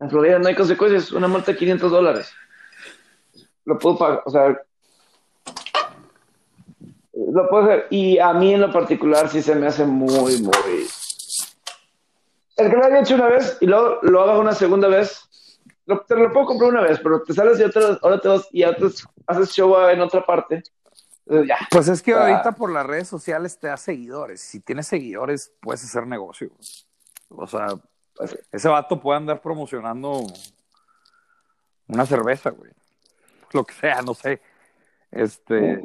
En 0.00 0.10
Florida 0.10 0.38
no 0.38 0.48
hay 0.48 0.54
consecuencias, 0.54 1.12
una 1.12 1.28
multa 1.28 1.52
de 1.52 1.58
500 1.58 1.90
dólares. 1.90 2.32
Lo 3.64 3.78
puedo 3.78 3.98
pagar, 3.98 4.22
o 4.24 4.30
sea... 4.30 4.60
Lo 7.12 7.48
puedo 7.48 7.64
hacer. 7.64 7.86
Y 7.90 8.18
a 8.18 8.32
mí 8.32 8.54
en 8.54 8.60
lo 8.60 8.72
particular 8.72 9.28
sí 9.28 9.42
se 9.42 9.54
me 9.54 9.66
hace 9.66 9.84
muy, 9.84 10.40
muy... 10.40 10.86
El 12.56 12.70
que 12.70 12.76
lo 12.76 12.84
haya 12.84 13.00
hecho 13.00 13.14
una 13.14 13.28
vez 13.28 13.56
y 13.60 13.66
luego 13.66 13.98
lo 14.02 14.20
haga 14.22 14.38
una 14.38 14.52
segunda 14.52 14.88
vez, 14.88 15.27
te 16.06 16.16
lo 16.16 16.32
puedo 16.32 16.46
comprar 16.46 16.70
una 16.70 16.82
vez, 16.82 17.00
pero 17.02 17.22
te 17.22 17.32
sales 17.32 17.58
y 17.58 17.64
otra, 17.64 17.98
ahora 18.02 18.20
te 18.20 18.28
vas 18.28 18.48
y 18.52 18.62
haces 18.62 19.50
show 19.50 19.88
en 19.88 20.00
otra 20.00 20.24
parte. 20.24 20.62
Ya. 21.26 21.58
Pues 21.70 21.88
es 21.88 22.02
que 22.02 22.12
ahorita 22.12 22.52
por 22.52 22.72
las 22.72 22.86
redes 22.86 23.08
sociales 23.08 23.58
te 23.58 23.66
da 23.66 23.76
seguidores. 23.76 24.40
Si 24.40 24.60
tienes 24.60 24.86
seguidores, 24.86 25.52
puedes 25.60 25.84
hacer 25.84 26.06
negocio. 26.06 26.50
O 27.28 27.46
sea, 27.46 27.66
pues 28.16 28.38
ese 28.50 28.68
vato 28.68 29.00
puede 29.00 29.18
andar 29.18 29.40
promocionando 29.40 30.22
una 31.86 32.06
cerveza, 32.06 32.50
güey. 32.50 32.72
Lo 33.52 33.64
que 33.64 33.74
sea, 33.74 34.00
no 34.02 34.14
sé. 34.14 34.40
Este. 35.10 35.82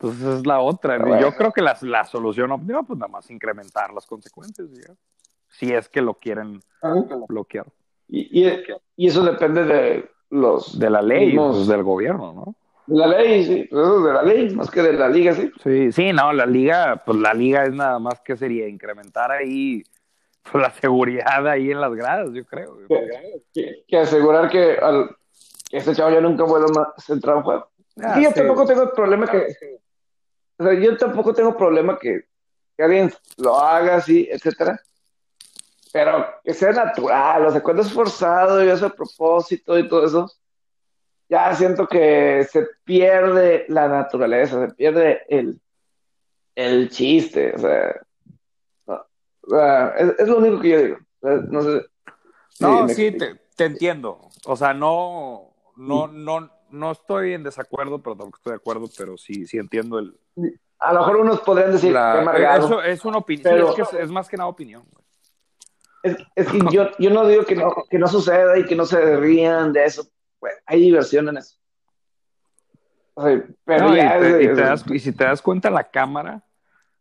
Entonces 0.00 0.38
es 0.38 0.46
la 0.46 0.60
otra. 0.60 1.20
Yo 1.20 1.34
creo 1.34 1.52
que 1.52 1.62
la, 1.62 1.76
la 1.82 2.04
solución 2.04 2.50
óptima, 2.52 2.82
pues 2.82 2.98
nada 2.98 3.10
más 3.10 3.30
incrementar 3.30 3.92
las 3.92 4.06
consecuencias, 4.06 4.68
si 5.48 5.72
es 5.72 5.88
que 5.88 6.00
lo 6.00 6.14
quieren 6.14 6.62
bloquear. 7.28 7.66
Y, 8.08 8.42
y, 8.96 9.06
eso 9.06 9.22
depende 9.22 9.64
de 9.64 10.10
los... 10.30 10.78
De 10.78 10.90
la 10.90 11.02
ley, 11.02 11.36
pues, 11.36 11.66
del 11.66 11.82
gobierno, 11.82 12.32
¿no? 12.32 12.54
De 12.86 12.96
la 12.96 13.06
ley, 13.06 13.44
sí, 13.44 13.68
pues, 13.70 14.02
de 14.02 14.12
la 14.12 14.22
ley, 14.22 14.54
más 14.54 14.70
que 14.70 14.82
de 14.82 14.94
la 14.94 15.08
liga, 15.08 15.34
sí. 15.34 15.50
Sí, 15.62 15.92
sí, 15.92 16.12
no, 16.12 16.32
la 16.32 16.46
liga, 16.46 17.02
pues 17.04 17.18
la 17.18 17.34
liga 17.34 17.64
es 17.64 17.72
nada 17.72 17.98
más 17.98 18.20
que 18.20 18.36
sería 18.36 18.66
incrementar 18.66 19.30
ahí 19.30 19.82
pues, 20.50 20.62
la 20.62 20.70
seguridad 20.70 21.46
ahí 21.46 21.70
en 21.70 21.80
las 21.80 21.94
gradas, 21.94 22.30
yo 22.32 22.44
creo. 22.46 22.78
Que, 23.52 23.96
asegurar 23.98 24.48
que, 24.48 24.78
al, 24.80 25.10
que 25.68 25.76
ese 25.76 25.94
chavo 25.94 26.10
ya 26.10 26.20
nunca 26.20 26.44
vuelva 26.44 26.68
más 26.68 27.10
a 27.10 27.12
entrar 27.12 27.34
a 27.34 27.38
un 27.38 27.44
juego. 27.44 27.68
Ah, 28.02 28.18
yo 28.20 28.32
tampoco 28.32 28.64
tengo 28.64 28.90
problema 28.92 29.26
que... 29.26 29.48
O 30.60 30.64
sea, 30.64 30.74
yo 30.74 30.96
tampoco 30.96 31.34
tengo 31.34 31.56
problema 31.56 31.98
que, 31.98 32.24
que 32.76 32.82
alguien 32.82 33.12
lo 33.36 33.58
haga 33.60 33.96
así, 33.96 34.26
etcétera 34.30 34.80
pero 35.98 36.26
que 36.44 36.54
sea 36.54 36.70
natural, 36.70 37.46
o 37.46 37.50
sea, 37.50 37.60
cuando 37.60 37.82
es 37.82 37.92
forzado 37.92 38.64
y 38.64 38.68
es 38.68 38.80
a 38.84 38.88
propósito 38.88 39.76
y 39.76 39.88
todo 39.88 40.06
eso, 40.06 40.30
ya 41.28 41.52
siento 41.56 41.88
que 41.88 42.46
se 42.48 42.68
pierde 42.84 43.64
la 43.66 43.88
naturaleza, 43.88 44.68
se 44.68 44.74
pierde 44.74 45.22
el, 45.28 45.60
el 46.54 46.88
chiste, 46.88 47.52
o 47.52 47.58
sea, 47.58 47.96
es, 50.18 50.28
lo 50.28 50.38
único 50.38 50.60
que 50.60 50.68
yo 50.68 50.82
digo. 50.84 50.96
No, 51.50 51.62
sé, 51.62 51.84
no 52.60 52.88
sí, 52.90 53.16
te, 53.56 53.64
entiendo. 53.64 54.20
O 54.46 54.54
sea, 54.54 54.72
no, 54.72 55.52
no, 55.74 56.06
no, 56.06 56.48
no 56.70 56.92
estoy 56.92 57.32
en 57.32 57.42
desacuerdo, 57.42 58.00
pero 58.00 58.14
tampoco 58.14 58.36
estoy 58.36 58.52
de 58.52 58.58
acuerdo, 58.58 58.88
pero 58.96 59.16
sí, 59.16 59.48
sí 59.48 59.58
entiendo 59.58 59.98
el. 59.98 60.16
A 60.78 60.92
lo 60.92 61.00
mejor 61.00 61.16
unos 61.16 61.40
podrían 61.40 61.72
decir 61.72 61.92
que 61.92 62.56
Eso 62.56 62.80
es 62.82 63.04
una 63.04 63.18
opinión, 63.18 63.66
es, 63.66 63.74
que 63.74 63.98
es, 64.00 64.10
más 64.12 64.28
que 64.28 64.36
nada 64.36 64.48
opinión. 64.48 64.84
Es, 66.02 66.16
que 66.48 66.58
yo, 66.72 66.90
yo 66.98 67.10
no 67.10 67.26
digo 67.26 67.44
que 67.44 67.56
no, 67.56 67.74
que 67.88 67.98
no 67.98 68.08
suceda 68.08 68.58
y 68.58 68.64
que 68.64 68.76
no 68.76 68.84
se 68.84 69.16
rían 69.16 69.72
de 69.72 69.84
eso. 69.84 70.08
hay 70.66 70.80
diversión 70.80 71.28
en 71.28 71.38
eso. 71.38 71.58
pero 73.64 73.96
y, 73.96 74.98
si 74.98 75.12
te 75.12 75.24
das 75.24 75.42
cuenta, 75.42 75.70
la 75.70 75.84
cámara 75.84 76.42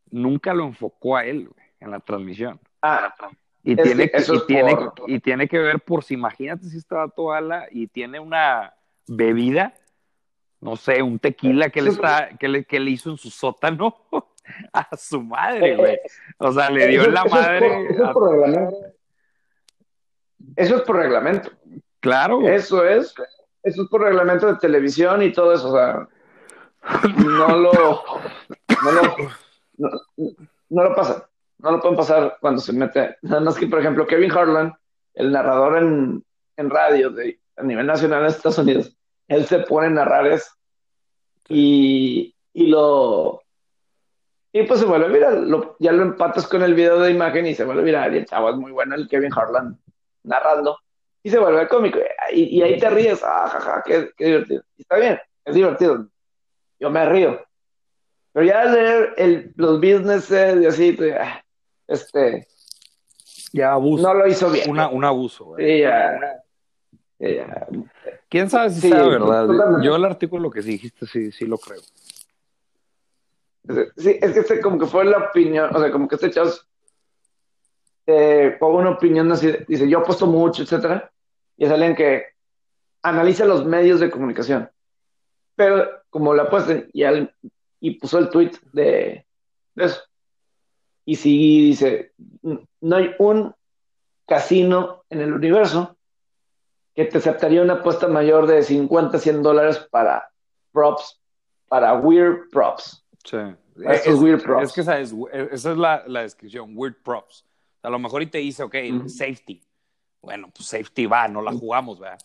nunca 0.10 0.54
lo 0.54 0.66
enfocó 0.66 1.18
a 1.18 1.26
él 1.26 1.50
en 1.80 1.92
la 1.92 2.00
transmisión. 2.00 2.60
Ah, 2.82 3.14
y 3.64 3.76
tiene, 3.76 4.10
que, 4.10 4.22
y, 4.22 4.46
tiene, 4.48 4.78
y 5.08 5.20
tiene 5.20 5.48
que 5.48 5.60
ver 5.60 5.82
por 5.82 6.04
si 6.04 6.14
imagínate 6.14 6.70
si 6.70 6.78
estaba 6.78 7.10
toda 7.10 7.68
y 7.70 7.88
tiene 7.88 8.18
una 8.20 8.74
bebida, 9.08 9.74
no 10.62 10.78
sé, 10.78 11.02
un 11.02 11.20
tequila 11.20 11.70
que 11.70 11.82
le, 11.82 11.90
está, 11.90 12.30
que 12.38 12.48
le, 12.48 12.64
que 12.64 12.80
le 12.80 12.92
hizo 12.92 13.12
en 13.12 13.18
su 13.18 13.30
sótano 13.30 13.98
a 14.74 14.88
su 14.96 15.22
madre, 15.22 15.76
güey. 15.76 16.00
O 16.38 16.52
sea, 16.52 16.70
le 16.70 16.88
dio 16.88 17.08
la 17.10 17.26
madre. 17.26 17.88
eso, 20.56 20.76
es 20.78 20.82
por 20.82 20.98
reglamento. 20.98 21.52
Claro. 22.00 22.48
Eso 22.48 22.86
es. 22.86 23.14
Eso 23.64 23.84
es 23.84 23.90
por 23.90 24.02
reglamento 24.02 24.48
de 24.48 24.60
televisión 24.60 25.22
y 25.22 25.32
todo 25.32 25.54
eso. 25.54 25.70
O 25.70 25.76
sea, 25.76 26.08
no 27.26 27.48
lo. 27.58 28.04
No 28.84 28.92
lo, 28.92 29.16
no, 30.70 30.84
lo 30.84 30.96
pasa. 30.96 31.30
No 31.60 31.72
lo 31.72 31.82
pueden 31.82 31.98
pasar 31.98 32.38
cuando 32.40 32.62
se 32.62 32.72
mete. 32.72 33.18
Nada 33.24 33.42
más 33.42 33.58
que, 33.58 33.68
por 33.68 33.80
ejemplo, 33.80 34.06
Kevin 34.06 34.32
Harlan, 34.32 34.74
el 35.16 35.32
narrador 35.32 35.78
en, 35.78 36.24
en 36.56 36.70
radio 36.70 37.10
de, 37.10 37.40
a 37.56 37.64
nivel 37.64 37.88
nacional 37.88 38.22
en 38.22 38.28
Estados 38.28 38.60
Unidos, 38.60 38.96
él 39.28 39.46
se 39.48 39.60
pone 39.60 39.88
a 39.88 39.90
narrar 39.90 40.28
eso. 40.28 40.52
Y, 41.50 42.36
y 42.54 42.68
lo, 42.68 43.42
y 44.60 44.64
pues 44.64 44.80
se 44.80 44.86
vuelve 44.86 45.10
viral. 45.10 45.76
ya 45.80 45.92
lo 45.92 46.02
empatas 46.02 46.48
con 46.48 46.64
el 46.64 46.74
video 46.74 47.00
de 47.00 47.12
imagen 47.12 47.46
y 47.46 47.54
se 47.54 47.64
vuelve 47.64 47.84
viral. 47.84 48.16
Y 48.16 48.20
el 48.20 48.26
chavo 48.26 48.50
es 48.50 48.56
muy 48.56 48.72
bueno, 48.72 48.96
el 48.96 49.08
Kevin 49.08 49.32
Harlan, 49.36 49.80
narrando. 50.24 50.80
Y 51.22 51.30
se 51.30 51.38
vuelve 51.38 51.68
cómico. 51.68 52.00
Y, 52.34 52.62
ahí 52.62 52.80
te 52.80 52.90
ríes. 52.90 53.22
Ah, 53.24 53.48
jaja, 53.48 53.84
qué, 53.86 54.12
divertido. 54.18 54.64
Y 54.78 54.82
está 54.82 54.98
bien, 54.98 55.20
es 55.46 55.56
divertido. 55.56 56.08
Yo 56.80 56.90
me 56.90 57.06
río. 57.06 57.40
Pero 58.34 58.46
ya 58.46 58.66
leer 58.66 59.14
el, 59.18 59.54
los 59.56 59.80
businesses 59.80 60.62
y 60.62 60.66
así, 60.66 60.98
ah, 61.20 61.44
este. 61.88 62.48
Ya 63.54 63.74
abuso. 63.74 64.04
No 64.04 64.14
lo 64.14 64.28
hizo 64.28 64.50
bien. 64.50 64.70
un 64.70 65.06
abuso. 65.06 65.56
Sí, 65.58 65.80
ya, 65.82 66.20
¿Quién 68.30 68.50
sabe 68.50 68.70
si 68.72 68.82
sea 68.82 69.04
verdad? 69.08 69.48
Yo 69.82 69.96
el 69.96 70.06
artículo 70.06 70.50
que 70.50 70.62
sí 70.62 70.72
dijiste 70.72 71.06
sí, 71.06 71.32
sí 71.32 71.46
lo 71.46 71.58
creo. 71.58 71.82
Sí, 73.98 74.18
es 74.22 74.32
que 74.32 74.40
este 74.40 74.62
como 74.62 74.80
que 74.80 74.86
fue 74.86 75.06
la 75.06 75.18
opinión, 75.18 75.76
o 75.76 75.80
sea, 75.80 75.92
como 75.92 76.08
que 76.08 76.16
este 76.16 76.32
chavo 76.32 76.52
eh, 78.06 78.58
una 78.62 78.92
opinión 78.92 79.32
así, 79.32 79.52
dice, 79.68 79.90
yo 79.90 80.00
apuesto 80.00 80.26
mucho, 80.28 80.64
etcétera, 80.64 81.12
y 81.58 81.66
es 81.66 81.72
alguien 81.72 81.96
que 81.96 82.24
analiza 83.02 83.46
los 83.46 83.66
medios 83.66 84.00
de 84.00 84.10
comunicación. 84.10 84.70
Pero 85.56 85.90
como 86.10 86.34
la 86.34 86.44
apuesta 86.44 86.86
y, 86.94 87.04
y 87.80 87.92
puso 88.00 88.20
el 88.20 88.30
tweet 88.30 88.52
de, 88.72 89.26
eso. 89.76 90.02
Y 91.06 91.16
sí 91.16 91.68
dice, 91.68 92.14
no 92.82 92.96
hay 92.96 93.14
un 93.20 93.54
casino 94.26 95.04
en 95.10 95.22
el 95.22 95.34
universo 95.34 95.98
que 96.96 97.06
te 97.06 97.18
aceptaría 97.18 97.62
una 97.62 97.76
apuesta 97.76 98.08
mayor 98.08 98.48
de 98.48 98.64
50, 98.64 99.20
100 99.20 99.44
dólares 99.44 99.78
para 99.92 100.30
props, 100.72 101.20
para 101.68 101.94
weird 101.94 102.50
props. 102.52 103.06
Sí. 103.28 103.38
Es, 103.84 104.16
weird 104.16 104.42
props. 104.42 104.70
Es 104.70 104.74
que 104.74 104.82
esa 104.82 105.00
es, 105.00 105.14
esa 105.52 105.72
es 105.72 105.78
la, 105.78 106.04
la, 106.08 106.22
descripción, 106.22 106.72
weird 106.76 106.96
props. 107.04 107.46
A 107.84 107.90
lo 107.90 108.00
mejor 108.00 108.22
y 108.22 108.28
te 108.28 108.38
dice, 108.38 108.64
ok, 108.64 108.76
safety. 109.08 109.62
Bueno, 110.22 110.50
pues 110.56 110.70
safety 110.70 111.06
va, 111.06 111.28
no 111.28 111.42
la 111.42 111.52
jugamos, 111.52 112.00
¿verdad? 112.00 112.20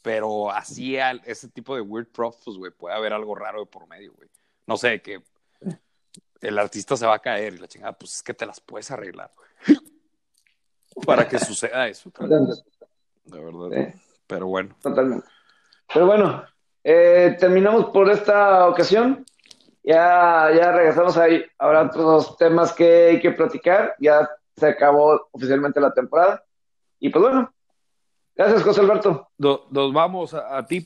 Pero 0.00 0.50
así, 0.50 0.96
ese 0.96 1.48
tipo 1.48 1.74
de 1.74 1.82
weird 1.82 2.08
props, 2.08 2.38
pues, 2.44 2.56
güey, 2.56 2.72
puede 2.72 2.94
haber 2.94 3.12
algo 3.12 3.34
raro 3.34 3.60
de 3.60 3.66
por 3.66 3.86
medio, 3.88 4.12
güey. 4.14 4.28
No 4.66 4.76
sé, 4.76 5.02
que 5.02 5.22
el 6.40 6.58
artista 6.58 6.96
se 6.96 7.06
va 7.06 7.16
a 7.16 7.18
caer 7.18 7.54
y 7.54 7.58
la 7.58 7.68
chingada, 7.68 7.92
pues 7.92 8.14
es 8.14 8.22
que 8.22 8.32
te 8.34 8.46
las 8.46 8.60
puedes 8.60 8.90
arreglar, 8.90 9.32
güey. 9.36 9.78
Para 11.04 11.28
que 11.28 11.38
suceda 11.38 11.88
eso. 11.88 12.10
De 13.24 13.40
verdad. 13.40 13.94
Pero 14.26 14.46
bueno. 14.46 14.74
Totalmente. 14.80 15.26
Pero 15.92 16.06
bueno, 16.06 16.44
eh, 16.82 17.36
terminamos 17.38 17.86
por 17.86 18.10
esta 18.10 18.66
ocasión. 18.68 19.26
Ya, 19.86 20.50
ya 20.52 20.72
regresamos 20.72 21.16
ahí. 21.16 21.44
Habrá 21.58 21.82
otros 21.82 22.36
temas 22.36 22.72
que 22.72 23.06
hay 23.06 23.20
que 23.20 23.30
platicar. 23.30 23.94
Ya 24.00 24.28
se 24.56 24.66
acabó 24.66 25.28
oficialmente 25.30 25.80
la 25.80 25.94
temporada. 25.94 26.42
Y 26.98 27.08
pues 27.08 27.22
bueno, 27.22 27.54
gracias, 28.34 28.64
José 28.64 28.80
Alberto. 28.80 29.28
nos 29.38 29.92
vamos 29.92 30.34
a, 30.34 30.66
ti, 30.66 30.74